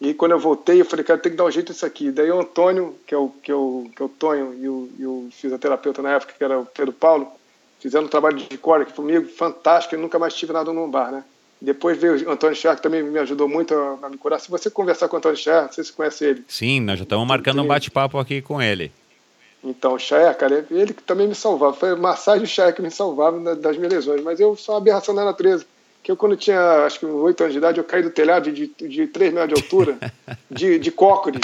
E 0.00 0.14
quando 0.14 0.32
eu 0.32 0.38
voltei, 0.38 0.80
eu 0.80 0.84
falei, 0.84 1.04
cara, 1.04 1.18
tem 1.18 1.32
que 1.32 1.38
dar 1.38 1.44
um 1.44 1.50
jeito 1.50 1.72
nisso 1.72 1.84
aqui. 1.84 2.12
Daí 2.12 2.30
o 2.30 2.40
Antônio, 2.40 2.96
que 3.04 3.12
é 3.12 3.18
o, 3.18 3.30
que 3.42 3.50
é 3.50 3.54
o, 3.54 3.90
que 3.94 4.00
é 4.00 4.04
o 4.04 4.08
Tonho, 4.08 4.54
e 4.54 4.68
o, 4.68 4.90
e 4.96 5.06
o 5.06 5.28
fisioterapeuta 5.32 6.00
na 6.00 6.12
época, 6.12 6.34
que 6.38 6.44
era 6.44 6.58
o 6.58 6.66
Pedro 6.66 6.92
Paulo, 6.92 7.26
fizeram 7.80 8.06
um 8.06 8.08
trabalho 8.08 8.36
de 8.36 8.58
core 8.58 8.82
aqui 8.82 8.92
comigo, 8.92 9.28
fantástico, 9.28 9.96
eu 9.96 10.00
nunca 10.00 10.18
mais 10.18 10.34
tive 10.34 10.52
nada 10.52 10.72
no 10.72 10.82
lombar, 10.82 11.10
né? 11.10 11.24
Depois 11.60 11.98
veio 11.98 12.28
o 12.28 12.30
Antônio 12.30 12.54
Cher, 12.54 12.76
que 12.76 12.82
também 12.82 13.02
me 13.02 13.18
ajudou 13.18 13.48
muito 13.48 13.74
a, 13.74 14.06
a 14.06 14.08
me 14.08 14.16
curar. 14.16 14.38
Se 14.38 14.48
você 14.48 14.70
conversar 14.70 15.08
com 15.08 15.16
o 15.16 15.18
Antônio 15.18 15.36
não 15.36 15.72
sei 15.72 15.82
se 15.82 15.90
você 15.90 15.92
conhece 15.92 16.24
ele. 16.24 16.44
Sim, 16.46 16.80
nós 16.80 16.98
já 16.98 17.02
estamos 17.02 17.26
marcando 17.26 17.60
um 17.60 17.66
bate-papo 17.66 18.16
aqui 18.18 18.40
com 18.40 18.62
ele. 18.62 18.92
Então, 19.62 19.94
o 19.94 19.98
Cher, 19.98 20.34
cara, 20.36 20.64
ele 20.70 20.94
que 20.94 21.02
também 21.02 21.26
me 21.26 21.34
salvava. 21.34 21.74
Foi 21.74 21.94
massagem 21.96 22.44
o 22.44 22.46
Cher 22.46 22.74
que 22.74 22.82
me 22.82 22.90
salvava 22.90 23.56
das 23.56 23.76
minhas 23.76 23.92
lesões. 23.92 24.22
Mas 24.22 24.38
eu 24.38 24.56
sou 24.56 24.74
uma 24.74 24.80
aberração 24.80 25.14
da 25.14 25.24
natureza. 25.24 25.66
Que 26.02 26.12
eu, 26.12 26.16
quando 26.16 26.36
tinha, 26.36 26.86
acho 26.86 27.00
que 27.00 27.06
8 27.06 27.40
anos 27.40 27.52
de 27.52 27.58
idade, 27.58 27.78
eu 27.78 27.84
caí 27.84 28.02
do 28.02 28.10
telhado 28.10 28.52
de, 28.52 28.68
de 28.68 29.06
3 29.08 29.32
metros 29.32 29.54
de 29.54 29.64
altura, 29.64 29.98
de, 30.50 30.78
de 30.78 30.90
cócoras. 30.90 31.42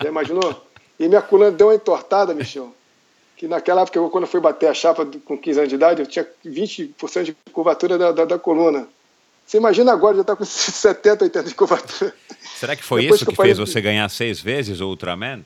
Já 0.00 0.08
imaginou? 0.08 0.64
E 0.98 1.08
minha 1.08 1.22
coluna 1.22 1.50
deu 1.50 1.68
uma 1.68 1.74
entortada, 1.74 2.32
Michel. 2.32 2.72
Que 3.36 3.48
naquela 3.48 3.82
época, 3.82 4.00
quando 4.10 4.24
eu 4.24 4.30
fui 4.30 4.40
bater 4.40 4.68
a 4.68 4.74
chapa 4.74 5.08
com 5.24 5.36
15 5.36 5.58
anos 5.58 5.68
de 5.68 5.74
idade, 5.74 6.02
eu 6.02 6.06
tinha 6.06 6.26
20% 6.46 7.22
de 7.24 7.36
curvatura 7.52 7.98
da, 7.98 8.12
da, 8.12 8.24
da 8.26 8.38
coluna. 8.38 8.86
Você 9.44 9.56
imagina 9.56 9.92
agora, 9.92 10.14
já 10.14 10.20
está 10.20 10.36
com 10.36 10.44
70, 10.46 11.24
80 11.24 11.48
de 11.48 11.54
curvatura. 11.54 12.14
Será 12.54 12.76
que 12.76 12.84
foi 12.84 13.02
Depois 13.02 13.20
isso 13.20 13.30
que, 13.30 13.36
que 13.36 13.42
fez 13.42 13.58
você 13.58 13.80
ganhar 13.80 14.08
seis 14.08 14.40
vezes 14.40 14.80
o 14.80 14.86
Ultraman? 14.86 15.42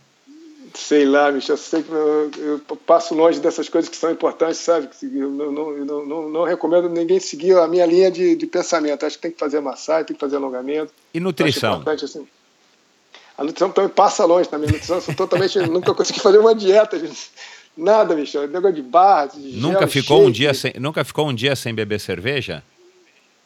Sei 0.77 1.05
lá, 1.05 1.31
bicho, 1.31 1.53
eu 1.53 1.57
sei 1.57 1.85
que 1.85 1.91
eu, 1.91 2.31
eu, 2.37 2.77
passo 2.85 3.15
longe 3.15 3.39
dessas 3.39 3.69
coisas 3.69 3.89
que 3.89 3.97
são 3.97 4.11
importantes, 4.11 4.59
sabe? 4.59 4.89
Eu 5.03 5.31
não, 5.31 5.53
não, 5.53 6.07
não, 6.07 6.29
não 6.29 6.45
recomendo 6.45 6.89
ninguém 6.89 7.21
seguir 7.21 7.57
a 7.57 7.69
minha 7.69 7.87
linha 7.87 8.11
de, 8.11 8.35
de, 8.35 8.47
pensamento. 8.47 9.07
Acho 9.07 9.17
que 9.17 9.23
tem 9.23 9.31
que 9.31 9.39
fazer 9.39 9.61
massagem, 9.61 10.07
tem 10.07 10.17
que 10.17 10.21
fazer 10.21 10.35
alongamento. 10.37 10.93
E 11.15 11.21
nutrição? 11.21 11.81
Assim. 11.87 12.27
A 13.39 13.45
nutrição 13.45 13.71
também 13.71 13.91
passa 13.91 14.25
longe 14.25 14.49
minha 14.53 14.67
nutrição. 14.73 14.97
Eu 14.97 15.03
sou 15.03 15.15
totalmente. 15.15 15.59
nunca 15.71 15.95
consegui 15.95 16.19
fazer 16.19 16.39
uma 16.39 16.55
dieta. 16.55 17.01
Nada, 17.77 18.15
bicho. 18.17 18.41
Negócio 18.49 18.75
de 18.75 18.83
barra, 18.83 19.27
de 19.27 19.57
nunca 19.57 19.81
gel, 19.81 19.89
ficou 19.89 20.25
um 20.25 20.31
dia 20.31 20.53
sem 20.53 20.73
Nunca 20.79 21.05
ficou 21.05 21.29
um 21.29 21.35
dia 21.35 21.55
sem 21.55 21.73
beber 21.73 22.01
cerveja? 22.01 22.65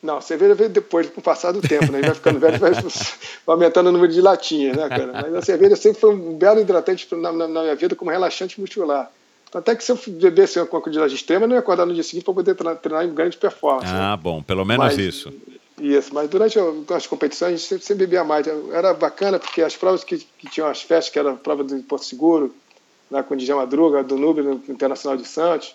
Não, 0.03 0.20
cerveja 0.20 0.55
veio 0.55 0.70
depois, 0.70 1.09
com 1.11 1.20
o 1.20 1.22
passar 1.22 1.51
do 1.53 1.61
tempo, 1.61 1.90
né? 1.90 2.01
Vai 2.01 2.14
ficando 2.14 2.38
velho, 2.38 2.59
vai, 2.61 2.72
aumentando 3.46 3.88
o 3.88 3.92
número 3.92 4.12
de 4.12 4.20
latinhas, 4.20 4.76
né, 4.76 4.88
cara? 4.88 5.12
Mas 5.12 5.34
a 5.34 5.42
cerveja 5.42 5.74
sempre 5.74 6.01
foi 6.01 6.14
um 6.14 6.36
belo 6.36 6.61
hidratante 6.61 7.09
na, 7.16 7.32
na, 7.32 7.49
na 7.49 7.62
minha 7.62 7.74
vida 7.74 7.96
como 7.96 8.11
relaxante 8.11 8.61
muscular. 8.61 9.11
Então, 9.49 9.61
até 9.61 9.74
que 9.74 9.82
se 9.82 9.90
eu 9.90 9.99
bebesse 10.07 10.59
uma 10.61 10.66
quantidade 10.66 11.14
extrema, 11.14 11.44
eu 11.44 11.49
não 11.49 11.57
ia 11.57 11.61
acordar 11.61 11.86
no 11.86 11.94
dia 11.94 12.03
seguinte 12.03 12.24
para 12.24 12.34
poder 12.34 12.55
treinar 12.55 13.05
em 13.05 13.14
grande 13.14 13.36
performance. 13.36 13.88
Ah, 13.88 14.11
né? 14.11 14.22
bom, 14.22 14.42
pelo 14.42 14.64
menos 14.64 14.86
mas, 14.86 14.99
isso. 14.99 15.32
Isso, 15.80 16.12
mas 16.12 16.28
durante 16.28 16.59
as 16.94 17.07
competições 17.07 17.49
a 17.49 17.57
gente 17.57 17.66
sempre, 17.66 17.84
sempre 17.84 18.07
bebia 18.07 18.24
mais. 18.24 18.46
Era 18.72 18.92
bacana 18.92 19.38
porque 19.38 19.62
as 19.62 19.76
provas 19.76 20.05
que, 20.05 20.18
que 20.18 20.51
tinham 20.51 20.68
as 20.68 20.82
festas, 20.82 21.12
que 21.12 21.18
era 21.18 21.32
a 21.32 21.36
prova 21.36 21.64
do 21.64 21.76
Porto 21.82 22.05
Seguro, 22.05 22.55
lá 23.11 23.22
com 23.22 23.34
o 23.34 23.36
Djalma 23.36 23.62
Madruga, 23.62 24.05
do 24.05 24.16
Núbio 24.16 24.62
Internacional 24.68 25.16
de 25.16 25.26
Santos, 25.26 25.74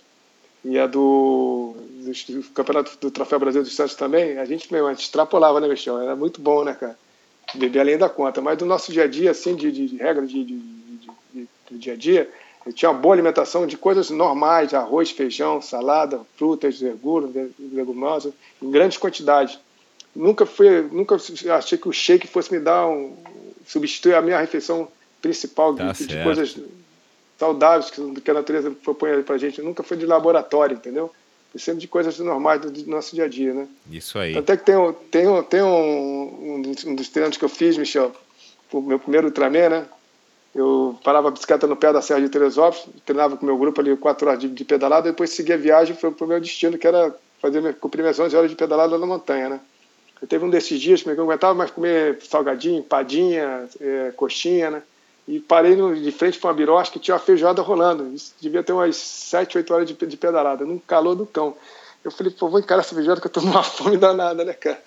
e 0.63 0.79
a 0.79 0.87
do, 0.87 1.75
do, 1.75 2.11
do, 2.11 2.49
Campeonato 2.51 2.97
do 2.99 3.11
Troféu 3.11 3.39
Brasil 3.39 3.63
dos 3.63 3.75
Santos 3.75 3.95
também, 3.95 4.37
a 4.37 4.45
gente, 4.45 4.71
meu, 4.71 4.87
a 4.87 4.93
gente 4.93 5.03
extrapolava, 5.03 5.59
né, 5.59 5.67
Michel? 5.67 5.99
Era 5.99 6.15
muito 6.15 6.39
bom, 6.39 6.63
né, 6.63 6.73
cara? 6.73 6.97
Beber 7.55 7.81
além 7.81 7.97
da 7.97 8.07
conta. 8.07 8.41
Mas 8.41 8.57
do 8.57 8.65
nosso 8.65 8.91
dia 8.91 9.03
a 9.03 9.07
dia, 9.07 9.31
assim, 9.31 9.55
de, 9.55 9.71
de, 9.71 9.87
de 9.89 9.97
regra 9.97 10.25
de, 10.25 10.43
de, 10.43 10.57
de, 10.57 11.47
de, 11.69 11.77
dia 11.77 11.93
a 11.93 11.97
dia, 11.97 12.29
eu 12.65 12.71
tinha 12.71 12.89
uma 12.89 12.99
boa 12.99 13.13
alimentação 13.13 13.67
de 13.67 13.75
coisas 13.75 14.09
normais, 14.09 14.73
arroz, 14.73 15.11
feijão, 15.11 15.61
salada, 15.61 16.21
frutas, 16.37 16.79
verduras, 16.79 17.29
leguminosas, 17.59 18.33
em 18.61 18.71
grandes 18.71 18.97
quantidades. 18.97 19.59
Nunca 20.15 20.45
fui, 20.45 20.81
nunca 20.91 21.17
achei 21.55 21.77
que 21.77 21.89
o 21.89 21.93
shake 21.93 22.27
fosse 22.27 22.53
me 22.53 22.59
dar 22.59 22.87
um 22.87 23.15
substituir 23.65 24.13
a 24.15 24.21
minha 24.21 24.39
refeição 24.39 24.87
principal 25.21 25.73
tá 25.73 25.91
de, 25.91 26.05
de 26.05 26.23
coisas 26.23 26.55
saudáveis 27.43 27.91
que, 27.91 28.21
que 28.21 28.31
a 28.31 28.33
natureza 28.33 28.71
propõe 28.71 29.21
para 29.21 29.35
a 29.35 29.37
gente. 29.37 29.61
Nunca 29.61 29.83
foi 29.83 29.97
de 29.97 30.05
laboratório, 30.05 30.77
entendeu? 30.77 31.11
Foi 31.51 31.59
sempre 31.59 31.81
de 31.81 31.87
coisas 31.87 32.17
normais 32.19 32.61
do, 32.61 32.71
do, 32.71 32.89
nosso 32.89 33.13
dia 33.13 33.25
a 33.25 33.27
dia, 33.27 33.53
né? 33.53 33.67
Isso 33.91 34.17
aí. 34.17 34.37
Até 34.37 34.55
que 34.55 34.63
tem, 34.63 34.75
tem, 35.11 35.43
tem 35.43 35.61
um, 35.61 36.63
um, 36.87 36.95
dos 36.95 37.09
treinos 37.09 37.35
que 37.35 37.43
eu 37.43 37.49
fiz, 37.49 37.77
Michel, 37.77 38.13
o 38.71 38.81
meu 38.81 38.97
primeiro 38.97 39.27
Ultraman, 39.27 39.69
né? 39.69 39.85
Eu 40.55 40.97
parava 41.03 41.27
a 41.27 41.31
bicicleta 41.31 41.67
no 41.67 41.75
pé 41.75 41.91
da 41.91 42.01
Serra 42.01 42.21
de 42.21 42.29
Teresópolis, 42.29 42.85
treinava 43.05 43.35
com 43.35 43.43
o 43.43 43.45
meu 43.45 43.57
grupo 43.57 43.81
ali 43.81 43.95
quatro 43.97 44.27
horas 44.27 44.39
de, 44.39 44.47
de 44.47 44.63
pedalada, 44.63 45.09
depois 45.09 45.31
seguia 45.31 45.55
a 45.55 45.57
viagem 45.57 45.95
para 45.95 46.09
o 46.09 46.27
meu 46.27 46.39
destino, 46.39 46.77
que 46.77 46.87
era 46.87 47.13
fazer, 47.41 47.75
cumprir 47.75 48.03
minhas 48.03 48.19
11 48.19 48.35
horas 48.35 48.49
de 48.49 48.55
pedalada 48.55 48.97
na 48.97 49.05
montanha, 49.05 49.49
né? 49.49 49.59
Eu 50.21 50.27
teve 50.27 50.45
um 50.45 50.49
desses 50.49 50.79
dias 50.79 51.01
que 51.01 51.09
eu 51.09 51.15
não 51.15 51.23
aguentava 51.23 51.53
mais 51.53 51.71
comer 51.71 52.19
salgadinho, 52.21 52.79
empadinha, 52.79 53.67
é, 53.81 54.13
coxinha, 54.15 54.69
né? 54.71 54.83
E 55.27 55.39
parei 55.39 55.75
no, 55.75 55.95
de 55.95 56.11
frente 56.11 56.37
para 56.37 56.49
uma 56.49 56.53
birosca 56.53 56.93
que 56.93 56.99
tinha 56.99 57.15
uma 57.15 57.19
feijoada 57.19 57.61
rolando. 57.61 58.13
Isso 58.13 58.33
devia 58.41 58.61
ter 58.61 58.73
umas 58.73 58.95
7, 58.95 59.57
8 59.57 59.73
horas 59.73 59.87
de, 59.87 59.93
de 59.93 60.17
pedalada, 60.17 60.65
num 60.65 60.79
calor 60.79 61.15
do 61.15 61.25
cão. 61.25 61.55
Eu 62.03 62.11
falei, 62.11 62.33
pô, 62.33 62.49
vou 62.49 62.59
encarar 62.59 62.81
essa 62.81 62.93
feijoada 62.93 63.21
que 63.21 63.27
eu 63.27 63.31
tô 63.31 63.39
numa 63.41 63.63
fome 63.63 63.97
danada, 63.97 64.43
né, 64.43 64.53
cara? 64.53 64.81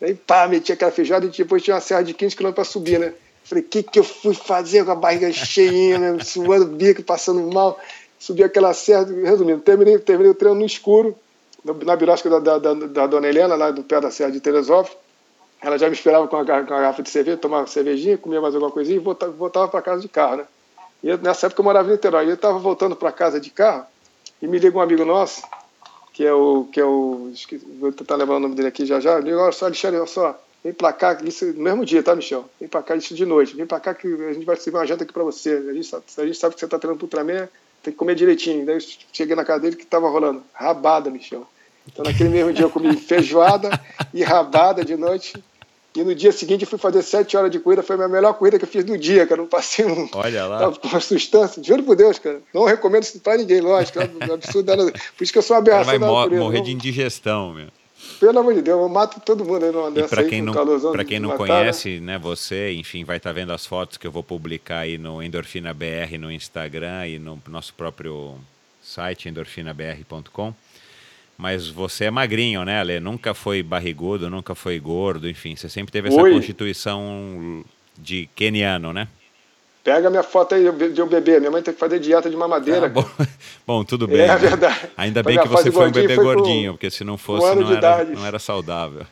Aí, 0.00 0.14
pá, 0.14 0.48
meti 0.48 0.72
aquela 0.72 0.90
feijoada 0.90 1.26
e 1.26 1.28
depois 1.28 1.62
tinha 1.62 1.74
uma 1.74 1.80
serra 1.80 2.02
de 2.02 2.14
15 2.14 2.34
km 2.34 2.52
para 2.52 2.64
subir, 2.64 2.98
né? 2.98 3.12
Falei, 3.44 3.62
o 3.62 3.66
que, 3.66 3.82
que 3.82 3.98
eu 3.98 4.04
fui 4.04 4.34
fazer 4.34 4.84
com 4.84 4.92
a 4.92 4.94
barriga 4.94 5.30
cheinha, 5.32 5.98
né? 5.98 6.18
Suando 6.24 6.66
bico, 6.66 7.02
passando 7.02 7.40
mal. 7.52 7.78
Subi 8.18 8.42
aquela 8.42 8.72
serra, 8.72 9.04
resumindo, 9.04 9.60
terminei, 9.60 9.98
terminei 9.98 10.30
o 10.30 10.34
treino 10.34 10.58
no 10.58 10.64
escuro, 10.64 11.16
na 11.64 11.96
birosca 11.96 12.30
da, 12.30 12.38
da, 12.38 12.58
da, 12.58 12.74
da 12.74 13.06
Dona 13.06 13.28
Helena, 13.28 13.56
lá 13.56 13.70
do 13.70 13.82
pé 13.82 14.00
da 14.00 14.10
Serra 14.12 14.30
de 14.30 14.40
Teresópolis. 14.40 14.96
Ela 15.62 15.78
já 15.78 15.88
me 15.88 15.94
esperava 15.94 16.26
com 16.26 16.36
a, 16.36 16.42
garrafa 16.42 17.02
de 17.02 17.08
cerveja, 17.08 17.36
tomava 17.36 17.68
cervejinha, 17.68 18.18
comia 18.18 18.40
mais 18.40 18.54
alguma 18.54 18.72
coisinha 18.72 18.96
e 18.96 18.98
voltava, 18.98 19.30
voltava 19.32 19.68
para 19.68 19.80
casa 19.80 20.02
de 20.02 20.08
carro, 20.08 20.38
né? 20.38 20.46
E 21.02 21.08
eu, 21.08 21.18
nessa 21.18 21.46
época 21.46 21.60
eu 21.60 21.64
morava 21.64 21.88
em 21.88 21.92
Niterói. 21.92 22.26
E 22.26 22.28
eu 22.30 22.34
estava 22.34 22.58
voltando 22.58 22.96
para 22.96 23.12
casa 23.12 23.40
de 23.40 23.50
carro 23.50 23.84
e 24.40 24.46
me 24.46 24.58
liga 24.58 24.76
um 24.76 24.80
amigo 24.80 25.04
nosso, 25.04 25.42
que 26.12 26.24
é 26.24 26.32
o. 26.32 26.64
Que 26.72 26.80
é 26.80 26.84
o 26.84 27.32
vou 27.78 27.92
tentar 27.92 28.16
lembrar 28.16 28.36
o 28.36 28.40
nome 28.40 28.56
dele 28.56 28.68
aqui 28.68 28.84
já 28.84 28.98
já. 28.98 29.18
Ele 29.18 29.32
olha 29.34 29.52
só, 29.52 29.66
Alexandre, 29.66 29.98
olha 29.98 30.06
só, 30.06 30.40
vem 30.64 30.72
para 30.72 30.92
cá, 30.92 31.18
isso 31.22 31.46
no 31.46 31.62
mesmo 31.62 31.84
dia, 31.84 32.02
tá, 32.02 32.14
Michel? 32.16 32.44
Vem 32.58 32.68
para 32.68 32.82
cá, 32.82 32.96
isso 32.96 33.14
de 33.14 33.24
noite. 33.24 33.54
Vem 33.54 33.66
para 33.66 33.78
cá 33.78 33.94
que 33.94 34.06
a 34.06 34.32
gente 34.32 34.44
vai 34.44 34.56
servir 34.56 34.78
uma 34.78 34.86
janta 34.86 35.04
aqui 35.04 35.12
para 35.12 35.22
você. 35.22 35.54
A 35.68 35.72
gente, 35.72 35.94
a 35.94 36.26
gente 36.26 36.38
sabe 36.38 36.54
que 36.54 36.60
você 36.60 36.66
está 36.66 36.78
treinando 36.78 37.06
para 37.06 37.20
Ultraman, 37.20 37.48
tem 37.82 37.92
que 37.92 37.98
comer 37.98 38.16
direitinho. 38.16 38.66
Daí 38.66 38.76
eu 38.76 38.80
cheguei 39.12 39.36
na 39.36 39.44
casa 39.44 39.60
dele 39.60 39.76
que 39.76 39.84
estava 39.84 40.08
rolando. 40.08 40.42
Rabada, 40.52 41.08
Michel. 41.08 41.46
Então 41.86 42.04
naquele 42.04 42.30
mesmo 42.30 42.52
dia 42.52 42.64
eu 42.64 42.70
comi 42.70 42.96
feijoada 42.96 43.70
e 44.14 44.22
rabada 44.22 44.84
de 44.84 44.96
noite 44.96 45.42
e 45.94 46.02
no 46.02 46.14
dia 46.14 46.32
seguinte 46.32 46.62
eu 46.62 46.68
fui 46.68 46.78
fazer 46.78 47.02
sete 47.02 47.36
horas 47.36 47.50
de 47.50 47.58
corrida, 47.58 47.82
foi 47.82 47.94
a 47.94 47.98
minha 47.98 48.08
melhor 48.08 48.32
corrida 48.34 48.58
que 48.58 48.64
eu 48.64 48.68
fiz 48.68 48.82
do 48.82 48.96
dia, 48.96 49.26
cara. 49.26 49.40
Não 49.40 49.48
passei 49.48 49.84
um. 49.84 50.08
Olha 50.14 50.46
lá. 50.46 50.68
Uma 50.82 51.00
sustância. 51.00 51.62
Juro 51.62 51.82
por 51.82 51.96
Deus, 51.96 52.18
cara. 52.18 52.40
Não 52.52 52.64
recomendo 52.64 53.02
isso 53.02 53.20
pra 53.20 53.36
ninguém, 53.36 53.60
lógico. 53.60 53.98
É 54.00 54.04
absurdo. 54.32 54.72
Por 54.74 55.22
isso 55.22 55.32
que 55.32 55.38
eu 55.38 55.42
sou 55.42 55.56
uma 55.56 55.60
aberração 55.60 55.86
vai 55.86 55.98
da 55.98 56.06
natureza. 56.06 56.42
morrer 56.42 56.58
não... 56.58 56.64
de 56.64 56.72
indigestão, 56.72 57.52
meu. 57.52 57.68
Pelo 58.18 58.38
amor 58.38 58.54
de 58.54 58.62
Deus, 58.62 58.80
eu 58.80 58.88
mato 58.88 59.20
todo 59.20 59.44
mundo 59.44 59.64
aí 59.64 59.72
numa 59.72 59.90
dessa 59.90 60.08
para 60.08 60.24
quem, 60.24 60.42
não, 60.42 60.52
pra 60.92 61.04
quem 61.04 61.20
não 61.20 61.30
matar, 61.30 61.46
conhece, 61.46 62.00
né, 62.00 62.18
você, 62.18 62.72
enfim, 62.72 63.04
vai 63.04 63.16
estar 63.16 63.30
tá 63.30 63.34
vendo 63.34 63.52
as 63.52 63.64
fotos 63.64 63.96
que 63.96 64.06
eu 64.06 64.10
vou 64.10 64.22
publicar 64.22 64.80
aí 64.80 64.98
no 64.98 65.22
Endorfina 65.22 65.72
BR 65.72 66.18
no 66.18 66.30
Instagram 66.30 67.06
e 67.06 67.18
no 67.18 67.40
nosso 67.48 67.74
próprio 67.74 68.36
site, 68.82 69.28
endorfinabr.com. 69.28 70.54
Mas 71.36 71.68
você 71.68 72.04
é 72.04 72.10
magrinho, 72.10 72.64
né, 72.64 72.80
Ale? 72.80 73.00
Nunca 73.00 73.34
foi 73.34 73.62
barrigudo, 73.62 74.30
nunca 74.30 74.54
foi 74.54 74.78
gordo, 74.78 75.28
enfim, 75.28 75.56
você 75.56 75.68
sempre 75.68 75.90
teve 75.90 76.08
essa 76.08 76.20
Oi. 76.20 76.32
constituição 76.32 77.64
de 77.98 78.28
keniano, 78.34 78.92
né? 78.92 79.08
Pega 79.84 80.08
minha 80.08 80.22
foto 80.22 80.54
aí 80.54 80.62
de 80.92 81.00
eu 81.00 81.06
bebê. 81.06 81.40
Minha 81.40 81.50
mãe 81.50 81.60
tem 81.60 81.74
que 81.74 81.80
fazer 81.80 81.98
dieta 81.98 82.30
de 82.30 82.36
mamadeira. 82.36 82.86
Ah, 82.86 82.88
bom. 82.88 83.04
bom, 83.66 83.84
tudo 83.84 84.06
bem. 84.06 84.20
É 84.20 84.28
né? 84.28 84.36
verdade. 84.36 84.90
Ainda 84.96 85.22
bem 85.24 85.38
que 85.40 85.48
você 85.48 85.72
foi 85.72 85.88
um 85.88 85.92
bebê 85.92 86.14
gordinho, 86.14 86.74
porque 86.74 86.88
se 86.88 87.02
não 87.02 87.18
fosse, 87.18 87.46
um 87.46 87.62
não, 87.62 87.72
era, 87.72 88.04
não 88.04 88.24
era 88.24 88.38
saudável. 88.38 89.04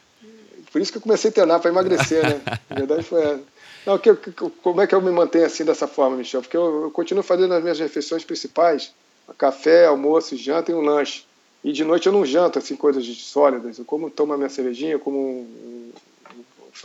Por 0.72 0.80
isso 0.80 0.92
que 0.92 0.98
eu 0.98 1.02
comecei 1.02 1.30
a 1.30 1.32
treinar, 1.32 1.58
para 1.58 1.70
emagrecer, 1.70 2.22
né? 2.22 2.40
A 2.70 2.74
verdade 2.76 3.02
foi 3.02 3.20
essa. 3.20 3.40
Não, 3.84 3.98
que, 3.98 4.14
como 4.62 4.80
é 4.80 4.86
que 4.86 4.94
eu 4.94 5.00
me 5.00 5.10
mantenho 5.10 5.46
assim 5.46 5.64
dessa 5.64 5.88
forma, 5.88 6.16
Michel? 6.16 6.42
Porque 6.42 6.56
eu, 6.56 6.84
eu 6.84 6.90
continuo 6.90 7.24
fazendo 7.24 7.54
as 7.54 7.62
minhas 7.62 7.80
refeições 7.80 8.22
principais: 8.22 8.92
café, 9.36 9.86
almoço, 9.86 10.36
janta 10.36 10.70
e 10.70 10.74
um 10.74 10.80
lanche. 10.80 11.24
E 11.62 11.72
de 11.72 11.84
noite 11.84 12.06
eu 12.06 12.12
não 12.12 12.24
janto 12.24 12.58
assim 12.58 12.74
coisas 12.74 13.06
sólidas. 13.06 13.78
Eu 13.78 13.84
como 13.84 14.10
tomo 14.10 14.32
a 14.32 14.36
minha 14.36 14.48
cervejinha, 14.48 14.98
como 14.98 15.18
um, 15.18 15.92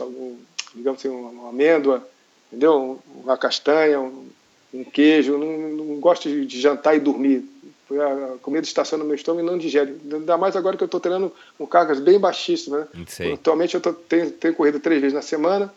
um, 0.00 0.36
digamos 0.74 1.00
assim, 1.00 1.08
uma 1.08 1.48
amêndoa, 1.48 2.06
entendeu? 2.48 3.00
Uma 3.22 3.36
castanha, 3.36 4.00
um, 4.00 4.26
um 4.74 4.84
queijo. 4.84 5.38
Não, 5.38 5.56
não, 5.68 6.00
gosto 6.00 6.28
de, 6.28 6.44
de, 6.44 6.60
jantar 6.60 6.94
e 6.94 7.00
dormir. 7.00 7.44
A 7.90 8.38
comida 8.42 8.66
estaciona 8.66 9.02
no 9.02 9.08
meu 9.08 9.16
estômago 9.16 9.46
e 9.46 9.50
não 9.50 9.56
digere. 9.56 9.96
Ainda 10.12 10.36
mais 10.36 10.56
agora 10.56 10.76
que 10.76 10.82
eu 10.82 10.86
estou 10.86 11.00
treinando 11.00 11.32
com 11.56 11.66
cargas 11.66 12.00
bem 12.00 12.18
baixíssimas. 12.18 12.80
Né? 12.80 12.88
Atualmente 13.32 13.76
eu 13.76 13.80
tô, 13.80 13.92
tenho, 13.92 14.30
tenho 14.32 14.54
corrido 14.54 14.80
três 14.80 15.00
vezes 15.00 15.14
na 15.14 15.22
semana. 15.22 15.72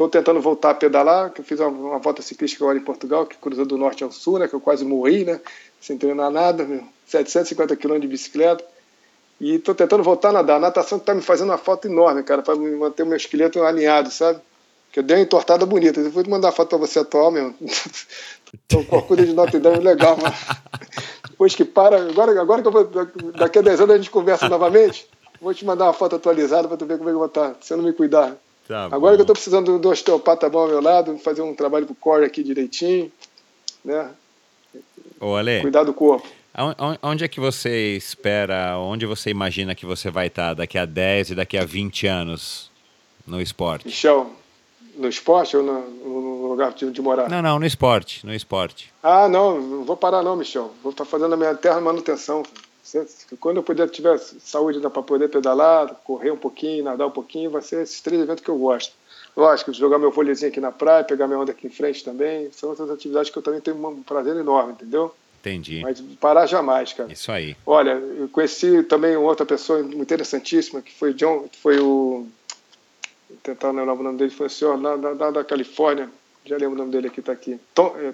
Estou 0.00 0.08
tentando 0.08 0.40
voltar 0.40 0.70
a 0.70 0.74
pedalar, 0.74 1.30
que 1.30 1.42
eu 1.42 1.44
fiz 1.44 1.60
uma, 1.60 1.68
uma, 1.68 1.98
volta 1.98 2.22
ciclística 2.22 2.64
agora 2.64 2.78
em 2.78 2.82
Portugal, 2.82 3.26
que 3.26 3.36
cruzou 3.36 3.66
do 3.66 3.76
norte 3.76 4.02
ao 4.02 4.10
sul, 4.10 4.38
né, 4.38 4.48
que 4.48 4.54
eu 4.54 4.60
quase 4.60 4.82
morri, 4.82 5.26
né, 5.26 5.38
sem 5.78 5.98
treinar 5.98 6.30
nada, 6.30 6.64
meu, 6.64 6.82
750 7.04 7.76
quilômetros 7.76 8.08
de 8.08 8.16
bicicleta. 8.16 8.64
E 9.38 9.56
estou 9.56 9.74
tentando 9.74 10.02
voltar 10.02 10.30
a 10.30 10.32
nadar. 10.32 10.56
A 10.56 10.58
natação 10.58 10.96
está 10.96 11.14
me 11.14 11.20
fazendo 11.20 11.50
uma 11.50 11.58
falta 11.58 11.86
enorme, 11.86 12.22
cara, 12.22 12.40
para 12.40 12.56
manter 12.56 13.02
o 13.02 13.06
meu 13.06 13.16
esqueleto 13.18 13.62
alinhado, 13.62 14.10
sabe? 14.10 14.40
Que 14.90 15.00
eu 15.00 15.02
dei 15.02 15.18
uma 15.18 15.22
entortada 15.22 15.66
bonita. 15.66 16.00
Eu 16.00 16.10
vou 16.10 16.26
mandar 16.26 16.48
a 16.48 16.52
foto 16.52 16.70
para 16.70 16.78
você 16.78 17.00
atual, 17.00 17.30
meu. 17.30 17.52
Estou 17.60 18.82
com 18.86 18.96
a 18.96 19.00
corcunda 19.00 19.26
de 19.26 19.34
Notre 19.34 19.58
Dame 19.58 19.80
legal, 19.80 20.16
mano. 20.16 20.34
Depois 21.28 21.54
que 21.54 21.64
para, 21.66 22.00
agora, 22.00 22.40
agora 22.40 22.62
que 22.62 22.68
eu 22.68 22.72
vou, 22.72 22.84
daqui 23.38 23.58
a 23.58 23.62
10 23.62 23.82
anos 23.82 23.94
a 23.94 23.98
gente 23.98 24.10
conversa 24.10 24.48
novamente, 24.48 25.06
vou 25.42 25.52
te 25.52 25.62
mandar 25.62 25.84
uma 25.84 25.92
foto 25.92 26.16
atualizada 26.16 26.66
para 26.68 26.78
tu 26.78 26.86
ver 26.86 26.96
como 26.96 27.10
é 27.10 27.12
que 27.12 27.16
eu 27.16 27.18
vou 27.18 27.26
estar, 27.26 27.54
se 27.60 27.74
eu 27.74 27.76
não 27.76 27.84
me 27.84 27.92
cuidar. 27.92 28.34
Tá 28.70 28.84
agora 28.92 29.16
que 29.16 29.22
eu 29.22 29.24
estou 29.24 29.34
precisando 29.34 29.80
do 29.80 29.88
osteopata 29.88 30.48
bom 30.48 30.60
ao 30.60 30.68
meu 30.68 30.80
lado, 30.80 31.18
fazer 31.18 31.42
um 31.42 31.52
trabalho 31.52 31.86
pro 31.86 31.94
core 31.96 32.24
aqui 32.24 32.40
direitinho, 32.40 33.10
né? 33.84 34.12
Ô, 35.18 35.34
Ale, 35.34 35.60
Cuidar 35.60 35.82
do 35.82 35.92
corpo. 35.92 36.24
Onde 37.02 37.24
é 37.24 37.28
que 37.28 37.40
você 37.40 37.96
espera, 37.96 38.78
onde 38.78 39.06
você 39.06 39.28
imagina 39.28 39.74
que 39.74 39.84
você 39.84 40.08
vai 40.08 40.28
estar 40.28 40.54
daqui 40.54 40.78
a 40.78 40.84
10 40.84 41.30
e 41.30 41.34
daqui 41.34 41.58
a 41.58 41.64
20 41.64 42.06
anos 42.06 42.70
no 43.26 43.40
esporte? 43.40 43.86
Michel, 43.86 44.30
no 44.96 45.08
esporte 45.08 45.56
ou 45.56 45.64
no, 45.64 45.80
no 45.90 46.48
lugar 46.48 46.72
de, 46.72 46.88
de, 46.92 47.02
morar? 47.02 47.28
Não, 47.28 47.42
não, 47.42 47.58
no 47.58 47.66
esporte, 47.66 48.24
no 48.24 48.32
esporte. 48.32 48.92
Ah, 49.02 49.28
não, 49.28 49.60
não 49.60 49.84
vou 49.84 49.96
parar 49.96 50.22
não, 50.22 50.36
Michel. 50.36 50.72
Vou 50.80 50.92
estar 50.92 51.04
fazendo 51.04 51.34
a 51.34 51.36
minha 51.36 51.56
terra 51.56 51.80
manutenção. 51.80 52.44
Quando 53.38 53.58
eu 53.58 53.62
puder, 53.62 53.88
tiver 53.88 54.18
saúde 54.18 54.80
para 54.80 55.02
poder 55.02 55.28
pedalar, 55.28 55.94
correr 56.04 56.30
um 56.30 56.36
pouquinho, 56.36 56.84
nadar 56.84 57.06
um 57.06 57.10
pouquinho, 57.10 57.50
vai 57.50 57.62
ser 57.62 57.82
esses 57.82 58.00
três 58.00 58.20
eventos 58.20 58.44
que 58.44 58.50
eu 58.50 58.58
gosto. 58.58 58.92
Lógico, 59.36 59.72
jogar 59.72 59.98
meu 59.98 60.10
vôleizinho 60.10 60.50
aqui 60.50 60.60
na 60.60 60.72
praia, 60.72 61.04
pegar 61.04 61.26
minha 61.26 61.38
onda 61.38 61.52
aqui 61.52 61.66
em 61.66 61.70
frente 61.70 62.04
também, 62.04 62.50
são 62.52 62.70
outras 62.70 62.90
atividades 62.90 63.30
que 63.30 63.38
eu 63.38 63.42
também 63.42 63.60
tenho 63.60 63.76
um 63.86 64.02
prazer 64.02 64.36
enorme, 64.36 64.72
entendeu? 64.72 65.14
Entendi. 65.40 65.80
Mas 65.82 66.00
parar 66.20 66.46
jamais, 66.46 66.92
cara. 66.92 67.10
Isso 67.10 67.32
aí. 67.32 67.56
Olha, 67.64 67.92
eu 67.92 68.28
conheci 68.28 68.82
também 68.82 69.16
outra 69.16 69.46
pessoa 69.46 69.80
interessantíssima, 69.80 70.82
que 70.82 70.92
foi 70.92 71.14
John, 71.14 71.48
que 71.48 71.58
foi 71.58 71.80
o 71.80 72.26
tentar 73.42 73.70
lembrar 73.70 73.94
o 73.94 74.02
nome 74.02 74.18
dele, 74.18 74.30
foi 74.30 74.48
o 74.48 74.50
senhor 74.50 74.80
lá, 74.80 74.94
lá 74.94 75.30
da 75.30 75.44
Califórnia, 75.44 76.10
já 76.44 76.56
lembro 76.56 76.74
o 76.74 76.78
nome 76.78 76.90
dele 76.90 77.06
aqui, 77.06 77.20
está 77.20 77.32
aqui. 77.32 77.58
Tom, 77.74 77.94
é, 77.96 78.12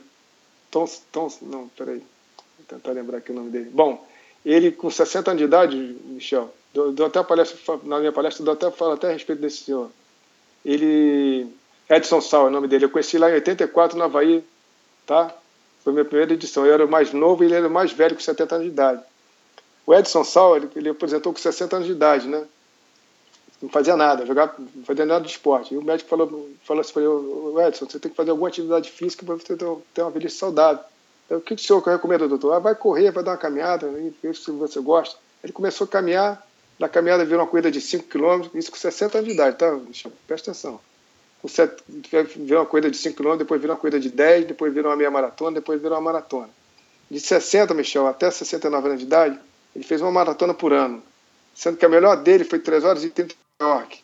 Tom, 0.71 0.87
Tom, 1.11 1.33
não, 1.43 1.69
peraí, 1.69 1.99
vou 1.99 2.67
tentar 2.69 2.93
lembrar 2.93 3.19
aqui 3.19 3.33
o 3.33 3.35
nome 3.35 3.51
dele. 3.51 3.71
Bom, 3.73 4.07
ele 4.47 4.71
com 4.71 4.89
60 4.89 5.31
anos 5.31 5.39
de 5.39 5.45
idade, 5.45 5.77
Michel, 6.05 6.55
deu 6.73 7.07
até 7.07 7.23
palestra, 7.23 7.59
na 7.83 7.99
minha 7.99 8.13
palestra, 8.13 8.45
deu 8.45 8.53
até, 8.53 8.71
fala 8.71 8.95
até 8.95 9.09
a 9.09 9.13
respeito 9.13 9.43
desse 9.43 9.65
senhor. 9.65 9.91
Ele, 10.65 11.49
Edson 11.91 12.21
Sal 12.21 12.47
é 12.47 12.49
o 12.49 12.53
nome 12.53 12.69
dele, 12.69 12.85
eu 12.85 12.91
conheci 12.91 13.19
lá 13.19 13.29
em 13.29 13.35
84 13.35 13.99
no 13.99 14.05
Havaí, 14.05 14.45
tá? 15.05 15.35
Foi 15.83 15.93
minha 15.93 16.05
primeira 16.05 16.33
edição, 16.33 16.65
eu 16.65 16.73
era 16.73 16.85
o 16.85 16.89
mais 16.89 17.13
novo 17.13 17.43
e 17.43 17.47
ele 17.47 17.57
era 17.57 17.67
o 17.67 17.71
mais 17.71 17.93
velho 17.93 18.15
com 18.15 18.21
70 18.21 18.55
anos 18.55 18.67
de 18.67 18.73
idade. 18.73 19.03
O 19.85 19.93
Edson 19.93 20.23
Sal, 20.23 20.57
ele, 20.57 20.71
ele 20.77 20.89
apresentou 20.91 21.33
com 21.33 21.39
60 21.39 21.77
anos 21.77 21.87
de 21.87 21.93
idade, 21.93 22.29
né? 22.29 22.47
não 23.61 23.69
fazia 23.69 23.97
nada, 23.97 24.27
jogava, 24.27 24.55
não 24.59 24.85
fazia 24.85 25.07
nada 25.07 25.25
de 25.25 25.31
esporte. 25.31 25.75
E 25.75 25.77
o 25.77 25.83
médico 25.83 26.09
falou, 26.09 26.51
falou 26.63 26.81
assim 26.81 26.93
ele, 27.01 27.69
Edson, 27.69 27.87
você 27.87 27.99
tem 27.99 28.11
que 28.11 28.17
fazer 28.17 28.31
alguma 28.31 28.49
atividade 28.49 28.91
física 28.91 29.25
para 29.25 29.35
você 29.35 29.57
ter 29.57 30.03
uma 30.03 30.11
velhice 30.11 30.37
saudável. 30.37 30.85
Eu, 31.29 31.39
o 31.39 31.41
que, 31.41 31.55
o 31.55 31.59
senhor 31.59 31.83
recomenda, 31.83 32.29
doutor? 32.29 32.53
Ah, 32.53 32.59
vai 32.59 32.75
correr, 32.75 33.11
vai 33.11 33.25
dar 33.25 33.33
uma 33.33 33.37
caminhada, 33.37 33.91
veja 34.23 34.41
se 34.41 34.51
você 34.51 34.81
gosta. 34.81 35.19
Ele 35.43 35.53
começou 35.53 35.85
a 35.85 35.89
caminhar, 35.89 36.47
na 36.79 36.89
caminhada 36.89 37.25
virou 37.25 37.41
uma 37.41 37.47
corrida 37.47 37.71
de 37.71 37.81
5 37.81 38.05
km, 38.05 38.49
isso 38.55 38.71
com 38.71 38.77
60 38.77 39.19
anos 39.19 39.29
de 39.29 39.35
idade, 39.35 39.57
tá, 39.57 39.73
Michel? 39.73 40.13
Presta 40.27 40.51
atenção. 40.51 40.81
Virou 42.37 42.63
uma 42.63 42.67
corrida 42.67 42.91
de 42.91 42.97
5 42.97 43.17
km, 43.17 43.37
depois 43.37 43.61
virou 43.61 43.75
uma 43.75 43.81
corrida 43.81 44.01
de 44.01 44.11
10, 44.11 44.47
depois 44.47 44.73
virou 44.73 44.91
uma 44.91 44.97
meia 44.97 45.11
maratona, 45.11 45.57
depois 45.57 45.81
virou 45.81 45.97
uma 45.97 46.13
maratona. 46.13 46.51
De 47.11 47.21
60, 47.21 47.73
Michel, 47.75 48.07
até 48.07 48.31
69 48.31 48.89
anos 48.89 49.01
de 49.01 49.07
idade, 49.07 49.39
ele 49.75 49.85
fez 49.85 50.01
uma 50.01 50.11
maratona 50.11 50.55
por 50.55 50.73
ano. 50.73 51.03
Sendo 51.55 51.77
que 51.77 51.87
a 51.87 51.89
melhor 51.89 52.17
dele 52.17 52.45
foi 52.45 52.59
3 52.59 52.85
horas 52.85 53.05
e 53.05 53.11
30 53.11 53.35
York. 53.61 54.01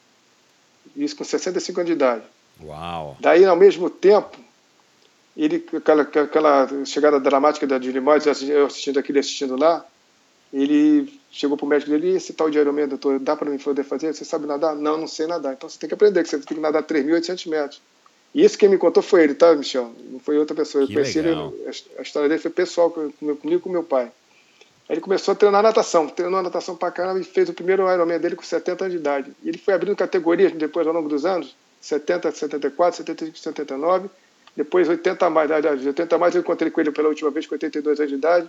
Isso 0.96 1.16
com 1.16 1.24
65 1.24 1.80
anos 1.80 1.86
de 1.88 1.92
idade. 1.92 2.22
Uau! 2.62 3.16
Daí, 3.20 3.44
ao 3.44 3.56
mesmo 3.56 3.90
tempo, 3.90 4.38
ele, 5.36 5.64
aquela, 5.74 6.02
aquela 6.02 6.68
chegada 6.84 7.18
dramática 7.18 7.66
da 7.66 7.80
Julie 7.80 8.00
Moyes, 8.00 8.26
eu 8.42 8.66
assistindo 8.66 8.98
aquele 8.98 9.18
assistindo 9.18 9.56
lá, 9.56 9.84
ele 10.52 11.20
chegou 11.30 11.56
para 11.56 11.64
o 11.64 11.68
médico 11.68 11.90
dele, 11.90 12.14
esse 12.14 12.34
tal 12.34 12.50
de 12.50 12.58
Ironman, 12.58 12.86
doutor, 12.86 13.18
dá 13.18 13.34
para 13.34 13.50
mim 13.50 13.56
poder 13.56 13.84
fazer? 13.84 14.12
Você 14.12 14.24
sabe 14.24 14.46
nadar? 14.46 14.76
Não, 14.76 14.98
não 14.98 15.06
sei 15.06 15.26
nadar. 15.26 15.54
Então 15.54 15.68
você 15.68 15.78
tem 15.78 15.88
que 15.88 15.94
aprender, 15.94 16.22
que 16.22 16.28
você 16.28 16.38
tem 16.38 16.56
que 16.56 16.62
nadar 16.62 16.82
3.800 16.82 17.48
metros. 17.48 17.80
E 18.34 18.44
isso 18.44 18.58
quem 18.58 18.68
me 18.68 18.76
contou 18.76 19.02
foi 19.02 19.24
ele, 19.24 19.34
tá, 19.34 19.54
Michel? 19.54 19.92
Não 20.10 20.18
foi 20.18 20.38
outra 20.38 20.54
pessoa. 20.54 20.86
Que 20.86 20.92
eu 20.92 20.96
conheci 20.96 21.20
legal. 21.20 21.52
ele, 21.58 21.74
a 21.98 22.02
história 22.02 22.28
dele 22.28 22.40
foi 22.40 22.50
pessoal, 22.50 22.90
comigo 22.90 23.40
e 23.46 23.58
com 23.58 23.70
meu 23.70 23.82
pai. 23.82 24.04
Aí 24.88 24.94
ele 24.94 25.00
começou 25.00 25.32
a 25.32 25.34
treinar 25.34 25.62
natação, 25.62 26.08
treinou 26.08 26.42
natação 26.42 26.76
pra 26.76 26.90
caramba 26.90 27.20
e 27.20 27.24
fez 27.24 27.48
o 27.48 27.54
primeiro 27.54 27.90
Ironman 27.90 28.18
dele 28.18 28.36
com 28.36 28.42
70 28.42 28.84
anos 28.84 28.92
de 28.92 29.00
idade. 29.00 29.32
E 29.42 29.48
ele 29.48 29.58
foi 29.58 29.72
abrindo 29.72 29.96
categorias 29.96 30.52
depois 30.52 30.86
ao 30.86 30.92
longo 30.92 31.08
dos 31.08 31.24
anos, 31.24 31.54
70, 31.80 32.30
74, 32.30 32.96
75, 32.98 33.38
79, 33.38 34.10
depois 34.56 34.88
80 34.88 35.26
a 35.26 35.30
mais. 35.30 35.50
Aliás, 35.50 35.84
80 35.84 36.14
a 36.14 36.18
mais 36.18 36.34
eu 36.34 36.40
encontrei 36.40 36.70
com 36.70 36.80
ele 36.80 36.90
pela 36.90 37.08
última 37.08 37.30
vez 37.30 37.46
com 37.46 37.54
82 37.54 37.98
anos 37.98 38.10
de 38.10 38.18
idade. 38.18 38.48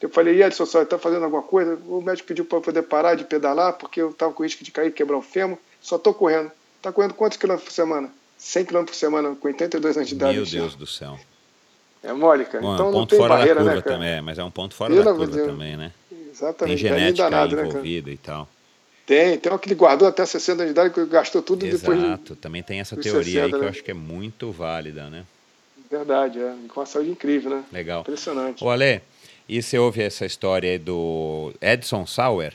Eu 0.00 0.10
falei, 0.10 0.42
Edson, 0.42 0.66
só 0.66 0.82
está 0.82 0.98
fazendo 0.98 1.24
alguma 1.24 1.42
coisa? 1.42 1.78
O 1.86 2.02
médico 2.02 2.28
pediu 2.28 2.44
para 2.44 2.58
eu 2.58 2.62
poder 2.62 2.82
parar 2.82 3.14
de 3.14 3.24
pedalar, 3.24 3.72
porque 3.74 4.00
eu 4.00 4.10
estava 4.10 4.32
com 4.32 4.42
risco 4.42 4.62
de 4.62 4.70
cair 4.70 4.88
e 4.88 4.92
quebrar 4.92 5.16
o 5.16 5.22
fêmur. 5.22 5.58
Só 5.80 5.96
estou 5.96 6.12
correndo. 6.12 6.50
Está 6.76 6.92
correndo 6.92 7.14
quantos 7.14 7.38
quilômetros 7.38 7.68
por 7.68 7.74
semana? 7.74 8.10
100 8.36 8.64
quilômetros 8.66 8.96
por 8.96 9.00
semana, 9.00 9.34
com 9.34 9.48
82 9.48 9.96
anos 9.96 10.08
de 10.08 10.14
idade. 10.14 10.36
Meu 10.36 10.44
Deus 10.44 10.74
do 10.74 10.86
céu. 10.86 11.18
É 12.02 12.12
mole, 12.12 12.44
cara. 12.44 12.60
Bom, 12.60 12.74
então 12.74 12.86
é 12.86 12.88
um 12.88 12.92
ponto 12.92 13.16
fora 13.16 13.28
barreira, 13.34 13.54
da 13.54 13.72
curva 13.72 13.76
né, 13.76 13.96
também, 13.96 14.22
mas 14.22 14.38
é 14.38 14.44
um 14.44 14.50
ponto 14.50 14.74
fora 14.74 14.94
da 14.94 15.14
curva 15.14 15.44
também, 15.44 15.76
né? 15.76 15.92
Exatamente. 16.30 16.82
Tem 16.82 16.90
genética 16.90 17.30
danado, 17.30 17.58
envolvida 17.58 18.08
né, 18.08 18.14
e 18.14 18.18
tal. 18.18 18.48
Tem, 19.06 19.38
tem 19.38 19.52
um 19.52 19.58
que 19.58 19.68
ele 19.68 19.74
guardou 19.76 20.06
até 20.06 20.26
60 20.26 20.62
anos 20.62 20.74
de 20.74 20.80
idade, 20.80 20.94
que 20.94 21.06
gastou 21.06 21.40
tudo 21.40 21.64
Exato. 21.64 21.80
depois. 21.80 21.98
Exato, 21.98 22.36
também 22.36 22.62
tem 22.62 22.80
essa 22.80 22.96
teoria 22.96 23.42
60, 23.42 23.44
aí 23.44 23.50
que 23.52 23.58
né? 23.58 23.64
eu 23.64 23.68
acho 23.70 23.82
que 23.82 23.90
é 23.90 23.94
muito 23.94 24.52
válida, 24.52 25.08
né? 25.08 25.24
Verdade, 25.90 26.40
é. 26.40 26.54
Com 26.68 26.80
uma 26.80 26.86
saúde 26.86 27.10
incrível, 27.10 27.50
né? 27.50 27.64
Legal. 27.72 28.00
Impressionante. 28.00 28.62
O 28.64 28.70
Ale, 28.70 29.02
e 29.48 29.62
você 29.62 29.78
ouve 29.78 30.02
essa 30.02 30.26
história 30.26 30.70
aí 30.70 30.78
do 30.78 31.52
Edson 31.60 32.06
Sauer? 32.06 32.54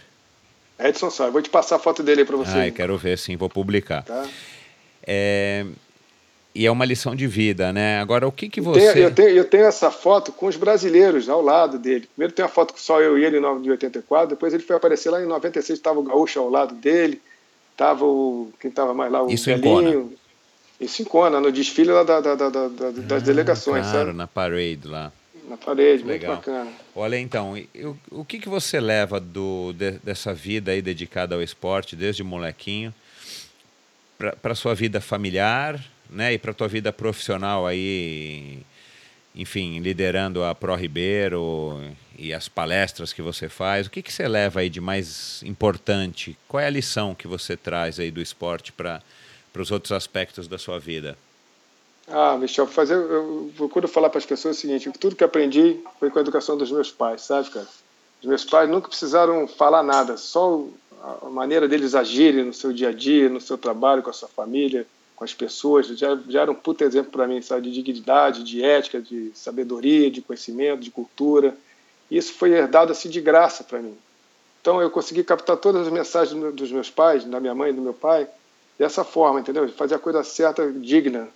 Edson 0.80 1.10
Sauer, 1.10 1.32
vou 1.32 1.42
te 1.42 1.50
passar 1.50 1.78
a 1.78 1.80
foto 1.80 2.04
dele 2.04 2.22
aí 2.22 2.28
para 2.28 2.38
você. 2.38 2.58
Ah, 2.58 2.68
eu 2.68 2.74
quero 2.74 2.98
ver, 2.98 3.18
sim, 3.18 3.38
vou 3.38 3.50
publicar. 3.50 4.04
Tá. 4.04 4.28
É, 5.06 5.66
e 6.54 6.66
é 6.66 6.72
uma 6.72 6.84
lição 6.84 7.16
de 7.16 7.28
vida, 7.28 7.72
né? 7.72 8.00
Agora, 8.02 8.28
o 8.28 8.32
que, 8.32 8.50
que 8.50 8.60
você. 8.60 8.90
Eu 8.90 8.94
tenho, 8.94 9.06
eu 9.06 9.16
tenho, 9.16 9.30
eu 9.30 9.46
tenho 9.46 9.66
essa 9.66 9.90
foto 9.90 10.34
com 10.34 10.48
os 10.48 10.58
brasileiros 10.58 11.30
ao 11.30 11.42
lado 11.42 11.80
dele. 11.80 12.10
Primeiro 12.14 12.34
tem 12.34 12.44
a 12.44 12.50
foto 12.50 12.74
só 12.78 13.00
eu 13.00 13.18
e 13.18 13.24
ele 13.24 13.38
em 13.38 13.70
84, 13.70 14.30
depois 14.30 14.54
ele 14.54 14.64
foi 14.64 14.76
aparecer 14.76 15.10
lá 15.10 15.22
em 15.22 15.26
96, 15.26 15.80
estava 15.80 16.00
o 16.00 16.04
Gaúcho 16.04 16.40
ao 16.40 16.50
lado 16.50 16.76
dele, 16.76 17.22
estava 17.72 18.04
o. 18.04 18.52
Quem 18.60 18.70
estava 18.70 18.94
mais 18.94 19.12
lá? 19.12 19.24
O 19.24 19.32
Isso 19.32 19.46
Belinho. 19.46 20.14
Em 20.82 21.06
Kona, 21.06 21.40
no 21.40 21.52
desfile 21.52 21.92
lá 21.92 22.04
da, 22.04 22.20
da, 22.20 22.36
da, 22.36 22.50
das 22.68 23.12
ah, 23.12 23.26
delegações, 23.26 23.86
claro, 23.86 24.08
sabe? 24.08 24.18
na 24.18 24.28
parade 24.28 24.82
lá. 24.86 25.12
Na 25.48 25.58
parede, 25.58 26.04
Legal. 26.04 26.34
muito 26.34 26.50
bacana. 26.50 26.72
Olha, 26.96 27.20
então, 27.20 27.54
o, 28.12 28.22
o 28.22 28.26
que, 28.26 28.40
que 28.40 28.50
você 28.50 28.80
leva 28.80 29.20
do, 29.20 29.74
de, 29.74 29.92
dessa 30.04 30.34
vida 30.34 30.72
aí 30.72 30.82
dedicada 30.82 31.36
ao 31.36 31.42
esporte, 31.42 31.96
desde 31.96 32.24
molequinho, 32.24 32.94
para 34.18 34.54
a 34.54 34.56
sua 34.56 34.74
vida 34.74 35.02
familiar 35.02 35.84
né, 36.10 36.34
e 36.34 36.38
para 36.38 36.52
a 36.52 36.54
tua 36.54 36.68
vida 36.68 36.92
profissional 36.94 37.68
aí, 37.68 38.60
enfim, 39.36 39.80
liderando 39.80 40.44
a 40.44 40.54
Pro 40.56 40.76
Ribeiro 40.76 41.82
e 42.18 42.34
as 42.34 42.48
palestras 42.48 43.14
que 43.14 43.22
você 43.22 43.50
faz? 43.50 43.88
O 43.88 43.90
que, 43.90 44.02
que 44.02 44.12
você 44.12 44.28
leva 44.28 44.60
aí 44.60 44.70
de 44.70 44.82
mais 44.82 45.42
importante? 45.44 46.38
Qual 46.48 46.62
é 46.62 46.68
a 46.68 46.72
lição 46.72 47.16
que 47.16 47.28
você 47.28 47.58
traz 47.58 48.00
aí 48.00 48.12
do 48.12 48.22
esporte 48.22 48.72
para 48.72 49.02
os 49.56 49.72
outros 49.72 49.92
aspectos 49.92 50.48
da 50.48 50.58
sua 50.58 50.80
vida? 50.80 51.18
Ah, 52.08 52.38
Michel, 52.38 52.68
fazer, 52.68 52.96
eu 52.96 53.52
procuro 53.56 53.88
falar 53.88 54.10
para 54.10 54.20
as 54.20 54.26
pessoas 54.26 54.58
o 54.58 54.60
seguinte: 54.60 54.92
tudo 55.00 55.16
que 55.16 55.24
aprendi 55.24 55.80
foi 56.00 56.10
com 56.10 56.20
a 56.20 56.22
educação 56.22 56.58
dos 56.58 56.72
meus 56.72 56.92
pais, 56.92 57.22
sabe, 57.22 57.50
cara? 57.50 57.68
Os 58.22 58.28
meus 58.28 58.46
pais 58.46 58.70
nunca 58.70 58.88
precisaram 58.88 59.48
falar 59.48 59.82
nada, 59.82 60.18
só 60.18 60.66
a 61.22 61.30
maneira 61.30 61.68
deles 61.68 61.96
agirem 61.96 62.46
no 62.46 62.54
seu 62.54 62.72
dia 62.72 62.90
a 62.90 62.94
dia, 62.94 63.30
no 63.30 63.42
seu 63.42 63.58
trabalho, 63.58 64.04
com 64.04 64.10
a 64.10 64.14
sua 64.14 64.28
família, 64.28 64.86
com 65.16 65.24
as 65.24 65.34
pessoas, 65.34 65.88
já, 65.88 66.18
já 66.28 66.42
era 66.42 66.52
um 66.52 66.56
puto 66.56 66.84
exemplo 66.84 67.12
para 67.12 67.28
mim, 67.28 67.42
sabe? 67.42 67.70
De 67.70 67.72
dignidade, 67.72 68.44
de 68.44 68.64
ética, 68.64 69.02
de 69.02 69.32
sabedoria, 69.34 70.12
de 70.12 70.22
conhecimento, 70.22 70.82
de 70.82 70.92
cultura. 70.92 71.56
Isso 72.10 72.34
foi 72.34 72.52
herdado 72.52 72.92
assim 72.92 73.10
de 73.10 73.22
graça 73.22 73.64
para 73.64 73.80
mim. 73.80 73.96
Então 74.62 74.82
eu 74.82 74.92
consegui 74.92 75.24
captar 75.24 75.58
todas 75.58 75.88
as 75.88 75.94
mensagens 75.94 76.54
dos 76.54 76.72
meus 76.72 76.90
pais, 76.90 77.24
da 77.24 77.40
minha 77.40 77.56
mãe 77.56 77.72
e 77.72 77.74
do 77.74 77.82
meu 77.82 77.94
pai, 77.94 78.28
dessa 78.78 79.04
forma, 79.04 79.40
entendeu? 79.40 79.68
Fazer 79.70 79.96
a 79.96 80.00
coisa 80.00 80.24
certa, 80.24 80.72
digna, 80.72 81.28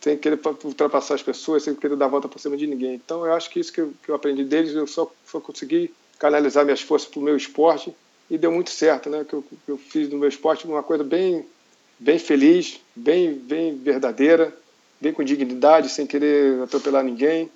sem 0.00 0.16
querer 0.16 0.38
ultrapassar 0.64 1.14
as 1.14 1.22
pessoas, 1.22 1.62
sem 1.62 1.74
querer 1.74 1.96
dar 1.96 2.08
volta 2.08 2.28
por 2.28 2.38
cima 2.38 2.56
de 2.56 2.66
ninguém. 2.66 2.94
Então, 2.94 3.26
eu 3.26 3.32
acho 3.32 3.50
que 3.50 3.60
isso 3.60 3.72
que 3.72 3.80
eu, 3.80 3.92
que 4.02 4.10
eu 4.10 4.14
aprendi 4.14 4.44
deles, 4.44 4.74
eu 4.74 4.86
só, 4.86 5.10
só 5.26 5.40
consegui 5.40 5.92
canalizar 6.18 6.64
minhas 6.64 6.80
forças 6.80 7.08
para 7.08 7.20
o 7.20 7.22
meu 7.22 7.36
esporte 7.36 7.94
e 8.30 8.36
deu 8.36 8.52
muito 8.52 8.70
certo, 8.70 9.08
né? 9.08 9.24
Que 9.28 9.34
eu, 9.34 9.44
eu 9.66 9.78
fiz 9.78 10.08
no 10.08 10.18
meu 10.18 10.28
esporte 10.28 10.66
uma 10.66 10.82
coisa 10.82 11.02
bem, 11.02 11.44
bem 11.98 12.18
feliz, 12.18 12.80
bem, 12.94 13.34
bem 13.34 13.76
verdadeira, 13.76 14.54
bem 15.00 15.12
com 15.12 15.24
dignidade, 15.24 15.88
sem 15.88 16.06
querer 16.06 16.62
atropelar 16.62 17.02
ninguém. 17.02 17.50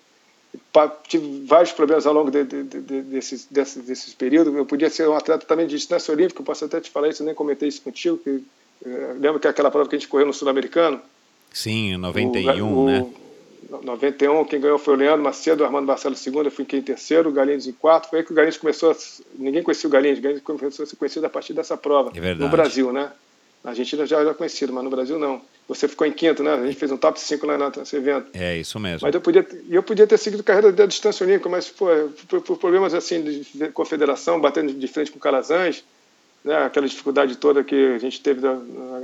Tive 1.08 1.44
vários 1.46 1.72
problemas 1.72 2.06
ao 2.06 2.12
longo 2.12 2.30
de, 2.30 2.44
de, 2.44 2.62
de, 2.62 3.02
desses, 3.02 3.46
desses, 3.46 3.84
desses 3.84 4.14
períodos. 4.14 4.54
Eu 4.54 4.66
podia 4.66 4.90
ser 4.90 5.08
um 5.08 5.16
atleta 5.16 5.46
também 5.46 5.66
de 5.66 5.76
distância 5.76 6.12
olímpica, 6.12 6.40
eu 6.40 6.44
posso 6.44 6.64
até 6.64 6.80
te 6.80 6.90
falar 6.90 7.08
isso, 7.08 7.22
eu 7.22 7.26
nem 7.26 7.34
comentei 7.34 7.68
isso 7.68 7.80
contigo. 7.80 8.18
Que, 8.18 8.42
lembra 8.84 9.38
que 9.38 9.46
é 9.46 9.50
aquela 9.50 9.70
prova 9.70 9.88
que 9.88 9.96
a 9.96 9.98
gente 9.98 10.08
correu 10.08 10.26
no 10.26 10.32
Sul-Americano? 10.32 11.00
Sim, 11.52 11.96
91, 11.96 12.78
o, 12.78 12.86
né? 12.86 13.00
O, 13.00 13.22
91, 13.82 14.44
quem 14.44 14.60
ganhou 14.60 14.78
foi 14.78 14.94
o 14.94 14.96
Leandro 14.96 15.22
Macedo, 15.22 15.62
o 15.62 15.66
Armando 15.66 15.86
Marcelo 15.86 16.14
segundo, 16.14 16.46
eu 16.46 16.50
fui 16.50 16.66
em 16.70 16.82
terceiro, 16.82 17.30
o 17.30 17.32
Galinhos 17.32 17.66
em 17.66 17.72
quarto. 17.72 18.10
Foi 18.10 18.18
aí 18.18 18.24
que 18.24 18.32
o 18.32 18.34
Galinhos 18.34 18.56
começou 18.56 18.90
a, 18.90 18.96
Ninguém 19.34 19.62
conhecia 19.62 19.88
o 19.88 19.90
Galinhos, 19.90 20.18
o 20.18 20.22
Galinhos 20.22 20.42
começou 20.42 20.82
a 20.82 20.86
ser 20.86 20.96
conhecido 20.96 21.26
a 21.26 21.30
partir 21.30 21.52
dessa 21.52 21.76
prova. 21.76 22.10
É 22.14 22.20
verdade. 22.20 22.40
No 22.40 22.48
Brasil, 22.48 22.92
né? 22.92 23.10
Na 23.62 23.70
Argentina 23.70 24.04
já 24.04 24.20
era 24.20 24.34
conhecido, 24.34 24.72
mas 24.72 24.82
no 24.82 24.90
Brasil 24.90 25.18
não. 25.18 25.40
Você 25.68 25.86
ficou 25.86 26.06
em 26.06 26.12
quinto, 26.12 26.42
né? 26.42 26.52
A 26.52 26.66
gente 26.66 26.76
fez 26.76 26.90
um 26.90 26.96
top 26.96 27.20
5 27.20 27.46
lá 27.46 27.70
nesse 27.76 27.96
evento. 27.96 28.30
É, 28.34 28.58
isso 28.58 28.78
mesmo. 28.80 29.06
Mas 29.06 29.14
eu 29.14 29.20
podia, 29.20 29.46
eu 29.70 29.82
podia 29.82 30.06
ter 30.06 30.18
seguido 30.18 30.42
carreira 30.42 30.72
da 30.72 30.84
distância 30.84 31.24
olímpica, 31.24 31.48
mas 31.48 31.68
pô, 31.68 31.86
por, 32.28 32.40
por, 32.40 32.58
problemas 32.58 32.92
assim 32.92 33.22
de 33.22 33.68
confederação, 33.68 34.40
batendo 34.40 34.72
de 34.72 34.88
frente 34.88 35.12
com 35.12 35.18
o 35.18 35.20
Calazans, 35.20 35.84
né? 36.44 36.64
aquela 36.64 36.88
dificuldade 36.88 37.36
toda 37.36 37.64
que 37.64 37.94
a 37.94 37.98
gente 37.98 38.20
teve 38.20 38.40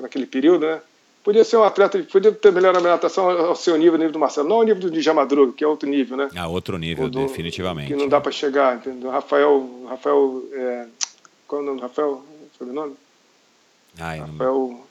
naquele 0.00 0.26
período, 0.26 0.66
né? 0.66 0.80
podia 1.28 1.44
ser 1.44 1.58
um 1.58 1.62
atleta, 1.62 2.02
podia 2.10 2.32
ter 2.32 2.50
melhorado 2.50 2.86
a 2.86 2.90
natação 2.90 3.28
ao 3.28 3.54
seu 3.54 3.76
nível, 3.76 3.92
ao 3.94 3.98
nível 3.98 4.12
do 4.12 4.18
Marcelo, 4.18 4.48
não 4.48 4.56
ao 4.56 4.62
nível 4.62 4.90
do 4.90 5.00
Jamadruga, 5.00 5.52
que 5.52 5.62
é 5.62 5.66
outro 5.66 5.86
nível, 5.86 6.16
né? 6.16 6.30
Ah, 6.34 6.48
outro 6.48 6.78
nível, 6.78 7.10
do, 7.10 7.26
definitivamente. 7.26 7.88
Que 7.88 7.96
não 7.96 8.08
dá 8.08 8.18
para 8.18 8.32
chegar, 8.32 8.76
entendeu? 8.76 9.10
Rafael, 9.10 9.86
Rafael, 9.88 10.42
é, 10.52 10.86
qual 11.46 11.60
é 11.60 11.64
o 11.64 11.66
nome 11.66 11.80
do 11.80 11.82
Rafael? 11.82 12.24
Sobrenome? 12.56 12.96
Ai, 13.98 14.20
Rafael... 14.20 14.84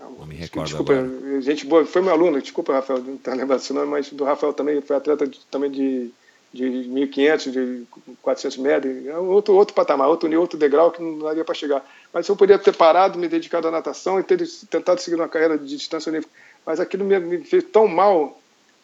Não, 0.00 0.10
não 0.12 0.26
me 0.26 0.34
recordo 0.34 0.66
Desculpa, 0.66 0.94
agora. 0.94 1.42
gente 1.42 1.66
boa, 1.66 1.84
foi 1.84 2.00
meu 2.00 2.12
aluno, 2.12 2.40
desculpa, 2.40 2.72
Rafael, 2.72 3.02
não 3.02 3.16
estar 3.16 3.34
lembrando 3.34 3.60
esse 3.60 3.72
nome, 3.74 3.86
mas 3.86 4.10
do 4.10 4.24
Rafael 4.24 4.54
também, 4.54 4.80
foi 4.80 4.96
atleta 4.96 5.26
de, 5.26 5.40
também 5.50 5.70
de 5.70 6.10
de 6.52 6.64
1.500, 6.64 7.50
de 7.50 7.86
400 8.22 8.58
metros, 8.58 9.06
é 9.06 9.16
outro, 9.16 9.54
outro 9.54 9.74
patamar, 9.74 10.08
outro, 10.08 10.40
outro 10.40 10.58
degrau 10.58 10.90
que 10.90 11.00
não 11.00 11.20
daria 11.20 11.44
para 11.44 11.54
chegar. 11.54 11.84
Mas 12.12 12.28
eu 12.28 12.34
poderia 12.34 12.60
ter 12.60 12.74
parado, 12.74 13.18
me 13.18 13.28
dedicado 13.28 13.68
à 13.68 13.70
natação 13.70 14.18
e 14.18 14.24
ter 14.24 14.40
tentado 14.68 15.00
seguir 15.00 15.14
uma 15.14 15.28
carreira 15.28 15.56
de 15.56 15.76
distância 15.76 16.10
olímpica. 16.10 16.32
Mas 16.66 16.80
aquilo 16.80 17.04
me, 17.04 17.18
me 17.20 17.38
fez 17.44 17.64
tão 17.64 17.86
mal, 17.86 18.40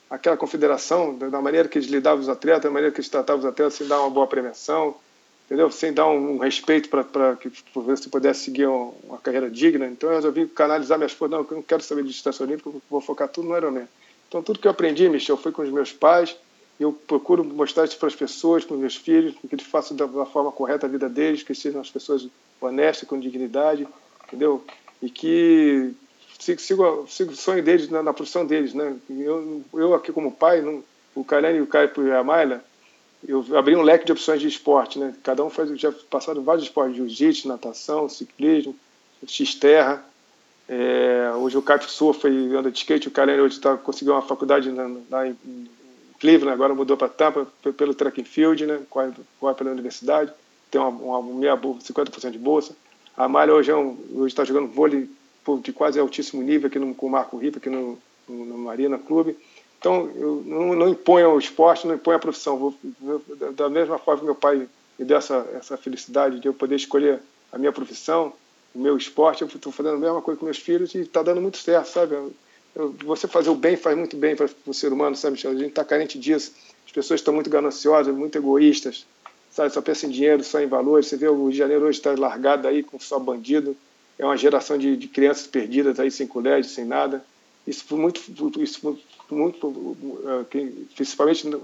aquela 0.08 0.36
confederação, 0.36 1.18
da 1.18 1.40
maneira 1.42 1.68
que 1.68 1.78
eles 1.78 1.90
lidavam 1.90 2.20
os 2.20 2.28
atletas, 2.28 2.62
da 2.62 2.70
maneira 2.70 2.94
que 2.94 3.00
eles 3.00 3.10
tratavam 3.10 3.40
os 3.40 3.46
atletas, 3.46 3.74
sem 3.74 3.88
dar 3.88 4.00
uma 4.00 4.10
boa 4.10 4.28
prevenção, 4.28 4.94
entendeu? 5.46 5.68
sem 5.68 5.92
dar 5.92 6.06
um, 6.06 6.36
um 6.36 6.38
respeito 6.38 6.88
para 6.88 7.34
que 7.34 7.50
você 7.74 8.08
pudesse 8.08 8.44
seguir 8.44 8.66
uma, 8.66 8.92
uma, 9.02 9.18
carreira 9.18 9.50
digna. 9.50 9.86
Então 9.86 10.08
eu 10.10 10.16
resolvi 10.16 10.46
canalizar 10.46 10.98
minhas 10.98 11.12
forças. 11.12 11.36
Não, 11.36 11.46
eu 11.50 11.56
não 11.56 11.62
quero 11.62 11.82
saber 11.82 12.02
de 12.02 12.10
distância 12.10 12.44
olímpica, 12.44 12.70
vou 12.88 13.00
focar 13.00 13.28
tudo 13.28 13.48
no 13.48 13.56
Ironman. 13.56 13.88
Então 14.28 14.40
tudo 14.40 14.60
que 14.60 14.68
eu 14.68 14.70
aprendi, 14.70 15.08
Michel, 15.08 15.36
foi 15.36 15.50
com 15.50 15.62
os 15.62 15.70
meus 15.70 15.92
pais, 15.92 16.36
eu 16.78 16.92
procuro 16.92 17.42
mostrar 17.42 17.84
isso 17.84 17.98
para 17.98 18.08
as 18.08 18.14
pessoas, 18.14 18.64
para 18.64 18.74
os 18.74 18.80
meus 18.80 18.96
filhos, 18.96 19.34
que 19.34 19.54
eles 19.54 19.66
façam 19.66 19.96
da, 19.96 20.06
forma 20.26 20.52
correta 20.52 20.86
a 20.86 20.88
vida 20.88 21.08
deles, 21.08 21.42
que 21.42 21.54
sejam 21.54 21.80
as 21.80 21.90
pessoas 21.90 22.28
honestas, 22.60 23.08
com 23.08 23.18
dignidade, 23.18 23.86
entendeu? 24.26 24.62
E 25.00 25.08
que 25.08 25.94
siga 26.38 26.60
sigo, 26.60 26.84
o 26.84 27.36
sonho 27.36 27.62
deles 27.62 27.88
na, 27.88 28.02
na, 28.02 28.12
profissão 28.12 28.44
deles, 28.44 28.74
né? 28.74 28.94
Eu, 29.08 29.62
eu 29.72 29.94
aqui 29.94 30.12
como 30.12 30.30
pai, 30.30 30.60
não, 30.60 30.82
o 31.14 31.24
Karane 31.24 31.58
e 31.58 31.62
o 31.62 31.66
Caio 31.66 31.90
e 31.98 32.12
a 32.12 32.22
Mayla, 32.22 32.62
eu 33.26 33.44
abri 33.56 33.74
um 33.74 33.82
leque 33.82 34.04
de 34.04 34.12
opções 34.12 34.40
de 34.40 34.46
esporte, 34.46 34.98
né? 34.98 35.14
Cada 35.22 35.42
um 35.42 35.50
faz, 35.50 35.70
já 35.80 35.90
passaram 36.10 36.42
vários 36.42 36.66
esportes, 36.66 36.96
jiu-jitsu, 36.96 37.48
natação, 37.48 38.08
ciclismo, 38.08 38.76
x-terra. 39.26 40.04
É, 40.68 41.30
hoje 41.36 41.56
o 41.56 41.62
Caio 41.62 41.82
surfa 41.88 42.28
e 42.28 42.54
anda 42.54 42.70
de 42.70 42.78
skate, 42.78 43.08
o 43.08 43.10
Karane 43.10 43.40
hoje 43.40 43.58
tá, 43.58 43.76
conseguiu 43.76 44.14
uma 44.14 44.22
faculdade 44.22 44.70
na, 44.70 44.88
na, 44.88 45.34
Cleveland, 46.20 46.54
agora 46.54 46.74
mudou 46.74 46.96
para 46.96 47.08
Tampa 47.08 47.46
pelo 47.76 47.94
track 47.94 48.20
and 48.20 48.24
field, 48.24 48.66
né? 48.66 48.80
corre, 48.88 49.12
corre 49.38 49.54
pela 49.54 49.70
universidade, 49.70 50.32
tem 50.70 50.80
uma, 50.80 50.88
uma 50.88 51.34
meia, 51.34 51.56
50% 51.56 52.30
de 52.30 52.38
bolsa. 52.38 52.74
A 53.16 53.28
Malha 53.28 53.54
hoje 53.54 53.70
é 53.70 53.76
um, 53.76 54.26
está 54.26 54.44
jogando 54.44 54.68
vôlei 54.68 55.08
de 55.62 55.72
quase 55.72 55.98
altíssimo 55.98 56.42
nível 56.42 56.68
aqui 56.68 56.78
no, 56.78 56.94
com 56.94 57.06
o 57.06 57.10
Marco 57.10 57.36
Ripa, 57.36 57.58
aqui 57.58 57.70
no, 57.70 57.98
no, 58.28 58.44
no 58.44 58.58
Marina 58.58 58.98
Clube. 58.98 59.36
Então, 59.78 60.10
eu 60.16 60.42
não, 60.44 60.74
não 60.74 60.88
imponho 60.88 61.30
o 61.30 61.38
esporte, 61.38 61.86
não 61.86 61.94
imponho 61.94 62.16
a 62.16 62.20
profissão. 62.20 62.58
Vou, 62.58 62.74
da 63.54 63.68
mesma 63.68 63.98
forma 63.98 64.20
que 64.20 64.26
meu 64.26 64.34
pai 64.34 64.68
me 64.98 65.04
deu 65.04 65.16
essa, 65.16 65.46
essa 65.54 65.76
felicidade 65.76 66.40
de 66.40 66.48
eu 66.48 66.54
poder 66.54 66.76
escolher 66.76 67.20
a 67.52 67.58
minha 67.58 67.72
profissão, 67.72 68.32
o 68.74 68.78
meu 68.78 68.96
esporte, 68.96 69.42
eu 69.42 69.48
estou 69.48 69.72
fazendo 69.72 69.94
a 69.94 69.98
mesma 69.98 70.20
coisa 70.20 70.38
com 70.38 70.46
meus 70.46 70.58
filhos 70.58 70.94
e 70.94 70.98
está 70.98 71.22
dando 71.22 71.40
muito 71.40 71.58
certo, 71.58 71.86
sabe? 71.86 72.16
Você 73.04 73.26
fazer 73.26 73.48
o 73.48 73.54
bem 73.54 73.76
faz 73.76 73.96
muito 73.96 74.16
bem 74.16 74.36
para 74.36 74.48
o 74.66 74.74
ser 74.74 74.92
humano, 74.92 75.16
sabe, 75.16 75.32
Michel? 75.32 75.52
A 75.52 75.54
gente 75.54 75.68
está 75.68 75.84
carente 75.84 76.18
disso. 76.18 76.52
As 76.84 76.92
pessoas 76.92 77.20
estão 77.20 77.32
muito 77.32 77.48
gananciosas, 77.48 78.14
muito 78.14 78.36
egoístas, 78.36 79.06
sabe? 79.50 79.72
Só 79.72 79.80
pensam 79.80 80.10
em 80.10 80.12
dinheiro, 80.12 80.44
só 80.44 80.60
em 80.60 80.66
valores. 80.66 81.06
Você 81.06 81.16
vê 81.16 81.26
o 81.26 81.44
Rio 81.44 81.52
de 81.52 81.56
Janeiro 81.56 81.86
hoje 81.86 81.98
está 81.98 82.14
largado 82.14 82.68
aí 82.68 82.82
com 82.82 82.98
só 83.00 83.18
bandido. 83.18 83.74
É 84.18 84.24
uma 84.24 84.36
geração 84.36 84.76
de, 84.76 84.96
de 84.96 85.08
crianças 85.08 85.46
perdidas 85.46 85.98
aí 85.98 86.10
sem 86.10 86.26
colégio, 86.26 86.70
sem 86.70 86.84
nada. 86.84 87.24
Isso 87.66 87.84
foi 87.84 87.98
muito, 87.98 88.20
isso 88.62 88.98
muito, 89.30 89.96
é, 90.24 90.68
principalmente 90.94 91.48
isso 91.48 91.58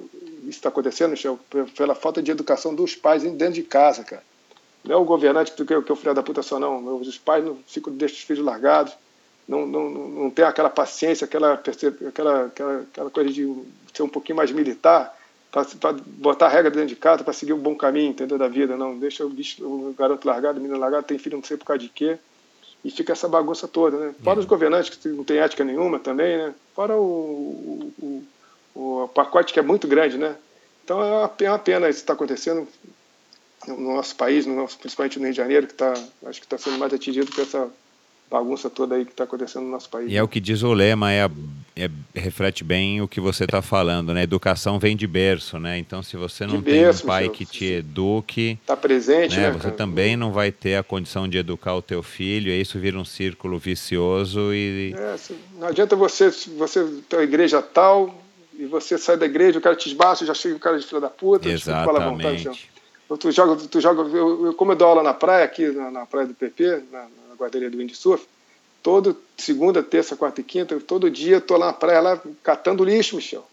está 0.48 0.68
acontecendo, 0.68 1.10
Michel, 1.10 1.38
pela 1.76 1.94
falta 1.94 2.20
de 2.22 2.30
educação 2.30 2.74
dos 2.74 2.96
pais 2.96 3.22
dentro 3.22 3.52
de 3.52 3.62
casa, 3.62 4.02
cara. 4.02 4.22
Não 4.82 4.94
é 4.94 4.96
o 4.96 5.04
governante 5.04 5.52
que, 5.52 5.64
que 5.64 5.72
é 5.72 5.76
o 5.76 5.96
filho 5.96 6.14
da 6.14 6.22
puta 6.22 6.42
só, 6.42 6.58
não. 6.58 6.96
Os 6.96 7.18
pais 7.18 7.44
não 7.44 7.56
ficam, 7.66 7.92
deixam 7.92 8.16
os 8.16 8.22
filhos 8.24 8.44
largados 8.44 8.94
não, 9.46 9.66
não, 9.66 9.90
não 9.90 10.30
tem 10.30 10.44
aquela 10.44 10.70
paciência, 10.70 11.24
aquela, 11.24 11.54
aquela, 11.54 12.46
aquela, 12.46 12.80
aquela 12.80 13.10
coisa 13.10 13.30
de 13.30 13.54
ser 13.92 14.02
um 14.02 14.08
pouquinho 14.08 14.36
mais 14.36 14.50
militar, 14.50 15.16
para 15.50 15.92
botar 15.92 16.46
a 16.46 16.48
regra 16.48 16.70
dentro 16.70 16.88
de 16.88 16.96
casa, 16.96 17.22
para 17.22 17.34
seguir 17.34 17.52
um 17.52 17.58
bom 17.58 17.76
caminho, 17.76 18.10
entendeu, 18.10 18.38
da 18.38 18.48
vida. 18.48 18.74
Não, 18.74 18.98
deixa 18.98 19.24
o, 19.24 19.28
bicho, 19.28 19.62
o 19.62 19.94
garoto 19.96 20.26
largado, 20.26 20.58
o 20.58 20.62
menino 20.62 20.80
largado, 20.80 21.06
tem 21.06 21.18
filho 21.18 21.36
não 21.36 21.44
sei 21.44 21.58
por 21.58 21.66
causa 21.66 21.82
de 21.82 21.90
quê. 21.90 22.18
E 22.82 22.90
fica 22.90 23.12
essa 23.12 23.28
bagunça 23.28 23.68
toda, 23.68 23.96
né? 23.96 24.14
Fora 24.24 24.40
os 24.40 24.46
governantes 24.46 24.96
que 24.96 25.08
não 25.08 25.22
têm 25.22 25.38
ética 25.38 25.62
nenhuma 25.62 25.98
também, 25.98 26.38
né? 26.38 26.54
Fora 26.74 26.96
o, 26.96 27.92
o, 27.98 28.24
o, 28.74 29.02
o 29.04 29.08
pacote 29.08 29.52
que 29.52 29.60
é 29.60 29.62
muito 29.62 29.86
grande, 29.86 30.16
né? 30.16 30.34
Então 30.82 31.00
é 31.00 31.04
uma, 31.04 31.32
é 31.38 31.50
uma 31.50 31.58
pena 31.58 31.88
isso 31.88 32.00
está 32.00 32.14
acontecendo 32.14 32.66
no 33.68 33.94
nosso 33.94 34.16
país, 34.16 34.46
no 34.46 34.56
nosso, 34.56 34.78
principalmente 34.78 35.18
no 35.18 35.26
Rio 35.26 35.32
de 35.32 35.36
Janeiro, 35.36 35.66
que 35.66 35.74
tá, 35.74 35.92
acho 36.26 36.40
que 36.40 36.46
está 36.46 36.58
sendo 36.58 36.78
mais 36.78 36.92
atingido 36.92 37.30
por 37.30 37.42
essa 37.42 37.70
bagunça 38.32 38.70
toda 38.70 38.94
aí 38.94 39.04
que 39.04 39.10
está 39.10 39.24
acontecendo 39.24 39.64
no 39.64 39.70
nosso 39.70 39.90
país. 39.90 40.10
E 40.10 40.16
é 40.16 40.22
o 40.22 40.26
que 40.26 40.40
diz 40.40 40.62
o 40.62 40.72
lema, 40.72 41.12
é, 41.12 41.30
é 41.76 41.90
reflete 42.14 42.64
bem 42.64 43.02
o 43.02 43.06
que 43.06 43.20
você 43.20 43.44
está 43.44 43.60
falando, 43.60 44.14
né? 44.14 44.22
Educação 44.22 44.78
vem 44.78 44.96
de 44.96 45.06
berço, 45.06 45.58
né? 45.58 45.76
Então, 45.76 46.02
se 46.02 46.16
você 46.16 46.46
não 46.46 46.62
tem 46.62 46.88
um 46.88 46.98
pai 47.00 47.28
que 47.28 47.44
te 47.44 47.66
eduque, 47.66 48.58
está 48.62 48.74
presente, 48.74 49.36
né? 49.36 49.50
né 49.50 49.58
você 49.58 49.70
também 49.70 50.16
não 50.16 50.32
vai 50.32 50.50
ter 50.50 50.76
a 50.76 50.82
condição 50.82 51.28
de 51.28 51.36
educar 51.36 51.74
o 51.74 51.82
teu 51.82 52.02
filho, 52.02 52.50
e 52.50 52.58
isso 52.58 52.78
vira 52.78 52.98
um 52.98 53.04
círculo 53.04 53.58
vicioso 53.58 54.54
e 54.54 54.94
é, 54.96 55.16
não 55.58 55.68
adianta 55.68 55.94
você, 55.94 56.30
você 56.56 56.84
ter 57.06 57.18
a 57.18 57.22
igreja 57.22 57.60
tal, 57.60 58.18
e 58.58 58.64
você 58.64 58.96
sai 58.96 59.18
da 59.18 59.26
igreja, 59.26 59.58
o 59.58 59.62
cara 59.62 59.76
te 59.76 59.88
esbaça, 59.88 60.24
já 60.24 60.32
chega 60.32 60.56
o 60.56 60.60
cara 60.60 60.78
de 60.78 60.86
filha 60.86 61.02
da 61.02 61.10
puta, 61.10 61.50
Exatamente. 61.50 62.44
Vontade, 62.48 62.70
tu 63.18 63.30
joga, 63.30 63.56
tu 63.56 63.78
joga 63.78 64.02
eu, 64.02 64.46
eu, 64.46 64.54
como 64.54 64.72
eu 64.72 64.76
dou 64.76 64.88
aula 64.88 65.02
na 65.02 65.12
praia, 65.12 65.44
aqui 65.44 65.68
na, 65.68 65.90
na 65.90 66.06
praia 66.06 66.26
do 66.26 66.34
PP, 66.34 66.84
na, 66.90 67.06
guarderia 67.42 67.70
do 67.70 67.78
Windsurf, 67.78 68.26
todo 68.82 69.16
segunda, 69.36 69.82
terça, 69.82 70.16
quarta 70.16 70.40
e 70.40 70.44
quinta, 70.44 70.78
todo 70.80 71.10
dia 71.10 71.36
eu 71.36 71.40
tô 71.40 71.56
lá 71.56 71.66
na 71.66 71.72
praia, 71.72 72.00
lá 72.00 72.22
catando 72.42 72.84
lixo, 72.84 73.16
Michel. 73.16 73.46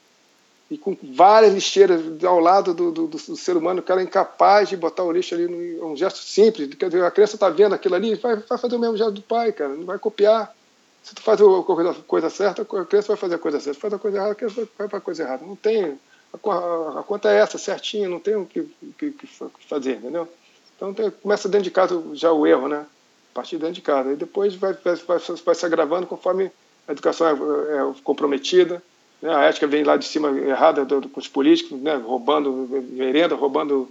E 0.72 0.78
com 0.78 0.96
várias 1.02 1.54
lixeiras 1.54 2.24
ao 2.24 2.40
lado 2.40 2.76
do, 2.76 2.92
do, 2.92 3.08
do, 3.08 3.18
do 3.18 3.36
ser 3.36 3.58
humano, 3.58 3.80
o 3.80 3.84
cara 3.84 4.02
é 4.02 4.04
incapaz 4.04 4.70
de 4.70 4.78
botar 4.78 5.04
o 5.04 5.12
lixo 5.12 5.34
ali, 5.34 5.48
no, 5.48 5.84
é 5.84 5.86
um 5.86 5.96
gesto 5.96 6.20
simples. 6.20 6.70
A 7.04 7.12
criança 7.12 7.36
está 7.36 7.50
vendo 7.50 7.74
aquilo 7.74 7.96
ali, 7.96 8.14
vai, 8.16 8.36
vai 8.36 8.58
fazer 8.58 8.76
o 8.76 8.80
mesmo 8.80 8.96
gesto 8.96 9.14
do 9.14 9.22
pai, 9.22 9.52
cara, 9.52 9.74
não 9.74 9.86
vai 9.86 9.98
copiar. 9.98 10.54
Se 11.02 11.16
tu 11.16 11.24
faz 11.24 11.42
a 11.42 11.64
coisa, 11.64 11.94
coisa 12.06 12.30
certa, 12.30 12.62
a 12.62 12.86
criança 12.86 13.08
vai 13.08 13.18
fazer 13.18 13.36
a 13.36 13.40
coisa 13.40 13.60
certa. 13.60 13.74
Se 13.74 13.82
faz 13.82 13.94
a 13.94 13.98
coisa 13.98 14.18
errada, 14.18 14.32
a 14.34 14.36
criança 14.36 14.68
vai 14.78 14.88
para 14.88 14.98
a 15.00 15.02
coisa 15.02 15.24
errada. 15.24 15.44
Não 15.44 15.56
tem. 15.56 15.98
A, 16.32 16.52
a, 16.52 17.00
a, 17.00 17.04
conta 17.04 17.32
é 17.32 17.40
essa, 17.40 17.58
certinha, 17.58 18.08
não 18.08 18.20
tem 18.20 18.36
o 18.36 18.46
que, 18.46 18.70
que, 18.96 19.12
que 19.12 19.28
fazer, 19.68 19.96
entendeu? 19.96 20.28
Então 20.76 20.94
tem, 20.94 21.10
começa 21.10 21.50
dentro 21.50 21.64
de 21.64 21.72
casa 21.72 22.00
já 22.14 22.32
o 22.32 22.46
erro, 22.46 22.68
né? 22.68 22.86
A 23.32 23.36
partir 23.36 23.58
de 23.58 23.62
dentro 23.62 23.76
de 23.76 23.82
casa. 23.82 24.12
E 24.12 24.16
depois 24.16 24.56
vai, 24.56 24.74
vai, 24.74 24.96
vai, 24.96 25.20
vai 25.20 25.56
se 25.56 25.66
agravando 25.66 26.08
conforme 26.08 26.52
a 26.88 26.92
educação 26.92 27.28
é, 27.28 27.32
é 27.32 27.94
comprometida, 28.04 28.82
né? 29.22 29.34
a 29.34 29.44
ética 29.44 29.68
vem 29.68 29.84
lá 29.84 29.96
de 29.96 30.06
cima 30.06 30.30
errada 30.30 30.84
do, 30.84 31.02
do, 31.02 31.10
com 31.10 31.20
os 31.20 31.28
políticos, 31.28 31.80
né? 31.80 31.96
roubando 31.96 32.52
merenda, 32.92 33.36
roubando 33.36 33.90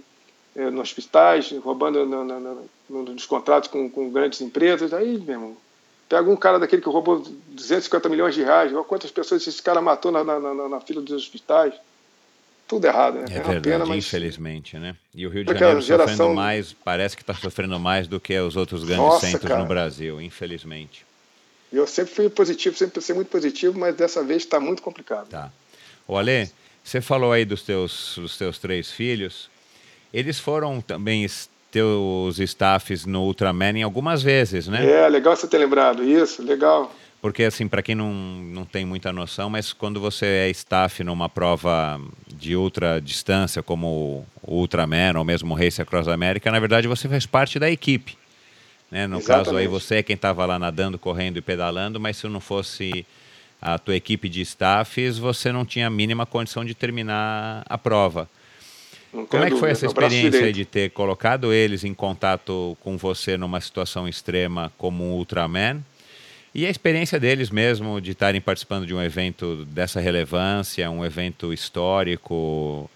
é, 0.55 0.69
nos 0.69 0.81
hospitais, 0.81 1.51
roubando 1.63 2.05
no, 2.05 2.23
no, 2.23 2.69
no, 2.89 3.03
nos 3.03 3.25
contratos 3.25 3.69
com, 3.69 3.89
com 3.89 4.09
grandes 4.09 4.41
empresas. 4.41 4.93
Aí, 4.93 5.17
meu 5.17 5.35
irmão, 5.35 5.57
Pega 6.09 6.27
um 6.27 6.35
cara 6.35 6.57
daquele 6.57 6.81
que 6.81 6.89
roubou 6.89 7.19
250 7.19 8.09
milhões 8.09 8.33
de 8.33 8.41
reais, 8.41 8.71
quantas 8.87 9.11
pessoas 9.11 9.45
esse 9.45 9.61
cara 9.61 9.79
matou 9.79 10.11
na, 10.11 10.23
na, 10.23 10.39
na, 10.39 10.67
na 10.67 10.79
fila 10.79 11.03
dos 11.03 11.13
hospitais. 11.13 11.75
Tudo 12.69 12.85
errado, 12.85 13.15
né? 13.15 13.25
É, 13.31 13.33
é 13.33 13.41
verdade, 13.41 13.61
pena, 13.61 13.83
mas... 13.83 14.05
infelizmente, 14.05 14.77
né? 14.77 14.95
E 15.15 15.25
o 15.25 15.29
Rio 15.31 15.43
de 15.43 15.51
Janeiro 15.51 15.81
geração... 15.81 16.15
sofrendo 16.15 16.35
mais, 16.35 16.71
parece 16.71 17.17
que 17.17 17.23
está 17.23 17.33
sofrendo 17.33 17.79
mais 17.79 18.07
do 18.07 18.19
que 18.19 18.39
os 18.39 18.55
outros 18.55 18.83
grandes 18.83 19.05
Nossa, 19.05 19.25
centros 19.25 19.49
cara. 19.49 19.59
no 19.59 19.67
Brasil, 19.67 20.21
infelizmente. 20.21 21.03
Eu 21.73 21.87
sempre 21.87 22.13
fui 22.13 22.29
positivo, 22.29 22.77
sempre 22.77 22.93
pensei 22.93 23.15
muito 23.15 23.29
positivo, 23.29 23.77
mas 23.77 23.95
dessa 23.95 24.23
vez 24.23 24.43
está 24.43 24.59
muito 24.59 24.83
complicado. 24.83 25.29
Tá. 25.29 25.51
O 26.07 26.15
Ale, 26.15 26.47
você 26.83 27.01
falou 27.01 27.31
aí 27.31 27.43
dos 27.43 27.63
teus, 27.63 28.13
dos 28.15 28.37
teus 28.37 28.59
três 28.59 28.91
filhos. 28.91 29.49
Eles 30.13 30.37
foram 30.37 30.79
também 30.79 31.25
teus 31.71 32.37
staffs 32.37 33.03
no 33.07 33.23
Ultraman 33.23 33.79
em 33.79 33.83
algumas 33.83 34.21
vezes, 34.21 34.67
né? 34.67 34.87
É, 34.87 35.09
legal 35.09 35.35
você 35.35 35.47
ter 35.47 35.57
lembrado 35.57 36.03
isso, 36.03 36.43
legal. 36.43 36.93
Porque, 37.21 37.43
assim, 37.43 37.67
para 37.67 37.81
quem 37.81 37.95
não, 37.95 38.13
não 38.13 38.63
tem 38.63 38.85
muita 38.85 39.11
noção, 39.11 39.49
mas 39.49 39.73
quando 39.73 39.99
você 39.99 40.25
é 40.25 40.49
staff 40.51 41.03
numa 41.03 41.27
prova 41.27 41.99
de 42.27 42.55
ultra 42.55 43.01
distância, 43.01 43.61
como 43.61 44.25
o 44.41 44.55
Ultraman 44.55 45.17
ou 45.17 45.25
mesmo 45.25 45.53
o 45.53 45.57
Race 45.57 45.81
Across 45.81 46.07
America, 46.07 46.49
na 46.49 46.59
verdade 46.59 46.87
você 46.87 47.09
faz 47.09 47.25
parte 47.25 47.59
da 47.59 47.69
equipe. 47.69 48.17
Né? 48.89 49.05
No 49.05 49.17
Exatamente. 49.17 49.45
caso 49.45 49.57
aí, 49.57 49.67
você 49.67 49.95
é 49.95 50.03
quem 50.03 50.15
estava 50.15 50.45
lá 50.45 50.57
nadando, 50.57 50.97
correndo 50.97 51.37
e 51.37 51.41
pedalando, 51.41 51.99
mas 51.99 52.17
se 52.17 52.27
não 52.27 52.39
fosse 52.39 53.05
a 53.61 53.77
tua 53.77 53.95
equipe 53.95 54.29
de 54.29 54.41
staffs, 54.41 55.17
você 55.17 55.51
não 55.51 55.65
tinha 55.65 55.87
a 55.87 55.89
mínima 55.89 56.25
condição 56.25 56.63
de 56.63 56.73
terminar 56.73 57.63
a 57.67 57.77
prova. 57.77 58.29
Como 59.11 59.43
é 59.43 59.49
que 59.49 59.57
foi 59.57 59.71
essa 59.71 59.85
experiência 59.85 60.53
de 60.53 60.63
ter 60.65 60.91
colocado 60.91 61.51
eles 61.51 61.83
em 61.83 61.93
contato 61.93 62.77
com 62.79 62.95
você 62.95 63.37
numa 63.37 63.59
situação 63.59 64.07
extrema 64.07 64.71
como 64.77 65.03
um 65.03 65.13
Ultraman? 65.13 65.83
E 66.53 66.65
a 66.65 66.69
experiência 66.69 67.19
deles 67.19 67.49
mesmo 67.49 68.01
de 68.01 68.11
estarem 68.11 68.41
participando 68.41 68.85
de 68.85 68.93
um 68.93 69.01
evento 69.01 69.65
dessa 69.65 69.99
relevância, 69.99 70.89
um 70.89 71.05
evento 71.05 71.53
histórico, 71.53 72.89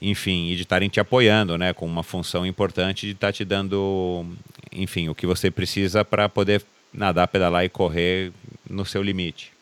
enfim, 0.00 0.50
e 0.50 0.56
de 0.56 0.62
estarem 0.62 0.88
te 0.88 1.00
apoiando, 1.00 1.58
né, 1.58 1.72
com 1.72 1.86
uma 1.86 2.02
função 2.02 2.46
importante 2.46 3.06
de 3.06 3.12
estar 3.12 3.32
te 3.32 3.44
dando, 3.44 4.24
enfim, 4.72 5.08
o 5.08 5.14
que 5.14 5.26
você 5.26 5.50
precisa 5.50 6.04
para 6.04 6.28
poder 6.28 6.62
nadar, 6.92 7.28
pedalar 7.28 7.64
e 7.64 7.68
correr 7.68 8.32
no 8.68 8.84
seu 8.86 9.02
limite. 9.02 9.52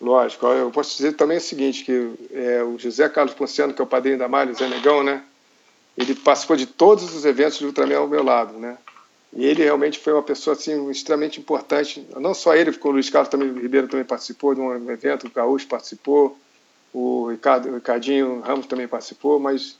Lógico. 0.00 0.46
Eu 0.46 0.70
posso 0.70 0.96
dizer 0.96 1.12
também 1.12 1.38
o 1.38 1.40
seguinte, 1.40 1.84
que 1.84 2.12
é, 2.32 2.62
o 2.62 2.78
José 2.78 3.08
Carlos 3.08 3.34
Ponciano, 3.34 3.74
que 3.74 3.80
é 3.80 3.84
o 3.84 3.86
padrinho 3.86 4.18
da 4.18 4.28
Malha, 4.28 4.52
o 4.52 4.54
Zé 4.54 4.68
Negão, 4.68 5.02
né? 5.02 5.22
Ele 5.96 6.14
participou 6.14 6.56
de 6.56 6.66
todos 6.66 7.12
os 7.14 7.24
eventos 7.24 7.58
de 7.58 7.66
Ultraman 7.66 7.96
ao 7.96 8.06
meu 8.06 8.22
lado, 8.22 8.56
né? 8.58 8.78
E 9.32 9.44
ele 9.44 9.62
realmente 9.62 9.98
foi 9.98 10.12
uma 10.12 10.22
pessoa 10.22 10.56
assim 10.56 10.90
extremamente 10.90 11.38
importante. 11.38 12.06
Não 12.16 12.32
só 12.32 12.54
ele, 12.54 12.72
ficou 12.72 12.90
o 12.90 12.94
Luiz 12.94 13.10
Carlos 13.10 13.28
também, 13.28 13.50
o 13.50 13.60
Ribeiro 13.60 13.88
também 13.88 14.04
participou 14.04 14.54
de 14.54 14.60
um 14.60 14.90
evento, 14.90 15.26
o 15.26 15.30
Gaúcho 15.30 15.66
participou, 15.66 16.36
o, 16.92 17.28
Ricardo, 17.30 17.68
o 17.68 17.74
Ricardinho 17.74 18.40
Ramos 18.40 18.66
também 18.66 18.88
participou, 18.88 19.38
mas 19.38 19.76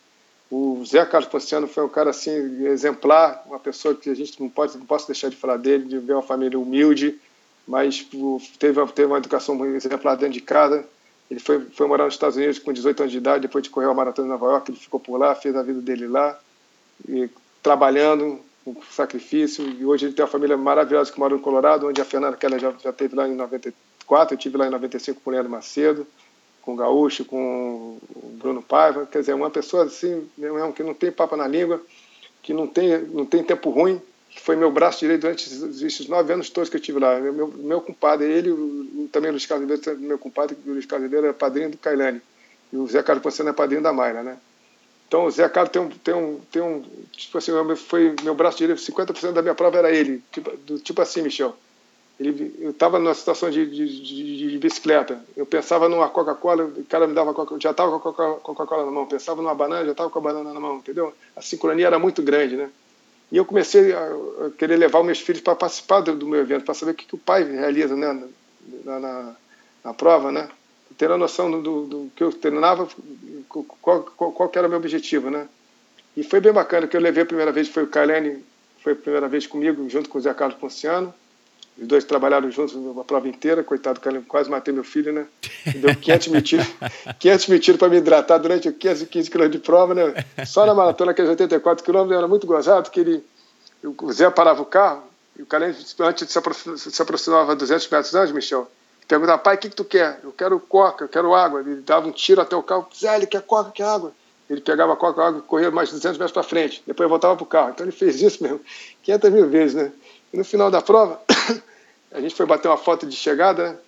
o 0.51 0.83
Zé 0.85 1.05
Carlos 1.05 1.31
Ponciano 1.31 1.67
foi 1.67 1.85
um 1.85 1.89
cara 1.89 2.11
assim 2.11 2.31
exemplar, 2.67 3.43
uma 3.47 3.59
pessoa 3.59 3.95
que 3.95 4.11
a 4.11 4.15
gente 4.15 4.41
não 4.41 4.49
pode 4.49 4.77
não 4.79 4.87
posso 4.87 5.07
deixar 5.07 5.29
de 5.29 5.37
falar 5.37 5.57
dele, 5.57 5.85
de 5.85 5.99
ver 5.99 6.15
uma 6.15 6.23
família 6.23 6.59
humilde, 6.59 7.19
mas 7.67 8.07
teve, 8.59 8.87
teve 8.93 9.07
uma 9.07 9.19
educação 9.19 9.63
exemplar 9.75 10.17
dentro 10.17 10.35
de 10.35 10.41
casa. 10.41 10.85
Ele 11.31 11.41
foi, 11.41 11.61
foi 11.61 11.87
morar 11.87 12.05
nos 12.05 12.15
Estados 12.15 12.37
Unidos 12.37 12.59
com 12.59 12.73
18 12.73 13.01
anos 13.01 13.13
de 13.13 13.19
idade, 13.19 13.43
depois 13.43 13.63
de 13.63 13.69
correr 13.69 13.87
a 13.87 13.95
maratona 13.95 14.27
de 14.27 14.33
Nova 14.33 14.47
York, 14.53 14.71
ele 14.71 14.79
ficou 14.79 14.99
por 14.99 15.19
lá, 15.19 15.35
fez 15.35 15.55
a 15.55 15.63
vida 15.63 15.81
dele 15.83 16.07
lá, 16.07 16.39
e, 17.07 17.29
trabalhando 17.63 18.41
com 18.75 18.83
sacrifício. 18.91 19.69
E 19.69 19.85
hoje 19.85 20.07
ele 20.07 20.15
tem 20.15 20.25
uma 20.25 20.31
família 20.31 20.57
maravilhosa 20.57 21.13
que 21.13 21.19
mora 21.19 21.35
no 21.35 21.41
Colorado, 21.41 21.87
onde 21.87 22.01
a 22.01 22.05
Fernanda 22.05 22.37
Keller 22.37 22.59
já, 22.59 22.73
já 22.83 22.93
teve 22.93 23.15
lá 23.15 23.29
em 23.29 23.35
94, 23.35 24.35
eu 24.35 24.39
tive 24.39 24.57
lá 24.57 24.67
em 24.67 24.71
95 24.71 25.21
com 25.21 25.31
o 25.31 25.33
Leandro 25.33 25.51
Macedo, 25.51 26.07
com 26.63 26.75
o 26.75 26.77
Gaúcho, 26.77 27.25
com 27.25 27.99
o 28.15 28.29
Bruno 28.39 28.63
Paiva. 28.63 29.07
Quer 29.07 29.21
dizer, 29.21 29.35
uma 29.35 29.51
pessoa 29.51 29.85
assim, 29.85 30.29
mesmo, 30.37 30.73
que 30.73 30.83
não 30.83 30.95
tem 30.95 31.11
papo 31.11 31.37
na 31.37 31.47
língua, 31.47 31.81
que 32.43 32.53
não 32.53 32.67
tem, 32.67 32.99
não 33.07 33.25
tem 33.25 33.43
tempo 33.43 33.71
ruim, 33.71 34.01
que 34.31 34.41
foi 34.41 34.57
meu 34.57 34.71
braço 34.71 35.01
direito 35.01 35.23
durante 35.23 35.49
esses 35.85 36.09
nove 36.09 36.33
anos 36.33 36.51
todos 36.51 36.69
que 36.69 36.77
eu 36.77 36.81
tive 36.81 36.99
lá. 36.99 37.19
Meu, 37.19 37.49
meu 37.49 37.81
compadre, 37.81 38.27
ele, 38.27 39.09
também 39.11 39.31
o 39.31 39.33
Luiz 39.33 39.47
Carlos 39.47 39.69
Ribeiro, 39.69 40.01
meu 40.01 40.19
compadre, 40.19 40.57
o 40.67 40.71
Luiz 40.71 40.87
Carlos 40.87 41.07
Ribeiro 41.07 41.27
é 41.27 41.33
padrinho 41.33 41.71
do 41.71 41.79
Cailane. 41.79 42.21
E 42.73 42.77
o 42.77 42.87
Zé 42.87 43.03
Carlos 43.03 43.23
Ponciano 43.23 43.51
é 43.51 43.53
padrinho 43.53 43.83
da 43.83 43.93
Mayra, 43.93 44.23
né? 44.23 44.37
Então 45.09 45.25
o 45.25 45.31
Zé 45.31 45.49
Carlos 45.49 45.73
tem 45.73 45.83
um, 45.83 45.89
tem 45.89 46.15
um, 46.15 46.41
tem 46.53 46.63
um 46.63 46.85
tipo 47.13 47.39
assim, 47.39 47.51
foi 47.77 48.15
meu 48.23 48.35
braço 48.35 48.59
direito, 48.59 48.81
50% 48.81 49.33
da 49.33 49.41
minha 49.41 49.55
prova 49.55 49.79
era 49.79 49.91
ele, 49.91 50.23
tipo, 50.31 50.55
do, 50.59 50.79
tipo 50.79 51.01
assim, 51.01 51.23
Michel. 51.23 51.57
Ele, 52.21 52.55
eu 52.61 52.71
estava 52.71 52.99
numa 52.99 53.15
situação 53.15 53.49
de, 53.49 53.65
de, 53.65 54.03
de, 54.03 54.51
de, 54.51 54.59
bicicleta. 54.59 55.25
Eu 55.37 55.47
pensava 55.47 55.89
numa 55.89 56.09
Coca-Cola, 56.09 56.65
o 56.65 56.85
cara 56.85 57.07
me 57.07 57.15
dava 57.15 57.33
Coca, 57.33 57.57
já 57.61 57.71
estava 57.71 57.99
com 58.01 58.09
a 58.09 58.13
Coca-Cola 58.13 58.85
na 58.85 58.91
mão. 58.91 59.07
Pensava 59.07 59.41
numa 59.41 59.55
banana, 59.55 59.85
já 59.85 59.93
estava 59.93 60.11
com 60.11 60.19
a 60.19 60.23
banana 60.23 60.53
na 60.53 60.59
mão, 60.59 60.79
entendeu? 60.79 61.15
A 61.37 61.41
sincronia 61.41 61.87
era 61.87 61.99
muito 61.99 62.21
grande, 62.21 62.57
né? 62.57 62.71
E 63.31 63.37
eu 63.37 63.45
comecei 63.45 63.93
a 63.93 64.11
querer 64.59 64.77
levar 64.77 65.05
meus 65.05 65.21
filhos 65.21 65.43
para 65.43 65.55
participar 65.55 66.01
do, 66.01 66.17
do, 66.17 66.27
meu 66.27 66.41
evento, 66.41 66.65
para 66.65 66.75
saber 66.75 66.93
o 66.93 66.95
que, 66.95 67.07
que, 67.07 67.15
o 67.15 67.19
pai 67.19 67.45
realiza 67.45 67.95
né, 67.95 68.27
na, 68.85 68.99
na, 68.99 69.37
na 69.85 69.95
prova, 69.95 70.33
né? 70.33 70.49
Ter 70.97 71.11
a 71.11 71.19
noção 71.19 71.51
do, 71.51 71.63
do, 71.63 71.87
do 71.87 72.11
que 72.15 72.25
eu 72.25 72.33
treinava, 72.33 72.89
qual, 73.49 74.03
qual, 74.17 74.33
qual 74.33 74.53
era 74.55 74.67
o 74.67 74.71
meu 74.71 74.79
objetivo, 74.79 75.31
né? 75.31 75.47
E 76.17 76.25
foi 76.25 76.41
bem 76.41 76.53
bacana, 76.53 76.89
que 76.89 76.97
eu 76.97 77.01
levei 77.01 77.23
a 77.23 77.27
primeira 77.27 77.53
vez, 77.53 77.69
foi 77.69 77.85
o 77.85 77.87
Kailene, 77.87 78.45
foi 78.83 78.93
a 78.93 78.97
primeira 78.97 79.29
vez 79.29 79.47
comigo, 79.47 79.89
junto 79.89 80.09
com 80.09 80.19
o 80.19 80.21
Zé 80.21 80.35
Carlos 80.35 80.59
Ponciano, 80.59 81.15
os 81.81 81.87
dois 81.87 82.05
trabalharam 82.05 82.51
juntos 82.51 82.75
a 82.99 83.05
prova 83.05 83.29
inteira, 83.29 83.63
coitado, 83.63 84.01
quase 84.27 84.51
matei 84.51 84.75
meu 84.75 84.83
filho, 84.83 85.13
né? 85.13 85.27
Deu 85.77 85.95
500 85.95 86.29
mil 86.29 86.43
tiros, 86.43 86.67
500 87.21 87.47
mil 87.47 87.61
tiros 87.61 87.79
para 87.79 87.89
me 87.89 87.99
hidratar 87.99 88.39
durante 88.39 88.73
515 88.73 89.31
quilômetros 89.31 89.61
de 89.61 89.65
prova, 89.65 89.95
né? 89.95 90.13
Só 90.45 90.67
na 90.67 90.75
maratona, 90.75 91.13
aqueles 91.13 91.31
84 91.31 91.85
quilômetros, 91.85 92.19
era 92.19 92.27
muito 92.27 92.49
gozado, 92.49 92.91
que 92.91 92.99
ele, 92.99 93.25
o 93.85 94.13
Zé 94.13 94.29
parava 94.29 94.61
o 94.61 94.67
carro, 94.67 95.05
e 95.39 95.43
o 95.43 95.47
cara, 95.47 95.67
antes 95.67 96.27
de 96.27 96.33
se, 96.33 96.39
aproximar, 96.39 96.79
se 96.79 97.01
aproximava 97.03 97.55
200 97.55 97.89
metros 97.89 98.15
antes, 98.17 98.35
Michel, 98.35 98.69
perguntava, 99.09 99.39
pai, 99.39 99.57
o 99.57 99.59
que, 99.59 99.71
que 99.71 99.77
tu 99.77 99.85
quer? 99.85 100.21
Eu 100.23 100.31
quero 100.33 100.61
coca, 100.61 101.05
eu 101.05 101.09
quero 101.09 101.35
água. 101.35 101.61
Ele 101.61 101.81
dava 101.81 102.07
um 102.07 102.13
tiro 102.13 102.41
até 102.43 102.55
o 102.55 102.63
carro, 102.63 102.87
Zé, 102.95 103.17
ele 103.17 103.27
quer 103.27 103.43
coca, 103.43 103.71
quer 103.71 103.85
água. 103.85 104.13
Ele 104.49 104.61
pegava 104.61 104.93
a 104.93 104.97
coca, 104.97 105.23
a 105.23 105.29
água 105.29 105.41
e 105.41 105.43
corria 105.43 105.71
mais 105.71 105.91
200 105.91 106.19
metros 106.19 106.33
para 106.33 106.43
frente, 106.43 106.83
depois 106.87 107.09
voltava 107.09 107.35
para 107.35 107.43
o 107.43 107.47
carro. 107.47 107.71
Então 107.71 107.85
ele 107.85 107.93
fez 107.93 108.21
isso 108.21 108.43
mesmo, 108.43 108.61
500 109.03 109.31
mil 109.31 109.49
vezes, 109.49 109.75
né? 109.75 109.91
E 110.33 110.37
no 110.37 110.45
final 110.45 110.71
da 110.71 110.81
prova, 110.81 111.21
a 112.13 112.21
gente 112.21 112.35
foi 112.35 112.47
bater 112.47 112.69
uma 112.69 112.77
foto 112.77 113.07
de 113.07 113.17
chegada, 113.17 113.71
né? 113.71 113.79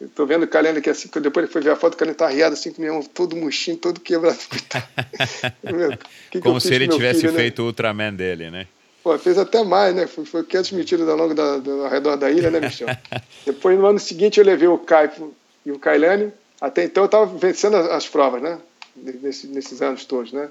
Estou 0.00 0.26
vendo 0.26 0.44
o 0.44 0.48
Calenda 0.48 0.78
aqui 0.78 0.88
assim, 0.88 1.10
depois 1.20 1.44
ele 1.44 1.52
foi 1.52 1.60
ver 1.60 1.72
a 1.72 1.76
foto, 1.76 1.92
o 1.92 1.96
Calenda 1.96 2.16
tá 2.16 2.24
arriado 2.24 2.54
assim, 2.54 2.72
com 2.72 2.80
meu 2.80 3.04
todo 3.14 3.36
murchinho, 3.36 3.76
todo 3.76 4.00
quebrado. 4.00 4.38
que 6.30 6.40
Como 6.40 6.56
que 6.56 6.62
se 6.62 6.74
ele 6.74 6.88
tivesse 6.88 7.20
filho, 7.20 7.32
né? 7.32 7.38
feito 7.38 7.60
né? 7.60 7.64
o 7.64 7.66
Ultraman 7.66 8.14
dele, 8.14 8.50
né? 8.50 8.66
Pô, 9.02 9.16
fez 9.18 9.38
até 9.38 9.64
mais, 9.64 9.94
né? 9.94 10.06
Foi, 10.06 10.24
foi 10.24 10.44
500 10.44 10.72
mentiras 10.72 11.08
ao 11.08 11.16
longo 11.16 11.34
da, 11.34 11.58
do, 11.58 11.84
ao 11.84 11.90
redor 11.90 12.16
da 12.16 12.30
ilha, 12.30 12.50
né, 12.50 12.60
Michel? 12.60 12.88
depois, 13.46 13.78
no 13.78 13.86
ano 13.86 13.98
seguinte, 13.98 14.38
eu 14.38 14.44
levei 14.44 14.68
o 14.68 14.78
Caipo 14.78 15.34
e 15.64 15.72
o 15.72 15.78
Kailane. 15.78 16.32
Até 16.60 16.84
então, 16.84 17.04
eu 17.04 17.06
estava 17.06 17.26
vencendo 17.26 17.76
as, 17.76 17.86
as, 17.86 18.08
provas, 18.08 18.42
né? 18.42 18.58
Nesses, 18.94 19.48
nesses 19.48 19.80
anos 19.80 20.04
todos, 20.04 20.32
né? 20.32 20.50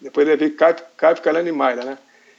Depois 0.00 0.26
levei 0.26 0.50
Caipo, 0.50 0.82
Caipo 0.96 1.22
Kailane 1.22 1.48
e 1.48 1.52
Mayra, 1.52 1.84
né? 1.84 1.98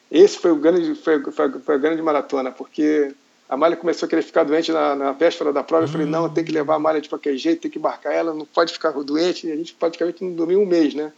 Esse 0.10 0.38
foi 0.38 0.52
o 0.52 0.56
grande, 0.56 0.96
foi, 0.96 1.22
foi, 1.32 1.52
foi 1.60 1.76
a 1.76 1.78
grande 1.78 2.02
maratona, 2.02 2.52
porque 2.52 3.14
A 3.50 3.58
malha 3.58 3.76
começou 3.76 4.06
a 4.06 4.10
querer 4.10 4.22
ficar 4.22 4.44
doente 4.44 4.72
na, 4.72 4.96
na 4.96 5.12
véspera 5.12 5.52
da 5.52 5.64
prova. 5.64 5.86
Eu 5.86 5.88
falei, 5.88 6.06
não, 6.06 6.30
tem 6.30 6.44
que 6.44 6.52
levar 6.52 6.76
a 6.76 6.80
malha 6.80 7.02
de 7.02 7.10
qualquer 7.10 7.36
jeito, 7.36 7.62
tem 7.62 7.72
que 7.72 7.80
embarcar 7.80 8.14
ela, 8.14 8.32
não 8.32 8.46
pode 8.46 8.72
ficar 8.72 8.91
doente. 8.91 9.48
E 9.48 9.52
a 9.52 9.56
gente 9.56 9.74
praticamente 9.74 10.24
não 10.24 10.34
dormiu 10.34 10.62
um 10.62 10.68
mês, 10.68 10.94
né? 10.94 11.12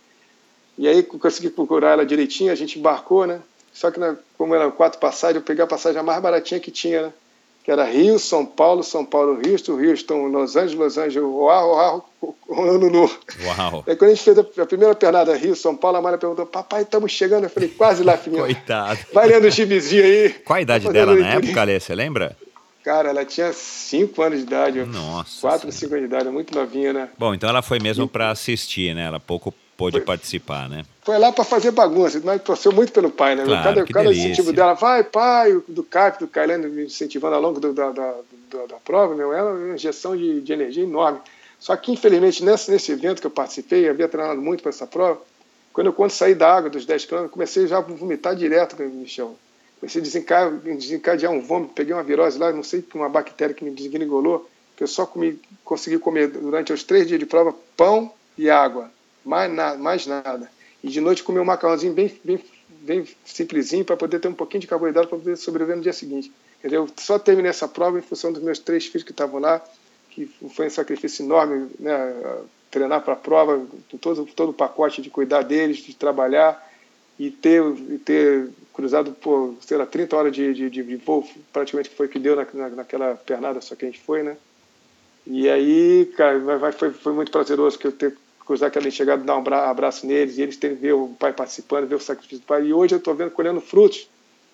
E 0.78 0.88
aí 0.88 1.04
consegui 1.04 1.50
procurar 1.50 1.92
ela 1.92 2.06
direitinho, 2.06 2.50
a 2.50 2.56
gente 2.56 2.80
embarcou, 2.80 3.28
né? 3.28 3.42
Só 3.74 3.90
que 3.90 4.00
né, 4.00 4.16
como 4.38 4.54
eram 4.56 4.72
quatro 4.72 5.00
passagens, 5.00 5.38
eu 5.38 5.42
peguei 5.42 5.64
a 5.64 5.68
passagem 5.68 6.02
mais 6.04 6.22
baratinha 6.22 6.60
que 6.60 6.72
tinha, 6.72 7.04
né? 7.04 7.14
que 7.64 7.72
era 7.72 7.86
Rio, 7.86 8.18
São 8.18 8.46
Paulo, 8.46 8.84
São 8.84 9.06
Paulo, 9.06 9.40
Houston, 9.48 9.74
Houston, 9.74 10.28
Los 10.28 10.56
Angeles, 10.56 10.76
Los 10.76 10.98
Angeles, 10.98 11.24
Oahu, 11.24 12.04
Oahu, 12.22 12.36
Honolulu. 12.50 13.12
Uau! 13.44 13.84
Aí 13.88 13.96
quando 13.96 14.12
a 14.12 14.16
gente 14.16 14.24
fez 14.24 14.38
a 14.38 14.66
primeira 14.66 14.96
pernada 14.96 15.36
Rio, 15.36 15.56
São 15.56 15.76
Paulo, 15.76 15.98
a 15.98 16.02
Mara 16.02 16.18
perguntou, 16.18 16.46
papai, 16.46 16.82
estamos 16.82 17.12
chegando. 17.12 17.44
Eu 17.44 17.50
falei, 17.50 17.70
quase 17.70 18.04
lá, 18.04 18.18
filhinho. 18.18 18.44
Coitado. 18.44 19.00
Vai 19.14 19.28
lendo 19.28 19.46
o 19.46 19.52
gibizinho 19.52 20.04
aí. 20.04 20.30
Qual 20.44 20.58
a 20.58 20.62
idade 20.62 20.90
dela 20.90 21.16
na 21.16 21.34
época, 21.34 21.62
Alê, 21.62 21.80
você 21.80 21.94
lembra? 21.94 22.36
Cara, 22.84 23.10
ela 23.10 23.24
tinha 23.24 23.54
5 23.54 24.22
anos 24.24 24.40
de 24.40 24.46
idade. 24.46 24.84
Nossa. 24.84 25.42
4, 25.42 25.72
5 25.72 25.94
anos 25.94 26.10
de 26.10 26.16
idade, 26.16 26.30
muito 26.32 26.56
novinha, 26.56 26.92
né? 26.92 27.10
Bom, 27.16 27.32
então 27.36 27.48
ela 27.48 27.62
foi 27.62 27.80
mesmo 27.80 28.08
para 28.08 28.32
assistir, 28.32 28.96
né? 28.96 29.06
Ela 29.06 29.20
pouco 29.20 29.54
pôde 29.78 29.98
foi, 29.98 30.06
participar, 30.06 30.70
né? 30.70 30.86
Foi 31.02 31.18
lá 31.18 31.32
para 31.32 31.44
fazer 31.44 31.72
bagunça, 31.72 32.22
mas 32.24 32.42
torceu 32.44 32.72
muito 32.72 32.92
pelo 32.92 33.10
pai, 33.10 33.36
né? 33.36 33.44
Claro, 33.44 33.64
cada 33.64 33.86
cada 33.86 34.14
incentivo 34.14 34.54
dela, 34.54 34.74
vai, 34.74 35.04
pai, 35.04 35.60
do 35.68 35.84
Cap, 35.84 36.20
do 36.20 36.28
Kailane, 36.28 36.68
me 36.68 36.86
incentivando 36.86 37.36
ao 37.36 37.42
longo 37.42 37.60
do, 37.60 37.74
da, 37.74 37.92
da, 37.92 38.16
da, 38.52 38.66
da, 38.68 38.76
prova, 38.78 39.16
meu, 39.16 39.34
era 39.34 39.52
uma 39.54 39.74
injeção 39.74 40.16
de, 40.16 40.42
de 40.42 40.54
energia 40.54 40.84
enorme. 40.84 41.20
Só 41.60 41.76
que, 41.76 41.92
infelizmente, 41.92 42.44
nesse, 42.44 42.72
nesse 42.72 42.92
evento 42.92 43.22
que 43.22 43.28
eu 43.28 43.32
participei, 43.32 43.88
eu 43.88 43.92
havia 43.92 44.08
treinado 44.08 44.42
muito 44.42 44.62
para 44.62 44.70
essa 44.70 44.86
prova, 44.86 45.20
quando 45.74 45.88
eu 45.88 45.94
quando 45.94 46.12
saí 46.12 46.36
da 46.36 46.54
água 46.54 46.70
dos 46.70 46.86
10 46.86 47.06
km, 47.06 47.28
comecei 47.28 47.68
já 47.68 47.78
a 47.78 47.82
vomitar 47.82 48.36
direto, 48.36 48.76
Michel. 48.82 49.36
Comecei 49.80 50.00
a 50.00 50.04
desencadear, 50.04 50.52
desencadear 50.76 51.32
um 51.32 51.42
vômito, 51.42 51.74
peguei 51.74 51.94
uma 51.94 52.04
virose 52.04 52.38
lá, 52.38 52.52
não 52.52 52.62
sei, 52.62 52.84
uma 52.94 53.10
bactéria 53.10 53.56
que 53.56 53.64
me 53.64 53.72
desgringolou, 53.72 54.48
que 54.78 54.84
eu 54.84 54.88
só 54.88 55.06
comi, 55.06 55.40
consegui 55.64 55.98
comer 55.98 56.28
durante 56.28 56.72
os 56.72 56.84
três 56.84 57.08
dias 57.08 57.20
de 57.20 57.26
prova 57.26 57.56
pão 57.76 58.12
e 58.38 58.50
água 58.50 58.92
mais, 59.24 59.54
na, 59.54 59.76
mais 59.76 60.08
nada. 60.08 60.50
E 60.84 60.88
de 60.88 61.00
noite 61.00 61.24
comer 61.24 61.40
um 61.40 61.46
macarrãozinho 61.46 61.94
bem, 61.94 62.12
bem, 62.24 62.40
bem 62.70 63.08
simplesinho 63.26 63.86
para 63.86 63.98
poder 63.98 64.20
ter 64.20 64.28
um 64.28 64.34
pouquinho 64.34 64.62
de 64.62 64.68
carboidrato 64.68 65.08
para 65.08 65.18
poder 65.18 65.38
sobreviver 65.38 65.78
no 65.78 65.84
dia 65.84 65.94
seguinte. 65.94 66.32
Entendeu? 66.60 66.88
Só 66.98 67.18
terminei 67.18 67.50
essa 67.50 67.68
prova 67.68 68.00
em 68.00 68.02
função 68.02 68.32
dos 68.32 68.42
meus 68.42 68.60
três 68.60 68.86
filhos 68.86 69.04
que 69.04 69.12
estavam 69.12 69.40
lá, 69.40 69.62
que 70.10 70.26
foi 70.56 70.68
um 70.68 70.70
sacrifício 70.70 71.24
enorme, 71.24 71.70
né? 71.80 72.14
treinar 72.70 73.02
para 73.02 73.14
a 73.14 73.18
prova, 73.18 73.66
todo, 74.00 74.26
todo 74.26 74.50
o 74.50 74.54
pacote 74.54 75.02
de 75.02 75.10
cuidar 75.10 75.44
deles, 75.44 75.78
de 75.78 75.94
trabalhar 75.94 76.70
e 77.20 77.30
ter, 77.30 77.62
e 77.90 77.98
ter 77.98 78.50
cruzado 78.74 79.12
por, 79.12 79.56
sei 79.62 79.78
lá, 79.78 79.86
30 79.86 80.16
horas 80.16 80.34
de, 80.34 80.54
de, 80.54 80.70
de 80.70 80.96
voo, 80.96 81.28
praticamente 81.52 81.90
foi 81.90 82.08
que 82.08 82.18
deu 82.18 82.36
na, 82.36 82.48
na, 82.54 82.70
naquela 82.70 83.16
pernada 83.16 83.60
só 83.60 83.76
que 83.76 83.86
a 83.86 83.88
gente 83.90 84.00
foi, 84.00 84.24
né? 84.24 84.38
E 85.28 85.48
aí, 85.50 86.12
cara, 86.18 86.40
vai, 86.58 86.72
foi, 86.72 86.92
foi 86.92 87.14
muito 87.14 87.32
prazeroso 87.32 87.78
que 87.78 87.86
eu 87.86 87.92
ter 87.92 88.16
cruzar 88.46 88.68
aquela 88.68 88.90
chegada, 88.90 89.24
dar 89.24 89.38
um 89.38 89.44
abraço 89.54 90.06
neles, 90.06 90.38
e 90.38 90.42
eles 90.42 90.58
terem 90.58 90.76
ver 90.76 90.94
o 90.94 91.10
pai 91.20 91.34
participando, 91.34 91.88
ver 91.88 91.96
o 91.96 92.00
sacrifício 92.00 92.40
do 92.40 92.46
pai. 92.46 92.66
E 92.66 92.74
hoje 92.74 92.96
eu 92.96 93.00
estou 93.00 93.14
vendo 93.16 93.32
colhendo 93.32 93.62
frutos, 93.62 94.10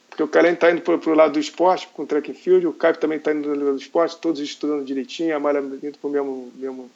porque 0.10 0.24
o 0.24 0.28
Karen 0.28 0.54
está 0.54 0.72
indo 0.72 0.82
para 0.82 0.96
o 0.96 1.14
lado 1.14 1.34
do 1.34 1.40
esporte, 1.40 1.88
com 1.94 2.04
o 2.04 2.06
track 2.06 2.32
and 2.32 2.36
field, 2.36 2.66
o 2.68 2.74
Caio 2.74 2.98
também 2.98 3.18
está 3.18 3.32
indo 3.32 3.44
para 3.44 3.58
lado 3.58 3.74
do 3.74 3.82
esporte, 3.82 4.18
todos 4.18 4.40
estudando 4.40 4.84
direitinho, 4.86 5.36
a 5.36 5.40
Malha 5.40 5.60
indo 5.60 5.98
para 6.00 6.10
a 6.10 6.14
mesmo, 6.14 6.52
mesmo, 6.56 6.92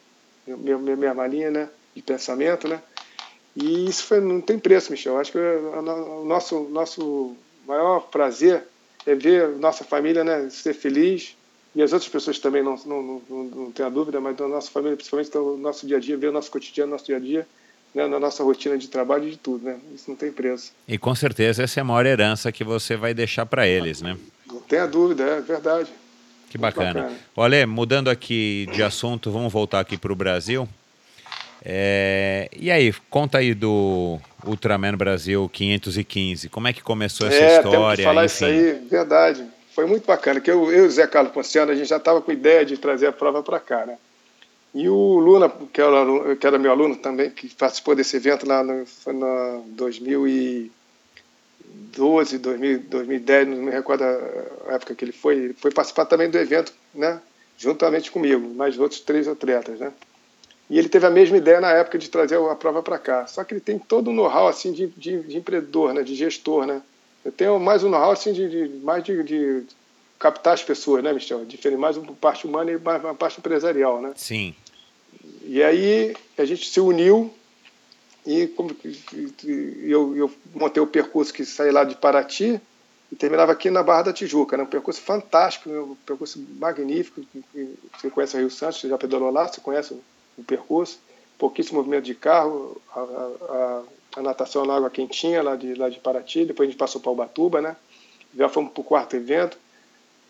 mesmo, 0.48 0.98
mesma 0.98 1.28
linha 1.28 1.52
né, 1.52 1.70
de 1.96 2.02
pensamento, 2.02 2.68
né? 2.68 2.82
E 3.56 3.86
isso 3.88 4.06
foi, 4.06 4.20
não 4.22 4.40
tem 4.40 4.58
preço, 4.58 4.92
Michel. 4.92 5.18
Acho 5.18 5.34
que 5.34 5.38
o 5.38 6.26
nosso, 6.26 6.62
nosso 6.70 7.36
maior 7.68 8.08
prazer 8.08 8.64
é 9.06 9.14
ver 9.14 9.50
nossa 9.58 9.84
família 9.84 10.24
né, 10.24 10.50
ser 10.50 10.74
feliz, 10.74 11.36
e 11.74 11.82
as 11.82 11.94
outras 11.94 12.12
pessoas 12.12 12.38
também 12.38 12.62
não, 12.62 12.76
não, 12.86 13.22
não, 13.30 13.44
não 13.44 13.72
tem 13.72 13.86
a 13.86 13.90
dúvida, 13.90 14.20
mas 14.20 14.36
da 14.36 14.48
nossa 14.48 14.70
família, 14.70 14.98
principalmente 14.98 15.32
do 15.32 15.58
nosso 15.58 15.88
dia 15.88 15.98
a 15.98 16.00
dia, 16.00 16.18
ver 16.18 16.28
o 16.28 16.32
nosso 16.32 16.52
cotidiano, 16.52 16.92
nosso 16.92 17.06
dia 17.06 17.16
a 17.16 17.20
dia, 17.20 17.48
né, 17.96 18.08
na 18.08 18.20
nossa 18.20 18.44
rotina 18.44 18.78
de 18.78 18.90
trabalho 18.90 19.28
e 19.28 19.32
de 19.32 19.38
tudo, 19.38 19.66
né? 19.66 19.78
Isso 19.96 20.10
não 20.10 20.18
tem 20.18 20.32
preço. 20.32 20.74
E 20.86 20.98
com 20.98 21.16
certeza 21.16 21.64
essa 21.64 21.80
é 21.80 21.82
a 21.82 21.84
maior 21.84 22.06
herança 22.06 22.52
que 22.52 22.64
você 22.64 22.98
vai 22.98 23.14
deixar 23.14 23.46
para 23.46 23.68
eles, 23.68 24.02
né? 24.02 24.18
Não 24.48 24.60
tenha 24.60 24.86
dúvida, 24.86 25.24
é 25.24 25.42
verdade. 25.42 25.90
Que 26.50 26.58
bacana. 26.58 26.94
bacana. 26.94 27.18
Olha, 27.38 27.66
mudando 27.66 28.10
aqui 28.10 28.68
de 28.74 28.84
assunto, 28.84 29.32
vamos 29.32 29.52
voltar 29.52 29.80
aqui 29.80 29.98
para 29.98 30.12
o 30.12 30.16
Brasil. 30.16 30.68
É... 31.64 32.50
E 32.54 32.70
aí, 32.70 32.94
conta 33.10 33.38
aí 33.38 33.54
do 33.54 34.20
Ultraman 34.46 34.98
Brasil 34.98 35.50
515. 35.54 36.50
Como 36.50 36.68
é 36.68 36.74
que 36.74 36.82
começou 36.82 37.28
essa 37.28 37.38
é, 37.38 37.58
história? 37.58 37.72
Temos 37.72 37.96
que 37.96 38.04
falar 38.04 38.26
Enfim. 38.26 38.36
isso 38.36 38.46
aí, 38.46 38.88
verdade 38.90 39.48
foi 39.74 39.86
muito 39.86 40.06
bacana, 40.06 40.40
que 40.40 40.52
eu, 40.52 40.72
eu 40.72 40.84
e 40.84 40.88
o 40.88 40.92
Zé 40.92 41.08
Carlos 41.08 41.34
Ponciano, 41.34 41.72
a 41.72 41.76
gente 41.76 41.88
já 41.88 41.98
estava 41.98 42.22
com 42.22 42.32
ideia 42.32 42.66
de 42.66 42.78
trazer 42.78 43.08
a 43.08 43.12
prova 43.12 43.42
para 43.42 43.60
cá, 43.60 43.86
né? 43.86 43.98
E 44.74 44.88
o 44.88 45.20
Luna, 45.20 45.50
que 45.50 45.82
era, 45.82 46.36
que 46.36 46.48
era, 46.48 46.58
meu 46.58 46.72
aluno 46.72 46.96
também, 46.96 47.30
que 47.30 47.54
participou 47.54 47.94
desse 47.94 48.16
evento 48.16 48.48
lá 48.48 48.64
no, 48.64 48.86
foi 48.86 49.14
no 49.14 49.66
2012, 49.70 52.38
2000, 52.38 52.80
2010, 52.80 53.48
não 53.50 53.58
me 53.58 53.72
recordo 53.72 54.04
a 54.04 54.76
época 54.76 54.96
que 54.96 55.04
ele 55.04 55.12
foi, 55.12 55.36
ele 55.36 55.54
foi 55.54 55.72
participar 55.72 56.06
também 56.06 56.30
do 56.30 56.38
evento, 56.38 56.74
né? 56.94 57.22
Juntamente 57.58 58.10
comigo, 58.10 58.48
mais 58.56 58.80
outros 58.80 59.02
três 59.02 59.28
atletas, 59.28 59.80
né? 59.80 59.92
E 60.70 60.80
ele 60.80 60.88
teve 60.88 61.06
a 61.06 61.10
mesma 61.10 61.36
ideia 61.36 61.60
na 61.60 61.74
época 61.74 61.98
de 61.98 62.10
trazer 62.10 62.38
a 62.38 62.56
prova 62.56 62.82
para 62.82 62.98
cá. 62.98 63.28
Só 63.28 63.44
que 63.44 63.54
ele 63.54 63.60
tem 63.60 63.78
todo 63.78 64.10
um 64.10 64.14
know-how 64.14 64.48
assim 64.48 64.72
de, 64.72 64.88
de, 64.88 65.22
de 65.24 65.38
empreendedor, 65.38 65.94
né? 65.94 66.02
De 66.02 66.16
gestor, 66.16 66.66
né? 66.66 66.82
Eu 67.24 67.32
tenho 67.32 67.60
mais 67.60 67.84
um 67.84 67.90
know-how 67.90 68.12
assim, 68.12 68.34
de, 68.34 68.50
de, 68.50 68.78
mais 68.80 69.04
de, 69.04 69.24
de, 69.24 69.64
captar 70.18 70.54
as 70.54 70.64
pessoas, 70.64 71.04
né, 71.04 71.14
Michel? 71.14 71.46
Diferente 71.46 71.80
mais 71.80 71.98
uma 71.98 72.14
parte 72.14 72.46
humana 72.48 72.72
e 72.72 72.78
mais 72.78 73.04
uma 73.04 73.16
parte 73.16 73.40
empresarial, 73.40 74.02
né? 74.02 74.14
Sim. 74.16 74.56
E 75.44 75.62
aí 75.62 76.16
a 76.38 76.46
gente 76.46 76.70
se 76.70 76.80
uniu 76.80 77.34
e 78.26 78.48
como, 78.48 78.76
eu, 79.44 80.16
eu 80.16 80.32
montei 80.54 80.82
o 80.82 80.88
percurso 80.88 81.34
que 81.34 81.44
saía 81.44 81.72
lá 81.72 81.84
de 81.84 81.96
Paraty 81.96 82.62
e 83.12 83.16
terminava 83.16 83.52
aqui 83.52 83.70
na 83.70 83.84
Barra 83.84 84.04
da 84.04 84.14
Tijuca, 84.14 84.56
né? 84.56 84.64
Um 84.64 84.68
percurso 84.68 85.02
fantástico, 85.02 85.70
um 85.70 85.96
percurso 86.06 86.44
magnífico. 86.58 87.22
Você 88.00 88.10
conhece 88.10 88.38
o 88.38 88.40
Rio 88.40 88.50
Santos, 88.52 88.80
você 88.80 88.88
já 88.88 88.98
pedalou 88.98 89.32
lá, 89.32 89.48
você 89.48 89.60
conhece 89.60 90.00
o 90.38 90.44
percurso. 90.44 91.00
Pouquíssimo 91.38 91.80
movimento 91.80 92.06
de 92.06 92.14
carro, 92.14 92.80
a, 92.96 93.00
a, 93.00 93.04
a 93.04 93.84
natação 94.18 94.66
na 94.66 94.76
água 94.76 94.90
quentinha 94.90 95.42
lá 95.42 95.56
de, 95.56 95.76
lá 95.76 95.90
de 95.90 96.00
Paraty, 96.00 96.46
depois 96.46 96.68
a 96.68 96.72
gente 96.72 96.80
passou 96.80 97.00
para 97.00 97.12
Ubatuba, 97.12 97.62
né? 97.62 97.76
Já 98.36 98.50
fomos 98.50 98.72
para 98.74 98.82
o 98.82 98.84
quarto 98.84 99.16
evento. 99.16 99.58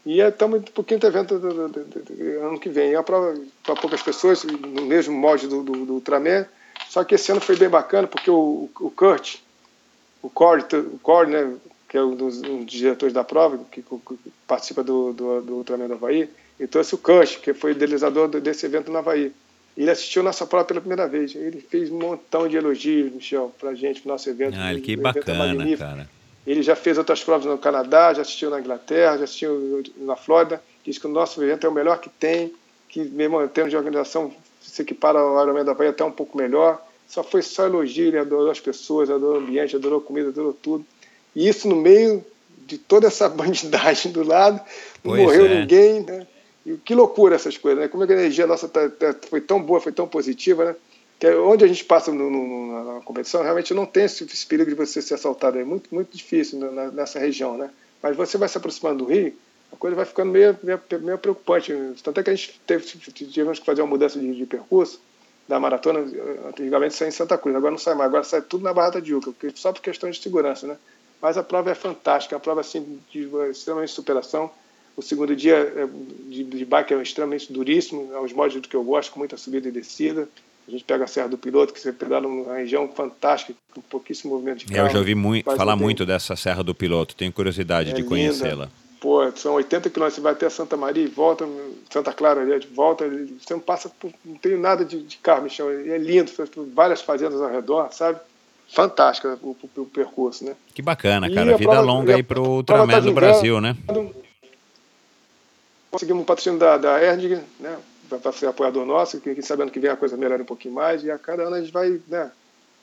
E 0.05 0.19
estamos 0.19 0.67
para 0.69 0.81
o 0.81 0.83
quinto 0.83 1.05
evento 1.05 1.37
do, 1.37 1.67
do, 1.67 1.83
do, 1.83 2.45
ano 2.45 2.59
que 2.59 2.69
vem. 2.69 2.93
É 2.93 2.95
a 2.95 3.03
prova 3.03 3.39
para 3.63 3.75
poucas 3.75 4.01
pessoas, 4.01 4.43
no 4.43 4.85
mesmo 4.85 5.15
molde 5.15 5.47
do, 5.47 5.63
do, 5.63 5.85
do 5.85 5.93
Ultraman. 5.93 6.45
Só 6.89 7.03
que 7.03 7.15
esse 7.15 7.31
ano 7.31 7.39
foi 7.39 7.55
bem 7.55 7.69
bacana, 7.69 8.07
porque 8.07 8.29
o, 8.29 8.69
o 8.79 8.91
Kurt, 8.91 9.37
o 10.21 10.29
Core, 10.29 10.65
o 10.73 10.99
Core 10.99 11.29
né, 11.29 11.55
que 11.87 11.97
é 11.97 12.03
um 12.03 12.15
dos, 12.15 12.41
um 12.41 12.63
dos, 12.63 12.73
diretores 12.73 13.13
da 13.13 13.23
prova, 13.23 13.59
que, 13.71 13.81
que 13.81 14.17
participa 14.47 14.83
do, 14.83 15.13
do, 15.13 15.41
do 15.41 15.53
Ultraman 15.57 15.87
do 15.87 15.93
Havaí, 15.93 16.29
e 16.59 16.65
trouxe 16.65 16.95
o 16.95 16.97
Kurt, 16.97 17.39
que 17.39 17.53
foi 17.53 17.71
o 17.71 17.75
idealizador 17.75 18.27
desse 18.27 18.65
evento 18.65 18.91
no 18.91 18.97
Havaí. 18.97 19.31
Ele 19.81 19.89
assistiu 19.89 20.21
nossa 20.21 20.45
prova 20.45 20.63
pela 20.63 20.79
primeira 20.79 21.07
vez. 21.07 21.33
Ele 21.33 21.59
fez 21.59 21.91
um 21.91 21.97
montão 21.97 22.47
de 22.47 22.55
elogios, 22.55 23.11
Michel, 23.11 23.51
pra 23.59 23.73
gente, 23.73 23.99
pro 23.99 24.11
nosso 24.11 24.29
evento. 24.29 24.55
Ah, 24.55 24.79
que 24.79 24.95
bacana, 24.95 25.67
é 25.67 25.75
cara. 25.75 26.09
Ele 26.45 26.61
já 26.61 26.75
fez 26.75 26.99
outras 26.99 27.23
provas 27.23 27.47
no 27.47 27.57
Canadá, 27.57 28.13
já 28.13 28.21
assistiu 28.21 28.51
na 28.51 28.59
Inglaterra, 28.59 29.17
já 29.17 29.23
assistiu 29.23 29.81
na 29.97 30.15
Flórida. 30.15 30.61
Diz 30.85 30.99
que 30.99 31.07
o 31.07 31.09
nosso 31.09 31.41
evento 31.41 31.65
é 31.65 31.69
o 31.69 31.73
melhor 31.73 31.99
que 31.99 32.11
tem, 32.11 32.53
que 32.87 32.99
mesmo 32.99 33.41
em 33.41 33.47
termos 33.47 33.71
de 33.71 33.77
organização 33.77 34.31
se 34.61 34.83
equipara 34.83 35.17
ao 35.17 35.41
Ironman 35.41 35.65
da 35.65 35.73
Bahia 35.73 35.89
até 35.89 36.03
um 36.03 36.11
pouco 36.11 36.37
melhor. 36.37 36.79
Só 37.07 37.23
foi 37.23 37.41
só 37.41 37.65
elogio, 37.65 38.09
ele 38.09 38.19
adorou 38.19 38.51
as 38.51 38.59
pessoas, 38.59 39.09
adorou 39.09 39.41
o 39.41 39.43
ambiente, 39.43 39.75
adorou 39.75 39.97
a 39.97 40.03
comida, 40.03 40.29
adorou 40.29 40.53
tudo. 40.53 40.85
E 41.35 41.49
isso 41.49 41.67
no 41.67 41.75
meio 41.75 42.23
de 42.67 42.77
toda 42.77 43.07
essa 43.07 43.27
bandidagem 43.29 44.11
do 44.11 44.23
lado, 44.23 44.57
não 45.03 45.13
pois 45.15 45.23
morreu 45.23 45.47
é. 45.47 45.59
ninguém, 45.61 46.01
né? 46.01 46.27
E 46.65 46.77
que 46.77 46.93
loucura 46.93 47.35
essas 47.35 47.57
coisas, 47.57 47.79
né? 47.79 47.88
Como 47.88 48.03
é 48.03 48.07
que 48.07 48.13
a 48.13 48.17
energia 48.17 48.45
nossa 48.45 48.67
tá, 48.67 48.88
tá, 48.89 49.15
foi 49.29 49.41
tão 49.41 49.61
boa, 49.61 49.81
foi 49.81 49.91
tão 49.91 50.07
positiva, 50.07 50.65
né? 50.65 50.75
Que 51.19 51.27
é 51.27 51.35
onde 51.35 51.63
a 51.63 51.67
gente 51.67 51.83
passa 51.85 52.11
no, 52.11 52.29
no, 52.29 52.95
na 52.95 53.01
competição, 53.01 53.43
realmente 53.43 53.73
não 53.73 53.85
tem 53.85 54.05
esse, 54.05 54.23
esse, 54.23 54.45
perigo 54.45 54.69
de 54.69 54.75
você 54.75 55.01
ser 55.01 55.15
assaltado. 55.15 55.57
É 55.57 55.63
muito, 55.63 55.93
muito 55.93 56.15
difícil 56.15 56.59
na, 56.59 56.91
nessa 56.91 57.19
região, 57.19 57.57
né? 57.57 57.69
Mas 58.01 58.15
você 58.15 58.38
vai 58.38 58.49
se 58.49 58.57
aproximando 58.57 59.05
do 59.05 59.11
Rio, 59.11 59.33
a 59.71 59.75
coisa 59.75 59.95
vai 59.95 60.05
ficando 60.05 60.31
meio, 60.31 60.57
meio, 60.61 60.79
meio 61.01 61.17
preocupante. 61.17 61.73
Tanto 62.03 62.19
é 62.19 62.23
que 62.23 62.29
a 62.29 62.35
gente 62.35 62.59
teve, 62.65 62.83
tivemos 62.85 63.59
que 63.59 63.65
fazer 63.65 63.81
uma 63.81 63.88
mudança 63.88 64.19
de, 64.19 64.35
de 64.35 64.45
percurso 64.45 64.99
da 65.47 65.59
maratona. 65.59 65.99
Antigamente 66.49 66.95
saía 66.95 67.09
em 67.09 67.11
Santa 67.11 67.38
Cruz, 67.38 67.55
agora 67.55 67.71
não 67.71 67.77
sai 67.79 67.95
mais. 67.95 68.07
Agora 68.07 68.23
sai 68.23 68.41
tudo 68.41 68.63
na 68.63 68.73
Barra 68.73 68.91
da 68.91 68.99
Diuca, 68.99 69.33
só 69.55 69.71
por 69.71 69.81
questão 69.81 70.09
de 70.09 70.19
segurança, 70.21 70.67
né? 70.67 70.77
Mas 71.21 71.38
a 71.38 71.43
prova 71.43 71.69
é 71.71 71.75
fantástica, 71.75 72.35
a 72.35 72.39
prova 72.39 72.61
assim, 72.61 72.99
de 73.11 73.29
extremamente 73.51 73.91
superação 73.91 74.51
o 75.02 75.03
segundo 75.03 75.36
dia 75.36 75.56
é, 75.56 75.88
de, 76.30 76.44
de 76.44 76.64
bike 76.64 76.94
é 76.94 77.02
extremamente 77.02 77.52
duríssimo, 77.52 78.11
é 78.14 78.19
os 78.19 78.32
modos 78.32 78.53
do 78.53 78.68
que 78.68 78.76
eu 78.76 78.84
gosto, 78.84 79.11
com 79.11 79.19
muita 79.19 79.36
subida 79.36 79.68
e 79.68 79.72
descida. 79.72 80.30
A 80.68 80.72
gente 80.72 80.84
pega 80.84 81.03
a 81.03 81.07
Serra 81.07 81.28
do 81.28 81.40
Piloto, 81.40 81.73
que 81.73 81.80
você 81.80 81.91
pedala 81.91 82.28
numa 82.28 82.56
região 82.56 82.88
fantástica, 82.88 83.53
com 83.73 83.82
pouquíssimo 83.82 84.34
movimento 84.34 84.60
de 84.60 84.65
carro. 84.68 84.88
Eu 84.88 84.94
já 84.94 84.99
ouvi 84.99 85.15
muito, 85.15 85.44
falar 85.44 85.76
muito 85.76 86.06
dessa 86.06 86.36
Serra 86.36 86.64
do 86.64 86.76
Piloto, 86.76 87.15
tenho 87.15 87.34
curiosidade 87.34 87.90
é 87.90 87.94
de 87.94 88.03
conhecê-la. 88.03 88.69
pô, 88.99 89.30
são 89.36 89.56
80 89.56 89.90
quilômetros, 89.90 90.15
você 90.15 90.22
vai 90.22 90.34
até 90.34 90.48
Santa 90.49 90.78
Maria 90.78 91.03
e 91.03 91.07
volta, 91.07 91.49
Santa 91.90 92.14
Clara, 92.14 92.41
aliás, 92.41 92.64
volta, 92.64 93.10
você 93.40 93.53
não 93.56 93.60
passa 93.60 93.90
por, 93.90 94.14
não 94.23 94.36
tem 94.36 94.56
nada 94.56 94.86
de, 94.86 95.02
de 95.02 95.18
carro, 95.18 95.44
Michel, 95.44 95.72
é 95.72 95.98
lindo, 95.98 96.32
várias 96.73 97.02
fazendas 97.02 97.41
ao 97.41 97.49
redor, 97.49 97.91
sabe? 97.91 98.19
Fantástico 98.69 99.28
o, 99.41 99.57
o, 99.61 99.82
o 99.82 99.86
percurso, 99.88 100.45
né? 100.45 100.56
Que 100.76 100.84
bacana, 100.84 101.28
cara, 101.34 101.57
vida 101.57 101.72
prova, 101.72 101.82
longa 101.82 102.15
aí 102.15 102.23
pro 102.23 102.48
Ultraman 102.48 102.88
tá 102.88 102.99
do 102.99 103.11
Brasil, 103.11 103.60
né? 103.60 103.76
Conseguimos 105.91 106.23
um 106.23 106.26
patrocínio 106.26 106.57
da, 106.57 106.77
da 106.77 107.03
Erdig, 107.03 107.41
né? 107.59 107.77
Para 108.09 108.31
ser 108.31 108.47
apoiador 108.47 108.85
nosso, 108.85 109.19
que, 109.19 109.41
sabendo 109.41 109.72
que 109.72 109.80
vem 109.80 109.91
a 109.91 109.95
coisa 109.95 110.18
melhor 110.18 110.39
um 110.39 110.45
pouquinho 110.45 110.73
mais, 110.73 111.03
e 111.03 111.11
a 111.11 111.18
cada 111.18 111.43
ano 111.43 111.55
a 111.55 111.61
gente 111.61 111.72
vai, 111.72 111.99
né? 112.07 112.31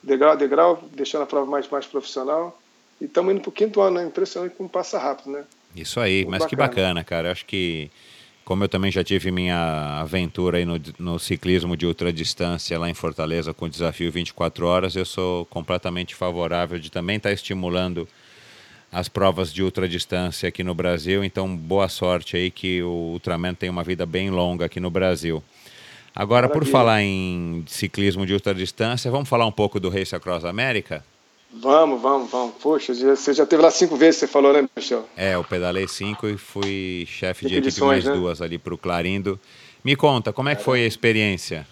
Degrau 0.02 0.32
a 0.32 0.34
degrau, 0.34 0.88
deixando 0.92 1.22
a 1.22 1.26
prova 1.26 1.50
mais, 1.50 1.68
mais 1.68 1.86
profissional. 1.86 2.58
E 3.00 3.06
estamos 3.06 3.32
indo 3.32 3.40
para 3.40 3.48
o 3.48 3.52
quinto 3.52 3.80
ano, 3.80 3.98
né? 3.98 4.06
Impressionante 4.06 4.54
como 4.56 4.68
passa 4.68 4.98
rápido, 4.98 5.30
né? 5.30 5.44
Isso 5.74 5.98
aí, 6.00 6.18
Muito 6.18 6.30
mas 6.30 6.40
bacana. 6.40 6.48
que 6.48 6.56
bacana, 6.56 7.04
cara. 7.04 7.32
Acho 7.32 7.46
que, 7.46 7.90
como 8.44 8.64
eu 8.64 8.68
também 8.68 8.90
já 8.90 9.02
tive 9.02 9.30
minha 9.30 10.00
aventura 10.00 10.58
aí 10.58 10.64
no, 10.64 10.80
no 10.98 11.18
ciclismo 11.18 11.76
de 11.76 11.86
ultradistância 11.86 12.78
lá 12.78 12.88
em 12.88 12.94
Fortaleza 12.94 13.54
com 13.54 13.66
o 13.66 13.70
desafio 13.70 14.10
24 14.10 14.66
horas, 14.66 14.96
eu 14.96 15.04
sou 15.04 15.44
completamente 15.46 16.14
favorável 16.14 16.78
de 16.78 16.90
também 16.90 17.16
estar 17.16 17.30
tá 17.30 17.34
estimulando 17.34 18.08
as 18.90 19.08
provas 19.08 19.52
de 19.52 19.62
ultradistância 19.62 20.48
aqui 20.48 20.64
no 20.64 20.74
Brasil. 20.74 21.22
Então, 21.22 21.54
boa 21.56 21.88
sorte 21.88 22.36
aí 22.36 22.50
que 22.50 22.82
o 22.82 23.12
Ultraman 23.12 23.54
tem 23.54 23.68
uma 23.68 23.84
vida 23.84 24.06
bem 24.06 24.30
longa 24.30 24.64
aqui 24.64 24.80
no 24.80 24.90
Brasil. 24.90 25.42
Agora, 26.14 26.48
Maravilha. 26.48 26.66
por 26.66 26.70
falar 26.70 27.02
em 27.02 27.64
ciclismo 27.66 28.26
de 28.26 28.32
ultradistância, 28.32 29.10
vamos 29.10 29.28
falar 29.28 29.46
um 29.46 29.52
pouco 29.52 29.78
do 29.78 29.88
Race 29.88 30.14
Across 30.14 30.44
America? 30.44 31.04
Vamos, 31.52 32.00
vamos, 32.00 32.30
vamos. 32.30 32.54
Poxa, 32.60 32.92
você 32.94 33.32
já 33.32 33.46
teve 33.46 33.62
lá 33.62 33.70
cinco 33.70 33.96
vezes, 33.96 34.20
você 34.20 34.26
falou, 34.26 34.52
né, 34.52 34.68
Michel? 34.76 35.08
É, 35.16 35.34
eu 35.34 35.44
pedalei 35.44 35.88
cinco 35.88 36.28
e 36.28 36.36
fui 36.36 37.06
chefe 37.08 37.46
de 37.46 37.56
equipe 37.56 37.80
mais 37.80 38.04
né? 38.04 38.12
duas 38.12 38.42
ali 38.42 38.58
para 38.58 38.74
o 38.74 38.78
Clarindo. 38.78 39.40
Me 39.82 39.96
conta, 39.96 40.32
como 40.32 40.48
é 40.48 40.56
que 40.56 40.62
foi 40.62 40.82
a 40.82 40.86
experiência? 40.86 41.66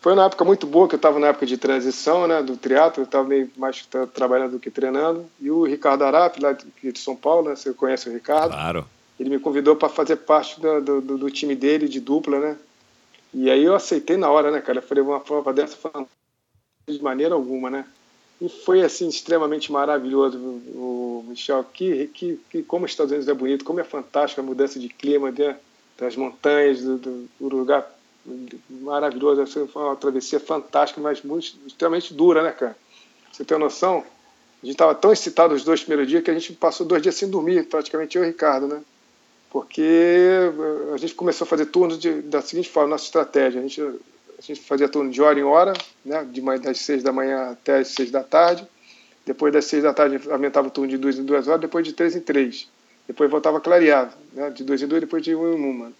Foi 0.00 0.14
uma 0.14 0.24
época 0.24 0.44
muito 0.44 0.66
boa, 0.66 0.88
que 0.88 0.94
eu 0.94 0.98
estava 0.98 1.18
na 1.18 1.28
época 1.28 1.44
de 1.44 1.58
transição, 1.58 2.26
né, 2.26 2.42
do 2.42 2.56
triatlo, 2.56 3.02
eu 3.02 3.04
estava 3.04 3.28
meio 3.28 3.50
mais 3.56 3.86
trabalhando 4.14 4.52
do 4.52 4.58
que 4.58 4.70
treinando. 4.70 5.26
E 5.38 5.50
o 5.50 5.64
Ricardo 5.64 6.04
Arap, 6.04 6.40
lá 6.40 6.52
de 6.52 6.98
São 6.98 7.14
Paulo, 7.14 7.50
né, 7.50 7.56
você 7.56 7.74
conhece 7.74 8.08
o 8.08 8.12
Ricardo? 8.12 8.52
Claro. 8.52 8.86
Ele 9.18 9.28
me 9.28 9.38
convidou 9.38 9.76
para 9.76 9.90
fazer 9.90 10.16
parte 10.16 10.58
do, 10.58 10.80
do, 10.80 11.18
do, 11.18 11.30
time 11.30 11.54
dele, 11.54 11.86
de 11.86 12.00
dupla, 12.00 12.40
né? 12.40 12.56
E 13.34 13.50
aí 13.50 13.62
eu 13.62 13.74
aceitei 13.74 14.16
na 14.16 14.30
hora, 14.30 14.50
né, 14.50 14.62
cara? 14.62 14.78
Eu 14.78 14.82
falei, 14.82 15.04
uma 15.04 15.20
prova 15.20 15.52
dessa 15.52 15.76
de 16.88 17.02
maneira 17.02 17.34
alguma, 17.34 17.68
né? 17.68 17.84
E 18.40 18.48
foi 18.48 18.80
assim 18.80 19.06
extremamente 19.06 19.70
maravilhoso, 19.70 20.38
o 20.38 21.22
Michel. 21.28 21.62
Que, 21.62 22.06
que, 22.06 22.40
que 22.48 22.62
como 22.62 22.86
os 22.86 22.90
Estados 22.90 23.12
Unidos 23.12 23.28
é 23.28 23.34
bonito, 23.34 23.66
como 23.66 23.80
é 23.80 23.84
fantástica 23.84 24.40
a 24.40 24.44
mudança 24.44 24.80
de 24.80 24.88
clima 24.88 25.30
né, 25.30 25.58
das 25.98 26.16
montanhas, 26.16 26.80
do, 26.80 26.96
do, 26.96 27.28
do 27.38 27.56
lugar 27.56 27.86
maravilhoso. 28.68 29.46
Foi 29.46 29.82
uma 29.82 29.96
travessia 29.96 30.40
fantástica, 30.40 31.00
mas 31.00 31.22
muito, 31.22 31.56
extremamente 31.66 32.14
dura, 32.14 32.42
né, 32.42 32.52
cara? 32.52 32.76
Você 33.32 33.44
tem 33.44 33.58
noção? 33.58 34.04
A 34.62 34.66
gente 34.66 34.74
estava 34.74 34.94
tão 34.94 35.12
excitado 35.12 35.54
os 35.54 35.64
dois 35.64 35.80
primeiros 35.80 36.08
dias 36.08 36.22
que 36.22 36.30
a 36.30 36.34
gente 36.34 36.52
passou 36.52 36.86
dois 36.86 37.02
dias 37.02 37.14
sem 37.14 37.30
dormir, 37.30 37.64
praticamente 37.66 38.16
eu 38.16 38.24
e 38.24 38.26
o 38.26 38.28
Ricardo, 38.28 38.66
né? 38.66 38.82
Porque 39.50 40.28
a 40.92 40.96
gente 40.96 41.14
começou 41.14 41.44
a 41.44 41.48
fazer 41.48 41.66
turnos 41.66 41.98
de, 41.98 42.22
da 42.22 42.40
seguinte 42.40 42.68
forma, 42.68 42.90
nossa 42.90 43.04
estratégia. 43.04 43.60
A 43.60 43.62
gente 43.62 43.80
a 44.40 44.42
gente 44.42 44.62
fazia 44.62 44.88
turno 44.88 45.10
de 45.10 45.20
hora 45.20 45.38
em 45.38 45.42
hora, 45.42 45.74
né, 46.02 46.24
de 46.24 46.40
manhã, 46.40 46.58
das 46.58 46.78
seis 46.78 47.02
da 47.02 47.12
manhã 47.12 47.50
até 47.50 47.78
as 47.80 47.88
seis 47.88 48.10
da 48.10 48.22
tarde. 48.22 48.66
Depois 49.26 49.52
das 49.52 49.66
seis 49.66 49.82
da 49.82 49.92
tarde 49.92 50.18
aumentava 50.30 50.68
o 50.68 50.70
turno 50.70 50.88
de 50.88 50.96
duas 50.96 51.18
em 51.18 51.24
duas 51.24 51.46
horas, 51.46 51.60
depois 51.60 51.86
de 51.86 51.92
três 51.92 52.16
em 52.16 52.20
três. 52.20 52.66
Depois 53.06 53.30
voltava 53.30 53.60
clareado, 53.60 54.14
né, 54.32 54.48
de 54.48 54.64
dois 54.64 54.80
em 54.80 54.86
dois, 54.86 55.02
depois 55.02 55.22
de 55.22 55.34
um 55.34 55.52
em 55.52 55.62
uma. 55.62 55.92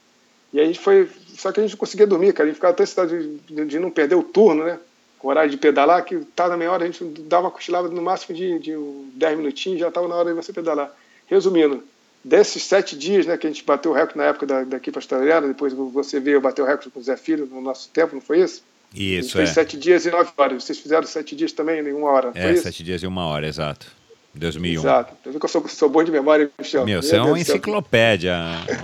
E 0.52 0.58
aí 0.58 0.64
a 0.64 0.66
gente 0.66 0.80
foi. 0.80 1.08
Só 1.36 1.52
que 1.52 1.60
a 1.60 1.62
gente 1.62 1.72
não 1.72 1.78
conseguia 1.78 2.06
dormir, 2.06 2.32
cara. 2.32 2.44
A 2.44 2.48
gente 2.48 2.56
ficava 2.56 2.72
até 2.72 2.82
excitado 2.82 3.16
de, 3.16 3.38
de, 3.38 3.64
de, 3.64 3.78
não 3.78 3.90
perder 3.90 4.14
o 4.14 4.22
turno, 4.22 4.64
né? 4.64 4.78
O 5.22 5.28
horário 5.28 5.50
de 5.50 5.56
pedalar, 5.56 6.04
que 6.04 6.18
tá 6.34 6.48
na 6.48 6.56
meia 6.56 6.72
hora, 6.72 6.84
a 6.84 6.86
gente 6.86 7.04
dava 7.22 7.44
uma 7.44 7.50
cochilada 7.50 7.88
no 7.88 8.00
máximo 8.00 8.34
de, 8.34 8.58
de 8.58 8.72
10 9.14 9.38
minutinhos, 9.38 9.80
já 9.80 9.88
estava 9.88 10.08
na 10.08 10.14
hora 10.14 10.30
de 10.30 10.34
você 10.34 10.52
pedalar. 10.52 10.90
Resumindo, 11.26 11.84
desses 12.24 12.62
sete 12.62 12.96
dias, 12.96 13.26
né, 13.26 13.36
que 13.36 13.46
a 13.46 13.50
gente 13.50 13.62
bateu 13.62 13.90
o 13.90 13.94
recorde 13.94 14.16
na 14.16 14.24
época 14.24 14.46
da, 14.46 14.64
da 14.64 14.76
equipe 14.78 14.96
australiana, 14.96 15.46
depois 15.46 15.74
você 15.74 16.18
veio 16.18 16.40
bater 16.40 16.62
o 16.62 16.64
recorde 16.64 16.90
com 16.90 17.00
o 17.00 17.02
Zé 17.02 17.18
Filho 17.18 17.46
no 17.46 17.60
nosso 17.60 17.90
tempo, 17.90 18.14
não 18.14 18.22
foi 18.22 18.40
isso? 18.40 18.62
Isso, 18.94 19.36
fez 19.36 19.50
é. 19.50 19.52
sete 19.52 19.76
dias 19.76 20.04
e 20.04 20.10
nove 20.10 20.30
horas. 20.36 20.64
Vocês 20.64 20.78
fizeram 20.78 21.06
sete 21.06 21.36
dias 21.36 21.52
também 21.52 21.80
em 21.80 21.92
uma 21.92 22.10
hora, 22.10 22.32
É, 22.34 22.56
sete 22.56 22.82
dias 22.82 23.02
e 23.02 23.06
uma 23.06 23.26
hora, 23.26 23.46
exato. 23.46 23.86
2001. 24.34 24.80
Exato. 24.80 25.14
Eu 25.24 25.38
que 25.38 25.44
eu 25.44 25.48
sou, 25.48 25.66
sou 25.68 25.88
bom 25.88 26.04
de 26.04 26.10
memória, 26.10 26.50
Michel. 26.58 26.84
Meu, 26.84 27.02
você 27.02 27.16
é 27.16 27.22
uma 27.22 27.38
enciclopédia. 27.38 28.36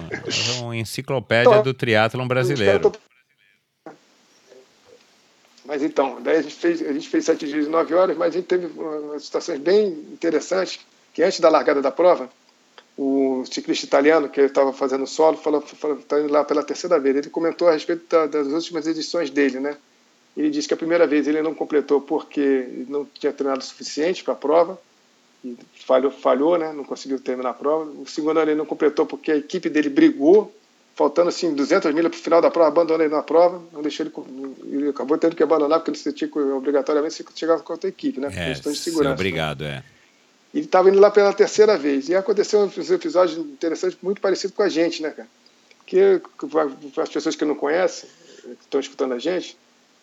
uma 0.60 0.76
enciclopédia 0.76 1.50
então, 1.50 1.62
do 1.62 1.74
triatlon 1.74 2.26
brasileiro. 2.26 2.92
Mas 5.64 5.82
então, 5.82 6.20
daí 6.22 6.38
a 6.38 6.42
gente 6.42 6.54
fez, 6.54 6.80
a 6.82 6.92
gente 6.92 7.08
fez 7.08 7.24
sete 7.24 7.46
dias 7.46 7.66
e 7.66 7.68
nove 7.68 7.92
horas, 7.94 8.16
mas 8.16 8.34
a 8.34 8.38
gente 8.38 8.46
teve 8.46 8.68
situações 9.18 9.58
bem 9.58 9.88
interessantes, 10.12 10.78
que 11.12 11.22
antes 11.22 11.40
da 11.40 11.48
largada 11.48 11.82
da 11.82 11.90
prova, 11.90 12.30
o 12.96 13.44
ciclista 13.50 13.84
italiano 13.84 14.28
que 14.28 14.40
estava 14.40 14.72
fazendo 14.72 15.06
solo 15.06 15.36
falou 15.36 15.62
está 15.98 16.20
indo 16.20 16.32
lá 16.32 16.44
pela 16.44 16.62
terceira 16.62 16.98
vez. 16.98 17.16
Ele 17.16 17.30
comentou 17.30 17.68
a 17.68 17.72
respeito 17.72 18.04
da, 18.08 18.26
das 18.26 18.46
últimas 18.46 18.86
edições 18.86 19.28
dele, 19.28 19.58
né? 19.58 19.76
Ele 20.36 20.50
disse 20.50 20.68
que 20.68 20.74
a 20.74 20.76
primeira 20.76 21.06
vez 21.06 21.26
ele 21.26 21.42
não 21.42 21.54
completou 21.54 22.00
porque 22.00 22.84
não 22.88 23.04
tinha 23.04 23.32
treinado 23.32 23.60
o 23.60 23.64
suficiente 23.64 24.22
para 24.22 24.34
a 24.34 24.36
prova 24.36 24.78
falhou, 25.86 26.10
falhou, 26.10 26.58
né? 26.58 26.72
Não 26.72 26.84
conseguiu 26.84 27.20
terminar 27.20 27.50
a 27.50 27.54
prova. 27.54 27.84
O 27.84 28.06
segundo 28.06 28.38
ano 28.40 28.50
ele 28.50 28.58
não 28.58 28.66
completou 28.66 29.06
porque 29.06 29.30
a 29.30 29.36
equipe 29.36 29.68
dele 29.68 29.88
brigou, 29.88 30.54
faltando 30.94 31.28
assim 31.28 31.54
200 31.54 31.92
milhas 31.92 32.10
para 32.10 32.18
o 32.18 32.22
final 32.22 32.40
da 32.40 32.50
prova, 32.50 32.68
abandonou 32.68 33.04
ele 33.04 33.14
na 33.14 33.22
prova, 33.22 33.62
não 33.72 33.82
deixou 33.82 34.06
ele, 34.06 34.12
ele 34.64 34.88
acabou 34.88 35.18
tendo 35.18 35.36
que 35.36 35.42
abandonar 35.42 35.80
porque 35.80 36.08
ele 36.08 36.14
tinha 36.14 36.28
que 36.28 36.38
obrigatoriamente 36.38 37.24
chegar 37.34 37.58
com 37.60 37.72
a 37.72 37.74
outra 37.74 37.88
equipe, 37.88 38.20
né? 38.20 38.28
É, 38.34 38.48
questão 38.50 38.72
de 38.72 38.78
segurança. 38.78 39.14
Obrigado, 39.14 39.62
né? 39.62 39.84
é. 39.92 39.96
Ele 40.56 40.64
estava 40.64 40.88
indo 40.88 40.98
lá 40.98 41.10
pela 41.10 41.34
terceira 41.34 41.76
vez. 41.76 42.08
E 42.08 42.14
aconteceu 42.14 42.60
um 42.60 42.94
episódio 42.94 43.40
interessante, 43.40 43.98
muito 44.00 44.22
parecido 44.22 44.54
com 44.54 44.62
a 44.62 44.68
gente, 44.68 45.02
né, 45.02 45.10
cara? 45.10 45.28
Que, 45.84 46.20
para 46.50 47.02
as 47.02 47.08
pessoas 47.10 47.36
que 47.36 47.44
não 47.44 47.54
conhecem, 47.54 48.08
que 48.42 48.64
estão 48.64 48.80
escutando 48.80 49.12
a 49.12 49.18
gente, 49.18 49.56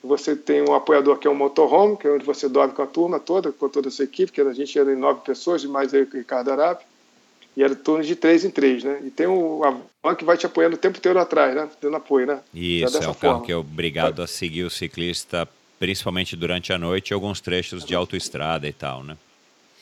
você 0.04 0.36
tem 0.36 0.62
um 0.62 0.74
apoiador 0.74 1.18
que 1.18 1.28
é 1.28 1.32
um 1.32 1.36
motorhome, 1.36 1.96
que 1.96 2.06
é 2.06 2.12
onde 2.12 2.26
você 2.26 2.50
dorme 2.50 2.74
com 2.74 2.82
a 2.82 2.88
turma 2.88 3.20
toda, 3.20 3.54
com 3.54 3.70
toda 3.70 3.88
a 3.88 3.92
sua 3.92 4.04
equipe, 4.04 4.32
que 4.34 4.42
a 4.42 4.54
gente 4.54 4.78
era 4.78 4.92
em 4.92 4.98
nove 4.98 5.22
pessoas, 5.22 5.64
mais 5.64 5.94
aí 5.94 6.04
o 6.04 6.10
Ricardo 6.12 6.52
Arap, 6.52 6.84
e 7.56 7.64
era 7.64 7.74
turno 7.74 8.04
de 8.04 8.16
três 8.16 8.44
em 8.44 8.50
três, 8.50 8.84
né? 8.84 9.00
E 9.06 9.10
tem 9.10 9.28
o 9.28 9.62
a 10.04 10.16
que 10.16 10.26
vai 10.26 10.36
te 10.36 10.46
apoiando 10.46 10.76
o 10.76 10.80
tempo 10.80 10.98
inteiro 10.98 11.18
atrás, 11.20 11.56
né? 11.56 11.70
Dando 11.82 11.96
apoio, 11.96 12.28
né? 12.28 12.42
Isso, 12.54 12.98
é 12.98 13.08
o 13.08 13.16
carro 13.16 13.42
que 13.42 13.52
é 13.52 13.56
obrigado 13.56 14.22
a 14.22 14.28
seguir 14.28 14.64
o 14.64 14.70
ciclista, 14.70 15.48
principalmente 15.80 16.36
durante 16.36 16.74
a 16.74 16.78
noite 16.78 17.12
e 17.12 17.14
alguns 17.14 17.40
trechos 17.40 17.86
de 17.86 17.96
autoestrada 17.96 18.68
e 18.68 18.74
tal, 18.74 19.04
né? 19.04 19.16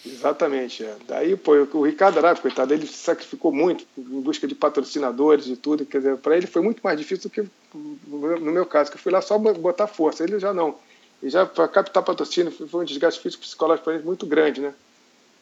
Exatamente. 0.06 0.84
É. 0.84 0.96
Daí, 1.08 1.36
pô, 1.36 1.54
o 1.74 1.86
Ricardo 1.86 2.18
Arabe, 2.18 2.42
coitado, 2.42 2.74
ele 2.74 2.88
sacrificou 2.88 3.52
muito 3.52 3.86
em 3.98 4.22
busca 4.22 4.48
de 4.48 4.56
patrocinadores 4.56 5.48
e 5.48 5.56
tudo. 5.56 5.86
Quer 5.86 6.00
dizer, 6.00 6.18
para 6.18 6.38
ele 6.38 6.48
foi 6.48 6.62
muito 6.62 6.82
mais 6.82 6.98
difícil 6.98 7.30
do 7.30 7.34
que 7.34 7.46
no 7.74 8.52
meu 8.52 8.66
caso, 8.66 8.92
que 8.92 8.98
eu 8.98 9.02
fui 9.02 9.12
lá 9.12 9.22
só 9.22 9.38
botar 9.38 9.88
força. 9.88 10.24
Ele 10.24 10.40
já 10.40 10.54
não. 10.54 10.76
E 11.22 11.30
já 11.30 11.46
para 11.46 11.68
captar 11.68 12.04
patrocínio 12.04 12.52
foi 12.52 12.82
um 12.82 12.86
desgaste 12.86 13.22
físico 13.22 13.44
psicológico 13.44 13.86
para 13.86 13.96
ele 13.96 14.04
muito 14.04 14.26
grande, 14.26 14.62
né? 14.62 14.74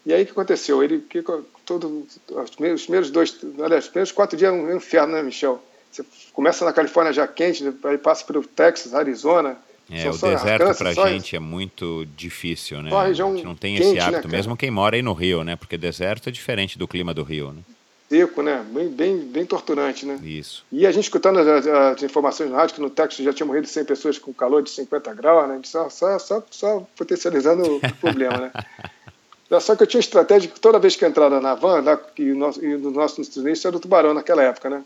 E 0.05 0.13
aí 0.13 0.23
o 0.23 0.25
que 0.25 0.31
aconteceu? 0.31 0.83
Ele, 0.83 0.99
que, 0.99 1.23
todo, 1.65 2.05
os 2.29 2.49
primeiros 2.85 3.09
dois, 3.09 3.37
aliás, 3.61 3.85
os 3.85 3.89
primeiros 3.89 4.11
quatro 4.11 4.37
dias 4.37 4.51
é 4.51 4.55
um 4.55 4.75
inferno, 4.75 5.13
né, 5.13 5.21
Michel? 5.21 5.61
Você 5.91 6.05
começa 6.33 6.65
na 6.65 6.73
Califórnia 6.73 7.11
já 7.11 7.27
quente, 7.27 7.63
aí 7.83 7.97
passa 7.97 8.25
pelo 8.25 8.43
Texas, 8.43 8.93
Arizona, 8.93 9.57
é, 9.91 10.09
o 10.09 10.17
deserto 10.17 10.77
para 10.77 10.89
a 10.89 11.09
gente 11.09 11.35
é 11.35 11.39
muito 11.39 12.05
difícil, 12.15 12.81
né? 12.81 12.95
A 12.95 13.11
gente 13.11 13.43
não 13.43 13.55
tem 13.55 13.75
quente, 13.75 13.87
esse 13.87 13.95
né, 13.95 14.01
hábito, 14.01 14.27
né, 14.27 14.37
mesmo 14.37 14.55
quem 14.55 14.69
mora 14.69 14.95
aí 14.95 15.01
no 15.01 15.13
Rio, 15.13 15.43
né? 15.43 15.55
Porque 15.55 15.77
deserto 15.77 16.29
é 16.29 16.31
diferente 16.31 16.77
do 16.77 16.87
clima 16.87 17.13
do 17.13 17.23
Rio, 17.23 17.51
né? 17.51 17.61
Seco, 18.09 18.41
né? 18.41 18.65
Bem, 18.71 18.87
bem, 18.89 19.17
bem 19.19 19.45
torturante, 19.45 20.05
né? 20.05 20.19
Isso. 20.23 20.65
E 20.71 20.85
a 20.87 20.91
gente 20.91 21.03
escutando 21.03 21.39
as, 21.39 21.67
as 21.67 22.03
informações 22.03 22.49
no 22.49 22.55
rádio 22.55 22.75
que 22.75 22.81
no 22.81 22.89
Texas 22.89 23.23
já 23.23 23.31
tinha 23.31 23.45
morrido 23.45 23.67
100 23.67 23.85
pessoas 23.85 24.17
com 24.17 24.33
calor 24.33 24.63
de 24.63 24.71
50 24.71 25.13
graus, 25.13 25.47
né? 25.47 25.59
Só, 25.63 25.89
só, 25.89 26.17
só, 26.17 26.43
só 26.49 26.87
potencializando 26.97 27.75
o 27.75 27.95
problema, 28.01 28.37
né? 28.37 28.51
Só 29.59 29.75
que 29.75 29.81
eu 29.81 29.87
tinha 29.87 29.99
estratégia 29.99 30.47
que 30.47 30.59
toda 30.59 30.77
vez 30.77 30.95
que 30.95 31.03
eu 31.03 31.09
entrava 31.09 31.41
na 31.41 31.55
van, 31.55 31.81
lá, 31.81 31.99
e, 32.19 32.31
o 32.31 32.35
nosso, 32.35 32.63
e 32.63 32.77
no 32.77 32.91
nosso 32.91 33.19
início 33.39 33.67
era 33.67 33.75
o 33.75 33.79
tubarão 33.79 34.13
naquela 34.13 34.43
época, 34.43 34.69
né? 34.69 34.83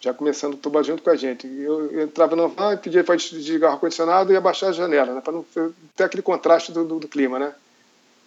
Já 0.00 0.14
começando 0.14 0.56
tubar 0.56 0.82
junto 0.82 1.02
com 1.02 1.10
a 1.10 1.16
gente. 1.16 1.46
Eu, 1.46 1.90
eu 1.92 2.02
entrava 2.02 2.34
no 2.34 2.48
van, 2.48 2.76
pedia 2.76 3.04
para 3.04 3.16
desligar 3.16 3.70
o 3.70 3.74
ar-condicionado 3.74 4.32
e 4.32 4.36
abaixar 4.36 4.70
a 4.70 4.72
janela, 4.72 5.14
né, 5.14 5.20
para 5.20 5.34
não 5.34 5.44
ter 5.94 6.04
aquele 6.04 6.22
contraste 6.22 6.72
do, 6.72 6.84
do, 6.84 6.98
do, 6.98 7.08
clima, 7.08 7.38
né? 7.38 7.54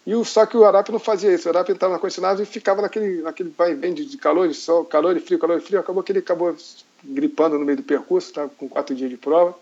E 0.06 0.14
o, 0.14 0.24
só 0.24 0.46
que 0.46 0.56
o 0.56 0.64
Arap 0.64 0.90
não 0.92 0.98
fazia 0.98 1.34
isso. 1.34 1.48
O 1.48 1.50
Arap 1.50 1.68
entrava 1.70 1.92
no 1.92 1.96
ar-condicionado 1.96 2.40
e 2.42 2.46
ficava 2.46 2.80
naquele, 2.80 3.22
naquele 3.22 3.52
vai 3.56 3.72
e 3.72 3.74
vem 3.74 3.92
de, 3.92 4.04
de 4.04 4.16
calor, 4.16 4.46
de 4.46 4.54
sol, 4.54 4.84
calor 4.84 5.16
e 5.16 5.20
frio, 5.20 5.38
calor 5.38 5.58
e 5.58 5.60
frio. 5.60 5.80
Acabou 5.80 6.02
que 6.02 6.12
ele 6.12 6.20
acabou 6.20 6.54
gripando 7.02 7.58
no 7.58 7.64
meio 7.64 7.78
do 7.78 7.82
percurso, 7.82 8.32
tá, 8.32 8.48
com 8.56 8.68
quatro 8.68 8.94
dias 8.94 9.10
de 9.10 9.16
prova. 9.16 9.58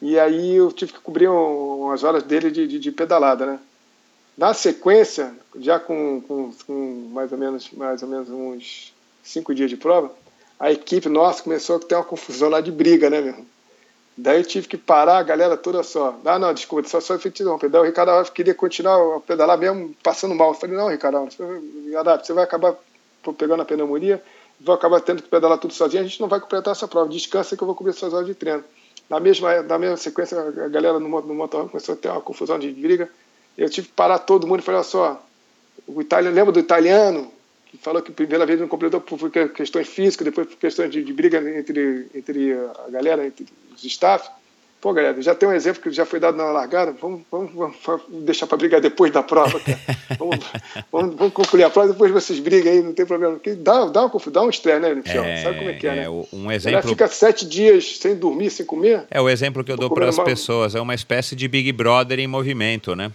E 0.00 0.18
aí 0.18 0.54
eu 0.54 0.70
tive 0.70 0.92
que 0.92 1.00
cobrir 1.00 1.28
um, 1.28 1.84
umas 1.84 2.04
horas 2.04 2.22
dele 2.22 2.50
de, 2.50 2.66
de, 2.66 2.78
de, 2.78 2.92
pedalada, 2.92 3.46
né? 3.46 3.60
Na 4.36 4.52
sequência, 4.52 5.34
já 5.58 5.80
com, 5.80 6.20
com, 6.20 6.52
com 6.66 7.08
mais 7.12 7.32
ou 7.32 7.38
menos 7.38 7.70
mais 7.70 8.02
ou 8.02 8.08
menos 8.08 8.28
uns 8.28 8.92
cinco 9.22 9.54
dias 9.54 9.70
de 9.70 9.76
prova, 9.76 10.12
a 10.58 10.72
equipe 10.72 11.08
nossa 11.08 11.42
começou 11.42 11.76
a 11.76 11.80
ter 11.80 11.94
uma 11.94 12.04
confusão 12.04 12.48
lá 12.48 12.60
de 12.60 12.70
briga, 12.70 13.10
né, 13.10 13.20
meu? 13.20 13.44
Daí 14.16 14.38
eu 14.38 14.44
tive 14.44 14.68
que 14.68 14.76
parar 14.76 15.18
a 15.18 15.22
galera 15.22 15.56
toda 15.56 15.82
só. 15.82 16.16
Ah, 16.24 16.38
não, 16.38 16.54
desculpa, 16.54 16.88
só 16.88 17.00
só 17.00 17.18
te. 17.18 17.30
Daí 17.68 17.80
o 17.80 17.84
Ricardo 17.84 18.30
queria 18.30 18.54
continuar 18.54 19.16
a 19.16 19.20
pedalar 19.20 19.58
mesmo 19.58 19.94
passando 20.02 20.34
mal. 20.34 20.50
Eu 20.50 20.54
falei, 20.54 20.76
não, 20.76 20.88
Ricardo, 20.88 21.18
você 21.26 22.32
vai 22.32 22.44
acabar 22.44 22.76
pegando 23.36 23.62
a 23.62 23.64
pneumonia, 23.64 24.22
vai 24.60 24.76
acabar 24.76 25.00
tendo 25.00 25.22
que 25.22 25.28
pedalar 25.28 25.58
tudo 25.58 25.74
sozinho, 25.74 26.02
a 26.02 26.06
gente 26.06 26.20
não 26.20 26.28
vai 26.28 26.38
completar 26.38 26.72
essa 26.72 26.86
prova. 26.86 27.08
Descansa 27.08 27.56
que 27.56 27.62
eu 27.62 27.66
vou 27.66 27.74
cobrir 27.74 27.92
suas 27.92 28.12
horas 28.12 28.26
de 28.26 28.34
treino. 28.34 28.62
Na 29.10 29.18
mesma, 29.18 29.62
na 29.62 29.78
mesma 29.78 29.96
sequência, 29.96 30.38
a 30.38 30.68
galera 30.68 31.00
no, 31.00 31.08
no 31.08 31.34
motorhome 31.34 31.70
começou 31.70 31.94
a 31.94 31.98
ter 31.98 32.08
uma 32.08 32.20
confusão 32.20 32.58
de 32.58 32.70
briga. 32.70 33.10
Eu 33.58 33.68
tive 33.68 33.88
que 33.88 33.94
parar 33.94 34.18
todo 34.18 34.46
mundo 34.46 34.60
e 34.60 34.62
falei, 34.62 34.78
olha 34.78 34.88
só, 34.88 35.22
o 35.86 36.00
italiano, 36.00 36.34
lembra 36.34 36.52
do 36.52 36.60
italiano? 36.60 37.30
Falou 37.80 38.02
que 38.02 38.12
primeira 38.12 38.46
vez 38.46 38.60
não 38.60 38.68
completou 38.68 39.00
por 39.00 39.30
questões 39.30 39.88
físicas, 39.88 40.24
depois 40.24 40.46
por 40.46 40.56
questões 40.56 40.90
de, 40.90 41.02
de 41.02 41.12
briga 41.12 41.38
entre, 41.58 42.08
entre 42.14 42.52
a 42.86 42.90
galera, 42.90 43.26
entre 43.26 43.46
os 43.74 43.84
staff. 43.84 44.28
Pô, 44.84 44.92
galera, 44.92 45.20
já 45.22 45.34
tem 45.34 45.48
um 45.48 45.52
exemplo 45.52 45.82
que 45.82 45.90
já 45.90 46.04
foi 46.04 46.20
dado 46.20 46.36
na 46.36 46.44
largada, 46.44 46.94
vamos, 47.00 47.22
vamos, 47.32 47.52
vamos 47.54 48.02
deixar 48.22 48.46
para 48.46 48.58
brigar 48.58 48.82
depois 48.82 49.10
da 49.10 49.22
prova, 49.22 49.58
vamos, 50.18 50.38
vamos, 50.92 51.16
vamos, 51.16 51.32
concluir 51.32 51.64
a 51.64 51.70
prova, 51.70 51.88
depois 51.88 52.12
vocês 52.12 52.38
brigam 52.38 52.70
aí, 52.70 52.82
não 52.82 52.92
tem 52.92 53.06
problema. 53.06 53.32
Porque 53.32 53.54
dá, 53.54 53.86
dá, 53.86 54.04
uma, 54.04 54.20
dá 54.26 54.42
um 54.42 54.50
estresse, 54.50 54.80
né, 54.80 54.94
Michel? 54.94 55.24
É, 55.24 55.42
Sabe 55.42 55.56
como 55.56 55.70
é 55.70 55.72
que 55.72 55.86
é, 55.86 55.90
é 55.90 55.96
né? 55.96 56.08
Um 56.10 56.52
exemplo... 56.52 56.78
Ela 56.78 56.82
fica 56.86 57.08
sete 57.08 57.46
dias 57.46 57.96
sem 57.96 58.14
dormir, 58.14 58.50
sem 58.50 58.66
comer. 58.66 59.04
É 59.10 59.18
o 59.18 59.30
exemplo 59.30 59.64
que 59.64 59.72
eu 59.72 59.76
dou 59.78 59.88
para 59.88 60.06
as 60.06 60.18
pessoas, 60.18 60.74
é 60.74 60.80
uma 60.82 60.94
espécie 60.94 61.34
de 61.34 61.48
Big 61.48 61.72
Brother 61.72 62.18
em 62.18 62.26
movimento, 62.26 62.94
né? 62.94 63.10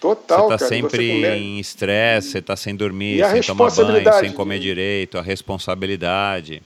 Total, 0.00 0.48
Você 0.48 0.54
está 0.54 0.68
sempre 0.68 1.10
em 1.10 1.58
estresse, 1.58 2.30
você 2.30 2.38
está 2.38 2.54
sem 2.54 2.74
dormir, 2.74 3.24
sem 3.30 3.42
tomar 3.42 3.70
banho, 3.70 4.14
sem 4.20 4.32
comer 4.32 4.58
direito, 4.58 5.16
a 5.18 5.22
responsabilidade. 5.22 6.62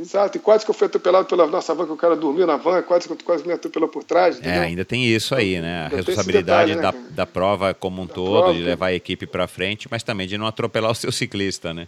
Exato, 0.00 0.38
e 0.38 0.40
quase 0.40 0.64
que 0.64 0.70
eu 0.70 0.74
fui 0.74 0.86
atropelado 0.86 1.26
pela 1.26 1.46
nossa 1.46 1.74
van, 1.74 1.84
que 1.84 1.92
o 1.92 1.96
cara 1.96 2.16
dormiu 2.16 2.46
na 2.46 2.56
van, 2.56 2.80
quase 2.82 3.06
que 3.06 3.22
quase 3.22 3.46
me 3.46 3.52
atropelou 3.52 3.88
por 3.88 4.02
trás. 4.02 4.36
É, 4.36 4.38
entendeu? 4.38 4.62
É, 4.62 4.64
ainda 4.64 4.84
tem 4.84 5.04
isso 5.04 5.34
aí, 5.34 5.60
né? 5.60 5.84
A 5.84 5.88
responsabilidade 5.88 6.74
detalhe, 6.74 6.96
né? 6.96 7.04
da, 7.10 7.24
da 7.24 7.26
prova 7.26 7.74
como 7.74 8.00
um 8.00 8.06
da 8.06 8.14
todo, 8.14 8.44
prova, 8.44 8.54
de 8.54 8.62
levar 8.62 8.86
a 8.86 8.94
equipe 8.94 9.26
para 9.26 9.46
frente, 9.46 9.88
mas 9.90 10.02
também 10.02 10.26
de 10.26 10.38
não 10.38 10.46
atropelar 10.46 10.90
o 10.90 10.94
seu 10.94 11.12
ciclista, 11.12 11.74
né? 11.74 11.86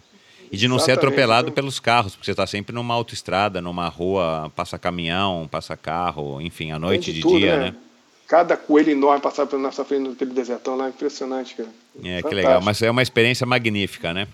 E 0.51 0.57
de 0.57 0.67
não 0.67 0.77
ser 0.77 0.91
atropelado 0.91 1.47
então... 1.47 1.55
pelos 1.55 1.79
carros, 1.79 2.13
porque 2.13 2.25
você 2.25 2.31
está 2.31 2.45
sempre 2.45 2.75
numa 2.75 2.93
autoestrada, 2.93 3.59
numa 3.59 3.87
rua, 3.87 4.51
passa 4.55 4.77
caminhão, 4.77 5.49
passa 5.49 5.75
carro, 5.75 6.39
enfim, 6.39 6.71
à 6.71 6.77
noite, 6.77 7.05
de, 7.05 7.13
de 7.13 7.21
tudo, 7.21 7.39
dia, 7.39 7.57
né? 7.57 7.65
né? 7.71 7.75
Cada 8.27 8.55
coelho 8.55 8.91
enorme 8.91 9.21
passava 9.21 9.49
pela 9.49 9.61
nossa 9.61 9.83
frente 9.83 10.09
naquele 10.09 10.31
desertão 10.31 10.75
lá, 10.75 10.89
impressionante, 10.89 11.55
cara. 11.55 11.69
É, 11.69 12.01
Fantástico. 12.01 12.29
que 12.29 12.35
legal, 12.35 12.61
mas 12.61 12.81
é 12.81 12.89
uma 12.89 13.01
experiência 13.01 13.45
magnífica, 13.45 14.13
né? 14.13 14.27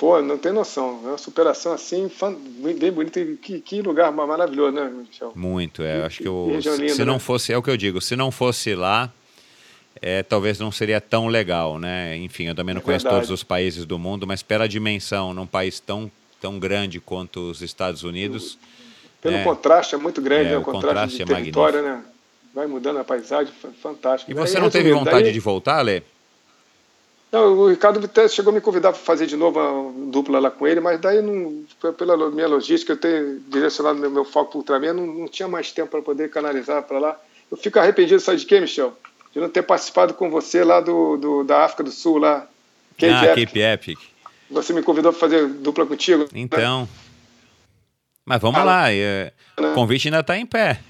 Pô, 0.00 0.22
não 0.22 0.38
tem 0.38 0.50
noção. 0.50 1.02
É 1.04 1.08
uma 1.08 1.18
superação 1.18 1.74
assim, 1.74 2.10
bem 2.78 2.90
bonita. 2.90 3.22
Que, 3.42 3.60
que 3.60 3.82
lugar 3.82 4.10
maravilhoso, 4.10 4.72
né, 4.72 4.90
Michel? 4.90 5.32
Muito, 5.36 5.82
é. 5.82 6.02
Acho 6.02 6.22
que 6.22 6.26
eu, 6.26 6.58
se 6.88 7.04
não 7.04 7.14
né? 7.14 7.18
fosse, 7.18 7.52
é 7.52 7.58
o 7.58 7.62
que 7.62 7.68
eu 7.68 7.76
digo, 7.76 8.00
se 8.00 8.16
não 8.16 8.30
fosse 8.30 8.74
lá, 8.74 9.12
é, 10.00 10.22
talvez 10.22 10.58
não 10.58 10.72
seria 10.72 11.02
tão 11.02 11.26
legal, 11.28 11.78
né? 11.78 12.16
Enfim, 12.16 12.44
eu 12.44 12.54
também 12.54 12.74
não 12.74 12.80
é 12.80 12.84
conheço 12.84 13.02
verdade. 13.02 13.26
todos 13.26 13.30
os 13.30 13.44
países 13.44 13.84
do 13.84 13.98
mundo, 13.98 14.26
mas 14.26 14.42
pela 14.42 14.66
dimensão, 14.66 15.34
num 15.34 15.46
país 15.46 15.80
tão, 15.80 16.10
tão 16.40 16.58
grande 16.58 16.98
quanto 16.98 17.50
os 17.50 17.60
Estados 17.60 18.02
Unidos. 18.02 18.58
Pelo 19.20 19.36
é, 19.36 19.44
contraste 19.44 19.94
é 19.94 19.98
muito 19.98 20.22
grande, 20.22 20.46
é, 20.46 20.52
né? 20.52 20.56
o, 20.56 20.62
contraste, 20.62 20.86
contraste 20.86 21.16
de 21.16 21.22
é 21.22 21.26
território, 21.26 21.82
magnífico. 21.82 22.08
né? 22.08 22.09
Vai 22.54 22.66
mudando 22.66 22.98
a 22.98 23.04
paisagem, 23.04 23.52
fantástico. 23.80 24.30
E 24.30 24.34
você 24.34 24.58
não 24.58 24.70
teve 24.70 24.92
vontade 24.92 25.24
daí... 25.24 25.32
de 25.32 25.40
voltar, 25.40 25.82
Lê? 25.82 26.02
Não, 27.30 27.52
o 27.52 27.68
Ricardo 27.68 28.00
chegou 28.28 28.50
a 28.50 28.54
me 28.54 28.60
convidar 28.60 28.90
para 28.90 29.00
fazer 29.00 29.24
de 29.26 29.36
novo 29.36 29.60
uma 29.60 30.10
dupla 30.10 30.40
lá 30.40 30.50
com 30.50 30.66
ele, 30.66 30.80
mas 30.80 31.00
daí, 31.00 31.22
não, 31.22 31.64
pela 31.96 32.28
minha 32.28 32.48
logística, 32.48 32.92
eu 32.92 32.96
tenho 32.96 33.40
direcionado 33.48 34.00
meu, 34.00 34.10
meu 34.10 34.24
foco 34.24 34.50
para 34.50 34.56
o 34.56 34.60
Ultraman, 34.60 34.94
não, 34.94 35.06
não 35.06 35.28
tinha 35.28 35.46
mais 35.46 35.70
tempo 35.70 35.92
para 35.92 36.02
poder 36.02 36.28
canalizar 36.28 36.82
para 36.82 36.98
lá. 36.98 37.20
Eu 37.48 37.56
fico 37.56 37.78
arrependido, 37.78 38.20
sabe 38.20 38.38
de 38.38 38.46
quê, 38.46 38.58
Michel? 38.58 38.96
De 39.32 39.38
não 39.38 39.48
ter 39.48 39.62
participado 39.62 40.12
com 40.14 40.28
você 40.28 40.64
lá 40.64 40.80
do, 40.80 41.16
do 41.16 41.44
da 41.44 41.64
África 41.64 41.84
do 41.84 41.92
Sul, 41.92 42.18
lá. 42.18 42.48
Cape 42.98 43.12
ah, 43.12 43.24
Epic. 43.26 43.46
Cape 43.46 43.60
Epic. 43.60 43.98
Você 44.50 44.72
me 44.72 44.82
convidou 44.82 45.12
para 45.12 45.20
fazer 45.20 45.46
dupla 45.46 45.86
contigo. 45.86 46.24
Né? 46.24 46.28
Então. 46.34 46.82
Né? 46.82 46.88
Mas 48.24 48.40
vamos 48.40 48.60
ah, 48.60 48.64
lá, 48.64 48.92
é, 48.92 49.32
né? 49.58 49.70
o 49.70 49.74
convite 49.74 50.08
ainda 50.08 50.20
está 50.20 50.36
em 50.36 50.46
pé. 50.46 50.80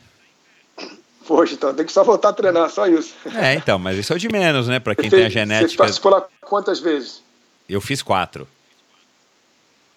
Poxa, 1.30 1.54
então 1.54 1.72
tem 1.72 1.86
que 1.86 1.92
só 1.92 2.02
voltar 2.02 2.30
a 2.30 2.32
treinar, 2.32 2.68
só 2.70 2.88
isso. 2.88 3.14
É, 3.40 3.54
então, 3.54 3.78
mas 3.78 3.96
isso 3.96 4.12
é 4.12 4.16
o 4.16 4.18
de 4.18 4.28
menos, 4.28 4.66
né? 4.66 4.80
Para 4.80 4.96
quem 4.96 5.08
tem 5.08 5.26
a 5.26 5.28
genética. 5.28 5.68
Você 5.68 5.76
participou 5.76 6.10
lá 6.10 6.26
quantas 6.40 6.80
vezes? 6.80 7.22
Eu 7.68 7.80
fiz 7.80 8.02
quatro. 8.02 8.48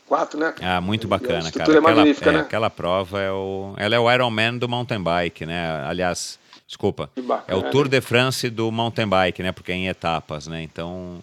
Quatro, 0.07 0.39
né? 0.39 0.53
Ah, 0.61 0.79
muito 0.79 1.07
bacana, 1.07 1.51
cara. 1.51 1.73
É 1.73 1.77
aquela, 1.79 2.01
é, 2.01 2.31
né? 2.33 2.39
aquela 2.39 2.69
prova 2.69 3.19
é 3.19 3.31
o. 3.31 3.73
Ela 3.77 3.95
é 3.95 3.99
o 3.99 4.11
Ironman 4.11 4.59
do 4.59 4.69
mountain 4.69 5.01
bike, 5.01 5.43
né? 5.47 5.83
Aliás, 5.87 6.37
desculpa. 6.67 7.09
é 7.47 7.55
o 7.55 7.63
Tour 7.71 7.87
de 7.87 7.99
France 7.99 8.47
do 8.51 8.71
mountain 8.71 9.07
bike, 9.07 9.41
né? 9.41 9.51
Porque 9.51 9.71
é 9.71 9.75
em 9.75 9.87
etapas, 9.87 10.45
né? 10.45 10.61
Então. 10.61 11.17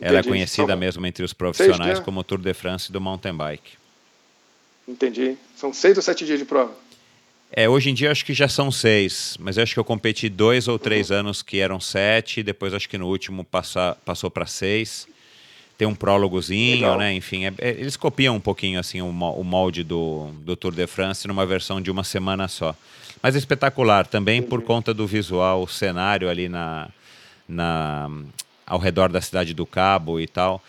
Ela 0.00 0.14
Entendi. 0.14 0.28
é 0.28 0.30
conhecida 0.32 0.72
São 0.72 0.76
mesmo 0.76 1.06
entre 1.06 1.24
os 1.24 1.32
profissionais 1.32 1.84
seis, 1.84 1.98
né? 2.00 2.04
como 2.04 2.24
Tour 2.24 2.40
de 2.40 2.52
France 2.52 2.90
do 2.90 3.00
mountain 3.00 3.36
bike. 3.36 3.74
Entendi. 4.88 5.36
São 5.54 5.72
seis 5.72 5.96
ou 5.96 6.02
sete 6.02 6.24
dias 6.24 6.40
de 6.40 6.44
prova? 6.44 6.72
É, 7.54 7.68
hoje 7.68 7.90
em 7.90 7.94
dia 7.94 8.10
acho 8.10 8.24
que 8.24 8.32
já 8.32 8.48
são 8.48 8.70
seis, 8.72 9.36
mas 9.38 9.58
acho 9.58 9.74
que 9.74 9.80
eu 9.80 9.84
competi 9.84 10.30
dois 10.30 10.68
ou 10.68 10.78
três 10.78 11.10
uhum. 11.10 11.18
anos 11.18 11.42
que 11.42 11.58
eram 11.58 11.78
sete, 11.78 12.42
depois 12.42 12.72
acho 12.72 12.88
que 12.88 12.96
no 12.96 13.06
último 13.06 13.44
passa, 13.44 13.94
passou 14.06 14.30
para 14.30 14.46
seis. 14.46 15.06
Tem 15.76 15.86
um 15.86 15.94
prólogozinho, 15.94 16.76
Legal. 16.76 16.98
né? 16.98 17.12
Enfim, 17.12 17.44
é, 17.44 17.52
é, 17.58 17.70
eles 17.70 17.96
copiam 17.96 18.36
um 18.36 18.40
pouquinho 18.40 18.80
assim 18.80 19.02
o, 19.02 19.08
o 19.08 19.44
molde 19.44 19.84
do, 19.84 20.30
do 20.40 20.56
Tour 20.56 20.72
de 20.72 20.86
France 20.86 21.28
numa 21.28 21.44
versão 21.44 21.80
de 21.80 21.90
uma 21.90 22.04
semana 22.04 22.48
só. 22.48 22.74
Mas 23.22 23.34
é 23.34 23.38
espetacular 23.38 24.06
também 24.06 24.40
uhum. 24.40 24.46
por 24.46 24.62
conta 24.62 24.94
do 24.94 25.06
visual, 25.06 25.62
o 25.62 25.68
cenário 25.68 26.30
ali 26.30 26.48
na, 26.48 26.88
na, 27.46 28.10
ao 28.66 28.78
redor 28.78 29.12
da 29.12 29.20
cidade 29.20 29.52
do 29.52 29.66
Cabo 29.66 30.18
e 30.18 30.26
tal 30.26 30.62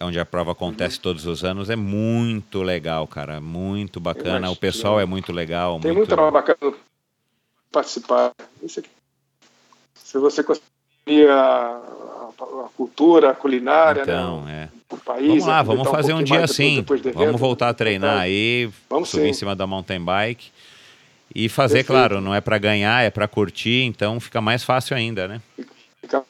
onde 0.00 0.18
a 0.18 0.24
prova 0.24 0.52
acontece 0.52 0.96
uhum. 0.96 1.02
todos 1.02 1.26
os 1.26 1.44
anos, 1.44 1.70
é 1.70 1.76
muito 1.76 2.62
legal, 2.62 3.06
cara. 3.06 3.40
Muito 3.40 4.00
bacana. 4.00 4.50
O 4.50 4.56
pessoal 4.56 5.00
é 5.00 5.06
muito 5.06 5.32
legal. 5.32 5.78
Tem 5.80 5.92
muito... 5.92 6.16
muita 6.16 6.30
bacana 6.30 6.74
participar. 7.70 8.32
Se 9.94 10.18
você 10.18 10.42
conseguir 10.42 11.28
a, 11.28 11.80
a, 12.40 12.68
cultura, 12.76 13.30
a 13.30 13.34
culinária, 13.34 14.04
né, 14.04 14.12
então, 14.12 14.44
né? 14.44 14.70
É. 14.74 14.94
O 14.94 14.96
país. 14.96 15.28
Vamos 15.28 15.46
lá, 15.46 15.62
vamos 15.62 15.88
fazer 15.88 16.14
um, 16.14 16.18
um 16.18 16.22
dia 16.22 16.42
assim. 16.42 16.84
Vamos 17.14 17.38
voltar 17.38 17.68
a 17.68 17.74
treinar 17.74 18.10
então, 18.10 18.22
aí, 18.22 18.70
vamos 18.88 19.10
subir 19.10 19.24
sim. 19.24 19.28
em 19.30 19.34
cima 19.34 19.54
da 19.54 19.66
mountain 19.66 20.02
bike. 20.02 20.50
E 21.34 21.46
fazer, 21.48 21.84
Perfeito. 21.84 21.92
claro, 21.92 22.20
não 22.22 22.34
é 22.34 22.40
para 22.40 22.56
ganhar, 22.56 23.04
é 23.04 23.10
para 23.10 23.28
curtir, 23.28 23.84
então 23.84 24.18
fica 24.18 24.40
mais 24.40 24.64
fácil 24.64 24.96
ainda, 24.96 25.28
né? 25.28 25.42
Fica 26.00 26.24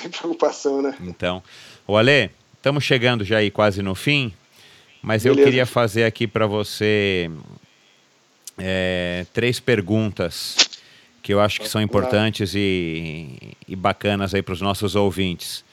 tem 0.02 0.10
preocupação, 0.10 0.80
né? 0.82 0.94
Então, 1.00 1.42
o 1.86 1.96
Ale, 1.96 2.30
estamos 2.56 2.84
chegando 2.84 3.24
já 3.24 3.38
aí 3.38 3.50
quase 3.50 3.82
no 3.82 3.94
fim, 3.94 4.32
mas 5.02 5.22
Beleza. 5.22 5.40
eu 5.40 5.44
queria 5.44 5.66
fazer 5.66 6.04
aqui 6.04 6.26
para 6.26 6.46
você 6.46 7.30
é, 8.58 9.26
três 9.32 9.60
perguntas 9.60 10.56
que 11.22 11.34
eu 11.34 11.40
acho 11.40 11.60
que 11.60 11.68
são 11.68 11.82
importantes 11.82 12.54
e, 12.54 13.56
e 13.68 13.76
bacanas 13.76 14.34
aí 14.34 14.42
para 14.42 14.54
os 14.54 14.60
nossos 14.60 14.94
ouvintes. 14.94 15.64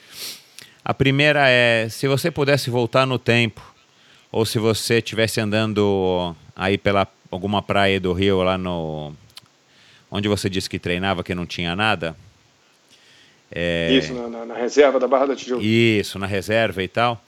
A 0.84 0.94
primeira 0.94 1.50
é, 1.50 1.88
se 1.90 2.08
você 2.08 2.30
pudesse 2.30 2.70
voltar 2.70 3.06
no 3.06 3.18
tempo, 3.18 3.62
ou 4.32 4.46
se 4.46 4.60
você 4.60 4.98
estivesse 4.98 5.40
andando 5.40 6.36
aí 6.56 6.78
pela 6.78 7.08
alguma 7.32 7.62
praia 7.62 8.00
do 8.00 8.14
Rio, 8.14 8.42
lá 8.44 8.58
no... 8.58 9.14
onde 10.10 10.28
você 10.28 10.50
disse 10.50 10.70
que 10.70 10.80
treinava, 10.80 11.24
que 11.24 11.36
não 11.36 11.46
tinha 11.46 11.76
nada, 11.76 12.16
é... 13.52 13.92
Isso, 13.92 14.14
na, 14.14 14.46
na, 14.46 14.54
reserva 14.56 15.00
da 15.00 15.08
Barra 15.08 15.28
da 15.28 15.36
Tijuca. 15.36 15.64
Isso, 15.64 16.20
na 16.20 16.28
reserva 16.28 16.84
e 16.84 16.88
tal. 16.88 17.22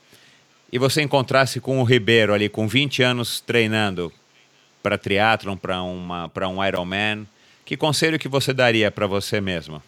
E 0.71 0.77
você 0.77 1.01
encontrasse 1.01 1.59
com 1.59 1.81
o 1.81 1.83
Ribeiro 1.83 2.33
ali, 2.33 2.49
com 2.49 2.67
20 2.67 3.01
anos 3.01 3.39
treinando 3.39 4.11
para 4.83 4.97
triatlon, 4.97 5.57
para 5.57 6.47
um 6.47 6.65
Ironman, 6.65 7.27
que 7.65 7.75
conselho 7.75 8.19
que 8.19 8.27
você 8.27 8.53
daria 8.53 8.91
para 8.91 9.07
você 9.07 9.41
mesmo? 9.41 9.81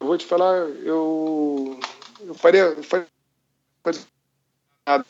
Eu 0.00 0.06
vou 0.06 0.18
te 0.18 0.26
falar, 0.26 0.56
eu, 0.84 1.78
eu 2.26 2.34
faria, 2.34 2.76
faria 2.82 4.00
nada. 4.86 5.06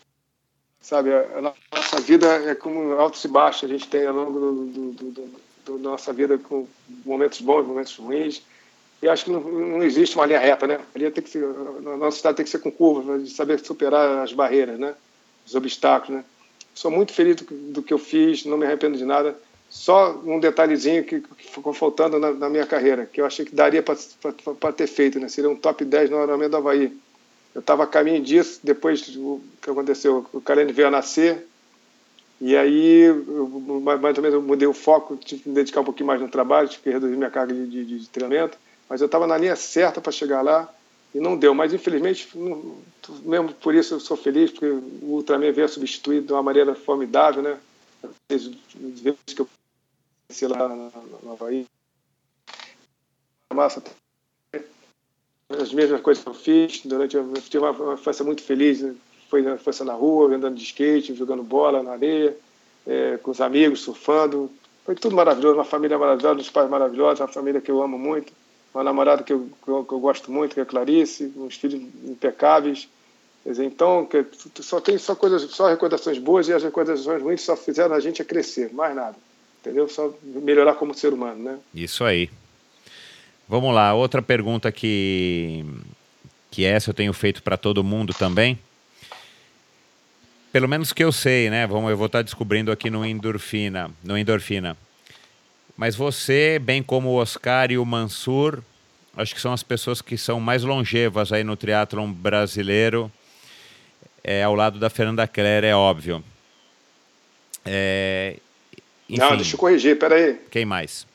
Sabe, 0.81 1.11
a 1.15 1.41
nossa 1.41 2.01
vida 2.01 2.27
é 2.51 2.55
como 2.57 2.93
altos 2.95 3.25
e 3.25 3.29
baixos, 3.29 3.71
a 3.71 3.73
gente 3.73 3.87
tem 3.87 4.05
ao 4.05 4.15
longo 4.15 4.41
do, 4.41 4.65
do, 4.65 4.93
do, 4.93 5.41
do 5.65 5.79
nossa 5.79 6.13
vida 6.13 6.37
com 6.37 6.67
momentos 7.05 7.41
bons, 7.41 7.65
momentos 7.65 7.97
ruins 7.97 8.43
e 9.03 9.09
acho 9.09 9.25
que 9.25 9.33
não, 9.33 9.41
não, 9.41 9.83
existe 9.83 10.15
uma 10.15 10.25
linha 10.25 10.39
reta, 10.39 10.65
né? 10.67 10.79
A 10.95 10.99
linha 10.99 11.11
tem 11.11 11.25
que 11.25 11.29
ser, 11.29 11.45
a 11.45 11.97
nossa 11.97 12.19
cidade 12.19 12.37
tem 12.37 12.45
que 12.45 12.51
ser 12.51 12.61
com 12.61 12.71
curva, 12.71 13.19
de 13.19 13.31
saber 13.31 13.59
superar 13.59 14.23
as 14.23 14.33
barreiras, 14.33 14.79
né? 14.79 14.95
Os 15.45 15.57
obstáculos, 15.57 16.19
né? 16.19 16.25
Sou 16.73 16.91
muito 16.91 17.13
feliz 17.13 17.37
do, 17.37 17.45
do 17.73 17.83
que 17.83 17.93
eu 17.93 17.99
fiz, 17.99 18.45
não 18.45 18.57
me 18.57 18.65
arrependo 18.65 18.97
de 18.97 19.05
nada. 19.05 19.37
Só 19.69 20.13
um 20.25 20.39
detalhezinho 20.39 21.03
que, 21.03 21.21
que 21.21 21.51
ficou 21.51 21.73
faltando 21.73 22.19
na, 22.19 22.31
na, 22.33 22.49
minha 22.49 22.65
carreira, 22.65 23.05
que 23.05 23.21
eu 23.21 23.27
achei 23.27 23.45
que 23.45 23.55
daria 23.55 23.83
para 23.83 24.73
ter 24.73 24.87
feito, 24.87 25.19
né? 25.19 25.29
Seria 25.29 25.51
um 25.51 25.57
top 25.57 25.85
10 25.85 26.11
no 26.11 26.23
Ironman 26.23 26.49
do 26.49 26.59
Havaí. 26.59 26.97
eu 27.55 27.61
estava 27.61 27.83
a 27.83 27.87
caminho 27.89 28.23
disso, 28.23 28.61
depois 28.63 29.09
do 29.09 29.41
que 29.61 29.69
aconteceu, 29.69 30.25
o 30.33 30.41
Kalene 30.41 30.73
veio 30.73 30.89
a 30.89 30.91
nascer, 30.93 31.45
e 32.41 32.57
aí, 32.57 33.03
eu, 33.03 33.49
mais 33.81 34.17
ou 34.17 34.23
menos, 34.23 34.35
eu 34.35 34.43
mudei 34.43 34.67
o 34.67 34.73
foco, 34.73 35.17
tive 35.17 35.43
que 35.43 35.49
me 35.49 35.55
dedicar 35.55 35.81
um 35.81 35.85
pouquinho 35.85 36.09
mais 36.09 36.21
no 36.21 36.29
trabalho, 36.29 36.69
tive 36.69 36.83
que 36.83 36.91
reduzir 36.91 37.17
minha 37.17 37.31
carga 37.31 37.55
de, 37.55 37.67
de, 37.67 37.99
de 38.01 38.09
treinamento, 38.09 38.59
mas 38.89 39.01
eu 39.01 39.07
estava 39.07 39.27
na 39.27 39.39
linha 39.39 39.57
certa 39.57 40.01
para 40.01 40.13
chegar 40.13 40.43
lá 40.43 40.73
e 41.15 41.21
não 41.21 41.37
deu. 41.37 41.55
Mas, 41.55 41.73
infelizmente, 41.73 42.29
não, 42.35 42.79
mesmo 43.25 43.53
por 43.55 43.75
isso 43.75 43.95
eu 43.95 44.01
sou 44.01 44.17
feliz, 44.17 44.51
porque 44.51 44.67
o 44.67 45.15
Ultraman 45.15 45.53
veio 45.53 45.67
a 45.67 45.69
substituir 45.69 46.23
de 46.23 46.33
uma 46.33 46.43
maneira 46.43 46.75
formidável, 46.75 47.43
né? 47.43 47.59
Vezes 48.29 48.57
que 49.27 49.41
eu 49.41 49.49
conheci 50.29 50.47
lá 50.47 50.69
no 50.69 51.33
Havaí, 51.33 51.67
massa 53.53 53.83
as 55.61 55.73
mesmas 55.73 56.01
coisas 56.01 56.23
que 56.23 56.31
eu 56.31 56.35
fiz 56.35 56.81
durante 56.85 57.17
eu 57.17 57.33
tive 57.35 57.65
uma 57.65 57.95
infância 57.95 58.25
muito 58.25 58.43
feliz 58.43 58.81
né? 58.81 58.95
foi 59.29 59.43
na 59.43 59.55
infância 59.55 59.85
na 59.85 59.93
rua 59.93 60.35
andando 60.35 60.57
de 60.57 60.65
skate 60.65 61.15
jogando 61.15 61.43
bola 61.43 61.83
na 61.83 61.93
areia 61.93 62.37
é, 62.87 63.19
com 63.19 63.31
os 63.31 63.41
amigos 63.41 63.81
surfando 63.81 64.51
foi 64.85 64.95
tudo 64.95 65.15
maravilhoso 65.15 65.57
uma 65.57 65.65
família 65.65 65.99
maravilhosa 65.99 66.41
uns 66.41 66.51
pais 66.51 66.71
maravilhosos 66.71 67.21
uma 67.21 67.29
família 67.29 67.61
que 67.61 67.71
eu 67.71 67.83
amo 67.83 67.99
muito 67.99 68.33
uma 68.75 68.85
namorada 68.85 69.23
que 69.23 69.33
eu, 69.33 69.49
que 69.63 69.71
eu, 69.71 70.01
gosto 70.01 70.31
muito 70.31 70.55
que 70.55 70.61
é 70.61 70.65
Clarice 70.65 71.33
uns 71.37 71.57
filhos 71.57 71.83
impecáveis 72.05 72.89
dizer, 73.45 73.65
então 73.65 74.07
que, 74.07 74.25
só 74.63 74.81
tem 74.81 74.97
só 74.99 75.15
coisas 75.15 75.43
só 75.51 75.69
recordações 75.69 76.19
boas 76.19 76.49
e 76.49 76.53
as 76.53 76.63
recordações 76.63 77.23
ruins 77.23 77.43
só 77.43 77.57
fizeram 77.57 77.95
a 77.95 78.01
gente 78.01 78.23
a 78.23 78.25
crescer 78.25 78.73
mais 78.73 78.95
nada 78.95 79.17
entendeu 79.61 79.89
só 79.89 80.13
melhorar 80.23 80.75
como 80.75 80.95
ser 80.95 81.13
humano 81.13 81.43
né 81.43 81.59
isso 81.75 82.05
aí 82.05 82.31
Vamos 83.53 83.75
lá, 83.75 83.93
outra 83.93 84.23
pergunta 84.23 84.73
que, 84.73 85.63
que 86.51 86.65
essa 86.65 86.89
eu 86.89 86.95
tenho 86.95 87.13
feito 87.13 87.43
para 87.43 87.59
todo 87.59 87.85
mundo 87.85 88.15
também. 88.15 88.59
Pelo 90.51 90.67
menos 90.67 90.91
que 90.91 91.05
eu 91.05 91.13
sei, 91.13 91.51
né? 91.51 91.67
Vamos, 91.67 91.91
eu 91.91 91.97
vou 91.99 92.07
estar 92.07 92.21
tá 92.21 92.23
descobrindo 92.23 92.73
aqui 92.73 92.89
no 92.89 93.05
Endorfina, 93.05 93.91
no 94.03 94.17
Endorfina. 94.17 94.75
Mas 95.77 95.97
você, 95.97 96.59
bem 96.59 96.83
como 96.83 97.11
o 97.11 97.15
Oscar 97.17 97.71
e 97.71 97.79
o 97.79 97.85
Mansur, 97.85 98.63
acho 99.17 99.35
que 99.35 99.41
são 99.41 99.53
as 99.53 99.63
pessoas 99.63 100.03
que 100.03 100.17
são 100.17 100.39
mais 100.39 100.63
longevas 100.63 101.33
aí 101.33 101.43
no 101.43 101.57
triatlon 101.57 102.13
brasileiro, 102.13 103.11
é, 104.23 104.43
ao 104.43 104.55
lado 104.55 104.79
da 104.79 104.89
Fernanda 104.89 105.27
Keller, 105.27 105.65
é 105.65 105.75
óbvio. 105.75 106.23
É, 107.65 108.37
enfim, 109.09 109.21
Não, 109.21 109.37
deixa 109.37 109.55
eu 109.55 109.59
corrigir, 109.59 109.99
peraí. 109.99 110.41
Quem 110.51 110.65
mais? 110.65 111.07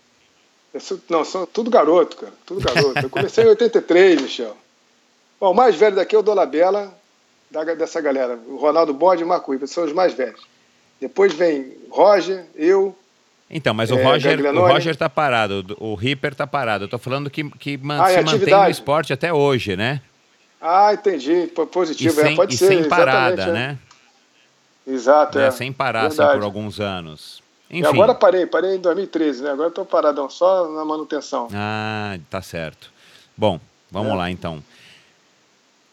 Sou, 0.80 1.00
não, 1.10 1.26
são 1.26 1.46
tudo 1.46 1.70
garoto, 1.70 2.18
cara. 2.18 2.34
Tudo 2.46 2.62
garoto. 2.62 3.00
Eu 3.00 3.10
comecei 3.10 3.44
em 3.44 3.48
83, 3.48 4.22
Michel. 4.22 4.56
Bom, 5.40 5.52
o 5.52 5.56
mais 5.56 5.76
velho 5.76 5.96
daqui 5.96 6.16
é 6.16 6.20
o 6.20 6.22
Dolabella, 6.22 6.94
da, 7.50 7.64
dessa 7.64 8.00
galera. 8.02 8.40
O 8.48 8.58
Ronaldo 8.58 8.94
Bode 8.94 9.22
e 9.22 9.24
o 9.24 9.28
Marco 9.28 9.52
Ripper 9.52 9.68
são 9.68 9.86
os 9.86 9.94
mais 9.94 10.14
velhos. 10.14 10.42
Depois 11.00 11.34
vem 11.34 11.76
Roger, 11.90 12.46
eu. 12.56 12.96
Então, 13.49 13.74
mas 13.74 13.90
é, 13.90 13.94
o 13.94 14.03
Roger 14.03 14.56
o 14.56 14.68
Roger 14.68 14.95
tá 14.95 15.10
parado, 15.10 15.78
o 15.80 15.95
Ripper 15.95 16.36
tá 16.36 16.45
parado. 16.45 16.84
Eu 16.84 16.90
tô 16.90 16.98
falando 16.98 17.30
que, 17.30 17.49
que 17.52 17.78
man, 17.78 18.02
ah, 18.02 18.10
se 18.10 18.22
mantém 18.22 18.53
no 18.53 18.69
esporte 18.69 19.14
até 19.14 19.32
hoje, 19.32 19.78
né? 19.78 20.02
Ah, 20.61 20.94
entendi. 20.94 21.49
Positivo, 21.72 22.14
e 22.15 22.19
é, 22.19 22.24
sem, 22.24 22.34
é, 22.34 22.36
pode 22.36 22.56
e 22.56 22.57
ser. 22.57 22.68
sem 22.68 22.90
parada, 22.90 23.44
é. 23.44 23.52
né? 23.52 23.78
Exato, 24.86 25.38
né? 25.38 25.48
é. 25.48 25.52
Sem 25.52 25.72
parar 25.72 26.07
assim, 26.07 26.18
por 26.18 26.44
alguns 26.44 26.80
anos. 26.80 27.41
Enfim. 27.69 27.84
E 27.84 27.86
agora 27.86 28.15
parei, 28.15 28.45
parei 28.45 28.76
em 28.76 28.80
2013, 28.80 29.44
né? 29.44 29.52
Agora 29.52 29.69
estou 29.69 29.86
paradão, 29.86 30.30
só 30.30 30.69
na 30.69 30.86
manutenção. 30.86 31.48
Ah, 31.53 32.18
tá 32.30 32.41
certo. 32.41 32.91
Bom, 33.36 33.60
vamos 33.91 34.14
é. 34.14 34.15
lá 34.15 34.32
então. 34.32 34.64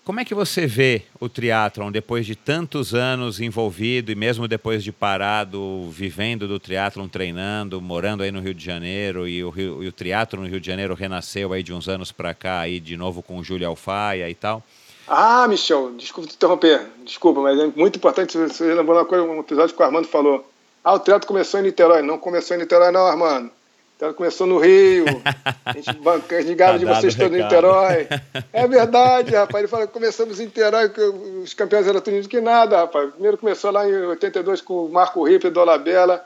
Como 0.04 0.20
é 0.20 0.24
que 0.24 0.34
você 0.34 0.66
vê 0.66 1.02
o 1.18 1.30
triatlon 1.30 1.90
depois 1.90 2.26
de 2.26 2.36
tantos 2.36 2.94
anos 2.94 3.40
envolvido 3.40 4.12
e 4.12 4.14
mesmo 4.14 4.46
depois 4.46 4.84
de 4.84 4.92
parado, 4.92 5.88
vivendo 5.90 6.46
do 6.46 6.60
triatlon, 6.60 7.08
treinando, 7.08 7.80
morando 7.80 8.22
aí 8.22 8.30
no 8.30 8.40
Rio 8.40 8.52
de 8.52 8.62
Janeiro 8.62 9.26
e 9.26 9.42
o, 9.42 9.48
Rio, 9.48 9.82
e 9.82 9.88
o 9.88 9.92
triatlon 9.92 10.42
no 10.42 10.46
Rio 10.46 10.60
de 10.60 10.66
Janeiro 10.66 10.94
renasceu 10.94 11.54
aí 11.54 11.62
de 11.62 11.72
uns 11.72 11.88
anos 11.88 12.12
para 12.12 12.34
cá 12.34 12.60
aí 12.60 12.80
de 12.80 12.98
novo 12.98 13.22
com 13.22 13.38
o 13.38 13.42
Júlio 13.42 13.66
Alfaia 13.66 14.28
e 14.28 14.34
tal? 14.34 14.62
Ah, 15.08 15.48
Michel, 15.48 15.92
desculpa 15.96 16.28
te 16.28 16.36
interromper, 16.36 16.86
desculpa, 17.02 17.40
mas 17.40 17.58
é 17.58 17.72
muito 17.74 17.96
importante 17.96 18.36
você 18.36 18.74
lembrou 18.74 18.98
uma 18.98 19.06
coisa, 19.06 19.24
um 19.24 19.40
episódio 19.40 19.74
que 19.74 19.80
o 19.80 19.86
Armando 19.86 20.06
falou. 20.06 20.46
Ah, 20.84 20.92
o 20.92 20.98
teatro 20.98 21.26
começou 21.26 21.60
em 21.60 21.62
Niterói. 21.62 22.02
Não 22.02 22.18
começou 22.18 22.54
em 22.54 22.60
Niterói, 22.60 22.92
não, 22.92 23.06
Armando. 23.06 23.50
O 23.94 23.98
teatro 23.98 24.16
começou 24.16 24.46
no 24.46 24.58
Rio. 24.58 25.04
A 25.64 25.72
gente 25.72 25.92
banca, 25.98 26.40
ligava 26.40 26.78
de 26.78 26.84
vocês 26.84 27.14
todos 27.14 27.36
em 27.36 27.42
Niterói. 27.42 28.08
É 28.52 28.66
verdade, 28.66 29.34
rapaz. 29.34 29.62
Ele 29.62 29.68
falou 29.68 29.88
começamos 29.88 30.40
em 30.40 30.44
Niterói, 30.44 30.88
que 30.88 31.00
os 31.00 31.54
campeões 31.54 31.86
eram 31.86 32.00
tudo 32.00 32.28
que 32.28 32.40
nada, 32.40 32.78
rapaz. 32.78 33.12
Primeiro 33.12 33.38
começou 33.38 33.70
lá 33.70 33.88
em 33.88 33.94
82 33.94 34.60
com 34.60 34.86
o 34.86 34.88
Marco 34.88 35.24
Ripper, 35.24 35.50
Dolabella, 35.50 36.24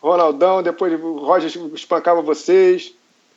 Ronaldão, 0.00 0.62
depois 0.62 0.92
o 0.92 1.18
Roger 1.18 1.50
espancava 1.74 2.20
vocês. 2.22 2.92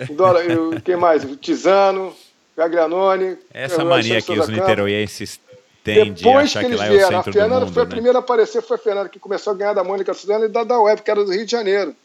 O 0.09 0.13
Dola, 0.13 0.41
quem 0.83 0.95
mais? 0.95 1.23
O 1.23 1.35
Tizano, 1.35 2.13
Gaglianone. 2.55 3.37
Essa 3.53 3.83
mania 3.83 4.21
que 4.21 4.37
os 4.37 4.49
niteroienses 4.49 5.39
tem 5.83 6.13
Depois 6.13 6.51
que 6.51 6.59
eles 6.59 6.79
que 6.79 6.87
vieram, 6.87 7.19
a 7.19 7.23
Fernanda 7.23 7.59
mundo, 7.61 7.73
foi 7.73 7.83
a 7.83 7.85
né? 7.85 7.91
primeira 7.91 8.17
a 8.17 8.21
aparecer, 8.21 8.61
foi 8.61 8.75
a 8.75 8.79
Fernanda 8.79 9.09
que 9.09 9.19
começou 9.19 9.53
a 9.53 9.55
ganhar 9.55 9.73
da 9.73 9.83
Mônica 9.83 10.13
Suzana 10.13 10.45
e 10.45 10.49
da, 10.49 10.63
da 10.63 10.79
Web, 10.79 11.01
que 11.01 11.09
era 11.09 11.23
do 11.23 11.31
Rio 11.31 11.45
de 11.45 11.51
Janeiro. 11.51 11.95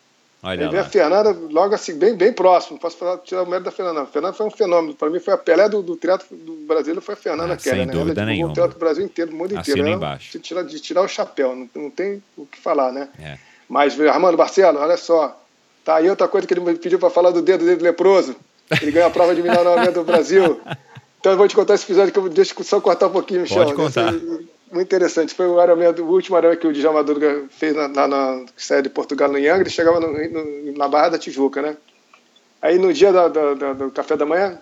Olha 0.44 0.68
Aí 0.68 0.78
a 0.78 0.84
Fernanda 0.84 1.34
logo 1.50 1.74
assim, 1.74 1.98
bem, 1.98 2.14
bem 2.14 2.30
próximo. 2.30 2.78
Posso 2.78 2.98
falar, 2.98 3.16
tirar 3.18 3.42
o 3.42 3.46
mérito 3.46 3.64
da 3.64 3.70
Fernanda. 3.70 4.02
A 4.02 4.06
Fernanda 4.06 4.34
foi 4.34 4.46
um 4.46 4.50
fenômeno. 4.50 4.94
Para 4.94 5.08
mim, 5.08 5.18
foi 5.18 5.32
a 5.32 5.38
Pelé 5.38 5.70
do, 5.70 5.82
do 5.82 5.96
teatro 5.96 6.26
do 6.36 6.52
Brasil, 6.66 7.00
foi 7.00 7.14
a 7.14 7.16
Fernanda 7.16 7.54
ah, 7.54 7.56
Keller. 7.56 7.78
Sem 7.78 7.86
né? 7.86 7.92
dúvida 7.92 8.20
Ela 8.20 8.30
nenhuma. 8.30 8.52
O 8.52 8.54
teatro 8.54 8.74
do 8.76 8.78
Brasil 8.78 9.02
inteiro, 9.02 9.30
do 9.30 9.36
mundo 9.36 9.56
inteiro. 9.56 9.88
embaixo. 9.88 10.32
De 10.32 10.38
tirar, 10.38 10.62
de 10.62 10.78
tirar 10.80 11.00
o 11.00 11.08
chapéu, 11.08 11.56
não, 11.56 11.68
não 11.74 11.90
tem 11.90 12.22
o 12.36 12.44
que 12.44 12.60
falar, 12.60 12.92
né? 12.92 13.08
É. 13.18 13.38
Mas, 13.66 13.98
Armando 13.98 14.36
Barcelo, 14.36 14.78
olha 14.78 14.98
só. 14.98 15.40
Tá 15.82 15.96
aí 15.96 16.10
outra 16.10 16.28
coisa 16.28 16.46
que 16.46 16.52
ele 16.52 16.60
me 16.60 16.74
pediu 16.74 16.98
para 16.98 17.08
falar 17.08 17.30
do 17.30 17.40
dedo 17.40 17.64
dele 17.64 17.82
leproso. 17.82 18.36
Ele 18.82 18.90
ganhou 18.90 19.08
a 19.08 19.10
prova 19.10 19.34
de 19.34 19.42
milionário 19.42 19.92
do 19.92 20.04
Brasil. 20.04 20.60
Então 21.24 21.32
eu 21.32 21.38
vou 21.38 21.48
te 21.48 21.56
contar 21.56 21.72
esse 21.72 21.84
episódio 21.84 22.12
que 22.12 22.18
eu 22.18 22.28
deixo 22.28 22.54
só 22.62 22.78
cortar 22.82 23.06
um 23.06 23.12
pouquinho, 23.12 23.40
Michel. 23.40 23.64
Pode 23.64 23.74
contar. 23.74 24.12
Muito 24.74 24.88
interessante. 24.88 25.32
Foi 25.32 25.46
o, 25.46 25.54
o 25.54 26.12
último 26.12 26.36
arame 26.36 26.56
que 26.56 26.66
o 26.66 26.72
Djalma 26.72 26.98
Madruga 26.98 27.44
fez 27.48 27.74
na, 27.74 27.88
na, 27.88 28.08
na 28.08 28.80
de 28.82 28.88
Portugal, 28.90 29.28
no 29.30 29.38
Angra, 29.38 29.68
e 29.68 29.70
chegava 29.70 30.00
no, 30.00 30.12
no, 30.12 30.76
na 30.76 30.88
Barra 30.88 31.10
da 31.10 31.18
Tijuca, 31.18 31.62
né? 31.62 31.76
Aí 32.60 32.78
no 32.78 32.92
dia 32.92 33.12
da, 33.12 33.28
da, 33.28 33.54
da, 33.54 33.72
do 33.72 33.90
café 33.90 34.16
da 34.16 34.26
manhã, 34.26 34.58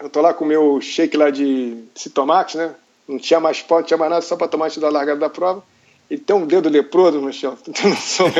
eu 0.00 0.10
tô 0.10 0.20
lá 0.20 0.34
com 0.34 0.44
o 0.44 0.48
meu 0.48 0.80
shake 0.80 1.16
lá 1.16 1.30
de 1.30 1.84
citomax, 1.94 2.54
né? 2.54 2.74
Não 3.06 3.18
tinha 3.18 3.38
mais 3.38 3.62
pó, 3.62 3.76
não 3.76 3.84
tinha 3.84 3.98
mais 3.98 4.10
nada, 4.10 4.22
só 4.22 4.34
para 4.36 4.48
tomar 4.48 4.66
antes 4.66 4.78
da 4.78 4.88
largada 4.88 5.20
da 5.20 5.30
prova. 5.30 5.62
Ele 6.10 6.20
tem 6.20 6.36
um 6.36 6.46
dedo 6.46 6.68
leproso 6.68 7.18
no 7.18 7.32
chão, 7.32 7.56
não 7.66 7.72
tem 7.72 7.90
noção 7.90 8.30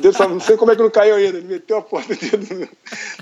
Dedo, 0.00 0.28
não 0.28 0.40
sei 0.40 0.56
como 0.56 0.70
é 0.70 0.76
que 0.76 0.82
não 0.82 0.90
caiu 0.90 1.16
ainda. 1.16 1.38
Ele 1.38 1.48
meteu 1.48 1.78
a 1.78 1.82
porta 1.82 2.14
do 2.14 2.20
dedo 2.20 2.46
no 2.48 2.56
meu, 2.56 2.68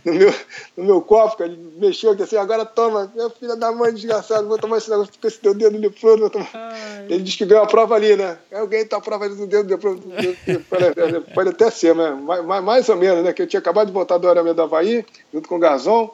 no 0.05 0.13
meu, 0.13 0.35
no 0.77 0.85
meu 0.85 1.01
copo, 1.01 1.43
ele 1.43 1.59
mexeu 1.79 2.11
aqui 2.11 2.23
assim, 2.23 2.37
agora 2.37 2.67
toma, 2.67 3.11
meu 3.15 3.31
filho 3.31 3.57
da 3.57 3.73
mãe 3.73 3.93
desgraçado, 3.93 4.47
vou 4.47 4.59
tomar 4.59 4.77
esse 4.77 4.91
negócio 4.91 5.13
com 5.19 5.27
esse 5.27 5.39
teu 5.39 5.55
dedo 5.55 5.79
leproso. 5.79 6.31
Ele 7.09 7.23
disse 7.23 7.39
que 7.39 7.45
veio 7.47 7.63
a 7.63 7.67
prova 7.67 7.95
ali, 7.95 8.15
né? 8.15 8.37
Alguém 8.53 8.85
tá 8.87 8.99
a 8.99 9.01
prova 9.01 9.29
do 9.29 9.47
dedo 9.47 9.71
leproso. 9.71 10.03
Pode 11.35 11.49
até 11.49 11.71
ser, 11.71 11.95
né? 11.95 12.11
Mais, 12.11 12.63
mais 12.63 12.89
ou 12.91 12.97
menos, 12.97 13.25
né? 13.25 13.33
Que 13.33 13.43
eu 13.43 13.47
tinha 13.47 13.61
acabado 13.61 13.87
de 13.87 13.93
voltar 13.93 14.19
do 14.19 14.29
aramento 14.29 14.57
do 14.57 14.63
Havaí, 14.63 15.05
junto 15.33 15.49
com 15.49 15.57
o 15.57 15.59
Gazon. 15.59 16.11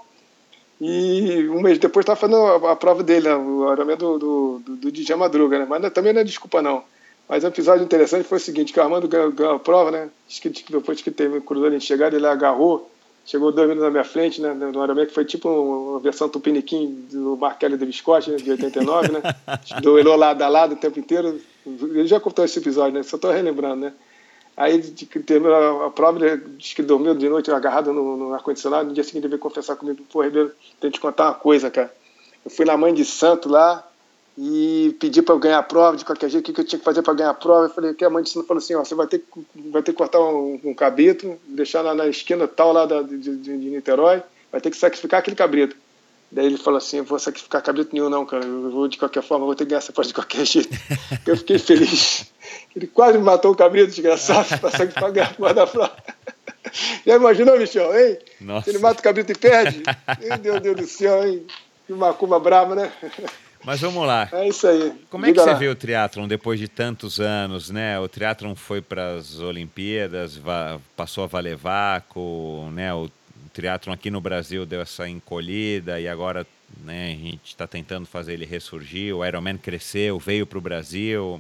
E 0.80 1.48
um 1.48 1.60
mês 1.60 1.78
depois 1.78 2.04
estava 2.04 2.18
fazendo 2.18 2.36
a, 2.36 2.72
a, 2.72 2.76
prova 2.76 3.02
dele, 3.02 3.28
né? 3.28 3.34
o 3.34 3.68
aramento 3.68 4.16
do, 4.16 4.18
do, 4.18 4.58
do, 4.60 4.76
do 4.76 4.92
DJ 4.92 5.16
Madruga, 5.16 5.58
né? 5.58 5.66
Mas 5.68 5.92
também 5.92 6.12
não 6.12 6.20
é 6.20 6.24
desculpa, 6.24 6.62
não. 6.62 6.84
Mas 7.28 7.44
um 7.44 7.48
episódio 7.48 7.84
interessante 7.84 8.26
foi 8.26 8.38
o 8.38 8.40
seguinte, 8.40 8.72
que 8.72 8.80
o 8.80 8.82
Armando 8.82 9.06
ganhou, 9.06 9.30
ganhou 9.30 9.56
a 9.56 9.58
prova, 9.58 9.90
né? 9.90 10.08
Depois 10.70 11.02
que 11.02 11.10
teve 11.10 11.38
o 11.38 11.42
cruzador 11.42 11.78
de 11.78 11.84
chegada, 11.84 12.16
ele 12.16 12.26
agarrou, 12.26 12.90
chegou 13.26 13.52
dois 13.52 13.68
minutos 13.68 13.84
na 13.84 13.90
minha 13.90 14.04
frente, 14.04 14.40
né? 14.40 14.54
No 14.54 14.80
Aramento, 14.80 15.08
que 15.08 15.14
foi 15.14 15.26
tipo 15.26 15.48
uma 15.48 16.00
versão 16.00 16.28
tupiniquim 16.28 17.06
do 17.12 17.36
Markelli 17.36 17.76
de 17.76 17.84
Viscotti, 17.84 18.30
né? 18.30 18.36
de 18.36 18.50
89, 18.50 19.12
né? 19.12 19.20
Duelou 19.82 20.16
lado 20.16 20.40
a 20.40 20.48
lado 20.48 20.72
o 20.72 20.76
tempo 20.76 20.98
inteiro. 20.98 21.38
Ele 21.66 22.06
já 22.06 22.18
contou 22.18 22.46
esse 22.46 22.58
episódio, 22.58 22.94
né? 22.94 23.02
Só 23.02 23.16
estou 23.16 23.30
relembrando, 23.30 23.82
né? 23.82 23.92
Aí 24.56 24.80
terminou 24.80 25.84
a 25.84 25.90
prova, 25.90 26.18
ele 26.18 26.42
disse 26.56 26.74
que 26.74 26.82
dormiu 26.82 27.14
de 27.14 27.28
noite 27.28 27.48
agarrado 27.50 27.92
no, 27.92 28.16
no 28.16 28.34
ar-condicionado. 28.34 28.88
No 28.88 28.94
dia 28.94 29.04
seguinte 29.04 29.22
ele 29.22 29.28
veio 29.28 29.38
confessar 29.38 29.76
comigo, 29.76 30.02
pô, 30.10 30.22
Ribeiro, 30.22 30.50
tem 30.80 30.90
que 30.90 30.98
te 30.98 31.00
contar 31.00 31.26
uma 31.26 31.34
coisa, 31.34 31.70
cara. 31.70 31.94
Eu 32.44 32.50
fui 32.50 32.64
na 32.64 32.76
mãe 32.76 32.92
de 32.92 33.04
santo 33.04 33.48
lá, 33.48 33.87
e 34.40 34.94
pedi 35.00 35.20
para 35.20 35.34
eu 35.34 35.38
ganhar 35.40 35.58
a 35.58 35.62
prova 35.64 35.96
de 35.96 36.04
qualquer 36.04 36.30
jeito, 36.30 36.44
o 36.44 36.46
que, 36.46 36.52
que 36.52 36.60
eu 36.60 36.64
tinha 36.64 36.78
que 36.78 36.84
fazer 36.84 37.02
para 37.02 37.12
ganhar 37.12 37.30
a 37.30 37.34
prova. 37.34 37.66
Eu 37.66 37.70
falei 37.70 37.92
que 37.92 38.04
a 38.04 38.10
mãe 38.10 38.22
de 38.22 38.32
falou 38.32 38.58
assim: 38.58 38.76
ó, 38.76 38.84
você 38.84 38.94
vai 38.94 39.08
ter, 39.08 39.24
vai 39.72 39.82
ter 39.82 39.90
que 39.90 39.98
cortar 39.98 40.20
um, 40.20 40.60
um 40.62 40.72
cabrito, 40.72 41.36
deixar 41.48 41.82
na, 41.82 41.92
na, 41.92 42.06
esquina 42.06 42.46
tal 42.46 42.72
lá 42.72 42.86
da, 42.86 43.02
de, 43.02 43.18
de, 43.18 43.36
de, 43.36 43.70
Niterói, 43.70 44.22
vai 44.52 44.60
ter 44.60 44.70
que 44.70 44.76
sacrificar 44.76 45.18
aquele 45.18 45.34
cabrito. 45.34 45.74
Daí 46.30 46.46
ele 46.46 46.56
falou 46.56 46.78
assim: 46.78 47.00
vou 47.00 47.18
sacrificar 47.18 47.60
cabrito 47.60 47.92
nenhum, 47.92 48.08
não, 48.08 48.24
cara, 48.24 48.44
eu 48.44 48.70
vou 48.70 48.86
de 48.86 48.96
qualquer 48.96 49.24
forma, 49.24 49.44
vou 49.44 49.56
ter 49.56 49.64
que 49.64 49.70
ganhar 49.70 49.78
essa 49.78 49.92
prova 49.92 50.06
de 50.06 50.14
qualquer 50.14 50.44
jeito. 50.44 50.68
eu 51.26 51.36
fiquei 51.36 51.58
feliz. 51.58 52.32
Ele 52.76 52.86
quase 52.86 53.18
matou 53.18 53.50
o 53.50 53.56
cabrito, 53.56 53.88
desgraçado, 53.88 54.56
para 54.60 54.70
sacrificar 54.70 55.10
ganhar 55.10 55.34
a 55.36 55.52
da 55.52 55.66
prova. 55.66 55.96
Já 57.04 57.16
imaginou, 57.16 57.58
Michel, 57.58 57.98
hein? 57.98 58.18
Nossa. 58.40 58.66
Se 58.66 58.70
ele 58.70 58.78
mata 58.78 59.00
o 59.00 59.02
cabrito 59.02 59.32
e 59.32 59.34
perde? 59.34 59.82
Meu 60.44 60.60
Deus 60.60 60.76
do 60.76 60.86
céu, 60.86 61.26
hein? 61.26 61.44
Que 61.88 61.92
macumba 61.92 62.38
brava, 62.38 62.76
né? 62.76 62.92
Mas 63.68 63.82
vamos 63.82 64.06
lá. 64.06 64.26
É 64.32 64.48
isso 64.48 64.66
aí. 64.66 64.94
Como 65.10 65.26
é 65.26 65.30
que 65.30 65.38
você 65.38 65.54
vê 65.54 65.68
o 65.68 65.76
triatlon 65.76 66.26
depois 66.26 66.58
de 66.58 66.68
tantos 66.68 67.20
anos, 67.20 67.68
né? 67.68 68.00
O 68.00 68.08
triatlon 68.08 68.54
foi 68.54 68.80
para 68.80 69.16
as 69.16 69.40
Olimpíadas, 69.40 70.40
passou 70.96 71.24
a 71.24 71.26
valer 71.26 71.54
vácuo, 71.54 72.70
né? 72.72 72.94
O 72.94 73.10
triatlon 73.52 73.92
aqui 73.92 74.10
no 74.10 74.22
Brasil 74.22 74.64
deu 74.64 74.80
essa 74.80 75.06
encolhida 75.06 76.00
e 76.00 76.08
agora 76.08 76.46
né, 76.82 77.12
a 77.12 77.14
gente 77.14 77.48
está 77.48 77.66
tentando 77.66 78.06
fazer 78.06 78.32
ele 78.32 78.46
ressurgir. 78.46 79.14
O 79.14 79.22
Ironman 79.22 79.58
cresceu, 79.58 80.18
veio 80.18 80.46
para 80.46 80.56
o 80.56 80.62
Brasil. 80.62 81.38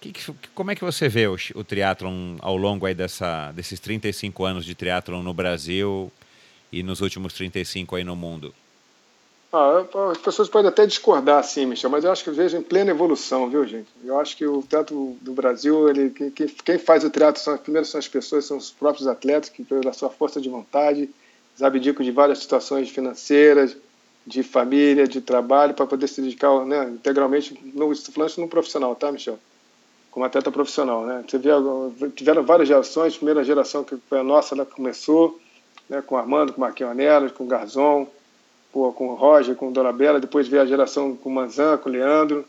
Que, 0.00 0.12
que, 0.12 0.32
como 0.52 0.72
é 0.72 0.74
que 0.74 0.82
você 0.82 1.08
vê 1.08 1.28
o, 1.28 1.36
o 1.54 1.62
triatlon 1.62 2.38
ao 2.40 2.56
longo 2.56 2.86
aí 2.86 2.94
dessa, 2.94 3.52
desses 3.52 3.78
35 3.78 4.44
anos 4.44 4.64
de 4.64 4.74
triatlon 4.74 5.22
no 5.22 5.32
Brasil 5.32 6.10
e 6.72 6.82
nos 6.82 7.00
últimos 7.00 7.34
35 7.34 7.94
aí 7.94 8.02
no 8.02 8.16
mundo? 8.16 8.52
Ah, 9.52 9.84
as 10.12 10.18
pessoas 10.18 10.48
podem 10.48 10.68
até 10.68 10.86
discordar, 10.86 11.42
sim, 11.42 11.66
Michel, 11.66 11.90
mas 11.90 12.04
eu 12.04 12.12
acho 12.12 12.22
que 12.22 12.30
eu 12.30 12.34
vejo 12.34 12.56
em 12.56 12.62
plena 12.62 12.92
evolução, 12.92 13.50
viu, 13.50 13.66
gente? 13.66 13.88
Eu 14.04 14.20
acho 14.20 14.36
que 14.36 14.46
o 14.46 14.62
teatro 14.62 15.16
do 15.20 15.32
Brasil, 15.32 15.88
ele, 15.88 16.10
quem, 16.64 16.78
faz 16.78 17.02
o 17.02 17.10
teatro 17.10 17.42
são, 17.42 17.58
primeiro 17.58 17.84
são 17.84 17.98
as 17.98 18.06
pessoas, 18.06 18.44
são 18.44 18.56
os 18.56 18.70
próprios 18.70 19.08
atletas, 19.08 19.48
que 19.48 19.64
pela 19.64 19.92
sua 19.92 20.08
força 20.08 20.40
de 20.40 20.48
vontade, 20.48 21.00
eles 21.00 21.62
abdicam 21.62 22.04
de 22.04 22.12
várias 22.12 22.38
situações 22.38 22.90
financeiras, 22.90 23.76
de 24.24 24.44
família, 24.44 25.08
de 25.08 25.20
trabalho, 25.20 25.74
para 25.74 25.86
poder 25.86 26.06
se 26.06 26.22
dedicar 26.22 26.64
né, 26.64 26.84
integralmente, 26.84 27.58
não 27.74 27.90
estou 27.90 28.14
falando 28.14 28.38
no 28.38 28.48
profissional, 28.48 28.94
tá, 28.94 29.10
Michel? 29.10 29.38
Como 30.12 30.24
atleta 30.24 30.52
profissional, 30.52 31.04
né? 31.04 31.24
Você 31.26 31.38
vê, 31.38 31.50
tiveram 32.14 32.44
várias 32.44 32.68
gerações, 32.68 33.16
primeira 33.16 33.42
geração 33.42 33.82
que 33.82 33.96
foi 34.08 34.20
a 34.20 34.24
nossa, 34.24 34.54
ela 34.54 34.64
começou, 34.64 35.40
né, 35.88 36.00
com 36.00 36.16
Armando, 36.16 36.52
com 36.52 36.60
Marquinhos 36.60 36.92
Anelas, 36.92 37.32
com 37.32 37.42
o 37.42 37.46
Garzon, 37.48 38.06
pô, 38.72 38.92
com 38.92 39.08
o 39.08 39.14
Roger, 39.14 39.54
com 39.54 39.68
o 39.68 39.72
Dona 39.72 39.92
Bela, 39.92 40.20
depois 40.20 40.48
veio 40.48 40.62
a 40.62 40.66
geração 40.66 41.16
com 41.16 41.28
o 41.28 41.32
Manzan, 41.32 41.76
com 41.78 41.88
o 41.88 41.92
Leandro, 41.92 42.44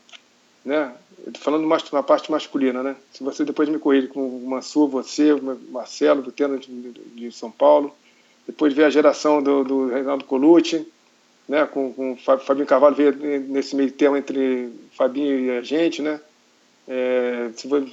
né? 0.64 0.92
Eu 1.26 1.32
tô 1.34 1.40
falando 1.40 1.68
mais 1.68 1.84
na 1.92 2.02
parte 2.02 2.32
masculina, 2.32 2.82
né? 2.82 2.96
Se 3.14 3.24
você 3.24 3.46
depois 3.46 3.70
me 3.70 3.78
corrige 3.78 4.08
com 4.08 4.28
o 4.28 4.48
Mansur, 4.48 4.88
você, 4.88 5.34
o 5.34 5.60
Marcelo, 5.70 6.22
do 6.22 6.32
Tênis 6.32 6.66
de, 6.66 6.92
de, 6.92 7.32
São 7.32 7.52
Paulo, 7.52 7.94
depois 8.48 8.74
veio 8.74 8.88
a 8.88 8.92
geração 8.92 9.42
do, 9.42 9.64
do 9.64 9.88
Reinaldo 9.90 10.26
Colucci, 10.26 10.88
né? 11.48 11.66
Com, 11.66 11.94
com 11.94 12.14
o 12.14 12.18
Fabinho 12.18 12.66
Carvalho 12.66 12.96
veio 12.96 13.16
nesse 13.48 13.76
meio 13.76 13.92
termo 13.92 14.18
entre 14.18 14.72
Fabinho 14.98 15.40
e 15.40 15.52
a 15.52 15.62
gente, 15.62 16.02
né? 16.02 16.20
É, 16.88 17.50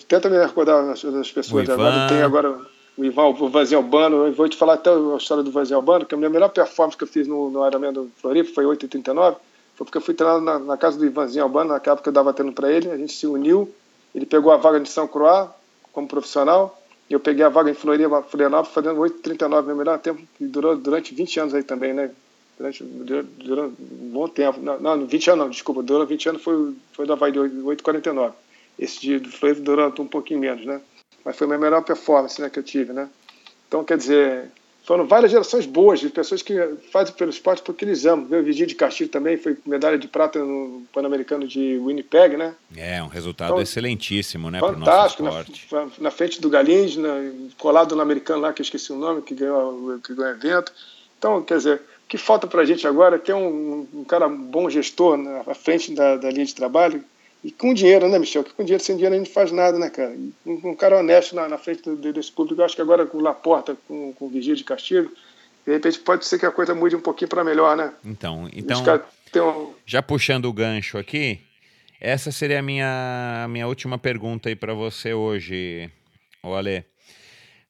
tenta 0.08 0.30
me 0.30 0.38
recordar 0.38 0.90
as 0.90 1.30
pessoas 1.30 1.68
agora. 1.68 2.08
Tem 2.08 2.22
agora 2.22 2.58
o 2.98 3.04
Ivan, 3.04 3.28
o 3.28 3.76
Albano. 3.76 4.26
Eu 4.26 4.32
vou 4.32 4.48
te 4.48 4.56
falar 4.56 4.74
até 4.74 4.90
a 4.90 5.16
história 5.16 5.44
do 5.44 5.52
Vanzinho 5.52 5.76
Albano, 5.76 6.04
que 6.04 6.14
a 6.14 6.18
minha 6.18 6.28
melhor 6.28 6.48
performance 6.48 6.96
que 6.96 7.04
eu 7.04 7.08
fiz 7.08 7.28
no, 7.28 7.48
no 7.48 7.64
Ironman 7.64 7.92
do 7.92 8.10
Floripa 8.20 8.52
foi 8.52 8.64
8,39. 8.64 9.36
Foi 9.76 9.84
porque 9.84 9.98
eu 9.98 10.02
fui 10.02 10.14
treinar 10.14 10.40
na, 10.40 10.58
na, 10.58 10.76
casa 10.76 10.98
do 10.98 11.06
Ivanzinho 11.06 11.44
Albano, 11.44 11.70
naquela 11.70 11.94
época 11.94 12.08
eu 12.08 12.12
dava 12.12 12.34
treino 12.34 12.52
para 12.52 12.72
ele. 12.72 12.90
A 12.90 12.96
gente 12.96 13.12
se 13.12 13.24
uniu. 13.24 13.72
Ele 14.12 14.26
pegou 14.26 14.50
a 14.50 14.56
vaga 14.56 14.80
de 14.80 14.88
São 14.88 15.06
Croix 15.06 15.48
como 15.92 16.08
profissional. 16.08 16.76
E 17.08 17.12
eu 17.12 17.20
peguei 17.20 17.44
a 17.44 17.48
vaga 17.48 17.70
em 17.70 17.74
Floripa, 17.74 18.20
Florianópolis, 18.22 18.74
fazendo 18.74 19.00
8,39, 19.00 19.66
meu 19.66 19.76
melhor 19.76 19.98
tempo, 20.00 20.20
que 20.36 20.44
durou 20.44 20.76
durante 20.76 21.14
20 21.14 21.40
anos 21.40 21.54
aí 21.54 21.62
também, 21.62 21.94
né? 21.94 22.10
Durante, 22.58 22.82
durou, 22.82 23.66
um 23.66 24.10
bom 24.10 24.28
tempo. 24.28 24.60
Não, 24.60 24.80
não, 24.80 25.06
20 25.06 25.30
anos 25.30 25.44
não, 25.44 25.50
desculpa. 25.50 25.84
Durou 25.84 26.04
20 26.04 26.30
anos 26.30 26.42
foi, 26.42 26.74
foi 26.92 27.06
da 27.06 27.14
Havaí 27.14 27.30
de 27.30 27.38
8,49. 27.38 28.32
Esse 28.76 29.00
de 29.00 29.18
do 29.20 29.30
Floripa 29.30 29.60
durou 29.60 29.94
um 30.00 30.06
pouquinho 30.06 30.40
menos, 30.40 30.66
né? 30.66 30.80
Mas 31.28 31.36
foi 31.36 31.44
a 31.44 31.48
minha 31.48 31.60
melhor 31.60 31.82
performance 31.82 32.40
né, 32.40 32.48
que 32.48 32.58
eu 32.58 32.62
tive, 32.62 32.90
né? 32.90 33.06
Então, 33.68 33.84
quer 33.84 33.98
dizer, 33.98 34.50
foram 34.82 35.06
várias 35.06 35.30
gerações 35.30 35.66
boas 35.66 36.00
de 36.00 36.08
pessoas 36.08 36.40
que 36.40 36.54
fazem 36.90 37.14
pelo 37.14 37.28
esporte 37.28 37.60
porque 37.60 37.84
eles 37.84 38.06
amam. 38.06 38.24
O 38.24 38.42
Vigílio 38.42 38.68
de 38.68 38.74
Castilho 38.74 39.10
também 39.10 39.36
foi 39.36 39.54
medalha 39.66 39.98
de 39.98 40.08
prata 40.08 40.38
no 40.38 40.84
Pan-Americano 40.90 41.46
de 41.46 41.78
Winnipeg, 41.84 42.38
né? 42.38 42.54
É, 42.74 43.02
um 43.02 43.08
resultado 43.08 43.50
então, 43.50 43.60
excelentíssimo, 43.60 44.50
né, 44.50 44.58
para 44.58 44.74
o 44.74 44.78
nosso 44.78 45.22
esporte. 45.22 45.68
Na, 45.70 45.88
na, 45.98 46.10
frente 46.10 46.40
do 46.40 46.48
Galins, 46.48 46.96
na, 46.96 47.10
colado 47.58 47.94
no 47.94 48.00
americano 48.00 48.40
lá, 48.40 48.54
que 48.54 48.62
eu 48.62 48.64
esqueci 48.64 48.90
o 48.90 48.96
nome, 48.96 49.20
que 49.20 49.34
ganhou, 49.34 50.00
que 50.02 50.14
ganhou 50.14 50.32
o 50.32 50.34
evento. 50.34 50.72
Então, 51.18 51.42
quer 51.42 51.58
dizer, 51.58 51.76
o 51.76 52.08
que 52.08 52.16
falta 52.16 52.46
para 52.46 52.62
a 52.62 52.64
gente 52.64 52.86
agora 52.86 53.16
é 53.16 53.18
ter 53.18 53.34
um, 53.34 53.86
um 53.92 54.02
cara 54.02 54.26
bom 54.30 54.70
gestor 54.70 55.18
na 55.18 55.54
frente 55.54 55.92
da, 55.92 56.16
da 56.16 56.30
linha 56.30 56.46
de 56.46 56.54
trabalho, 56.54 57.04
e 57.42 57.52
com 57.52 57.72
dinheiro, 57.72 58.08
né, 58.08 58.18
Michel? 58.18 58.42
Que 58.42 58.52
com 58.52 58.64
dinheiro, 58.64 58.82
sem 58.82 58.96
dinheiro 58.96 59.14
a 59.14 59.18
gente 59.18 59.28
não 59.28 59.34
faz 59.34 59.52
nada, 59.52 59.78
né, 59.78 59.88
cara? 59.88 60.10
Um, 60.10 60.32
um 60.70 60.74
cara 60.74 60.98
honesto 60.98 61.34
na, 61.34 61.48
na 61.48 61.58
frente 61.58 61.82
do, 61.82 62.12
desse 62.12 62.32
público, 62.32 62.60
eu 62.60 62.64
acho 62.64 62.74
que 62.74 62.82
agora 62.82 63.06
com 63.06 63.18
o 63.18 63.22
Laporta, 63.22 63.76
com, 63.86 64.12
com 64.12 64.26
o 64.26 64.28
Vigílio 64.28 64.56
de 64.56 64.64
Castigo, 64.64 65.10
de 65.64 65.72
repente 65.72 65.98
pode 66.00 66.26
ser 66.26 66.38
que 66.38 66.46
a 66.46 66.50
coisa 66.50 66.74
mude 66.74 66.96
um 66.96 67.00
pouquinho 67.00 67.28
para 67.28 67.44
melhor, 67.44 67.76
né? 67.76 67.92
Então, 68.04 68.48
então 68.52 68.80
um... 68.80 68.82
já 69.86 70.02
puxando 70.02 70.46
o 70.46 70.52
gancho 70.52 70.98
aqui, 70.98 71.40
essa 72.00 72.32
seria 72.32 72.58
a 72.58 72.62
minha, 72.62 73.42
a 73.44 73.48
minha 73.48 73.66
última 73.68 73.98
pergunta 73.98 74.48
aí 74.48 74.56
para 74.56 74.74
você 74.74 75.12
hoje, 75.12 75.90
o 76.42 76.54
Ale. 76.54 76.84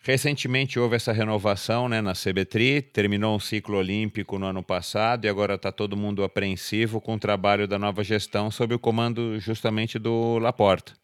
Recentemente 0.09 0.78
houve 0.80 0.97
essa 0.97 1.12
renovação 1.12 1.86
né, 1.86 2.01
na 2.01 2.14
CBTRI, 2.14 2.80
terminou 2.80 3.36
um 3.36 3.39
ciclo 3.39 3.76
olímpico 3.76 4.39
no 4.39 4.47
ano 4.47 4.62
passado 4.62 5.26
e 5.26 5.28
agora 5.28 5.56
está 5.56 5.70
todo 5.70 5.98
mundo 5.98 6.24
apreensivo 6.24 6.98
com 6.98 7.16
o 7.16 7.18
trabalho 7.18 7.68
da 7.68 7.78
nova 7.78 8.02
gestão 8.02 8.51
sob 8.51 8.74
o 8.74 8.78
comando 8.78 9.39
justamente 9.39 9.98
do 9.98 10.39
Laporta. 10.39 10.94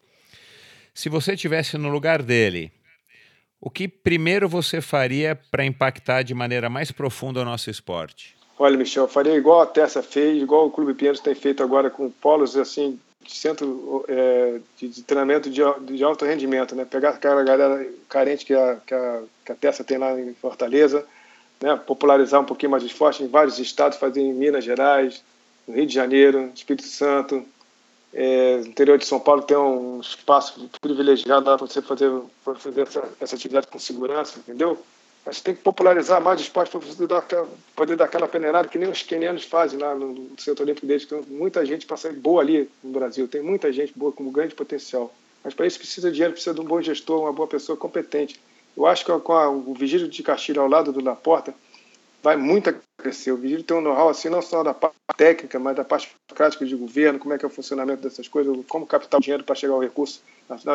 Se 0.91 1.07
você 1.07 1.37
tivesse 1.37 1.77
no 1.77 1.89
lugar 1.89 2.23
dele, 2.23 2.71
o 3.61 3.69
que 3.69 3.87
primeiro 3.87 4.49
você 4.49 4.81
faria 4.81 5.35
para 5.51 5.63
impactar 5.63 6.23
de 6.23 6.33
maneira 6.33 6.67
mais 6.67 6.91
profunda 6.91 7.41
o 7.41 7.45
nosso 7.45 7.69
esporte? 7.69 8.35
Olha, 8.57 8.75
Michel, 8.75 9.03
eu 9.03 9.07
faria 9.07 9.35
igual 9.35 9.61
a 9.61 9.67
Tessa 9.67 10.01
fez, 10.01 10.41
igual 10.41 10.65
o 10.65 10.71
Clube 10.71 10.95
Pinheiros 10.95 11.19
tem 11.19 11.35
feito 11.35 11.61
agora 11.61 11.91
com 11.91 12.09
polos 12.09 12.57
assim 12.57 12.99
centro 13.27 14.05
é, 14.07 14.59
de, 14.77 14.87
de, 14.87 15.03
treinamento 15.03 15.49
de, 15.49 15.61
de, 15.81 16.03
alto 16.03 16.25
rendimento, 16.25 16.75
né? 16.75 16.85
Pegar 16.85 17.09
aquela 17.09 17.43
galera 17.43 17.87
carente 18.09 18.45
que 18.45 18.53
a, 18.53 18.77
que 18.85 18.93
a, 18.93 19.23
que 19.45 19.51
a 19.51 19.55
Tessa 19.55 19.83
tem 19.83 19.97
lá 19.97 20.19
em 20.19 20.33
Fortaleza, 20.33 21.05
né? 21.61 21.75
popularizar 21.75 22.41
um 22.41 22.45
pouquinho 22.45 22.71
mais 22.71 22.83
o 22.83 22.87
esporte 22.87 23.23
em 23.23 23.27
vários 23.27 23.59
estados, 23.59 23.97
fazer 23.97 24.21
em 24.21 24.33
Minas 24.33 24.63
Gerais, 24.63 25.23
no 25.67 25.75
Rio 25.75 25.85
de 25.85 25.93
Janeiro, 25.93 26.51
Espírito 26.53 26.87
Santo, 26.87 27.45
é, 28.13 28.59
interior 28.59 28.97
de 28.97 29.05
São 29.05 29.19
Paulo 29.19 29.41
tem 29.41 29.57
um 29.57 29.99
espaço 29.99 30.69
privilegiado 30.79 31.43
para 31.43 31.57
você 31.57 31.81
fazer, 31.81 32.09
fazer 32.57 32.81
essa, 32.81 33.03
essa 33.19 33.35
atividade 33.35 33.67
com 33.67 33.77
segurança, 33.77 34.39
entendeu? 34.39 34.81
Mas 35.25 35.41
tem 35.41 35.55
que 35.55 35.61
popularizar 35.61 36.21
mais 36.21 36.39
o 36.39 36.43
esporte 36.43 36.69
para 36.69 36.79
poder 36.79 37.07
dar, 37.07 37.17
aquela, 37.17 37.49
poder 37.75 37.95
dar 37.95 38.05
aquela 38.05 38.27
peneirada 38.27 38.67
que 38.67 38.77
nem 38.77 38.87
os 38.87 39.01
quenianos 39.01 39.43
fazem 39.43 39.79
lá 39.79 39.95
no, 39.95 40.29
Centro 40.37 40.63
Olímpico 40.63 40.85
deles. 40.85 41.05
Tem 41.05 41.19
muita 41.27 41.65
gente 41.65 41.87
para 41.87 41.97
sair 41.97 42.13
boa 42.13 42.41
ali 42.43 42.69
no 42.83 42.91
Brasil. 42.91 43.27
Tem 43.27 43.41
muita 43.41 43.73
gente 43.73 43.91
boa 43.95 44.11
com 44.11 44.31
grande 44.31 44.53
potencial. 44.53 45.11
Mas 45.43 45.55
para 45.55 45.65
isso 45.65 45.79
precisa 45.79 46.09
de 46.09 46.13
dinheiro, 46.13 46.33
precisa 46.33 46.53
de 46.53 46.61
um 46.61 46.65
bom 46.65 46.79
gestor, 46.79 47.21
uma 47.21 47.33
boa 47.33 47.47
pessoa 47.47 47.75
competente. 47.75 48.39
Eu 48.77 48.85
acho 48.85 49.03
que 49.03 49.19
com 49.19 49.33
a, 49.33 49.49
o 49.49 49.73
Vigílio 49.73 50.07
de 50.07 50.21
Castilho 50.21 50.61
ao 50.61 50.67
lado 50.67 50.91
do 50.91 51.03
Laporta 51.03 51.55
vai 52.21 52.35
muito 52.35 52.75
crescer. 52.97 53.31
O 53.31 53.37
Vigílio 53.37 53.63
tem 53.63 53.77
um 53.77 53.81
know-how 53.81 54.09
assim, 54.09 54.29
não 54.29 54.43
só 54.43 54.61
da 54.61 54.75
parte 54.75 54.95
técnica, 55.17 55.57
mas 55.57 55.75
da 55.75 55.83
parte 55.83 56.11
prática 56.35 56.65
de 56.65 56.75
governo, 56.75 57.17
como 57.17 57.33
é 57.33 57.37
que 57.37 57.45
é 57.45 57.47
o 57.47 57.51
funcionamento 57.51 58.03
dessas 58.03 58.27
coisas, 58.27 58.55
como 58.67 58.85
captar 58.85 59.19
o 59.19 59.23
dinheiro 59.23 59.43
para 59.43 59.55
chegar 59.55 59.73
ao 59.73 59.81
recurso 59.81 60.21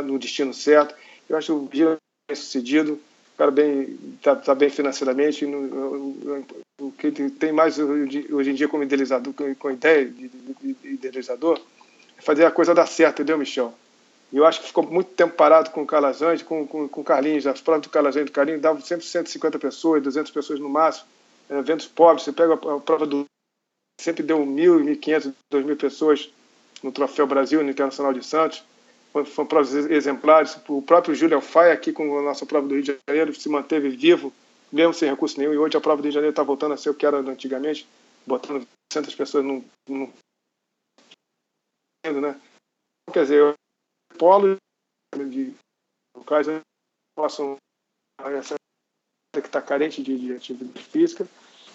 no 0.04 0.18
destino 0.18 0.52
certo. 0.52 0.94
Eu 1.28 1.36
acho 1.36 1.46
que 1.46 1.52
o 1.52 1.66
Vigílio 1.66 1.92
é 1.92 1.96
bem 2.28 2.36
sucedido 2.36 3.00
cara 3.40 3.50
bem 3.50 3.98
está 4.16 4.36
tá 4.36 4.54
bem 4.54 4.68
financeiramente 4.68 5.46
o 5.46 6.92
que 6.92 7.10
tem 7.10 7.52
mais 7.52 7.78
hoje 7.78 8.50
em 8.50 8.54
dia 8.54 8.68
como 8.68 8.82
idealizador 8.82 9.32
com 9.58 9.70
ideia 9.70 10.04
de, 10.04 10.30
idealizador 10.84 11.58
é 12.18 12.20
fazer 12.20 12.44
a 12.44 12.50
coisa 12.50 12.74
dar 12.74 12.84
certo 12.84 13.20
entendeu 13.20 13.38
Michel? 13.38 13.72
E 14.30 14.36
eu 14.36 14.44
acho 14.44 14.60
que 14.60 14.66
ficou 14.66 14.84
muito 14.84 15.12
tempo 15.12 15.34
parado 15.34 15.70
com 15.70 15.80
o 15.82 15.86
Calazans 15.86 16.42
com, 16.42 16.66
com, 16.66 16.86
com 16.86 17.00
o 17.00 17.04
Carlinhos 17.04 17.46
as 17.46 17.62
provas 17.62 17.80
do 17.80 17.88
Calazans 17.88 18.24
e 18.24 18.24
do 18.26 18.32
Carlinhos 18.32 18.60
davam 18.60 18.82
sempre 18.82 19.06
150 19.06 19.58
pessoas 19.58 20.02
200 20.02 20.30
pessoas 20.30 20.60
no 20.60 20.68
máximo 20.68 21.06
eventos 21.48 21.86
pobres 21.86 22.24
você 22.24 22.32
pega 22.32 22.52
a, 22.52 22.76
a 22.76 22.80
prova 22.80 23.06
do 23.06 23.24
sempre 23.98 24.22
deu 24.22 24.38
1.000 24.40 24.84
1.500 25.00 25.32
2.000 25.50 25.76
pessoas 25.78 26.30
no 26.82 26.92
Troféu 26.92 27.26
Brasil 27.26 27.62
no 27.62 27.70
Internacional 27.70 28.12
de 28.12 28.22
Santos 28.22 28.62
foram 29.12 29.46
provas 29.46 29.74
exemplares. 29.74 30.58
O 30.68 30.82
próprio 30.82 31.14
Júlio 31.14 31.40
Faia, 31.40 31.72
aqui 31.72 31.92
com 31.92 32.18
a 32.18 32.22
nossa 32.22 32.46
prova 32.46 32.66
do 32.66 32.74
Rio 32.74 32.82
de 32.82 32.98
Janeiro, 33.08 33.34
se 33.34 33.48
manteve 33.48 33.90
vivo, 33.90 34.32
mesmo 34.72 34.94
sem 34.94 35.10
recurso 35.10 35.38
nenhum. 35.38 35.52
E 35.52 35.58
hoje 35.58 35.76
a 35.76 35.80
prova 35.80 36.00
do 36.00 36.04
Rio 36.04 36.12
de 36.12 36.14
Janeiro 36.14 36.32
está 36.32 36.42
voltando 36.42 36.74
a 36.74 36.76
ser 36.76 36.90
o 36.90 36.94
que 36.94 37.06
era 37.06 37.18
antigamente, 37.18 37.86
botando 38.26 38.66
200 38.92 39.14
pessoas 39.14 39.44
no. 39.44 39.64
no 39.88 40.12
né? 42.20 42.40
Quer 43.12 43.22
dizer, 43.22 43.54
polo 44.16 44.56
de 45.16 45.54
locais 46.16 46.46
possam 47.16 47.56
essa 48.36 48.54
que 49.32 49.38
está 49.38 49.62
carente 49.62 50.02
de, 50.02 50.18
de, 50.18 50.34
atividade 50.34 50.82
física 50.84 51.26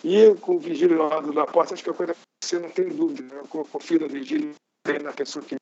e 0.03 0.35
com 0.35 0.55
o 0.55 0.59
vigílio 0.59 0.97
lá 0.97 1.19
do 1.19 1.33
da 1.33 1.45
porta 1.45 1.73
acho 1.73 1.83
que 1.83 1.89
a 1.89 1.93
coisa 1.93 2.15
você 2.43 2.59
não 2.59 2.69
tem 2.69 2.89
dúvida 2.89 3.23
né? 3.23 3.41
eu 3.41 3.47
confio 3.47 3.99
no 3.99 4.07
vigílio 4.07 4.53
na 5.03 5.13
pessoa 5.13 5.43
que 5.43 5.55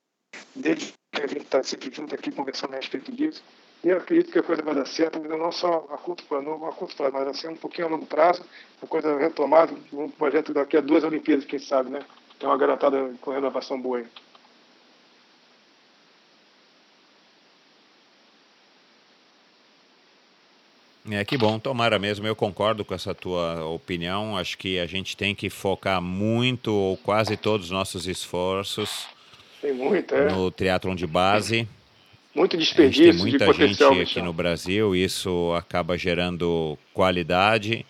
desde 0.55 0.91
que 0.91 1.02
a 1.25 1.27
gente 1.27 1.43
está 1.43 1.63
sempre 1.63 1.93
junto 1.93 2.13
aqui 2.13 2.31
conversando 2.31 2.73
a 2.73 2.77
respeito 2.77 3.11
disso. 3.11 3.43
E 3.83 3.89
eu 3.89 3.97
acredito 3.97 4.31
que 4.31 4.39
a 4.39 4.43
coisa 4.43 4.61
vai 4.61 4.75
dar 4.75 4.85
certo, 4.85 5.19
não 5.19 5.51
só 5.51 5.85
a 5.91 5.97
curto 5.97 6.23
prazo, 6.23 6.49
a 6.49 6.71
curto 6.71 6.95
prazo, 6.95 7.13
mas 7.13 7.27
assim, 7.27 7.49
um 7.49 7.55
pouquinho 7.55 7.87
a 7.87 7.89
longo 7.89 8.05
prazo, 8.05 8.41
uma 8.81 8.87
coisa 8.87 9.17
retomada, 9.17 9.73
um 9.91 10.09
projeto 10.09 10.53
daqui 10.53 10.77
a 10.77 10.81
duas 10.81 11.03
Olimpíadas, 11.03 11.45
quem 11.45 11.59
sabe, 11.59 11.89
né? 11.89 11.99
tem 12.43 12.49
uma 12.49 12.57
garotada 12.57 13.13
com 13.21 13.31
renovação 13.31 13.81
boa 13.81 13.99
aí. 13.99 14.05
É 21.09 21.23
que 21.23 21.37
bom, 21.37 21.57
tomara 21.57 21.97
mesmo. 21.97 22.27
Eu 22.27 22.35
concordo 22.35 22.83
com 22.83 22.93
essa 22.93 23.13
tua 23.15 23.65
opinião. 23.65 24.37
Acho 24.37 24.57
que 24.57 24.79
a 24.79 24.85
gente 24.85 25.15
tem 25.15 25.33
que 25.33 25.49
focar 25.49 26.01
muito 26.01 26.73
ou 26.73 26.97
quase 26.97 27.37
todos 27.37 27.67
os 27.67 27.71
nossos 27.71 28.07
esforços 28.07 29.07
muito, 29.71 30.13
é. 30.13 30.31
no 30.31 30.51
triatlon 30.51 30.95
de 30.95 31.07
base. 31.07 31.67
Muito 32.35 32.57
desperdício 32.57 33.11
tem 33.11 33.13
muita 33.13 33.53
de 33.53 33.67
gente 33.67 34.01
aqui 34.01 34.21
no 34.21 34.33
Brasil, 34.33 34.95
isso 34.95 35.53
acaba 35.55 35.95
gerando 35.97 36.77
qualidade 36.91 37.85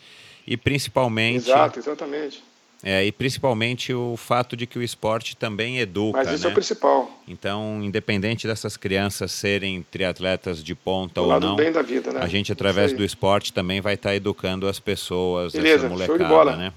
e 0.45 0.58
principalmente. 0.58 1.50
Exato, 1.50 1.80
exatamente. 1.80 2.44
É, 2.86 3.06
e 3.06 3.14
principalmente 3.14 3.94
o 3.94 4.18
fato 4.18 4.58
de 4.58 4.68
que 4.68 4.78
o 4.78 4.84
esporte 4.84 5.38
também 5.38 5.80
educa. 5.80 6.18
Mas 6.18 6.34
isso 6.34 6.44
né? 6.44 6.50
é 6.50 6.52
o 6.52 6.54
principal. 6.54 7.22
Então, 7.26 7.80
independente 7.82 8.45
dessas 8.45 8.76
crianças 8.76 9.32
serem 9.32 9.82
triatletas 9.90 10.62
de 10.62 10.76
ponta 10.76 11.22
o 11.22 11.32
ou 11.32 11.40
não, 11.40 11.56
bem 11.56 11.72
da 11.72 11.82
vida, 11.82 12.12
né? 12.12 12.20
a 12.22 12.28
gente, 12.28 12.52
através 12.52 12.91
do 12.91 13.02
esporte, 13.02 13.54
também 13.54 13.80
vai 13.80 13.94
estar 13.94 14.10
tá 14.10 14.16
educando 14.16 14.68
as 14.68 14.82
pessoas, 14.82 15.54
Beleza, 15.54 15.86
essa 15.86 15.90
molecada, 15.90 16.18
show 16.20 16.28
de 16.28 16.30
bola. 16.30 16.58
né? 16.58 16.74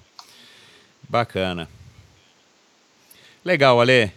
Bacana. 1.08 1.68
Legal, 3.44 3.80
Ale. 3.80 4.12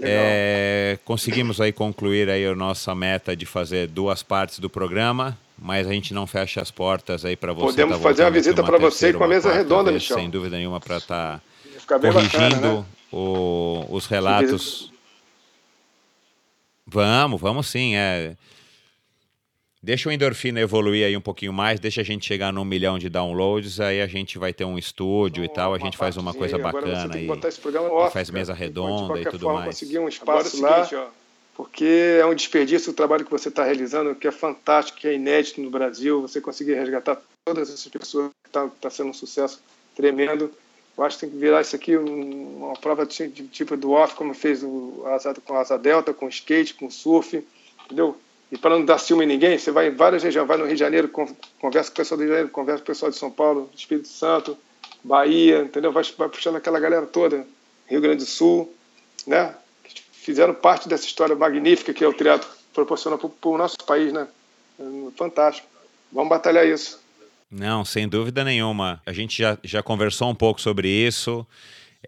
É, 0.00 0.98
conseguimos 1.04 1.60
aí 1.60 1.72
concluir 1.72 2.28
aí 2.28 2.44
a 2.46 2.54
nossa 2.54 2.94
meta 2.94 3.36
de 3.36 3.46
fazer 3.46 3.86
duas 3.86 4.22
partes 4.22 4.58
do 4.58 4.68
programa 4.68 5.38
mas 5.58 5.86
a 5.86 5.92
gente 5.92 6.12
não 6.12 6.26
fecha 6.26 6.60
as 6.60 6.70
portas 6.70 7.24
aí 7.24 7.36
para 7.36 7.52
você. 7.52 7.66
Podemos 7.66 7.96
tá 7.96 8.02
fazer 8.02 8.24
uma 8.24 8.30
visita 8.30 8.62
para 8.62 8.78
você 8.78 9.12
com 9.12 9.24
a 9.24 9.28
mesa 9.28 9.52
redonda, 9.52 9.90
vez, 9.90 10.02
Michel. 10.02 10.16
Sem 10.18 10.30
dúvida 10.30 10.56
nenhuma, 10.56 10.80
para 10.80 10.96
estar 10.96 11.40
tá 11.86 11.98
corrigindo 11.98 12.22
bacana, 12.22 12.74
né? 12.74 12.84
o, 13.12 13.86
os 13.88 14.06
relatos. 14.06 14.92
Vamos, 16.86 17.40
vamos 17.40 17.66
sim. 17.68 17.94
É. 17.94 18.36
Deixa 19.84 20.08
o 20.08 20.12
endorfina 20.12 20.60
evoluir 20.60 21.04
aí 21.04 21.14
um 21.14 21.20
pouquinho 21.20 21.52
mais, 21.52 21.78
deixa 21.78 22.00
a 22.00 22.04
gente 22.04 22.24
chegar 22.24 22.50
num 22.50 22.64
milhão 22.64 22.98
de 22.98 23.10
downloads, 23.10 23.80
aí 23.80 24.00
a 24.00 24.06
gente 24.06 24.38
vai 24.38 24.50
ter 24.50 24.64
um 24.64 24.78
estúdio 24.78 25.44
e 25.44 25.48
tal, 25.48 25.74
a 25.74 25.78
gente 25.78 25.94
faz 25.94 26.16
uma 26.16 26.32
coisa 26.32 26.56
bacana 26.56 27.14
aí. 27.14 27.28
Off, 27.90 28.14
faz 28.14 28.30
mesa 28.30 28.54
redonda 28.54 29.20
e 29.20 29.24
tudo 29.26 29.40
forma, 29.40 29.60
mais. 29.60 29.74
conseguir 29.74 29.98
um 29.98 30.08
espaço 30.08 30.56
é 30.56 30.60
lá. 30.62 30.86
Seguinte, 30.86 31.06
porque 31.54 32.18
é 32.18 32.24
um 32.24 32.34
desperdício 32.34 32.92
o 32.92 32.94
trabalho 32.94 33.26
que 33.26 33.30
você 33.30 33.50
está 33.50 33.62
realizando, 33.62 34.14
que 34.14 34.26
é 34.26 34.32
fantástico, 34.32 34.98
que 34.98 35.06
é 35.06 35.14
inédito 35.14 35.60
no 35.60 35.68
Brasil. 35.68 36.22
Você 36.22 36.40
conseguir 36.40 36.74
resgatar 36.74 37.20
todas 37.44 37.68
essas 37.68 37.86
pessoas 37.86 38.30
que 38.42 38.48
está 38.48 38.66
tá 38.80 38.88
sendo 38.88 39.10
um 39.10 39.14
sucesso 39.14 39.60
tremendo. 39.94 40.50
Eu 40.96 41.04
acho 41.04 41.18
que 41.18 41.26
tem 41.26 41.30
que 41.30 41.36
virar 41.36 41.60
isso 41.60 41.76
aqui 41.76 41.94
uma 41.94 42.72
prova 42.72 43.04
de, 43.04 43.28
de 43.28 43.46
tipo 43.48 43.76
do 43.76 43.92
off, 43.92 44.14
como 44.14 44.32
fez 44.32 44.62
o, 44.62 45.04
com 45.44 45.54
a 45.54 45.60
Asa 45.60 45.76
Delta, 45.76 46.14
com 46.14 46.26
skate, 46.26 46.72
com 46.72 46.90
surf, 46.90 47.44
entendeu? 47.84 48.16
E 48.54 48.58
para 48.58 48.78
não 48.78 48.84
dar 48.84 48.98
ciúme 48.98 49.24
em 49.24 49.26
ninguém, 49.26 49.58
você 49.58 49.72
vai 49.72 49.88
em 49.88 49.90
várias 49.90 50.22
regiões, 50.22 50.46
vai 50.46 50.56
no 50.56 50.64
Rio 50.64 50.74
de 50.74 50.78
Janeiro, 50.78 51.08
conversa 51.08 51.90
com 51.90 51.94
o 51.94 51.96
pessoal 51.96 52.16
do 52.16 52.20
Rio 52.20 52.28
de 52.28 52.34
Janeiro, 52.34 52.48
conversa 52.50 52.78
com 52.78 52.84
o 52.84 52.86
pessoal 52.86 53.10
de 53.10 53.18
São 53.18 53.28
Paulo, 53.28 53.68
Espírito 53.74 54.06
Santo, 54.06 54.56
Bahia, 55.02 55.62
entendeu? 55.62 55.90
Vai, 55.90 56.04
vai 56.16 56.28
puxando 56.28 56.54
aquela 56.54 56.78
galera 56.78 57.04
toda, 57.04 57.44
Rio 57.88 58.00
Grande 58.00 58.18
do 58.18 58.26
Sul, 58.26 58.72
né? 59.26 59.56
fizeram 60.12 60.54
parte 60.54 60.88
dessa 60.88 61.04
história 61.04 61.34
magnífica 61.34 61.92
que 61.92 62.04
é 62.04 62.08
o 62.08 62.12
teatro 62.12 62.48
proporciona 62.72 63.18
para 63.18 63.28
o 63.42 63.58
nosso 63.58 63.76
país, 63.86 64.12
né? 64.12 64.28
É 64.78 64.84
fantástico. 65.16 65.66
Vamos 66.12 66.30
batalhar 66.30 66.64
isso. 66.64 67.00
Não, 67.50 67.84
sem 67.84 68.08
dúvida 68.08 68.44
nenhuma. 68.44 69.02
A 69.04 69.12
gente 69.12 69.36
já, 69.36 69.58
já 69.64 69.82
conversou 69.82 70.30
um 70.30 70.34
pouco 70.34 70.60
sobre 70.60 70.88
isso. 70.88 71.46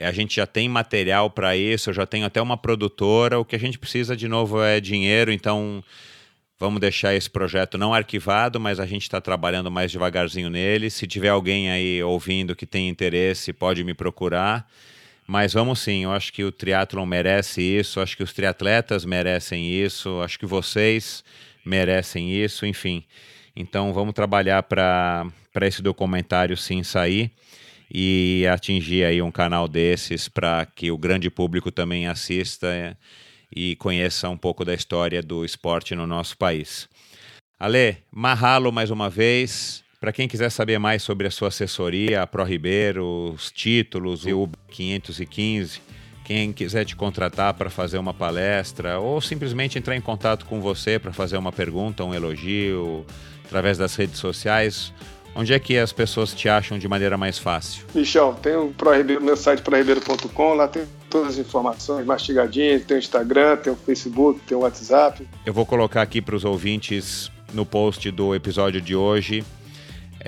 A 0.00 0.12
gente 0.12 0.36
já 0.36 0.46
tem 0.46 0.68
material 0.68 1.28
para 1.28 1.56
isso. 1.56 1.90
Eu 1.90 1.94
já 1.94 2.06
tenho 2.06 2.26
até 2.26 2.40
uma 2.40 2.56
produtora. 2.56 3.38
O 3.38 3.44
que 3.44 3.54
a 3.56 3.58
gente 3.58 3.78
precisa 3.78 4.16
de 4.16 4.28
novo 4.28 4.62
é 4.62 4.80
dinheiro. 4.80 5.30
Então, 5.32 5.84
vamos 6.58 6.80
deixar 6.80 7.14
esse 7.14 7.28
projeto 7.28 7.76
não 7.76 7.92
arquivado, 7.92 8.58
mas 8.58 8.80
a 8.80 8.86
gente 8.86 9.02
está 9.02 9.20
trabalhando 9.20 9.70
mais 9.70 9.90
devagarzinho 9.90 10.50
nele. 10.50 10.90
Se 10.90 11.06
tiver 11.06 11.28
alguém 11.28 11.70
aí 11.70 12.02
ouvindo 12.02 12.56
que 12.56 12.66
tem 12.66 12.88
interesse, 12.88 13.52
pode 13.52 13.84
me 13.84 13.94
procurar. 13.94 14.68
Mas 15.26 15.52
vamos 15.52 15.80
sim, 15.80 16.04
eu 16.04 16.12
acho 16.12 16.32
que 16.32 16.44
o 16.44 16.52
triatlon 16.52 17.04
merece 17.04 17.60
isso, 17.60 18.00
acho 18.00 18.16
que 18.16 18.22
os 18.22 18.32
triatletas 18.32 19.04
merecem 19.04 19.68
isso, 19.68 20.20
acho 20.20 20.38
que 20.38 20.46
vocês 20.46 21.24
merecem 21.64 22.32
isso, 22.32 22.64
enfim. 22.64 23.04
Então 23.56 23.92
vamos 23.92 24.14
trabalhar 24.14 24.62
para 24.62 25.32
esse 25.62 25.82
documentário 25.82 26.56
sim 26.56 26.84
sair 26.84 27.32
e 27.92 28.46
atingir 28.48 29.04
aí 29.04 29.20
um 29.20 29.32
canal 29.32 29.66
desses 29.66 30.28
para 30.28 30.64
que 30.64 30.92
o 30.92 30.98
grande 30.98 31.28
público 31.28 31.72
também 31.72 32.06
assista 32.06 32.96
e 33.56 33.74
conheça 33.76 34.28
um 34.28 34.36
pouco 34.36 34.66
da 34.66 34.74
história 34.74 35.22
do 35.22 35.42
esporte 35.42 35.94
no 35.94 36.06
nosso 36.06 36.36
país. 36.36 36.86
Ale, 37.58 37.96
Mahalo 38.12 38.70
mais 38.70 38.90
uma 38.90 39.08
vez. 39.08 39.82
Para 39.98 40.12
quem 40.12 40.28
quiser 40.28 40.50
saber 40.50 40.78
mais 40.78 41.02
sobre 41.02 41.26
a 41.26 41.30
sua 41.30 41.48
assessoria, 41.48 42.22
a 42.22 42.26
Pro 42.26 42.44
Ribeiro, 42.44 43.32
os 43.34 43.50
títulos 43.50 44.26
e 44.26 44.32
o 44.34 44.46
515, 44.68 45.80
quem 46.22 46.52
quiser 46.52 46.84
te 46.84 46.94
contratar 46.94 47.54
para 47.54 47.70
fazer 47.70 47.96
uma 47.96 48.12
palestra 48.12 48.98
ou 48.98 49.22
simplesmente 49.22 49.78
entrar 49.78 49.96
em 49.96 50.00
contato 50.02 50.44
com 50.44 50.60
você 50.60 50.98
para 50.98 51.14
fazer 51.14 51.38
uma 51.38 51.50
pergunta, 51.50 52.04
um 52.04 52.14
elogio, 52.14 53.06
através 53.46 53.78
das 53.78 53.96
redes 53.96 54.18
sociais, 54.18 54.92
onde 55.36 55.52
é 55.52 55.58
que 55.58 55.78
as 55.78 55.92
pessoas 55.92 56.32
te 56.34 56.48
acham 56.48 56.78
de 56.78 56.88
maneira 56.88 57.16
mais 57.16 57.38
fácil? 57.38 57.84
Michel, 57.94 58.34
tem 58.42 58.56
o 58.56 58.68
Pro 58.70 58.92
Ribeiro, 58.92 59.22
meu 59.22 59.36
site 59.36 59.62
proribeiro.com, 59.62 60.54
lá 60.54 60.66
tem 60.66 60.84
todas 61.08 61.34
as 61.34 61.38
informações 61.38 62.04
mastigadinhas, 62.04 62.84
tem 62.84 62.96
o 62.96 62.98
Instagram, 62.98 63.56
tem 63.56 63.72
o 63.72 63.76
Facebook, 63.76 64.40
tem 64.40 64.56
o 64.56 64.60
WhatsApp. 64.60 65.26
Eu 65.44 65.52
vou 65.52 65.64
colocar 65.64 66.02
aqui 66.02 66.20
para 66.20 66.34
os 66.34 66.44
ouvintes 66.44 67.30
no 67.52 67.64
post 67.64 68.10
do 68.10 68.34
episódio 68.34 68.80
de 68.80 68.96
hoje 68.96 69.44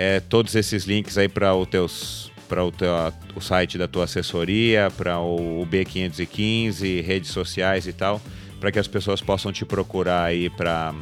é, 0.01 0.21
todos 0.21 0.55
esses 0.55 0.85
links 0.85 1.19
aí 1.19 1.29
para 1.29 1.53
o 1.53 1.67
teus 1.67 2.31
para 2.49 2.65
o, 2.65 2.73
teu, 2.73 2.89
o 3.35 3.41
site 3.43 3.77
da 3.77 3.87
tua 3.87 4.05
assessoria, 4.05 4.91
para 4.97 5.19
o, 5.19 5.61
o 5.61 5.67
B515, 5.67 7.03
redes 7.05 7.31
sociais 7.31 7.87
e 7.87 7.93
tal, 7.93 8.23
para 8.59 8.73
que 8.73 8.79
as 8.79 8.89
pessoas 8.89 9.21
possam 9.21 9.53
te 9.53 9.67
procurar 9.67 10.23
aí 10.23 10.49
para, 10.49 10.95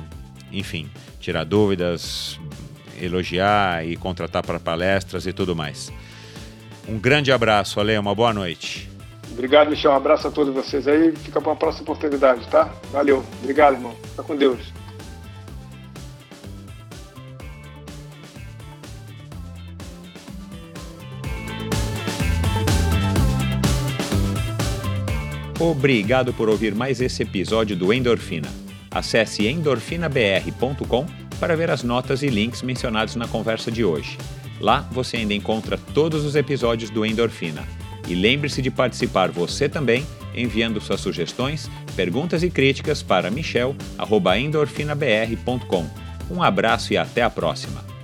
enfim, 0.50 0.90
tirar 1.20 1.44
dúvidas, 1.44 2.40
elogiar 3.00 3.86
e 3.86 3.96
contratar 3.96 4.42
para 4.44 4.60
palestras 4.60 5.26
e 5.26 5.32
tudo 5.32 5.54
mais. 5.54 5.92
Um 6.88 6.98
grande 6.98 7.32
abraço, 7.32 7.80
Ale, 7.80 7.98
uma 7.98 8.14
boa 8.14 8.32
noite. 8.32 8.88
Obrigado, 9.32 9.70
Michel. 9.70 9.90
Um 9.90 9.96
abraço 9.96 10.28
a 10.28 10.30
todos 10.30 10.54
vocês 10.54 10.86
aí. 10.88 11.12
Fica 11.12 11.40
para 11.40 11.50
uma 11.50 11.56
próxima 11.56 11.82
oportunidade, 11.82 12.46
tá? 12.48 12.72
Valeu. 12.90 13.24
Obrigado, 13.42 13.74
irmão. 13.74 13.94
Fica 14.10 14.22
com 14.22 14.36
Deus. 14.36 14.72
Obrigado 25.58 26.32
por 26.34 26.48
ouvir 26.48 26.74
mais 26.74 27.00
esse 27.00 27.22
episódio 27.22 27.76
do 27.76 27.92
Endorfina. 27.92 28.48
Acesse 28.90 29.46
endorfinabr.com 29.46 31.25
para 31.38 31.56
ver 31.56 31.70
as 31.70 31.82
notas 31.82 32.22
e 32.22 32.28
links 32.28 32.62
mencionados 32.62 33.16
na 33.16 33.28
conversa 33.28 33.70
de 33.70 33.84
hoje. 33.84 34.16
Lá 34.60 34.88
você 34.90 35.18
ainda 35.18 35.34
encontra 35.34 35.78
todos 35.92 36.24
os 36.24 36.34
episódios 36.34 36.88
do 36.90 37.04
Endorfina. 37.04 37.62
E 38.08 38.14
lembre-se 38.14 38.62
de 38.62 38.70
participar 38.70 39.30
você 39.30 39.68
também, 39.68 40.06
enviando 40.34 40.80
suas 40.80 41.00
sugestões, 41.00 41.70
perguntas 41.94 42.42
e 42.42 42.48
críticas 42.50 43.02
para 43.02 43.30
michel.endorfinabr.com. 43.30 45.86
Um 46.30 46.42
abraço 46.42 46.92
e 46.92 46.96
até 46.96 47.22
a 47.22 47.30
próxima! 47.30 47.95